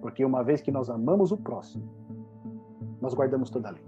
Porque 0.02 0.24
uma 0.24 0.44
vez 0.44 0.62
que 0.62 0.72
nós 0.72 0.90
amamos 0.90 1.32
o 1.32 1.38
próximo, 1.38 1.99
nós 3.02 3.14
guardamos 3.14 3.50
toda 3.50 3.70
a 3.70 3.72
lei. 3.72 3.84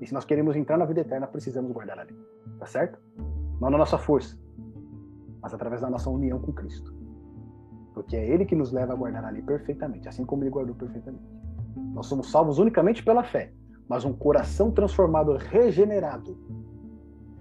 E 0.00 0.06
se 0.06 0.14
nós 0.14 0.24
queremos 0.24 0.56
entrar 0.56 0.76
na 0.76 0.84
vida 0.84 1.00
eterna, 1.00 1.26
precisamos 1.26 1.72
guardar 1.72 1.98
a 1.98 2.02
lei. 2.02 2.16
Tá 2.58 2.66
certo? 2.66 2.98
Não 3.60 3.70
na 3.70 3.78
nossa 3.78 3.98
força, 3.98 4.38
mas 5.42 5.52
através 5.52 5.80
da 5.80 5.90
nossa 5.90 6.08
união 6.08 6.38
com 6.40 6.52
Cristo. 6.52 6.94
Porque 7.94 8.16
é 8.16 8.28
Ele 8.28 8.44
que 8.44 8.54
nos 8.54 8.72
leva 8.72 8.92
a 8.92 8.96
guardar 8.96 9.24
a 9.24 9.30
lei 9.30 9.42
perfeitamente, 9.42 10.08
assim 10.08 10.24
como 10.24 10.44
Ele 10.44 10.50
guardou 10.50 10.74
perfeitamente. 10.74 11.24
Nós 11.94 12.06
somos 12.06 12.30
salvos 12.30 12.58
unicamente 12.58 13.04
pela 13.04 13.24
fé, 13.24 13.52
mas 13.88 14.04
um 14.04 14.12
coração 14.12 14.70
transformado, 14.70 15.36
regenerado, 15.36 16.36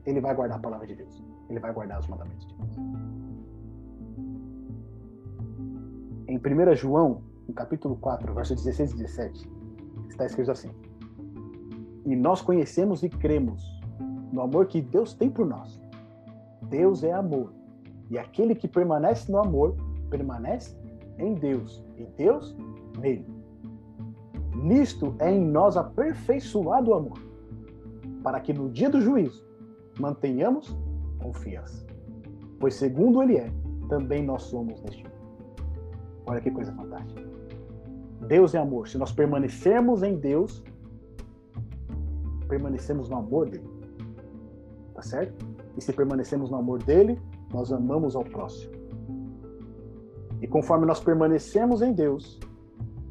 ele 0.08 0.22
vai 0.22 0.34
guardar 0.34 0.58
a 0.58 0.62
palavra 0.62 0.88
de 0.88 0.96
Deus. 0.96 1.22
Ele 1.50 1.60
vai 1.60 1.74
guardar 1.74 2.00
os 2.00 2.08
mandamentos 2.08 2.48
de 2.48 2.56
Deus. 2.56 2.78
Em 6.30 6.38
1 6.38 6.76
João, 6.76 7.22
no 7.46 7.54
capítulo 7.54 7.98
4, 7.98 8.34
versos 8.34 8.64
16 8.64 8.92
e 8.94 8.96
17, 8.96 9.52
está 10.10 10.26
escrito 10.26 10.52
assim: 10.52 10.72
E 12.06 12.16
nós 12.16 12.42
conhecemos 12.42 13.04
e 13.04 13.10
cremos 13.10 13.64
no 14.32 14.42
amor 14.42 14.68
que 14.68 14.82
Deus 14.82 15.14
tem 15.14 15.30
por 15.30 15.46
nós. 15.46 15.80
Deus 16.64 17.04
é 17.04 17.12
amor. 17.12 17.54
E 18.10 18.18
aquele 18.18 18.56
que 18.56 18.68
permanece 18.68 19.32
no 19.32 19.40
amor, 19.40 19.76
permanece 20.10 20.76
em 21.18 21.34
Deus. 21.34 21.84
E 21.98 22.06
Deus 22.18 22.56
nele. 23.00 23.26
Nisto 24.56 25.16
é 25.20 25.32
em 25.32 25.44
nós 25.44 25.78
aperfeiçoado 25.78 26.92
o 26.92 26.94
amor, 26.96 27.20
para 28.24 28.40
que 28.40 28.52
no 28.52 28.70
dia 28.70 28.90
do 28.90 29.00
juízo 29.00 29.46
mantenhamos 30.00 30.76
confiança. 31.20 31.86
Pois 32.60 32.74
segundo 32.74 33.22
ele 33.22 33.38
é, 33.38 33.52
também 33.88 34.24
nós 34.24 34.44
somos 34.44 34.82
neste 34.82 35.04
mundo. 35.04 35.18
Olha 36.26 36.42
que 36.42 36.52
coisa 36.52 36.74
fantástica. 36.74 37.37
Deus 38.26 38.56
é 38.56 38.58
amor. 38.58 38.88
Se 38.88 38.98
nós 38.98 39.12
permanecermos 39.12 40.04
em 40.04 40.16
Deus, 40.16 40.64
permanecemos 42.48 43.10
no 43.10 43.18
amor 43.18 43.50
dele. 43.50 43.70
Tá 44.94 45.02
certo? 45.02 45.46
E 45.78 45.82
se 45.82 45.94
permanecemos 45.94 46.50
no 46.50 46.58
amor 46.58 46.82
dele, 46.82 47.20
nós 47.54 47.72
amamos 47.72 48.16
ao 48.16 48.24
próximo. 48.24 48.74
E 50.42 50.48
conforme 50.48 50.86
nós 50.86 51.00
permanecemos 51.00 51.82
em 51.82 51.94
Deus, 51.94 52.40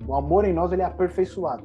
o 0.07 0.14
amor 0.14 0.44
em 0.44 0.52
nós 0.52 0.72
ele 0.72 0.82
é 0.82 0.84
aperfeiçoado. 0.84 1.64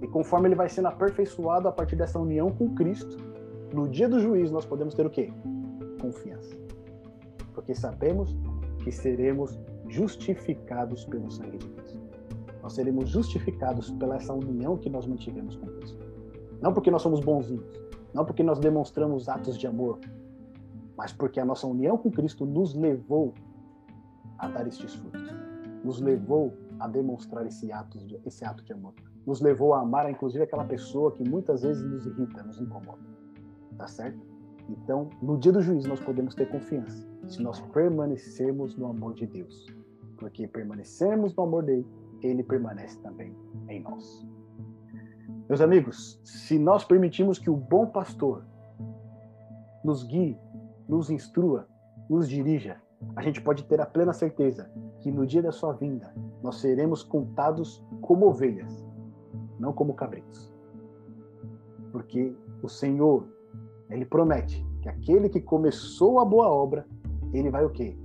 E 0.00 0.06
conforme 0.06 0.48
ele 0.48 0.54
vai 0.54 0.68
sendo 0.68 0.88
aperfeiçoado 0.88 1.68
a 1.68 1.72
partir 1.72 1.96
dessa 1.96 2.18
união 2.18 2.50
com 2.50 2.74
Cristo, 2.74 3.16
no 3.72 3.88
dia 3.88 4.08
do 4.08 4.18
juízo 4.20 4.52
nós 4.52 4.66
podemos 4.66 4.94
ter 4.94 5.06
o 5.06 5.10
quê? 5.10 5.32
Confiança. 6.00 6.54
Porque 7.54 7.74
sabemos 7.74 8.36
que 8.82 8.90
seremos 8.90 9.58
justificados 9.92 11.04
pelo 11.04 11.30
sangue 11.30 11.58
de 11.58 11.68
Deus. 11.68 11.98
Nós 12.62 12.72
seremos 12.72 13.10
justificados 13.10 13.90
pela 13.92 14.16
essa 14.16 14.32
união 14.32 14.76
que 14.76 14.88
nós 14.88 15.06
mantivemos 15.06 15.56
com 15.56 15.66
Deus. 15.66 15.96
Não 16.60 16.72
porque 16.72 16.90
nós 16.90 17.02
somos 17.02 17.20
bonzinhos, 17.20 17.80
não 18.14 18.24
porque 18.24 18.42
nós 18.42 18.58
demonstramos 18.58 19.28
atos 19.28 19.58
de 19.58 19.66
amor, 19.66 19.98
mas 20.96 21.12
porque 21.12 21.40
a 21.40 21.44
nossa 21.44 21.66
união 21.66 21.98
com 21.98 22.10
Cristo 22.10 22.46
nos 22.46 22.74
levou 22.74 23.34
a 24.38 24.48
dar 24.48 24.66
estes 24.66 24.94
frutos, 24.94 25.34
nos 25.84 26.00
levou 26.00 26.56
a 26.78 26.88
demonstrar 26.88 27.46
esse 27.46 27.70
ato 27.70 27.98
esse 28.24 28.44
ato 28.44 28.64
de 28.64 28.72
amor, 28.72 28.94
nos 29.26 29.40
levou 29.40 29.74
a 29.74 29.80
amar, 29.80 30.10
inclusive, 30.10 30.44
aquela 30.44 30.64
pessoa 30.64 31.12
que 31.12 31.28
muitas 31.28 31.62
vezes 31.62 31.84
nos 31.84 32.06
irrita, 32.06 32.42
nos 32.42 32.60
incomoda. 32.60 33.02
Tá 33.76 33.86
certo? 33.86 34.20
Então, 34.68 35.10
no 35.20 35.36
dia 35.36 35.52
do 35.52 35.60
juízo, 35.60 35.88
nós 35.88 36.00
podemos 36.00 36.34
ter 36.34 36.48
confiança 36.48 37.06
se 37.26 37.42
nós 37.42 37.60
permanecermos 37.72 38.76
no 38.76 38.86
amor 38.86 39.14
de 39.14 39.26
Deus. 39.26 39.66
Porque 40.22 40.46
permanecermos 40.46 41.34
no 41.34 41.42
amor 41.42 41.64
dele, 41.64 41.84
ele 42.22 42.44
permanece 42.44 42.96
também 43.00 43.36
em 43.68 43.82
nós. 43.82 44.24
Meus 45.48 45.60
amigos, 45.60 46.20
se 46.22 46.60
nós 46.60 46.84
permitirmos 46.84 47.40
que 47.40 47.50
o 47.50 47.56
bom 47.56 47.86
pastor 47.86 48.44
nos 49.82 50.04
guie, 50.04 50.38
nos 50.88 51.10
instrua, 51.10 51.66
nos 52.08 52.28
dirija, 52.28 52.80
a 53.16 53.22
gente 53.22 53.42
pode 53.42 53.64
ter 53.64 53.80
a 53.80 53.84
plena 53.84 54.12
certeza 54.12 54.70
que 55.00 55.10
no 55.10 55.26
dia 55.26 55.42
da 55.42 55.50
sua 55.50 55.72
vinda 55.72 56.14
nós 56.40 56.60
seremos 56.60 57.02
contados 57.02 57.84
como 58.00 58.26
ovelhas, 58.28 58.86
não 59.58 59.72
como 59.72 59.92
cabritos. 59.92 60.54
Porque 61.90 62.32
o 62.62 62.68
Senhor, 62.68 63.26
ele 63.90 64.04
promete 64.04 64.64
que 64.82 64.88
aquele 64.88 65.28
que 65.28 65.40
começou 65.40 66.20
a 66.20 66.24
boa 66.24 66.48
obra, 66.48 66.86
ele 67.32 67.50
vai 67.50 67.64
o 67.64 67.70
quê? 67.70 67.98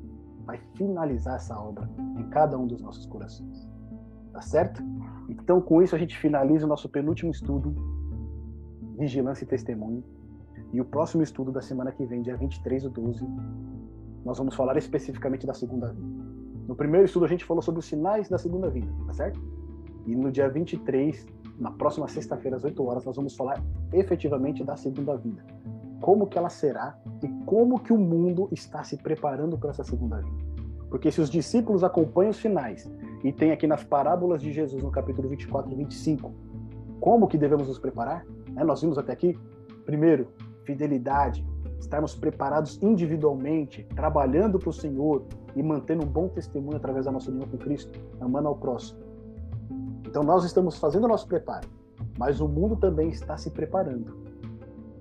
Vai 0.48 0.60
finalizar 0.76 1.36
essa 1.36 1.60
obra 1.60 1.88
em 2.18 2.24
cada 2.30 2.58
um 2.58 2.66
dos 2.66 2.82
nossos 2.82 3.06
corações. 3.06 3.70
Tá 4.32 4.42
certo? 4.42 4.82
Então, 5.30 5.60
com 5.62 5.82
isso, 5.82 5.96
a 5.96 6.00
gente 6.00 6.18
finaliza 6.18 6.66
o 6.66 6.70
nosso 6.70 6.88
penúltimo 6.88 7.30
estudo, 7.30 7.76
Vigilância 8.98 9.44
e 9.44 9.48
Testemunho. 9.48 10.04
E 10.72 10.80
o 10.80 10.86
próximo 10.86 11.22
estudo 11.22 11.52
da 11.52 11.62
semana 11.62 11.92
que 11.92 12.06
vem, 12.06 12.22
dia 12.22 12.38
23 12.38 12.84
do 12.84 12.90
12, 12.90 13.28
nós 14.24 14.38
vamos 14.38 14.56
falar 14.56 14.78
especificamente 14.78 15.46
da 15.46 15.54
segunda 15.54 15.92
vinda. 15.92 16.24
No 16.68 16.76
primeiro 16.76 17.06
estudo, 17.06 17.26
a 17.26 17.28
gente 17.28 17.46
falou 17.46 17.62
sobre 17.62 17.80
os 17.80 17.86
sinais 17.86 18.30
da 18.30 18.38
segunda 18.38 18.70
vinda, 18.70 18.92
tá 19.06 19.14
certo? 19.14 19.40
E 20.06 20.16
no 20.16 20.32
dia 20.32 20.50
23, 20.50 21.26
na 21.60 21.72
próxima 21.72 22.08
sexta-feira, 22.08 22.56
às 22.56 22.64
8 22.64 22.84
horas, 22.86 23.06
nós 23.06 23.16
vamos 23.16 23.36
falar 23.36 23.62
efetivamente 23.92 24.64
da 24.64 24.78
segunda 24.78 25.18
vinda. 25.18 25.44
Como 26.02 26.28
que 26.28 26.38
ela 26.38 26.50
será 26.50 26.98
e 27.24 27.28
como 27.46 27.80
que 27.80 27.92
o 27.92 27.98
mundo 27.98 28.48
está 28.52 28.84
se 28.84 28.98
preparando 28.98 29.58
para 29.58 29.72
essa 29.72 29.84
segunda 29.84 30.18
vinda. 30.18 30.46
Porque 30.90 31.12
se 31.12 31.20
os 31.20 31.30
discípulos 31.30 31.84
acompanham 31.84 32.32
os 32.32 32.38
sinais 32.38 32.90
e 33.24 33.32
tem 33.32 33.52
aqui 33.52 33.68
nas 33.68 33.84
parábolas 33.84 34.42
de 34.42 34.54
Jesus, 34.54 34.82
no 34.82 34.92
capítulo 34.92 35.28
24 35.30 35.72
e 35.72 35.76
25, 35.76 36.34
como 37.00 37.28
que 37.28 37.38
devemos 37.38 37.68
nos 37.68 37.80
preparar? 37.80 38.26
É, 38.56 38.64
nós 38.64 38.82
vimos 38.82 38.98
até 38.98 39.12
aqui, 39.12 39.38
primeiro, 39.86 40.28
fidelidade, 40.64 41.46
estarmos 41.80 42.16
preparados 42.16 42.82
individualmente, 42.82 43.84
trabalhando 43.96 44.60
para 44.60 44.70
o 44.70 44.74
Senhor 44.74 45.26
e 45.56 45.62
mantendo 45.62 46.04
um 46.04 46.08
bom 46.08 46.28
testemunho 46.30 46.78
através 46.78 47.06
da 47.06 47.12
nossa 47.12 47.30
união 47.32 47.48
com 47.48 47.58
Cristo, 47.58 48.00
amando 48.22 48.48
ao 48.48 48.56
próximo. 48.56 49.00
Então 50.06 50.24
nós 50.24 50.46
estamos 50.46 50.78
fazendo 50.78 51.06
o 51.06 51.08
nosso 51.08 51.28
preparo, 51.28 51.68
mas 52.18 52.40
o 52.40 52.48
mundo 52.48 52.78
também 52.78 53.10
está 53.10 53.38
se 53.38 53.52
preparando 53.52 54.27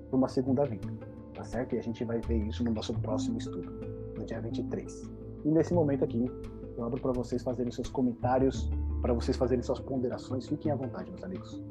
para 0.09 0.17
uma 0.17 0.29
segunda 0.29 0.65
vinda, 0.65 0.93
tá 1.35 1.45
certo? 1.45 1.75
E 1.75 1.79
a 1.79 1.83
gente 1.83 2.05
vai 2.05 2.21
ver 2.21 2.39
isso 2.47 2.65
no 2.65 2.73
nosso 2.73 2.93
próximo 2.95 3.39
estudo, 3.39 3.71
no 4.17 4.25
dia 4.25 4.41
23. 4.41 5.03
E 5.45 5.51
nesse 5.51 5.75
momento 5.75 6.05
aqui, 6.05 6.31
eu 6.77 6.85
abro 6.85 7.01
para 7.01 7.13
vocês 7.13 7.43
fazerem 7.43 7.73
seus 7.73 7.89
comentários, 7.89 8.69
para 9.01 9.13
vocês 9.13 9.37
fazerem 9.37 9.63
suas 9.63 9.81
ponderações. 9.81 10.47
Fiquem 10.47 10.73
à 10.73 10.77
vontade, 10.77 11.11
meus 11.11 11.23
amigos. 11.23 11.63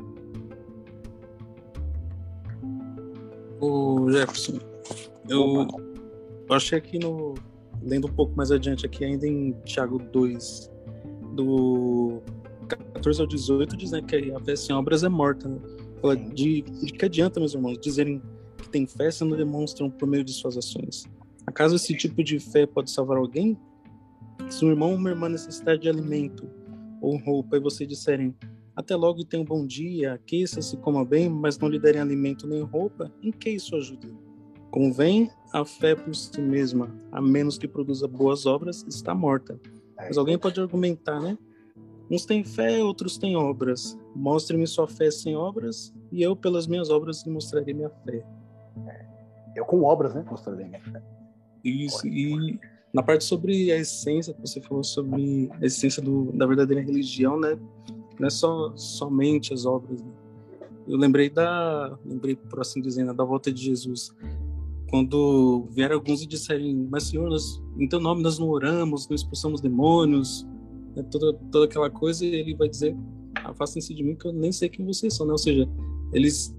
O 3.62 4.10
Jefferson, 4.12 4.60
eu, 5.30 5.68
eu 6.50 6.56
achei 6.56 6.78
aqui 6.78 7.00
no. 7.00 7.36
Lendo 7.82 8.08
um 8.08 8.12
pouco 8.12 8.36
mais 8.36 8.52
adiante 8.52 8.86
aqui, 8.86 9.06
ainda 9.06 9.28
em 9.28 9.52
Tiago 9.64 10.00
2, 10.00 10.72
do 11.34 12.20
14 12.68 13.22
ao 13.22 13.28
18, 13.28 13.78
diz 13.78 13.92
né, 13.92 14.02
que 14.02 14.32
a 14.32 14.40
fé 14.40 14.56
sem 14.56 14.76
obras 14.76 15.04
é 15.04 15.10
morta. 15.10 15.48
Né? 15.48 15.60
Fala 16.06 16.16
de, 16.16 16.62
de 16.62 16.94
que 16.94 17.04
adianta, 17.04 17.40
meus 17.40 17.56
irmãos, 17.56 17.80
dizerem 17.80 18.22
que 18.60 18.70
tem 18.70 18.86
fé 18.86 19.10
se 19.10 19.24
não 19.24 19.36
demonstram 19.36 19.90
por 19.90 20.08
meio 20.08 20.24
de 20.24 20.34
suas 20.34 20.56
ações. 20.56 21.06
Acaso 21.48 21.76
esse 21.78 21.98
tipo 21.98 22.24
de 22.24 22.38
fé 22.38 22.68
pode 22.68 22.92
salvar 22.92 23.18
alguém? 23.18 23.58
Se 24.48 24.64
um 24.64 24.70
irmão 24.70 24.92
ou 24.92 24.98
uma 24.98 25.10
irmã 25.10 25.28
necessitar 25.28 25.80
de 25.80 25.90
alimento 25.90 26.48
ou 27.02 27.18
roupa 27.18 27.58
e 27.58 27.60
você 27.60 27.88
disserem 27.88 28.36
até 28.76 28.96
logo 28.96 29.22
e 29.22 29.26
tenha 29.26 29.42
um 29.42 29.46
bom 29.46 29.66
dia, 29.66 30.14
aqueça-se, 30.14 30.78
coma 30.78 31.04
bem, 31.04 31.28
mas 31.28 31.58
não 31.58 31.68
lhe 31.68 31.80
derem 31.80 32.02
alimento 32.02 32.46
nem 32.46 32.62
roupa, 32.62 33.12
em 33.24 33.32
que 33.32 33.50
isso 33.50 33.76
ajuda? 33.76 34.08
Convém 34.70 35.32
a 35.52 35.66
fé 35.66 35.96
por 35.96 36.14
si 36.14 36.40
mesma, 36.40 36.96
a 37.12 37.20
menos 37.20 37.58
que 37.58 37.68
produza 37.68 38.08
boas 38.08 38.46
obras, 38.46 38.86
está 38.88 39.16
morta. 39.16 39.60
Mas 39.98 40.20
alguém 40.20 40.38
pode 40.38 40.62
argumentar, 40.62 41.20
né? 41.20 41.36
Uns 42.10 42.26
têm 42.26 42.44
fé, 42.44 42.84
outros 42.84 43.18
têm 43.18 43.36
obras. 43.36 43.98
Mostre-me 44.16 44.68
sua 44.68 44.88
fé 44.88 45.10
sem 45.10 45.36
obras, 45.36 45.94
e 46.12 46.22
eu, 46.22 46.36
pelas 46.36 46.68
minhas 46.68 46.90
obras, 46.90 47.26
lhe 47.26 47.32
mostrarei 47.32 47.74
minha 47.74 47.90
fé. 47.90 48.24
Eu, 49.56 49.66
com 49.66 49.84
obras, 49.84 50.14
né? 50.14 50.24
Mostrarei 50.30 50.66
minha 50.66 50.82
fé. 50.82 51.02
Isso, 51.64 52.08
e 52.08 52.60
na 52.94 53.02
parte 53.02 53.24
sobre 53.24 53.72
a 53.72 53.78
essência, 53.78 54.34
que 54.34 54.42
você 54.42 54.62
falou 54.62 54.84
sobre 54.84 55.50
a 55.62 55.66
essência 55.66 56.02
do, 56.02 56.32
da 56.34 56.46
verdadeira 56.46 56.82
religião, 56.82 57.40
né? 57.40 57.58
Não 58.20 58.28
é 58.28 58.30
só 58.30 58.76
somente 58.78 59.54
as 59.54 59.66
obras. 59.66 60.02
Né? 60.02 60.12
Eu 60.88 60.98
lembrei 60.98 61.30
da, 61.30 61.98
lembrei 62.06 62.36
por 62.36 62.62
assim 62.62 62.82
dizer, 62.82 63.04
né, 63.04 63.14
da 63.14 63.24
volta 63.24 63.52
de 63.52 63.62
Jesus, 63.62 64.16
quando 64.90 65.68
vieram 65.72 65.96
alguns 65.96 66.22
e 66.22 66.28
disserem, 66.28 66.88
mas 66.90 67.06
Senhor, 67.06 67.28
nós, 67.28 67.62
em 67.78 67.88
Teu 67.88 68.00
nome 68.00 68.22
nós 68.22 68.38
não 68.38 68.48
oramos, 68.50 69.10
não 69.10 69.16
expulsamos 69.16 69.60
demônios, 69.60 70.48
né, 70.96 71.04
toda 71.12 71.34
toda 71.52 71.66
aquela 71.66 71.90
coisa, 71.90 72.26
Ele 72.26 72.56
vai 72.56 72.70
dizer, 72.70 72.96
afastem-se 73.44 73.94
de 73.94 74.04
mim 74.04 74.16
que 74.16 74.28
eu 74.28 74.34
nem 74.34 74.52
sei 74.52 74.70
quem 74.70 74.86
vocês 74.86 75.14
são, 75.14 75.26
né? 75.26 75.32
Ou 75.32 75.38
seja, 75.38 75.68
eles 76.14 76.56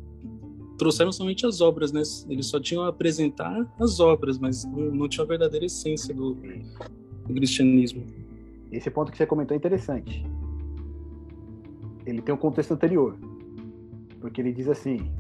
trouxeram 0.77 1.11
somente 1.11 1.47
as 1.47 1.61
obras, 1.61 1.93
né? 1.93 2.03
Eles 2.29 2.47
só 2.47 2.61
tinham 2.61 2.83
a 2.85 2.89
apresentar 2.89 3.67
as 3.81 3.99
obras, 4.01 4.39
mas 4.39 4.65
não, 4.65 4.91
não 4.95 5.09
tinham 5.09 5.25
a 5.25 5.29
verdadeira 5.29 5.67
essência 5.67 6.15
do, 6.15 6.35
do, 6.35 7.35
cristianismo. 7.35 8.05
Esse 8.71 8.91
ponto 8.91 9.11
que 9.11 9.19
você 9.19 9.27
comentou 9.27 9.55
é 9.55 9.59
interessante. 9.59 10.25
Ele 12.05 12.21
tem 12.21 12.35
um 12.35 12.39
contexto 12.39 12.73
anterior, 12.73 13.17
porque 14.21 14.41
ele 14.41 14.53
diz 14.53 14.69
assim: 14.69 15.11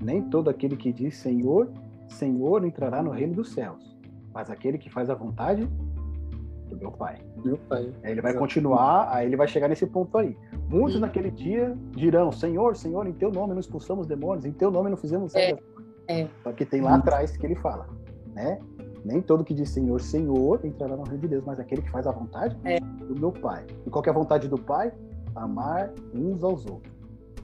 nem 0.00 0.22
todo 0.22 0.48
aquele 0.50 0.76
que 0.76 0.92
diz 0.92 1.16
Senhor, 1.16 1.70
Senhor 2.08 2.64
entrará 2.64 3.02
no 3.02 3.10
reino 3.10 3.34
dos 3.34 3.50
céus, 3.50 3.96
mas 4.32 4.50
aquele 4.50 4.78
que 4.78 4.90
faz 4.90 5.10
a 5.10 5.14
vontade 5.14 5.68
do 6.68 6.76
meu 6.76 6.90
Pai. 6.92 7.18
Meu 7.44 7.56
Pai. 7.56 7.92
Aí 8.02 8.12
ele 8.12 8.20
vai 8.20 8.32
Exato. 8.32 8.44
continuar, 8.44 9.08
aí 9.12 9.26
ele 9.26 9.36
vai 9.36 9.48
chegar 9.48 9.68
nesse 9.68 9.86
ponto 9.86 10.16
aí. 10.18 10.36
Muitos 10.68 10.94
Sim. 10.94 11.00
naquele 11.00 11.30
dia 11.30 11.76
dirão: 11.92 12.30
Senhor, 12.30 12.76
Senhor, 12.76 13.06
em 13.06 13.12
teu 13.12 13.30
nome 13.30 13.52
não 13.52 13.60
expulsamos 13.60 14.06
demônios, 14.06 14.44
em 14.44 14.52
teu 14.52 14.70
nome 14.70 14.90
não 14.90 14.96
fizemos 14.96 15.32
nada. 15.32 15.58
É, 16.08 16.20
é. 16.22 16.28
Só 16.42 16.52
que 16.52 16.64
tem 16.64 16.80
lá 16.80 16.96
atrás 16.96 17.36
que 17.36 17.44
ele 17.44 17.56
fala, 17.56 17.88
né? 18.34 18.58
Nem 19.04 19.22
todo 19.22 19.44
que 19.44 19.54
diz 19.54 19.70
Senhor, 19.70 20.00
Senhor 20.00 20.60
entrará 20.64 20.96
no 20.96 21.02
reino 21.02 21.20
de 21.20 21.28
Deus, 21.28 21.44
mas 21.44 21.58
aquele 21.58 21.82
que 21.82 21.90
faz 21.90 22.06
a 22.06 22.12
vontade 22.12 22.56
é. 22.64 22.78
do 22.80 23.18
meu 23.18 23.32
Pai. 23.32 23.64
E 23.86 23.90
qual 23.90 24.04
é 24.04 24.10
a 24.10 24.12
vontade 24.12 24.48
do 24.48 24.58
Pai? 24.58 24.92
Amar 25.34 25.92
uns 26.12 26.42
aos 26.42 26.66
outros. 26.66 26.92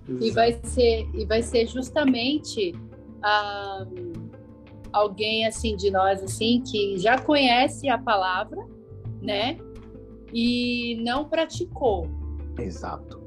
E 0.09 0.31
vai 0.33 0.59
ser, 0.65 1.09
e 1.15 1.25
vai 1.25 1.43
ser 1.43 1.67
justamente 1.67 2.75
ah, 3.23 3.87
alguém 4.93 5.47
assim 5.47 5.77
de 5.77 5.91
nós 5.91 6.23
assim 6.23 6.63
que 6.63 6.99
já 6.99 7.19
conhece 7.19 7.89
a 7.89 7.97
palavra, 7.97 8.63
né? 9.25 9.59
E 10.33 11.03
não 11.03 11.29
praticou. 11.29 12.07
Exato. 12.59 13.23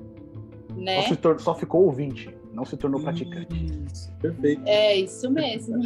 Né? 0.75 1.01
Só, 1.03 1.37
só 1.37 1.55
ficou 1.55 1.85
ouvinte, 1.85 2.35
não 2.53 2.63
se 2.65 2.77
tornou 2.77 3.01
praticante. 3.01 3.65
Isso, 3.85 4.11
perfeito. 4.17 4.61
É 4.65 4.95
isso 4.95 5.29
mesmo. 5.31 5.81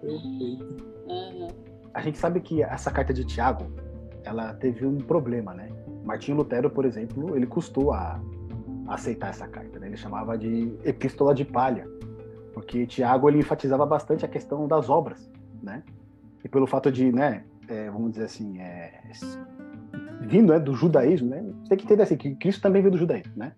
perfeito. 0.00 0.84
Uhum. 1.06 1.48
A 1.92 2.00
gente 2.00 2.18
sabe 2.18 2.40
que 2.40 2.62
essa 2.62 2.90
carta 2.90 3.12
de 3.12 3.24
Tiago, 3.24 3.66
ela 4.24 4.54
teve 4.54 4.86
um 4.86 4.98
problema, 4.98 5.52
né? 5.52 5.68
Martinho 6.04 6.38
Lutero, 6.38 6.70
por 6.70 6.84
exemplo, 6.84 7.36
ele 7.36 7.46
custou 7.46 7.92
a, 7.92 8.20
a 8.86 8.94
aceitar 8.94 9.30
essa 9.30 9.46
carta. 9.46 9.78
Né? 9.78 9.88
Ele 9.88 9.96
chamava 9.96 10.36
de 10.36 10.72
epístola 10.84 11.34
de 11.34 11.44
palha, 11.44 11.86
porque 12.52 12.86
Tiago 12.86 13.28
ele 13.28 13.38
enfatizava 13.38 13.84
bastante 13.84 14.24
a 14.24 14.28
questão 14.28 14.66
das 14.66 14.88
obras, 14.88 15.30
né? 15.62 15.82
E 16.44 16.48
pelo 16.48 16.66
fato 16.66 16.92
de, 16.92 17.10
né, 17.10 17.44
é, 17.68 17.90
vamos 17.90 18.12
dizer 18.12 18.24
assim, 18.24 18.58
é, 18.58 19.00
vindo 20.20 20.52
né, 20.52 20.58
do 20.58 20.74
judaísmo, 20.74 21.28
né? 21.28 21.42
Você 21.42 21.68
tem 21.70 21.78
que 21.78 21.84
entender 21.84 22.02
assim, 22.02 22.16
que 22.16 22.34
Cristo 22.36 22.62
também 22.62 22.82
veio 22.82 22.92
do 22.92 22.98
judaísmo, 22.98 23.32
né? 23.36 23.52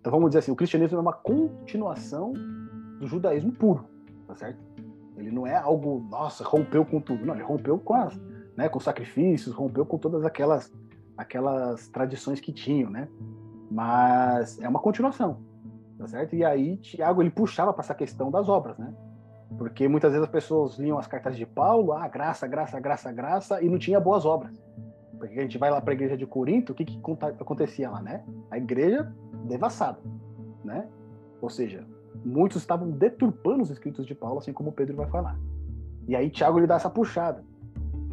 Então 0.00 0.12
vamos 0.12 0.30
dizer 0.30 0.40
assim, 0.40 0.52
o 0.52 0.56
cristianismo 0.56 0.98
é 0.98 1.00
uma 1.00 1.12
continuação 1.12 2.32
do 3.00 3.06
judaísmo 3.06 3.52
puro, 3.52 3.84
tá 4.26 4.34
certo? 4.34 4.58
Ele 5.16 5.30
não 5.30 5.46
é 5.46 5.56
algo, 5.56 6.06
nossa, 6.10 6.44
rompeu 6.44 6.84
com 6.84 7.00
tudo. 7.00 7.24
Não, 7.24 7.34
ele 7.34 7.42
rompeu 7.42 7.78
com 7.78 7.94
as, 7.94 8.20
né, 8.56 8.68
com 8.68 8.78
sacrifícios, 8.78 9.54
rompeu 9.54 9.84
com 9.86 9.98
todas 9.98 10.24
aquelas 10.24 10.70
aquelas 11.16 11.88
tradições 11.88 12.40
que 12.40 12.52
tinham, 12.52 12.90
né? 12.90 13.08
Mas 13.70 14.60
é 14.60 14.68
uma 14.68 14.78
continuação, 14.78 15.40
tá 15.98 16.06
certo? 16.06 16.36
E 16.36 16.44
aí 16.44 16.76
Tiago 16.76 17.22
ele 17.22 17.30
puxava 17.30 17.72
para 17.72 17.82
essa 17.82 17.94
questão 17.94 18.30
das 18.30 18.48
obras, 18.48 18.76
né? 18.76 18.92
Porque 19.56 19.88
muitas 19.88 20.12
vezes 20.12 20.26
as 20.26 20.30
pessoas 20.30 20.78
liam 20.78 20.98
as 20.98 21.06
cartas 21.06 21.36
de 21.36 21.46
Paulo, 21.46 21.92
ah, 21.92 22.06
graça, 22.08 22.46
graça, 22.46 22.80
graça, 22.80 23.12
graça, 23.12 23.62
e 23.62 23.68
não 23.68 23.78
tinha 23.78 24.00
boas 24.00 24.24
obras. 24.24 24.60
Porque 25.18 25.38
a 25.38 25.42
gente 25.42 25.56
vai 25.56 25.70
lá 25.70 25.80
para 25.80 25.92
a 25.92 25.94
igreja 25.94 26.16
de 26.16 26.26
Corinto, 26.26 26.72
o 26.72 26.74
que, 26.74 26.84
que 26.84 27.00
acontecia 27.40 27.90
lá, 27.90 28.02
né? 28.02 28.24
A 28.50 28.58
igreja 28.58 29.10
devassada, 29.44 29.98
né? 30.64 30.88
Ou 31.40 31.48
seja, 31.48 31.86
muitos 32.24 32.58
estavam 32.58 32.90
deturpando 32.90 33.62
os 33.62 33.70
escritos 33.70 34.04
de 34.04 34.14
Paulo, 34.14 34.38
assim 34.38 34.52
como 34.52 34.72
Pedro 34.72 34.96
vai 34.96 35.06
falar. 35.06 35.38
E 36.06 36.14
aí 36.14 36.28
Tiago 36.28 36.58
lhe 36.58 36.66
dá 36.66 36.76
essa 36.76 36.90
puxada. 36.90 37.42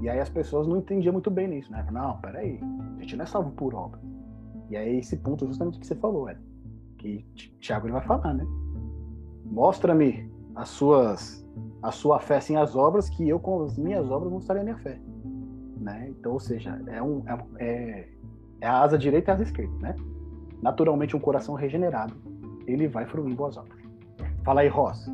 E 0.01 0.09
aí 0.09 0.19
as 0.19 0.29
pessoas 0.29 0.67
não 0.67 0.77
entendiam 0.77 1.13
muito 1.13 1.31
bem 1.31 1.47
nisso, 1.47 1.71
né? 1.71 1.85
Não, 1.91 2.17
peraí, 2.19 2.59
a 2.97 3.01
gente 3.01 3.15
não 3.15 3.23
é 3.23 3.25
salvo 3.27 3.51
por 3.51 3.73
obra. 3.73 3.99
E 4.69 4.77
aí 4.77 4.97
esse 4.97 5.17
ponto 5.17 5.45
justamente 5.45 5.79
que 5.79 5.87
você 5.87 5.95
falou, 5.95 6.29
é 6.29 6.37
que 6.97 7.25
Tiago 7.59 7.85
ele 7.85 7.93
vai 7.93 8.01
falar, 8.01 8.33
né? 8.33 8.45
Mostra-me 9.45 10.32
as 10.55 10.69
suas 10.69 11.43
a 11.81 11.91
sua 11.91 12.19
fé 12.19 12.39
sem 12.39 12.57
as 12.57 12.75
obras, 12.75 13.09
que 13.09 13.27
eu 13.27 13.39
com 13.39 13.63
as 13.63 13.77
minhas 13.77 14.09
obras 14.09 14.31
mostrarei 14.31 14.61
a 14.61 14.63
minha 14.63 14.77
fé. 14.77 14.99
Né? 15.79 16.07
Então, 16.09 16.33
ou 16.33 16.39
seja, 16.39 16.81
é, 16.87 17.01
um, 17.01 17.21
é, 17.27 17.65
é, 17.65 18.09
é 18.61 18.67
a 18.67 18.81
asa 18.81 18.97
direita 18.97 19.29
e 19.29 19.31
a 19.31 19.35
asa 19.35 19.43
esquerda, 19.43 19.73
né? 19.79 19.95
Naturalmente, 20.61 21.15
um 21.15 21.19
coração 21.19 21.55
regenerado, 21.55 22.15
ele 22.65 22.87
vai 22.87 23.05
fruir 23.05 23.35
boas 23.35 23.57
obras. 23.57 23.77
Fala 24.45 24.61
aí, 24.61 24.69
Ross. 24.69 25.11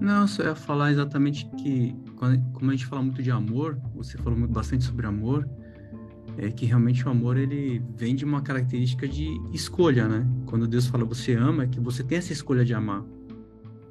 Não, 0.00 0.26
só 0.26 0.44
ia 0.44 0.54
falar 0.54 0.92
exatamente 0.92 1.46
que, 1.58 1.94
quando, 2.16 2.40
como 2.52 2.70
a 2.70 2.74
gente 2.74 2.86
fala 2.86 3.02
muito 3.02 3.22
de 3.22 3.30
amor, 3.30 3.76
você 3.94 4.16
falou 4.16 4.38
muito, 4.38 4.52
bastante 4.52 4.84
sobre 4.84 5.06
amor, 5.06 5.48
é 6.38 6.50
que 6.50 6.64
realmente 6.64 7.06
o 7.06 7.10
amor 7.10 7.36
ele 7.36 7.82
vem 7.96 8.14
de 8.14 8.24
uma 8.24 8.40
característica 8.40 9.06
de 9.08 9.28
escolha, 9.52 10.08
né? 10.08 10.26
Quando 10.46 10.66
Deus 10.68 10.86
fala 10.86 11.04
você 11.04 11.34
ama, 11.34 11.64
é 11.64 11.66
que 11.66 11.80
você 11.80 12.04
tem 12.04 12.16
essa 12.16 12.32
escolha 12.32 12.64
de 12.64 12.72
amar. 12.72 13.04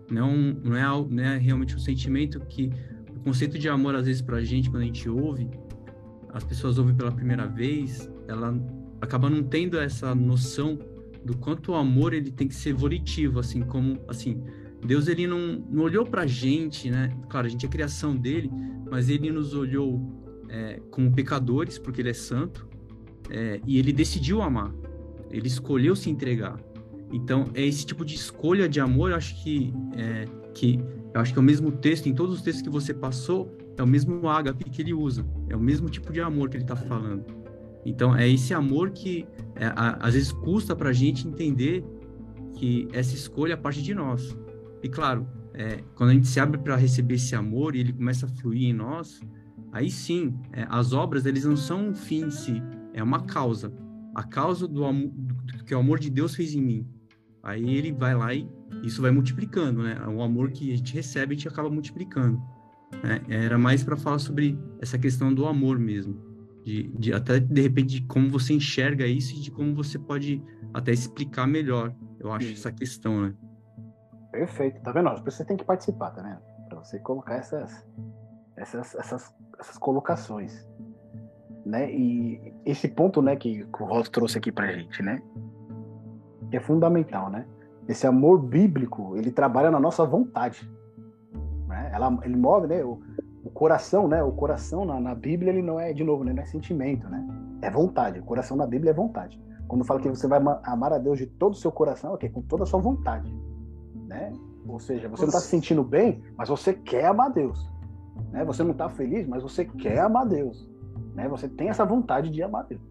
Não, 0.10 0.36
não, 0.36 0.76
é, 0.76 1.07
não 1.10 1.23
é 1.23 1.38
realmente 1.38 1.76
um 1.76 1.80
sentimento 1.80 2.40
que 2.41 2.72
o 3.15 3.19
conceito 3.19 3.60
de 3.60 3.69
amor 3.69 3.95
às 3.95 4.06
vezes 4.06 4.22
para 4.22 4.38
a 4.38 4.44
gente 4.44 4.69
quando 4.69 4.84
a 4.84 4.86
gente 4.86 5.07
ouve, 5.10 5.49
as 6.34 6.44
pessoas 6.44 6.77
ouvem 6.77 6.95
pela 6.95 7.11
primeira 7.11 7.48
vez, 7.48 8.10
ela 8.27 8.53
acaba 9.02 9.30
não 9.30 9.44
tendo 9.44 9.77
essa 9.77 10.14
noção 10.15 10.77
do 11.23 11.38
quanto 11.38 11.72
o 11.72 11.76
amor 11.76 12.14
ele 12.14 12.31
tem 12.31 12.48
que 12.48 12.56
ser 12.56 12.73
volitivo, 12.73 13.40
assim 13.40 13.61
como 13.61 13.99
assim 14.07 14.41
Deus 14.86 15.07
ele 15.07 15.27
não, 15.27 15.64
não 15.69 15.84
olhou 15.84 16.06
para 16.06 16.22
a 16.22 16.27
gente, 16.27 16.90
né? 16.90 17.14
Claro, 17.30 17.48
a 17.48 17.49
gente 17.49 17.65
é 17.65 17.69
criação 17.69 18.15
dele, 18.15 18.49
mas 18.90 19.10
ele 19.10 19.30
nos 19.30 19.53
olhou 19.53 20.02
é, 20.48 20.80
como 20.90 21.11
pecadores 21.11 21.77
porque 21.77 22.02
ele 22.02 22.10
é 22.10 22.14
santo 22.14 22.68
é, 23.30 23.60
e 23.65 23.77
ele 23.77 23.91
decidiu 23.91 24.41
amar. 24.41 24.73
Ele 25.30 25.48
escolheu 25.48 25.95
se 25.95 26.10
entregar. 26.10 26.57
Então, 27.11 27.49
é 27.53 27.65
esse 27.65 27.86
tipo 27.86 28.06
de 28.06 28.15
escolha 28.15 28.69
de 28.69 28.80
amor, 28.80 29.11
eu 29.11 29.18
acho 29.18 29.41
que, 29.44 29.73
é, 29.95 30.26
que 30.53 30.80
eu 31.14 31.22
acho 31.22 31.34
que 31.34 31.40
é 31.40 31.41
o 31.41 31.45
mesmo 31.45 31.72
texto, 31.72 32.07
em 32.07 32.14
todos 32.14 32.36
os 32.36 32.41
textos 32.41 32.61
que 32.61 32.69
você 32.69 32.94
passou, 32.94 33.56
é 33.77 33.84
o 33.84 33.88
mesmo 33.88 34.27
ágape 34.27 34.69
que 34.69 34.81
ele 34.81 34.94
usa, 34.94 35.26
é 35.49 35.56
o 35.56 35.60
mesmo 35.60 35.90
tipo 35.90 36.11
de 36.14 36.22
amor 36.22 36.49
que 36.49 36.57
ele 36.57 36.64
está 36.64 36.76
falando. 36.76 37.26
Então, 37.86 38.15
é 38.15 38.27
esse 38.27 38.53
amor 38.53 38.91
que 38.91 39.26
é, 39.56 39.68
a, 39.68 39.98
às 40.06 40.14
vezes 40.14 40.31
custa 40.31 40.76
para 40.76 40.90
a 40.90 40.94
gente 40.94 41.27
entender 41.27 41.84
que 42.53 42.88
essa 42.91 43.15
escolha 43.15 43.53
é 43.53 43.57
parte 43.57 43.81
de 43.81 43.94
nós. 43.95 44.38
E 44.84 44.90
claro, 44.90 45.27
é, 45.53 45.84
quando 45.95 46.11
a 46.11 46.14
gente 46.14 46.27
se 46.27 46.40
abre 46.40 46.57
para 46.57 46.76
receber 46.76 47.15
esse 47.15 47.36
amor 47.36 47.76
e 47.76 47.80
ele 47.80 47.94
começa 47.94 48.26
a 48.26 48.30
fluir 48.30 48.69
em 48.69 48.73
nós, 48.73 49.22
aí 49.72 49.90
sim, 49.90 50.38
é, 50.52 50.65
as 50.69 50.94
obras 50.94 51.26
eles 51.26 51.45
não 51.45 51.57
são 51.57 51.90
um 51.90 51.95
fim 51.95 52.26
em 52.26 52.31
si, 52.31 52.61
é 52.94 53.02
uma 53.02 53.22
causa. 53.23 53.73
A 54.15 54.23
causa 54.23 54.68
do, 54.68 54.91
do 54.91 55.64
que 55.65 55.73
o 55.73 55.80
amor 55.80 55.99
de 55.99 56.10
Deus 56.10 56.36
fez 56.36 56.53
em 56.53 56.61
mim. 56.61 56.88
Aí 57.41 57.78
ele 57.78 57.91
vai 57.91 58.14
lá 58.14 58.34
e 58.34 58.49
isso 58.84 59.02
vai 59.02 59.11
multiplicando, 59.11 59.84
né? 59.84 59.98
O 60.07 60.22
amor 60.22 60.52
que 60.52 60.72
a 60.74 60.78
gente 60.78 60.94
recebe, 60.94 61.34
a 61.34 61.38
gente 61.38 61.48
acaba 61.48 61.70
multiplicando. 61.70 62.41
Né? 63.03 63.22
Era 63.30 63.57
mais 63.57 63.84
para 63.84 63.95
falar 63.95 64.20
sobre 64.20 64.57
essa 64.82 64.98
questão 64.98 65.34
do 65.34 65.45
amor 65.45 65.80
mesmo. 65.80 66.28
De, 66.66 66.90
de, 66.90 67.14
até 67.14 67.40
de 67.40 67.61
repente 67.61 68.02
de 68.02 68.07
como 68.07 68.30
você 68.30 68.53
enxerga 68.53 69.07
isso 69.07 69.34
e 69.34 69.40
de 69.40 69.49
como 69.49 69.74
você 69.74 69.98
pode 69.98 70.44
até 70.74 70.91
explicar 70.91 71.48
melhor, 71.48 71.95
eu 72.20 72.32
acho, 72.32 72.48
Sim. 72.48 72.53
essa 72.53 72.72
questão, 72.72 73.22
né? 73.22 73.34
Perfeito, 74.32 74.82
tá 74.82 74.91
vendo? 74.91 75.10
Você 75.24 75.44
tem 75.45 75.57
que 75.57 75.64
participar, 75.64 76.11
tá 76.11 76.22
vendo? 76.22 76.40
Para 76.68 76.80
você 76.80 76.99
colocar 76.99 77.36
essas, 77.36 77.88
essas, 78.56 78.94
essas, 78.95 79.36
essas 79.57 79.78
colocações. 79.78 80.68
Né? 81.66 81.91
E 81.91 82.53
esse 82.66 82.88
ponto 82.88 83.22
né, 83.22 83.36
que, 83.36 83.66
que 83.66 83.84
o 83.84 83.86
Ross 83.86 84.10
trouxe 84.10 84.38
aqui 84.38 84.52
pra 84.52 84.72
gente, 84.72 85.02
né? 85.02 85.22
Que 86.49 86.57
é 86.57 86.59
fundamental, 86.59 87.30
né? 87.30 87.45
Esse 87.88 88.05
amor 88.05 88.39
bíblico, 88.39 89.15
ele 89.17 89.31
trabalha 89.31 89.71
na 89.71 89.80
nossa 89.80 90.05
vontade. 90.05 90.69
Né? 91.67 91.91
Ela, 91.93 92.17
ele 92.23 92.35
move, 92.35 92.67
né? 92.67 92.84
O, 92.84 92.99
o 93.43 93.49
coração, 93.49 94.07
né? 94.07 94.23
O 94.23 94.31
coração 94.31 94.85
na, 94.85 94.99
na, 94.99 95.15
Bíblia, 95.15 95.51
ele 95.51 95.61
não 95.61 95.80
é, 95.80 95.93
de 95.93 96.03
novo, 96.03 96.23
né? 96.23 96.34
não 96.34 96.43
é 96.43 96.45
sentimento, 96.45 97.07
né? 97.09 97.26
É 97.61 97.69
vontade. 97.69 98.19
O 98.19 98.23
coração 98.23 98.55
na 98.55 98.67
Bíblia 98.67 98.91
é 98.91 98.93
vontade. 98.93 99.41
Quando 99.67 99.85
fala 99.85 99.99
que 99.99 100.09
você 100.09 100.27
vai 100.27 100.39
amar 100.63 100.93
a 100.93 100.97
Deus 100.97 101.17
de 101.17 101.27
todo 101.27 101.53
o 101.53 101.55
seu 101.55 101.71
coração, 101.71 102.17
é 102.19 102.30
com 102.30 102.41
toda 102.41 102.63
a 102.63 102.65
sua 102.65 102.80
vontade, 102.80 103.31
né? 104.07 104.34
Ou 104.67 104.80
seja, 104.80 105.07
você 105.07 105.23
não 105.23 105.30
está 105.30 105.39
se 105.39 105.47
sentindo 105.47 105.84
bem, 105.84 106.21
mas 106.35 106.49
você 106.49 106.73
quer 106.73 107.05
amar 107.05 107.31
Deus. 107.31 107.69
Né? 108.31 108.43
Você 108.45 108.63
não 108.63 108.71
está 108.71 108.89
feliz, 108.89 109.27
mas 109.27 109.41
você 109.41 109.65
quer 109.65 109.99
amar 109.99 110.27
Deus. 110.27 110.69
Né? 111.13 111.27
Você 111.27 111.47
tem 111.47 111.69
essa 111.69 111.85
vontade 111.85 112.30
de 112.30 112.41
amar 112.43 112.65
Deus. 112.65 112.81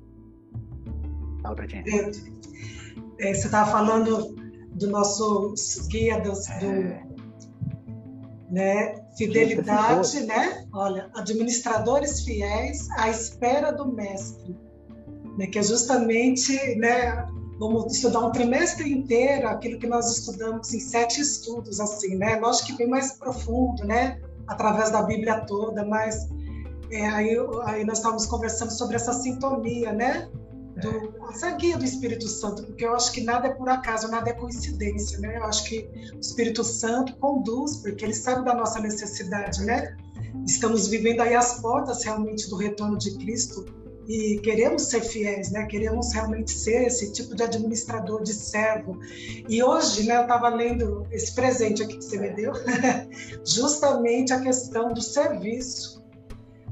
Fala, 1.43 1.55
Pretinha. 1.55 1.85
É, 3.21 3.35
você 3.35 3.47
estava 3.47 3.71
falando 3.71 4.37
do 4.73 4.89
nosso 4.89 5.55
guia 5.89 6.21
do, 6.21 6.33
é. 6.33 7.03
né, 8.51 8.95
fidelidade, 9.17 10.21
né? 10.21 10.67
Olha, 10.73 11.11
administradores 11.15 12.21
fiéis 12.21 12.89
à 12.97 13.09
espera 13.09 13.73
do 13.73 13.87
mestre, 13.93 14.57
né? 15.37 15.47
Que 15.47 15.59
é 15.59 15.63
justamente, 15.63 16.77
né? 16.77 17.27
Vamos 17.59 17.93
estudar 17.93 18.21
um 18.21 18.31
trimestre 18.31 18.93
inteiro 18.93 19.49
aquilo 19.49 19.81
que 19.81 19.87
nós 19.89 20.17
estudamos 20.17 20.73
em 20.73 20.79
sete 20.79 21.21
estudos, 21.21 21.81
assim, 21.81 22.15
né? 22.17 22.37
Lógico 22.37 22.69
que 22.69 22.77
bem 22.77 22.89
mais 22.89 23.13
profundo, 23.15 23.85
né? 23.85 24.21
Através 24.47 24.91
da 24.91 25.03
Bíblia 25.03 25.41
toda, 25.41 25.85
mas 25.85 26.29
é, 26.91 27.07
aí, 27.09 27.37
aí 27.65 27.85
nós 27.85 27.99
estávamos 27.99 28.27
conversando 28.27 28.71
sobre 28.71 28.95
essa 28.95 29.13
sintonia, 29.13 29.93
né? 29.93 30.29
Do, 30.81 31.29
essa 31.31 31.51
guia 31.53 31.77
do 31.77 31.85
Espírito 31.85 32.29
Santo, 32.29 32.63
porque 32.65 32.85
eu 32.85 32.95
acho 32.95 33.13
que 33.13 33.21
nada 33.21 33.49
é 33.49 33.51
por 33.51 33.69
acaso, 33.69 34.09
nada 34.09 34.31
é 34.31 34.33
coincidência, 34.33 35.19
né? 35.19 35.37
Eu 35.37 35.45
acho 35.45 35.65
que 35.65 35.89
o 36.15 36.21
Espírito 36.21 36.65
Santo 36.65 37.17
conduz, 37.17 37.77
porque 37.77 38.05
ele 38.05 38.15
sabe 38.15 38.45
da 38.45 38.55
nossa 38.55 38.81
necessidade, 38.81 39.65
né? 39.65 39.97
Estamos 40.47 40.89
vivendo 40.89 41.21
aí 41.21 41.35
as 41.35 41.61
portas 41.61 42.05
realmente 42.05 42.49
do 42.49 42.57
retorno 42.57 42.99
de 42.99 43.17
Cristo 43.19 43.65
e 44.09 44.41
queremos 44.43 44.85
ser 44.85 45.03
fiéis, 45.03 45.51
né? 45.51 45.67
Queremos 45.67 46.13
realmente 46.13 46.53
ser 46.53 46.87
esse 46.87 47.13
tipo 47.13 47.35
de 47.35 47.43
administrador, 47.43 48.23
de 48.23 48.33
servo. 48.33 48.99
E 49.49 49.63
hoje, 49.63 50.05
né, 50.05 50.17
eu 50.17 50.23
estava 50.23 50.49
lendo 50.49 51.07
esse 51.11 51.35
presente 51.35 51.83
aqui 51.83 51.99
que 51.99 52.05
você 52.05 52.19
me 52.19 52.31
deu, 52.31 52.53
justamente 53.45 54.33
a 54.33 54.41
questão 54.41 54.95
do 54.95 55.03
serviço 55.03 55.98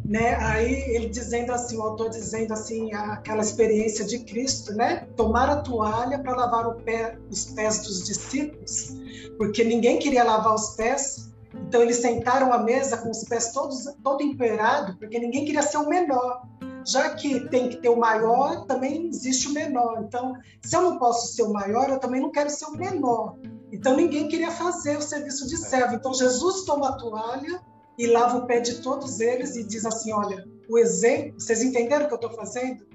né? 0.08 0.36
Aí 0.36 0.72
ele 0.94 1.08
dizendo 1.08 1.52
assim, 1.52 1.76
o 1.76 1.82
autor 1.82 2.10
dizendo 2.10 2.52
assim, 2.52 2.92
aquela 2.92 3.42
experiência 3.42 4.04
de 4.04 4.20
Cristo, 4.20 4.72
né? 4.72 5.08
Tomar 5.16 5.48
a 5.50 5.56
toalha 5.56 6.18
para 6.18 6.36
lavar 6.36 6.74
pé, 6.76 7.18
os 7.30 7.46
pés 7.46 7.82
dos 7.82 8.04
discípulos, 8.04 8.94
porque 9.36 9.64
ninguém 9.64 9.98
queria 9.98 10.24
lavar 10.24 10.54
os 10.54 10.70
pés, 10.70 11.32
então 11.54 11.82
eles 11.82 11.96
sentaram 11.96 12.52
à 12.52 12.58
mesa 12.58 12.98
com 12.98 13.10
os 13.10 13.24
pés 13.24 13.52
todos 13.52 13.84
todo 14.02 14.22
empoeirado, 14.22 14.96
porque 14.98 15.18
ninguém 15.18 15.44
queria 15.44 15.62
ser 15.62 15.78
o 15.78 15.88
menor. 15.88 16.42
Já 16.84 17.10
que 17.16 17.40
tem 17.48 17.68
que 17.68 17.78
ter 17.78 17.88
o 17.88 17.98
maior, 17.98 18.64
também 18.66 19.08
existe 19.08 19.48
o 19.48 19.52
menor. 19.52 20.04
Então, 20.06 20.34
se 20.62 20.76
eu 20.76 20.82
não 20.82 20.98
posso 20.98 21.34
ser 21.34 21.42
o 21.42 21.52
maior, 21.52 21.90
eu 21.90 21.98
também 21.98 22.20
não 22.20 22.30
quero 22.30 22.48
ser 22.48 22.66
o 22.66 22.76
menor. 22.76 23.36
Então, 23.72 23.96
ninguém 23.96 24.28
queria 24.28 24.52
fazer 24.52 24.96
o 24.96 25.02
serviço 25.02 25.48
de 25.48 25.56
servo. 25.56 25.96
Então, 25.96 26.14
Jesus 26.14 26.64
toma 26.64 26.90
a 26.90 26.92
toalha 26.92 27.60
e 27.98 28.06
lava 28.06 28.38
o 28.38 28.46
pé 28.46 28.60
de 28.60 28.82
todos 28.82 29.20
eles 29.20 29.56
e 29.56 29.64
diz 29.64 29.84
assim: 29.84 30.12
olha, 30.12 30.44
o 30.68 30.78
exemplo, 30.78 31.40
vocês 31.40 31.62
entenderam 31.62 32.04
o 32.04 32.08
que 32.08 32.14
eu 32.14 32.28
estou 32.28 32.34
fazendo? 32.34 32.86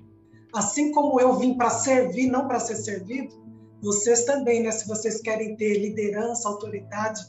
Assim 0.54 0.92
como 0.92 1.20
eu 1.20 1.34
vim 1.38 1.56
para 1.56 1.70
servir, 1.70 2.28
não 2.28 2.48
para 2.48 2.60
ser 2.60 2.76
servido, 2.76 3.42
vocês 3.82 4.26
também, 4.26 4.62
né? 4.62 4.72
Se 4.72 4.88
vocês 4.88 5.22
querem 5.22 5.56
ter 5.56 5.80
liderança, 5.80 6.48
autoridade, 6.48 7.20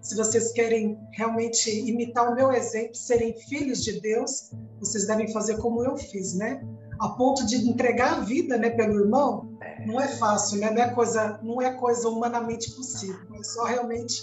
se 0.00 0.16
vocês 0.16 0.52
querem 0.52 0.98
realmente 1.12 1.70
imitar 1.70 2.32
o 2.32 2.34
meu 2.34 2.50
exemplo, 2.52 2.94
serem 2.94 3.36
filhos 3.48 3.84
de 3.84 4.00
Deus, 4.00 4.50
vocês 4.80 5.06
devem 5.06 5.30
fazer 5.32 5.58
como 5.58 5.84
eu 5.84 5.96
fiz, 5.96 6.34
né? 6.34 6.62
A 6.98 7.10
ponto 7.10 7.46
de 7.46 7.56
entregar 7.56 8.14
a 8.14 8.20
vida, 8.20 8.56
né, 8.56 8.70
pelo 8.70 8.98
irmão, 8.98 9.56
não 9.86 10.00
é 10.00 10.08
fácil, 10.08 10.58
né? 10.58 10.70
Não 10.70 10.82
é 10.82 10.94
coisa, 10.94 11.38
não 11.42 11.62
é 11.62 11.72
coisa 11.74 12.08
humanamente 12.08 12.74
possível. 12.74 13.20
É 13.38 13.42
só 13.42 13.64
realmente 13.64 14.22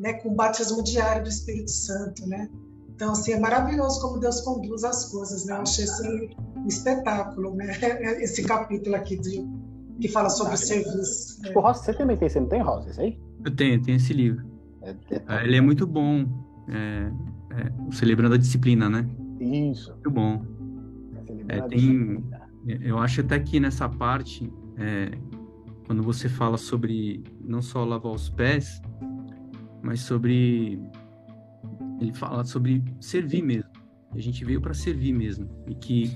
né, 0.00 0.14
com 0.14 0.30
o 0.30 0.34
batismo 0.34 0.82
diário 0.82 1.22
do 1.22 1.28
Espírito 1.28 1.70
Santo, 1.70 2.26
né? 2.26 2.48
Então, 2.94 3.12
assim, 3.12 3.32
é 3.32 3.40
maravilhoso 3.40 4.00
como 4.00 4.18
Deus 4.18 4.40
conduz 4.40 4.84
as 4.84 5.06
coisas, 5.06 5.46
né? 5.46 5.54
Eu 5.54 5.62
achei 5.62 5.84
esse 5.84 6.36
um 6.56 6.66
espetáculo, 6.66 7.54
né? 7.54 7.72
Esse 8.20 8.42
capítulo 8.42 8.94
aqui 8.94 9.16
de, 9.16 9.46
que 10.00 10.08
fala 10.08 10.28
sobre 10.28 10.54
o 10.54 10.56
serviço. 10.56 11.40
Tipo, 11.42 11.60
Rosa, 11.60 11.82
você 11.82 11.94
também 11.94 12.16
tem, 12.16 12.28
você 12.28 12.40
não 12.40 12.48
tem, 12.48 12.60
Rosa, 12.60 12.90
isso 12.90 13.00
aí? 13.00 13.18
Eu 13.42 13.56
tenho, 13.56 13.82
tenho 13.82 13.96
esse 13.96 14.12
livro. 14.12 14.44
É, 14.82 14.90
é 14.90 15.22
É, 15.28 15.44
Ele 15.44 15.56
é 15.56 15.60
muito 15.60 15.86
bom. 15.86 16.26
É, 16.68 17.10
é, 17.56 17.92
celebrando 17.92 18.34
a 18.34 18.38
disciplina, 18.38 18.90
né? 18.90 19.08
Isso. 19.40 19.92
Muito 19.92 20.10
bom. 20.10 20.44
É 21.48 21.56
É, 21.56 21.62
tem-. 21.62 22.22
Eu 22.82 22.98
acho 22.98 23.22
até 23.22 23.40
que 23.40 23.58
nessa 23.58 23.88
parte, 23.88 24.52
é, 24.76 25.10
quando 25.86 26.02
você 26.02 26.28
fala 26.28 26.58
sobre 26.58 27.24
não 27.42 27.62
só 27.62 27.82
lavar 27.84 28.12
os 28.12 28.28
pés, 28.28 28.82
mas 29.82 30.00
sobre. 30.00 30.80
Ele 32.00 32.12
fala 32.14 32.44
sobre 32.44 32.82
servir 33.00 33.42
mesmo. 33.42 33.70
A 34.12 34.18
gente 34.18 34.44
veio 34.44 34.60
para 34.60 34.74
servir 34.74 35.12
mesmo. 35.12 35.48
E 35.66 35.74
que 35.74 36.10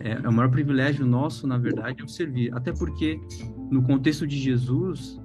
é, 0.00 0.12
é 0.12 0.28
o 0.28 0.32
maior 0.32 0.50
privilégio 0.50 1.06
nosso, 1.06 1.46
na 1.46 1.58
verdade, 1.58 2.00
é 2.00 2.04
o 2.04 2.08
servir. 2.08 2.54
Até 2.54 2.72
porque, 2.72 3.20
no 3.70 3.82
contexto 3.82 4.26
de 4.26 4.38
Jesus, 4.38 5.20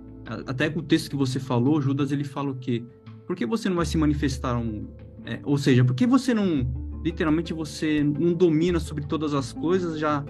até 0.48 0.70
com 0.70 0.80
o 0.80 0.84
texto 0.84 1.10
que 1.10 1.16
você 1.16 1.40
falou, 1.40 1.82
Judas 1.82 2.12
ele 2.12 2.24
fala 2.24 2.52
o 2.52 2.56
quê? 2.56 2.84
Por 3.26 3.36
que 3.36 3.46
você 3.46 3.70
não 3.70 3.76
vai 3.78 3.86
se 3.86 3.98
manifestar 3.98 4.56
ao 4.56 4.64
mundo? 4.64 4.90
É, 5.26 5.40
ou 5.44 5.58
seja, 5.58 5.84
por 5.84 5.96
que 5.96 6.06
você 6.06 6.34
não. 6.34 6.90
Literalmente 7.04 7.54
você 7.54 8.04
não 8.04 8.34
domina 8.34 8.78
sobre 8.78 9.06
todas 9.06 9.34
as 9.34 9.54
coisas, 9.54 9.98
já 9.98 10.26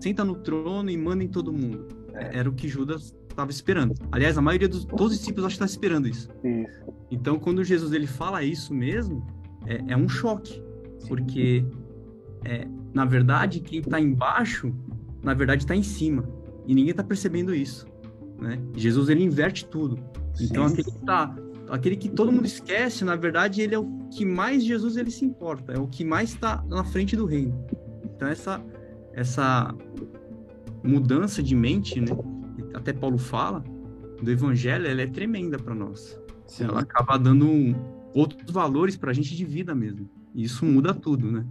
senta 0.00 0.24
no 0.24 0.34
trono 0.36 0.88
e 0.88 0.96
manda 0.96 1.22
em 1.22 1.28
todo 1.28 1.52
mundo. 1.52 1.88
É, 2.14 2.38
Era 2.38 2.48
o 2.48 2.54
que 2.54 2.66
Judas 2.66 3.14
estava 3.40 3.50
esperando. 3.50 3.94
Aliás, 4.12 4.36
a 4.36 4.42
maioria 4.42 4.68
dos 4.68 4.84
todos 4.84 5.12
os 5.12 5.18
discípulos 5.18 5.46
acho 5.46 5.56
que 5.56 5.64
está 5.64 5.72
esperando 5.72 6.08
isso. 6.08 6.28
Isso. 6.44 6.84
Então, 7.10 7.38
quando 7.38 7.64
Jesus 7.64 7.92
ele 7.92 8.06
fala 8.06 8.42
isso 8.42 8.72
mesmo, 8.72 9.26
é, 9.66 9.92
é 9.92 9.96
um 9.96 10.08
choque, 10.08 10.62
porque 11.08 11.64
é, 12.44 12.66
na 12.94 13.04
verdade 13.04 13.60
quem 13.60 13.80
está 13.80 14.00
embaixo, 14.00 14.72
na 15.22 15.34
verdade 15.34 15.62
está 15.62 15.74
em 15.74 15.82
cima 15.82 16.28
e 16.66 16.74
ninguém 16.74 16.90
está 16.90 17.02
percebendo 17.02 17.54
isso, 17.54 17.86
né? 18.38 18.60
Jesus 18.76 19.08
ele 19.08 19.22
inverte 19.22 19.64
tudo. 19.66 19.98
Então 20.40 20.68
Sim. 20.68 20.74
aquele 20.74 20.90
que 20.90 21.04
tá, 21.04 21.36
aquele 21.68 21.96
que 21.96 22.08
todo 22.08 22.32
mundo 22.32 22.46
esquece, 22.46 23.04
na 23.04 23.16
verdade 23.16 23.60
ele 23.60 23.74
é 23.74 23.78
o 23.78 23.86
que 24.10 24.24
mais 24.24 24.64
Jesus 24.64 24.96
ele 24.96 25.10
se 25.10 25.24
importa, 25.24 25.72
é 25.72 25.78
o 25.78 25.86
que 25.86 26.04
mais 26.04 26.30
está 26.30 26.64
na 26.68 26.84
frente 26.84 27.16
do 27.16 27.26
reino. 27.26 27.64
Então 28.04 28.28
essa 28.28 28.62
essa 29.12 29.74
mudança 30.82 31.42
de 31.42 31.54
mente, 31.54 32.00
né? 32.00 32.16
Até 32.74 32.92
Paulo 32.92 33.18
fala 33.18 33.62
do 34.22 34.30
evangelho, 34.30 34.86
ela 34.86 35.02
é 35.02 35.06
tremenda 35.06 35.58
para 35.58 35.74
nós 35.74 36.18
Sim. 36.46 36.64
ela 36.64 36.80
acaba 36.80 37.16
dando 37.18 37.46
um- 37.46 37.74
outros 38.14 38.50
valores 38.50 38.96
pra 38.96 39.12
gente 39.12 39.36
de 39.36 39.44
vida 39.44 39.74
mesmo. 39.74 40.08
E 40.34 40.42
isso 40.44 40.64
muda 40.64 40.92
tudo, 40.92 41.30
né? 41.30 41.44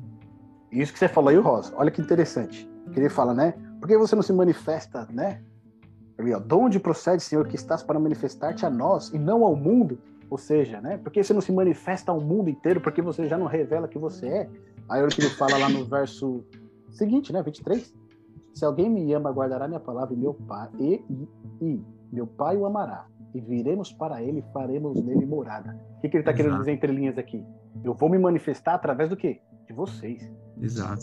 Isso 0.72 0.91
que 0.94 1.00
você 1.00 1.08
falou 1.08 1.30
aí, 1.30 1.38
Rosa. 1.38 1.74
Olha 1.76 1.90
que 1.90 2.02
interessante. 2.02 2.70
Que 2.94 3.00
ele 3.00 3.10
fala, 3.10 3.34
né? 3.34 3.54
Por 3.80 3.88
que 3.88 3.98
você 3.98 4.16
não 4.16 4.22
se 4.22 4.34
manifesta, 4.34 5.08
né? 5.12 5.41
Ali, 6.18 6.34
ó, 6.34 6.40
De 6.40 6.54
onde 6.54 6.80
procede, 6.80 7.24
Senhor, 7.24 7.48
que 7.48 7.56
estás 7.56 7.82
para 7.82 7.98
manifestar-te 8.00 8.66
a 8.66 8.70
nós 8.70 9.10
e 9.14 9.18
não 9.18 9.44
ao 9.44 9.56
mundo? 9.56 9.98
Ou 10.30 10.38
seja, 10.38 10.80
né? 10.82 10.98
Por 10.98 11.12
que 11.12 11.24
você 11.24 11.34
não 11.34 11.41
se 11.41 11.52
manifesta 11.52 12.12
ao 12.12 12.20
mundo 12.22 12.50
inteiro? 12.50 12.82
Porque 12.82 13.02
você 13.02 13.28
já 13.28 13.38
não 13.38 13.46
revela 13.48 13.88
que 13.88 13.98
você 13.98 14.28
é? 14.28 14.50
Aí 14.90 15.00
olha 15.02 15.08
o 15.08 15.10
que 15.10 15.22
ele 15.22 15.30
fala 15.30 15.58
lá 15.58 15.70
no 15.70 15.86
verso 15.86 16.44
seguinte, 16.91 17.32
né? 17.32 17.41
23. 17.41 17.94
Se 18.60 18.65
alguém 18.65 18.90
me 18.90 19.14
ama, 19.14 19.31
guardará 19.31 19.69
minha 19.69 19.80
palavra 19.80 20.14
e 20.14 20.18
meu 20.18 20.34
pai, 20.34 20.69
e, 20.77 21.02
e, 21.10 21.27
e 21.61 21.86
meu 22.11 22.27
pai 22.27 22.57
o 22.57 22.65
amará. 22.65 23.07
E 23.34 23.40
viremos 23.40 23.94
para 23.94 24.22
ele 24.22 24.40
e 24.40 24.52
faremos 24.52 25.02
nele 25.02 25.26
morada. 25.26 25.80
O 25.95 26.02
que, 26.02 26.10
que 26.10 26.18
ele 26.18 26.23
está 26.23 26.34
querendo 26.34 26.57
dizer 26.57 26.73
entre 26.73 26.91
linhas 26.91 27.18
aqui? 27.18 27.41
Eu 27.86 27.94
vou 27.94 28.10
me 28.10 28.19
manifestar 28.19 28.73
através 28.73 29.10
do 29.10 29.15
quê? 29.15 29.40
De 29.65 29.72
vocês 29.72 30.30
Exato. 30.61 31.02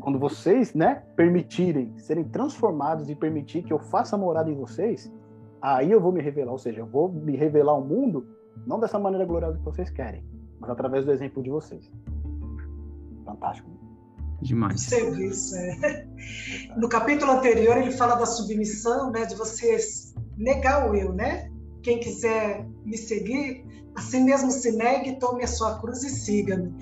quando 0.00 0.18
vocês, 0.18 0.74
né, 0.74 1.02
permitirem 1.16 1.96
serem 1.96 2.24
transformados 2.24 3.08
e 3.08 3.14
permitir 3.14 3.62
que 3.62 3.72
eu 3.72 3.78
faça 3.78 4.18
morada 4.18 4.50
em 4.50 4.54
vocês, 4.54 5.10
aí 5.62 5.90
eu 5.90 5.98
vou 5.98 6.12
me 6.12 6.20
revelar, 6.20 6.52
ou 6.52 6.58
seja, 6.58 6.80
eu 6.80 6.86
vou 6.86 7.10
me 7.10 7.36
revelar 7.36 7.72
ao 7.72 7.82
mundo 7.82 8.26
não 8.66 8.78
dessa 8.78 8.98
maneira 8.98 9.24
gloriosa 9.24 9.56
que 9.56 9.64
vocês 9.64 9.88
querem, 9.88 10.22
mas 10.60 10.68
através 10.68 11.06
do 11.06 11.10
exemplo 11.10 11.42
de 11.42 11.48
vocês. 11.48 11.90
Fantástico. 13.24 13.70
né? 13.70 13.85
Demais. 14.42 14.82
Serviço, 14.82 15.56
é. 15.56 16.06
No 16.76 16.88
capítulo 16.88 17.32
anterior, 17.32 17.76
ele 17.78 17.92
fala 17.92 18.16
da 18.16 18.26
submissão, 18.26 19.10
né, 19.10 19.24
de 19.24 19.34
vocês 19.34 20.14
negar 20.36 20.90
o 20.90 20.94
eu, 20.94 21.12
né? 21.12 21.50
Quem 21.82 22.00
quiser 22.00 22.66
me 22.84 22.98
seguir, 22.98 23.64
assim 23.94 24.24
mesmo 24.24 24.50
se 24.50 24.72
negue, 24.72 25.18
tome 25.18 25.42
a 25.44 25.46
sua 25.46 25.78
cruz 25.78 26.02
e 26.02 26.10
siga-me. 26.10 26.74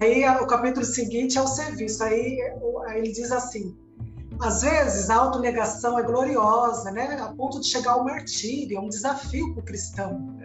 Aí 0.00 0.26
o 0.28 0.46
capítulo 0.46 0.84
seguinte 0.84 1.38
é 1.38 1.42
o 1.42 1.46
serviço. 1.46 2.02
Aí, 2.02 2.38
aí 2.86 2.98
ele 2.98 3.12
diz 3.12 3.32
assim: 3.32 3.76
às 4.40 4.62
vezes 4.62 5.10
a 5.10 5.16
autonegação 5.16 5.98
é 5.98 6.02
gloriosa, 6.02 6.90
né? 6.90 7.18
A 7.20 7.32
ponto 7.32 7.60
de 7.60 7.66
chegar 7.66 7.92
ao 7.92 8.04
martírio, 8.04 8.78
é 8.78 8.80
um 8.80 8.88
desafio 8.88 9.52
para 9.52 9.62
o 9.62 9.64
cristão, 9.64 10.36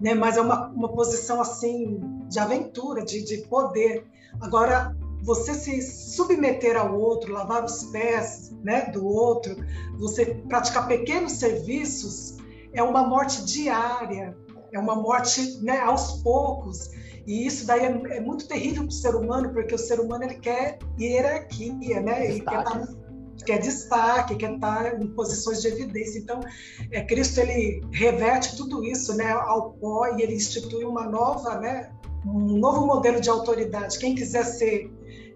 né? 0.00 0.14
Mas 0.14 0.36
é 0.36 0.40
uma, 0.40 0.68
uma 0.68 0.88
posição 0.92 1.40
assim 1.40 2.00
de 2.28 2.38
aventura, 2.38 3.04
de, 3.04 3.24
de 3.24 3.38
poder. 3.48 4.06
Agora 4.40 4.94
você 5.22 5.54
se 5.54 5.82
submeter 5.82 6.76
ao 6.76 6.98
outro, 6.98 7.32
lavar 7.32 7.64
os 7.64 7.84
pés 7.84 8.52
né, 8.62 8.90
do 8.92 9.06
outro, 9.06 9.56
você 9.98 10.26
praticar 10.48 10.86
pequenos 10.86 11.32
serviços, 11.32 12.36
é 12.72 12.82
uma 12.82 13.06
morte 13.06 13.44
diária, 13.44 14.36
é 14.72 14.78
uma 14.78 14.94
morte 14.96 15.60
né, 15.62 15.80
aos 15.80 16.22
poucos. 16.22 16.90
E 17.26 17.46
isso 17.46 17.66
daí 17.66 17.80
é, 17.84 18.16
é 18.16 18.20
muito 18.20 18.48
terrível 18.48 18.84
para 18.84 18.88
o 18.88 18.92
ser 18.92 19.14
humano, 19.14 19.52
porque 19.52 19.74
o 19.74 19.78
ser 19.78 20.00
humano 20.00 20.24
ele 20.24 20.36
quer 20.36 20.78
hierarquia, 20.98 22.00
né? 22.00 22.26
ele 22.26 22.40
quer, 22.40 22.64
Destaque. 22.64 22.86
tá- 22.86 23.08
quer 23.44 23.58
destaque, 23.58 24.36
quer 24.36 24.54
estar 24.54 25.00
em 25.00 25.06
posições 25.08 25.60
de 25.60 25.68
evidência. 25.68 26.18
Então, 26.18 26.40
é, 26.90 27.02
Cristo 27.02 27.40
ele 27.40 27.82
reverte 27.92 28.56
tudo 28.56 28.84
isso 28.84 29.14
né, 29.16 29.30
ao 29.30 29.72
pó 29.72 30.06
e 30.16 30.22
ele 30.22 30.34
institui 30.34 30.84
uma 30.84 31.06
nova, 31.06 31.58
né, 31.58 31.90
um 32.26 32.58
novo 32.58 32.86
modelo 32.86 33.20
de 33.20 33.30
autoridade. 33.30 33.98
Quem 33.98 34.14
quiser 34.14 34.44
ser 34.44 34.90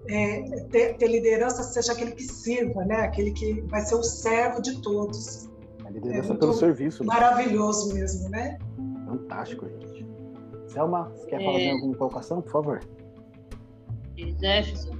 é, 0.08 0.42
ter, 0.70 0.96
ter 0.96 1.08
liderança 1.08 1.62
seja 1.62 1.92
aquele 1.92 2.12
que 2.12 2.22
sirva, 2.24 2.84
né? 2.84 2.96
Aquele 3.02 3.30
que 3.32 3.60
vai 3.62 3.80
ser 3.82 3.94
o 3.94 4.02
servo 4.02 4.60
de 4.60 4.80
todos. 4.82 5.48
A 5.84 5.90
liderança 5.90 6.32
É 6.32 6.36
pelo 6.36 6.52
serviço. 6.52 7.02
né? 7.04 7.08
Maravilhoso 7.08 7.94
mesmo, 7.94 8.28
né? 8.30 8.58
Fantástico, 9.06 9.68
gente. 9.68 10.06
Selma, 10.68 11.10
você 11.10 11.26
quer 11.26 11.40
É. 11.40 11.44
falar 11.44 11.58
de 11.58 11.70
alguma 11.70 11.94
colocação, 11.96 12.40
por 12.42 12.50
favor? 12.50 12.80
Jefferson, 14.16 14.92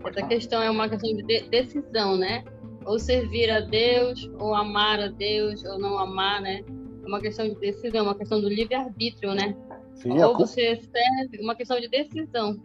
Pode 0.00 0.16
essa 0.16 0.20
falar. 0.20 0.28
questão 0.28 0.62
é 0.62 0.70
uma 0.70 0.88
questão 0.88 1.14
de 1.14 1.22
de- 1.22 1.48
decisão, 1.48 2.16
né? 2.16 2.44
Ou 2.86 2.98
servir 2.98 3.50
a 3.50 3.60
Deus, 3.60 4.30
ou 4.38 4.54
amar 4.54 5.00
a 5.00 5.08
Deus, 5.08 5.64
ou 5.64 5.78
não 5.78 5.98
amar, 5.98 6.40
né? 6.40 6.62
É 7.04 7.06
uma 7.06 7.20
questão 7.20 7.46
de 7.48 7.54
decisão, 7.56 8.04
uma 8.04 8.14
questão 8.14 8.40
do 8.40 8.48
livre-arbítrio, 8.48 9.34
né? 9.34 9.56
Sim, 9.94 10.20
ou 10.22 10.36
você 10.36 10.76
serve, 10.76 11.42
uma 11.42 11.54
questão 11.54 11.78
de 11.80 11.88
decisão. 11.88 12.56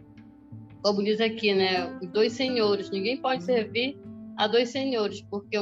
Como 0.84 1.02
diz 1.02 1.18
aqui, 1.20 1.54
né? 1.54 1.98
Os 2.02 2.08
dois 2.10 2.32
senhores. 2.34 2.90
Ninguém 2.90 3.16
pode 3.16 3.42
servir 3.42 3.96
a 4.36 4.46
dois 4.46 4.68
senhores, 4.68 5.22
porque 5.30 5.56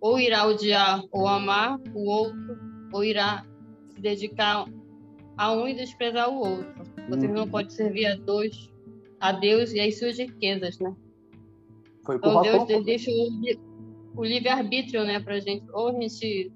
ou 0.00 0.18
irá 0.18 0.46
odiar 0.46 1.02
ou 1.12 1.28
amar 1.28 1.78
o 1.94 2.08
outro, 2.10 2.58
ou 2.92 3.04
irá 3.04 3.46
se 3.94 4.00
dedicar 4.00 4.64
a 5.36 5.52
um 5.52 5.68
e 5.68 5.74
desprezar 5.74 6.28
o 6.28 6.38
outro. 6.38 6.74
Você 7.08 7.26
Uhum. 7.26 7.34
não 7.34 7.48
pode 7.48 7.72
servir 7.72 8.06
a 8.06 8.16
dois, 8.16 8.68
a 9.20 9.30
Deus 9.32 9.72
e 9.72 9.80
as 9.80 9.98
suas 9.98 10.18
riquezas, 10.18 10.78
né? 10.80 10.92
Foi 12.04 12.16
Então 12.16 12.42
Deus 12.42 12.66
de- 12.66 12.82
deixa 12.82 13.10
o, 13.10 14.20
o 14.20 14.24
livre-arbítrio, 14.24 15.04
né, 15.04 15.20
pra 15.20 15.38
gente. 15.38 15.64
Ou 15.72 15.88
a 15.88 15.92
gente 15.92 16.50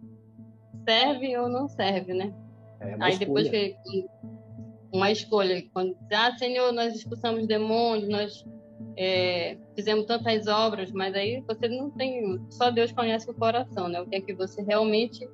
serve 0.89 1.36
ou 1.36 1.48
não 1.48 1.68
serve, 1.68 2.14
né? 2.14 2.35
É 2.81 2.97
Aí 2.98 3.16
depois 3.18 3.47
escolha. 3.47 3.74
que 3.85 4.06
uma 4.94 5.10
escolha, 5.10 5.60
quando 5.72 5.88
diz, 5.88 6.12
ah, 6.12 6.36
Senhor, 6.38 6.72
nós 6.72 6.94
expulsamos 6.94 7.46
demônios, 7.48 8.08
nós 8.08 8.44
é, 8.96 9.58
fizemos 9.74 10.06
tantas 10.06 10.46
obras, 10.46 10.92
mas 10.92 11.14
aí 11.14 11.42
você 11.48 11.68
não 11.68 11.90
tem, 11.90 12.40
só 12.48 12.70
Deus 12.70 12.92
conhece 12.92 13.28
o 13.28 13.34
coração, 13.34 13.88
né? 13.88 14.00
O 14.00 14.06
que 14.06 14.16
é 14.16 14.20
que 14.20 14.32
você 14.34 14.62
realmente 14.62 15.28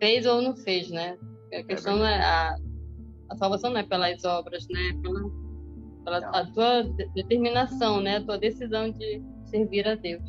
fez 0.00 0.26
ou 0.26 0.42
não 0.42 0.56
fez, 0.56 0.90
né? 0.90 1.16
A 1.54 1.62
questão 1.62 1.96
não 1.96 2.06
é 2.06 2.20
a, 2.20 2.56
a 3.30 3.36
salvação 3.36 3.70
não 3.70 3.78
é 3.78 3.84
pelas 3.84 4.24
obras, 4.24 4.66
né? 4.68 4.88
É 4.88 4.92
Pela, 5.02 5.30
pela 6.04 6.20
Não. 6.20 6.34
a 6.34 6.46
tua 6.52 6.82
de- 6.82 7.08
determinação, 7.14 8.00
né? 8.00 8.16
A 8.16 8.24
tua 8.24 8.38
decisão 8.38 8.90
de 8.90 9.22
servir 9.44 9.86
a 9.86 9.94
Deus. 9.94 10.24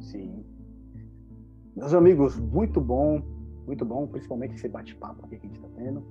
Sim. 0.00 0.44
Meus 1.76 1.94
amigos, 1.94 2.38
muito 2.40 2.80
bom, 2.80 3.22
muito 3.66 3.84
bom, 3.84 4.06
principalmente 4.08 4.54
esse 4.54 4.68
bate-papo 4.68 5.28
que 5.28 5.36
a 5.36 5.38
gente 5.38 5.54
está 5.54 5.68
tendo. 5.76 6.04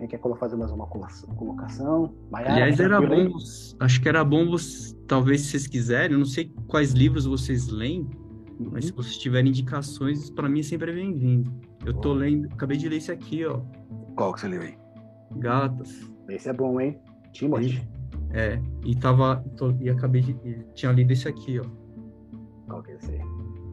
Alguém 0.00 0.18
quer 0.18 0.36
fazer 0.38 0.56
mais 0.56 0.70
uma 0.72 0.86
colo- 0.86 1.06
colocação? 1.36 2.14
Maiara, 2.30 2.52
Aliás, 2.54 2.80
era 2.80 2.96
tranquilo 2.96 3.20
aí? 3.20 3.28
bom, 3.28 3.38
acho 3.80 4.00
que 4.00 4.08
era 4.08 4.24
bom, 4.24 4.48
você, 4.48 4.96
talvez 5.06 5.42
se 5.42 5.48
vocês 5.50 5.66
quiserem, 5.66 6.12
eu 6.12 6.18
não 6.18 6.24
sei 6.24 6.50
quais 6.66 6.92
livros 6.92 7.26
vocês 7.26 7.68
leem, 7.68 8.08
Uhum. 8.58 8.70
mas 8.72 8.86
se 8.86 8.92
vocês 8.92 9.18
tiverem 9.18 9.50
indicações, 9.50 10.30
para 10.30 10.48
mim 10.48 10.62
sempre 10.62 10.90
é 10.90 10.94
bem-vindo. 10.94 11.52
Eu 11.84 11.92
tô 11.92 12.14
lendo, 12.14 12.46
acabei 12.50 12.78
de 12.78 12.88
ler 12.88 12.96
esse 12.96 13.12
aqui, 13.12 13.44
ó, 13.44 13.60
Qual 14.16 14.32
que 14.32 14.40
você 14.40 14.48
leu 14.48 14.62
aí? 14.62 14.74
Gálatas. 15.36 16.10
Esse 16.30 16.48
é 16.48 16.52
bom, 16.54 16.80
hein? 16.80 16.98
Timothy. 17.34 17.86
É, 18.32 18.58
e 18.86 18.94
tava, 18.96 19.44
tô- 19.58 19.72
e 19.80 19.90
acabei 19.90 20.22
de, 20.22 20.30
e 20.44 20.64
tinha 20.74 20.92
lido 20.92 21.12
esse 21.12 21.28
aqui, 21.28 21.58
ó, 21.60 21.64
Qual 22.66 22.82
que 22.82 22.92
é 22.92 22.94
esse 22.96 23.10
aí? 23.12 23.20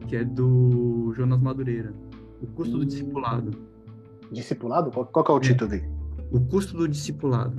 que 0.06 0.16
é 0.16 0.24
do 0.26 1.10
Jonas 1.16 1.40
Madureira, 1.40 1.94
O 2.42 2.46
Custo 2.48 2.76
do 2.76 2.82
Hum. 2.84 2.86
Discipulado. 2.86 3.50
Discipulado? 4.30 4.90
Qual, 4.90 5.06
qual 5.06 5.24
que 5.24 5.30
é 5.30 5.34
o 5.34 5.40
título 5.40 5.70
dele? 5.70 5.88
O 6.30 6.40
custo 6.40 6.76
do 6.76 6.88
discipulado. 6.88 7.56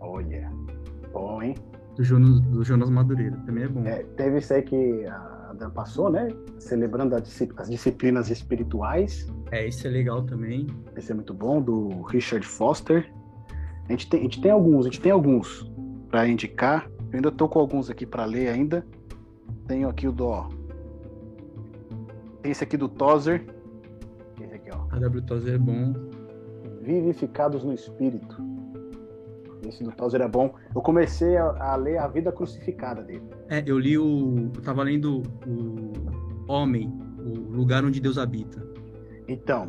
Olha, 0.00 0.50
bom, 1.12 1.42
hein? 1.42 1.54
Do 1.96 2.04
Jonas, 2.04 2.40
do 2.40 2.64
Jonas 2.64 2.88
Madureira. 2.88 3.36
Também 3.44 3.64
é 3.64 3.68
bom. 3.68 3.84
É, 3.84 4.02
teve 4.16 4.38
isso 4.38 4.54
aí 4.54 4.62
que 4.62 5.06
a 5.06 5.54
Dan 5.58 5.70
passou, 5.70 6.10
né? 6.10 6.28
Celebrando 6.58 7.14
as 7.14 7.22
disciplinas 7.68 8.30
espirituais. 8.30 9.30
É, 9.50 9.66
isso 9.66 9.86
é 9.86 9.90
legal 9.90 10.22
também. 10.22 10.66
Esse 10.96 11.12
é 11.12 11.14
muito 11.14 11.34
bom, 11.34 11.60
do 11.60 12.02
Richard 12.04 12.46
Foster. 12.46 13.12
A 13.88 13.92
gente 13.92 14.08
tem, 14.08 14.20
a 14.20 14.22
gente 14.22 14.40
tem 14.40 14.50
alguns, 14.50 14.86
a 14.86 14.88
gente 14.88 15.00
tem 15.00 15.12
alguns 15.12 15.70
para 16.08 16.26
indicar. 16.28 16.88
Eu 17.10 17.16
ainda 17.16 17.30
tô 17.30 17.48
com 17.48 17.58
alguns 17.58 17.90
aqui 17.90 18.06
para 18.06 18.24
ler 18.24 18.48
ainda. 18.48 18.86
Tenho 19.66 19.88
aqui 19.88 20.06
o 20.06 20.12
do. 20.12 20.48
Tem 22.42 22.52
esse 22.52 22.64
aqui 22.64 22.76
do 22.76 22.88
Tozer. 22.88 23.44
Esse 24.40 24.54
aqui, 24.54 24.70
ó. 24.72 24.86
A 24.90 24.98
W 24.98 25.22
Tozer 25.22 25.54
é 25.54 25.58
bom. 25.58 25.92
Vivificados 26.80 27.62
no 27.62 27.72
Espírito. 27.72 28.36
Esse 29.66 29.84
do 29.84 29.92
Tozer 29.92 30.22
é 30.22 30.28
bom. 30.28 30.54
Eu 30.74 30.80
comecei 30.80 31.36
a, 31.36 31.72
a, 31.72 31.76
ler 31.76 31.98
a 31.98 32.08
vida 32.08 32.32
crucificada 32.32 33.02
dele. 33.02 33.22
É, 33.48 33.62
eu 33.66 33.78
li 33.78 33.98
o. 33.98 34.50
Eu 34.54 34.62
tava 34.62 34.82
lendo 34.82 35.22
o 35.46 35.92
Homem, 36.50 36.90
o 37.18 37.52
lugar 37.52 37.84
onde 37.84 38.00
Deus 38.00 38.16
habita. 38.16 38.66
Então, 39.28 39.68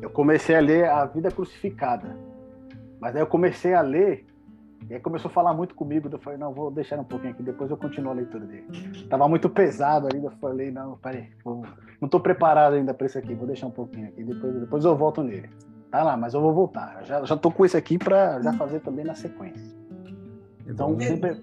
eu 0.00 0.08
comecei 0.08 0.54
a 0.54 0.60
ler 0.60 0.88
a 0.88 1.04
vida 1.04 1.30
crucificada. 1.30 2.16
Mas 3.00 3.16
aí 3.16 3.22
eu 3.22 3.26
comecei 3.26 3.74
a 3.74 3.82
ler 3.82 4.24
e 4.88 4.94
aí 4.94 5.00
começou 5.00 5.30
a 5.30 5.32
falar 5.32 5.54
muito 5.54 5.74
comigo, 5.74 6.10
eu 6.12 6.18
falei, 6.18 6.38
não, 6.38 6.52
vou 6.52 6.70
deixar 6.70 6.98
um 6.98 7.04
pouquinho 7.04 7.32
aqui, 7.32 7.42
depois 7.42 7.70
eu 7.70 7.76
continuo 7.76 8.12
a 8.12 8.14
leitura 8.14 8.44
dele. 8.44 8.66
Tava 9.08 9.26
muito 9.28 9.48
pesado 9.48 10.08
ainda, 10.12 10.26
eu 10.26 10.32
falei, 10.32 10.70
não, 10.70 10.98
peraí, 10.98 11.30
não 12.00 12.08
tô 12.08 12.20
preparado 12.20 12.74
ainda 12.74 12.92
para 12.92 13.06
isso 13.06 13.18
aqui, 13.18 13.34
vou 13.34 13.46
deixar 13.46 13.66
um 13.66 13.70
pouquinho 13.70 14.08
aqui, 14.08 14.22
depois, 14.22 14.60
depois 14.60 14.84
eu 14.84 14.94
volto 14.94 15.22
nele. 15.22 15.48
Tá 15.94 16.02
lá, 16.02 16.16
mas 16.16 16.34
eu 16.34 16.40
vou 16.40 16.52
voltar. 16.52 17.04
Já, 17.04 17.24
já 17.24 17.36
tô 17.36 17.52
com 17.52 17.64
esse 17.64 17.76
aqui 17.76 17.96
para 17.96 18.42
já 18.42 18.52
fazer 18.54 18.80
também 18.80 19.04
na 19.04 19.14
sequência. 19.14 19.72
Então, 20.66 20.98
sempre... 20.98 21.40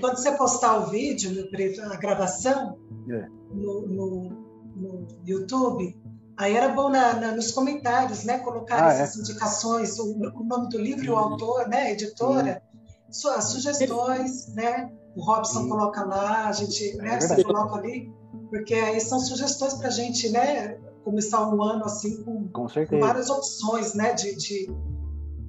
Quando 0.00 0.16
você 0.16 0.32
postar 0.38 0.78
o 0.78 0.86
vídeo, 0.86 1.34
meu 1.34 1.50
preto, 1.50 1.82
a 1.82 1.96
gravação, 1.96 2.78
é. 3.10 3.26
no, 3.52 3.86
no, 3.86 4.30
no 4.74 5.06
YouTube, 5.26 5.94
Aí 6.38 6.56
era 6.56 6.68
bom 6.68 6.88
na, 6.88 7.14
na, 7.14 7.32
nos 7.32 7.50
comentários, 7.50 8.24
né, 8.24 8.38
colocar 8.38 8.86
ah, 8.86 8.92
essas 8.94 9.16
é? 9.18 9.20
indicações, 9.20 9.98
o, 9.98 10.12
o, 10.12 10.44
nome 10.44 10.68
do 10.68 10.78
livro, 10.78 11.12
o 11.12 11.16
autor, 11.16 11.68
né, 11.68 11.82
a 11.82 11.90
editora, 11.90 12.62
suas 13.10 13.46
sugestões, 13.46 14.46
né, 14.54 14.88
o 15.16 15.20
Robson 15.20 15.64
Sim. 15.64 15.68
coloca 15.68 16.04
lá, 16.04 16.46
a 16.46 16.52
gente, 16.52 16.96
é 17.00 17.02
né, 17.02 17.20
você 17.20 17.42
coloca 17.42 17.74
ali, 17.74 18.10
porque 18.50 18.72
aí 18.72 19.00
são 19.00 19.18
sugestões 19.18 19.74
para 19.74 19.88
a 19.88 19.90
gente, 19.90 20.30
né, 20.30 20.78
começar 21.04 21.48
um 21.48 21.62
ano 21.62 21.84
assim 21.84 22.22
com, 22.22 22.48
com, 22.48 22.66
com 22.66 23.00
várias 23.00 23.30
opções, 23.30 23.94
né, 23.94 24.12
de, 24.14 24.36
de, 24.36 24.70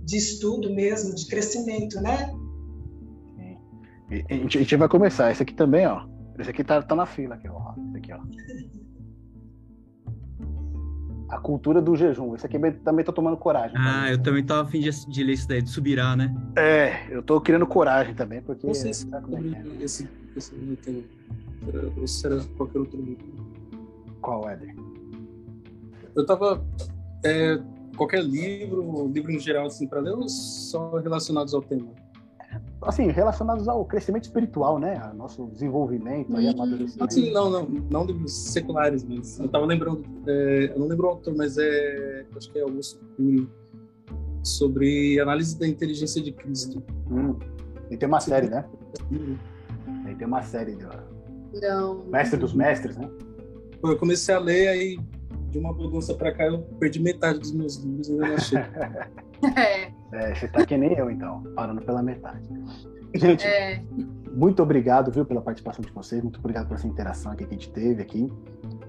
de, 0.04 0.18
estudo 0.18 0.74
mesmo, 0.74 1.14
de 1.16 1.28
crescimento, 1.28 2.00
né? 2.02 2.34
E, 4.12 4.26
a, 4.30 4.34
gente, 4.34 4.58
a 4.58 4.62
gente 4.62 4.76
vai 4.76 4.88
começar. 4.88 5.32
Esse 5.32 5.44
aqui 5.44 5.54
também, 5.54 5.86
ó. 5.86 6.06
Esse 6.38 6.50
aqui 6.50 6.64
tá, 6.64 6.82
tá 6.82 6.96
na 6.96 7.06
fila 7.06 7.36
aqui, 7.36 7.48
ó. 7.48 7.74
Esse 7.90 7.98
aqui, 7.98 8.14
ó. 8.14 8.20
A 11.30 11.40
cultura 11.40 11.80
do 11.80 11.96
jejum. 11.96 12.34
Esse 12.34 12.46
aqui 12.46 12.58
também 12.84 13.06
tô 13.06 13.14
tomando 13.14 13.38
coragem. 13.38 13.78
Ah, 13.78 14.06
tá? 14.06 14.12
eu 14.12 14.18
também 14.22 14.44
tô 14.44 14.56
afim 14.56 14.80
de, 14.80 14.90
de 14.90 15.24
ler 15.24 15.34
isso 15.34 15.48
daí, 15.48 15.62
de 15.62 15.70
subirá, 15.70 16.16
né? 16.16 16.34
É, 16.58 17.06
eu 17.10 17.22
tô 17.22 17.40
criando 17.40 17.68
coragem 17.68 18.16
também, 18.16 18.42
porque. 18.42 18.66
Não 18.66 18.74
sei 18.74 18.94
se 18.94 19.06
tá 19.08 19.22
é. 19.22 19.84
esse, 19.84 20.10
esse 20.36 20.56
livro 20.56 21.06
Ou 21.98 22.08
será 22.08 22.42
qualquer 22.58 22.80
outro 22.80 23.00
livro. 23.00 23.26
Qual, 24.22 24.50
Éder? 24.50 24.76
Eu 26.16 26.26
tava. 26.26 26.64
É, 27.24 27.60
qualquer 27.98 28.24
livro, 28.24 29.08
livro 29.08 29.32
em 29.32 29.40
geral, 29.40 29.68
assim, 29.68 29.88
para 29.88 30.00
ler, 30.00 30.14
ou 30.14 30.28
só 30.30 30.98
relacionados 30.98 31.54
ao 31.54 31.62
tema? 31.62 31.90
assim, 32.82 33.08
relacionados 33.12 33.68
ao 33.68 33.84
crescimento 33.86 34.24
espiritual, 34.24 34.80
né? 34.80 34.98
Ao 35.04 35.14
nosso 35.14 35.46
desenvolvimento, 35.48 36.36
aí, 36.36 36.46
uhum. 36.46 36.54
amadurecimento. 36.54 37.04
Assim, 37.04 37.32
não, 37.32 37.50
não, 37.50 37.64
não 37.64 38.06
livros 38.06 38.34
seculares, 38.34 39.04
mas 39.04 39.40
eu 39.40 39.48
tava 39.50 39.66
lembrando, 39.66 40.04
é, 40.26 40.72
eu 40.74 40.80
não 40.80 40.88
lembro 40.88 41.08
o 41.08 41.10
autor, 41.10 41.36
mas 41.36 41.58
é, 41.58 42.26
acho 42.36 42.52
que 42.52 42.58
é 42.58 42.62
Augusto 42.62 43.00
Cury, 43.16 43.48
sobre 44.44 45.20
análise 45.20 45.60
da 45.60 45.68
inteligência 45.68 46.22
de 46.22 46.32
Cristo. 46.32 46.82
Hum. 47.12 47.36
E 47.92 47.98
tem 47.98 48.08
uma 48.08 48.20
série, 48.20 48.50
né? 48.50 48.66
Uhum. 49.12 49.38
E 50.10 50.16
tem 50.16 50.28
uma 50.28 50.42
série 50.42 50.76
do 50.76 50.88
não. 51.62 52.06
Mestre 52.06 52.40
dos 52.40 52.54
Mestres, 52.54 52.96
né? 52.96 53.10
Eu 53.84 53.98
comecei 53.98 54.36
a 54.36 54.40
ler, 54.40 54.68
aí 54.68 55.00
de 55.50 55.58
uma 55.58 55.74
bagunça 55.74 56.14
para 56.14 56.32
cá 56.32 56.46
eu 56.46 56.60
perdi 56.80 57.02
metade 57.02 57.40
dos 57.40 57.52
meus 57.52 57.78
livros 57.78 58.10
e 58.10 58.14
não 58.14 58.34
achei. 58.34 58.60
é. 59.58 59.92
é. 60.12 60.36
Você 60.36 60.48
tá 60.48 60.66
que 60.66 60.78
nem 60.78 60.94
eu, 60.94 61.10
então, 61.10 61.44
parando 61.56 61.82
pela 61.82 62.02
metade. 62.02 62.48
Gente, 63.16 63.46
é. 63.46 63.82
muito 64.32 64.62
obrigado, 64.62 65.12
viu, 65.12 65.26
pela 65.26 65.42
participação 65.42 65.84
de 65.84 65.92
vocês, 65.92 66.22
muito 66.22 66.40
obrigado 66.40 66.68
por 66.68 66.76
essa 66.76 66.88
interação 66.88 67.32
aqui 67.32 67.46
que 67.46 67.56
a 67.56 67.58
gente 67.58 67.72
teve 67.72 68.02
aqui. 68.02 68.32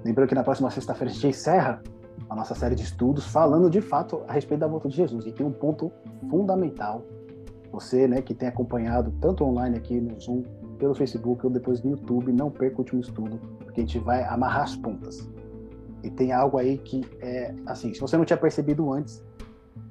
Lembrando 0.05 0.29
que 0.29 0.35
na 0.35 0.45
próxima 0.45 0.71
sexta-feira 0.71 1.11
a 1.11 1.15
gente 1.15 1.27
encerra 1.27 1.83
a 2.29 2.35
nossa 2.37 2.55
série 2.55 2.75
de 2.75 2.83
estudos 2.83 3.27
falando 3.27 3.71
de 3.71 3.81
fato 3.81 4.23
a 4.29 4.33
respeito 4.33 4.61
da 4.61 4.67
volta 4.67 4.89
de 4.89 4.97
Jesus. 4.97 5.27
E 5.27 5.33
tem 5.33 5.45
um 5.45 5.53
ponto 5.53 5.91
fundamental. 6.29 7.05
Você, 7.73 8.07
né, 8.07 8.21
que 8.21 8.35
tem 8.35 8.49
acompanhado 8.49 9.13
tanto 9.21 9.45
online 9.45 9.77
aqui 9.77 10.01
no 10.01 10.19
Zoom, 10.21 10.43
pelo 10.79 10.95
Facebook 10.95 11.45
ou 11.45 11.53
depois 11.53 11.83
no 11.83 11.91
YouTube, 11.91 12.33
não 12.33 12.51
perca 12.51 12.77
o 12.77 12.79
último 12.81 13.01
estudo, 13.01 13.39
porque 13.59 13.81
a 13.81 13.85
gente 13.85 13.99
vai 13.99 14.25
amarrar 14.25 14.63
as 14.63 14.77
pontas. 14.77 15.29
E 16.03 16.11
tem 16.11 16.33
algo 16.33 16.59
aí 16.59 16.79
que 16.79 17.03
é 17.21 17.55
assim, 17.67 17.93
se 17.93 18.01
você 18.01 18.17
não 18.17 18.25
tinha 18.25 18.37
percebido 18.37 18.93
antes, 18.93 19.23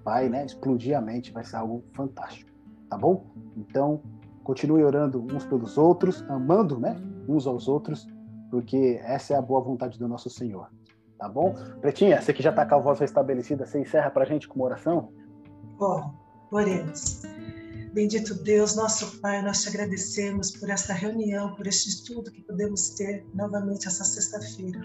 vai, 0.04 0.30
né, 0.30 0.46
explodir 0.46 0.98
a 0.98 1.02
mente, 1.02 1.32
vai 1.32 1.44
ser 1.44 1.58
algo 1.58 1.84
fantástico, 1.94 2.50
tá 2.90 2.98
bom? 2.98 3.26
Então, 3.56 4.02
continue 4.44 4.84
orando 4.84 5.26
uns 5.32 5.46
pelos 5.46 5.78
outros, 5.78 6.24
amando, 6.30 6.80
né, 6.80 6.96
uns 7.28 7.46
aos 7.46 7.68
outros, 7.68 8.08
porque 8.50 9.00
essa 9.04 9.34
é 9.34 9.38
a 9.38 9.42
boa 9.42 9.62
vontade 9.62 10.00
do 10.00 10.08
nosso 10.08 10.30
Senhor, 10.30 10.68
tá 11.18 11.30
bom? 11.30 11.54
Pretinha, 11.82 12.22
você 12.22 12.34
que 12.34 12.42
já 12.42 12.50
está 12.50 12.66
com 12.66 12.76
a 12.76 12.80
voz 12.80 13.00
restabelecida, 13.00 13.66
você 13.66 13.80
encerra 13.80 14.10
para 14.10 14.24
a 14.24 14.28
gente 14.28 14.48
com 14.48 14.56
uma 14.56 14.66
oração? 14.66 15.12
Bom, 15.78 16.14
oremos. 16.52 17.22
Bendito 17.92 18.36
Deus, 18.36 18.76
nosso 18.76 19.20
Pai, 19.20 19.42
nós 19.42 19.64
te 19.64 19.70
agradecemos 19.70 20.52
por 20.52 20.70
esta 20.70 20.94
reunião, 20.94 21.56
por 21.56 21.66
este 21.66 21.90
estudo 21.90 22.32
que 22.32 22.44
podemos 22.44 22.90
ter 22.92 23.26
novamente 23.34 23.88
essa 23.88 24.04
sexta-feira. 24.04 24.80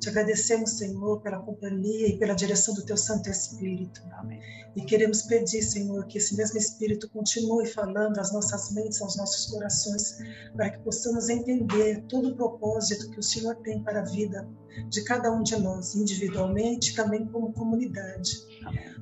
Te 0.00 0.08
agradecemos, 0.08 0.78
Senhor, 0.78 1.20
pela 1.22 1.40
companhia 1.40 2.06
e 2.06 2.18
pela 2.18 2.34
direção 2.34 2.72
do 2.74 2.84
Teu 2.84 2.96
Santo 2.96 3.28
Espírito. 3.28 4.00
Amém. 4.18 4.40
E 4.76 4.82
queremos 4.82 5.22
pedir, 5.22 5.60
Senhor, 5.60 6.06
que 6.06 6.18
esse 6.18 6.36
mesmo 6.36 6.56
Espírito 6.56 7.10
continue 7.10 7.66
falando 7.66 8.16
às 8.18 8.32
nossas 8.32 8.72
mentes, 8.72 9.02
aos 9.02 9.16
nossos 9.16 9.46
corações, 9.46 10.18
para 10.54 10.70
que 10.70 10.78
possamos 10.84 11.28
entender 11.28 12.04
todo 12.08 12.28
o 12.28 12.36
propósito 12.36 13.10
que 13.10 13.18
o 13.18 13.22
Senhor 13.24 13.56
tem 13.56 13.82
para 13.82 14.02
a 14.02 14.04
vida 14.04 14.48
de 14.88 15.02
cada 15.02 15.32
um 15.32 15.42
de 15.42 15.56
nós, 15.56 15.94
individualmente 15.96 16.92
e 16.92 16.94
também 16.94 17.26
como 17.26 17.52
comunidade. 17.52 18.30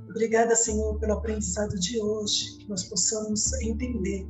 Obrigada, 0.08 0.54
Senhor, 0.54 0.98
pelo 0.98 1.14
aprendizado 1.14 1.78
de 1.78 2.00
hoje, 2.00 2.58
que 2.58 2.68
nós 2.68 2.84
possamos 2.84 3.52
entender 3.62 4.26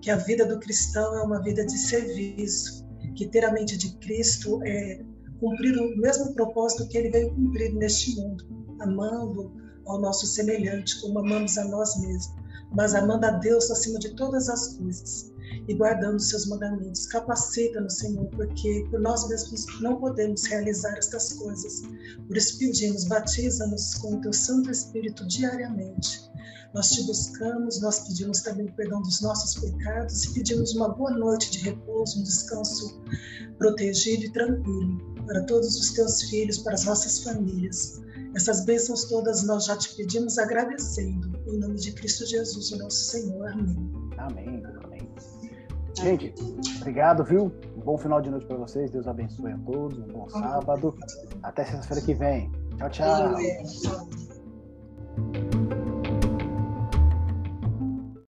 que 0.00 0.10
a 0.10 0.16
vida 0.16 0.46
do 0.46 0.58
cristão 0.58 1.14
é 1.18 1.22
uma 1.22 1.42
vida 1.42 1.64
de 1.64 1.76
serviço, 1.76 2.86
que 3.14 3.26
ter 3.28 3.44
a 3.44 3.52
mente 3.52 3.76
de 3.76 3.94
Cristo 3.98 4.60
é 4.64 5.04
cumprir 5.40 5.76
o 5.78 5.96
mesmo 5.98 6.32
propósito 6.34 6.88
que 6.88 6.96
ele 6.96 7.10
veio 7.10 7.34
cumprir 7.34 7.74
neste 7.74 8.16
mundo, 8.16 8.44
amando 8.80 9.52
ao 9.86 10.00
nosso 10.00 10.26
semelhante 10.26 11.00
como 11.00 11.18
amamos 11.18 11.58
a 11.58 11.64
nós 11.64 12.00
mesmos, 12.00 12.34
mas 12.72 12.94
amando 12.94 13.26
a 13.26 13.30
Deus 13.32 13.70
acima 13.70 13.98
de 13.98 14.14
todas 14.16 14.48
as 14.48 14.76
coisas 14.76 15.35
e 15.68 15.74
guardando 15.74 16.20
seus 16.20 16.46
mandamentos. 16.46 17.06
Capacita-nos, 17.06 17.98
Senhor, 17.98 18.26
porque 18.30 18.86
por 18.90 19.00
nós 19.00 19.28
mesmos 19.28 19.66
não 19.80 19.96
podemos 19.96 20.44
realizar 20.44 20.96
estas 20.96 21.32
coisas. 21.34 21.82
Por 22.26 22.36
isso 22.36 22.58
pedimos, 22.58 23.04
batiza-nos 23.04 23.94
com 23.94 24.14
o 24.14 24.20
teu 24.20 24.32
Santo 24.32 24.70
Espírito 24.70 25.26
diariamente. 25.26 26.26
Nós 26.74 26.90
te 26.90 27.02
buscamos, 27.04 27.80
nós 27.80 28.00
pedimos 28.00 28.42
também 28.42 28.66
perdão 28.72 29.00
dos 29.00 29.22
nossos 29.22 29.58
pecados 29.60 30.24
e 30.24 30.34
pedimos 30.34 30.74
uma 30.74 30.90
boa 30.90 31.10
noite 31.10 31.50
de 31.50 31.58
repouso, 31.60 32.20
um 32.20 32.22
descanso 32.22 33.02
protegido 33.56 34.24
e 34.24 34.32
tranquilo 34.32 35.16
para 35.26 35.42
todos 35.44 35.74
os 35.76 35.90
teus 35.92 36.22
filhos, 36.24 36.58
para 36.58 36.74
as 36.74 36.84
nossas 36.84 37.22
famílias. 37.22 38.00
Essas 38.34 38.64
bênçãos 38.64 39.04
todas 39.04 39.44
nós 39.44 39.64
já 39.64 39.76
te 39.76 39.94
pedimos 39.96 40.36
agradecendo. 40.38 41.34
Em 41.46 41.58
nome 41.58 41.76
de 41.76 41.92
Cristo 41.92 42.26
Jesus, 42.26 42.70
o 42.72 42.76
nosso 42.76 43.04
Senhor. 43.04 43.48
Amém. 43.48 43.90
Amém. 44.18 44.62
Gente, 45.96 46.34
obrigado, 46.76 47.24
viu? 47.24 47.52
Um 47.76 47.80
bom 47.80 47.98
final 47.98 48.20
de 48.20 48.30
noite 48.30 48.46
para 48.46 48.56
vocês. 48.56 48.90
Deus 48.90 49.06
abençoe 49.06 49.52
a 49.52 49.58
todos. 49.58 49.98
Um 49.98 50.12
bom 50.12 50.28
sábado. 50.28 50.94
Até 51.42 51.64
sexta-feira 51.64 52.04
que 52.04 52.14
vem. 52.14 52.50
Tchau, 52.78 52.90
tchau. 52.90 53.36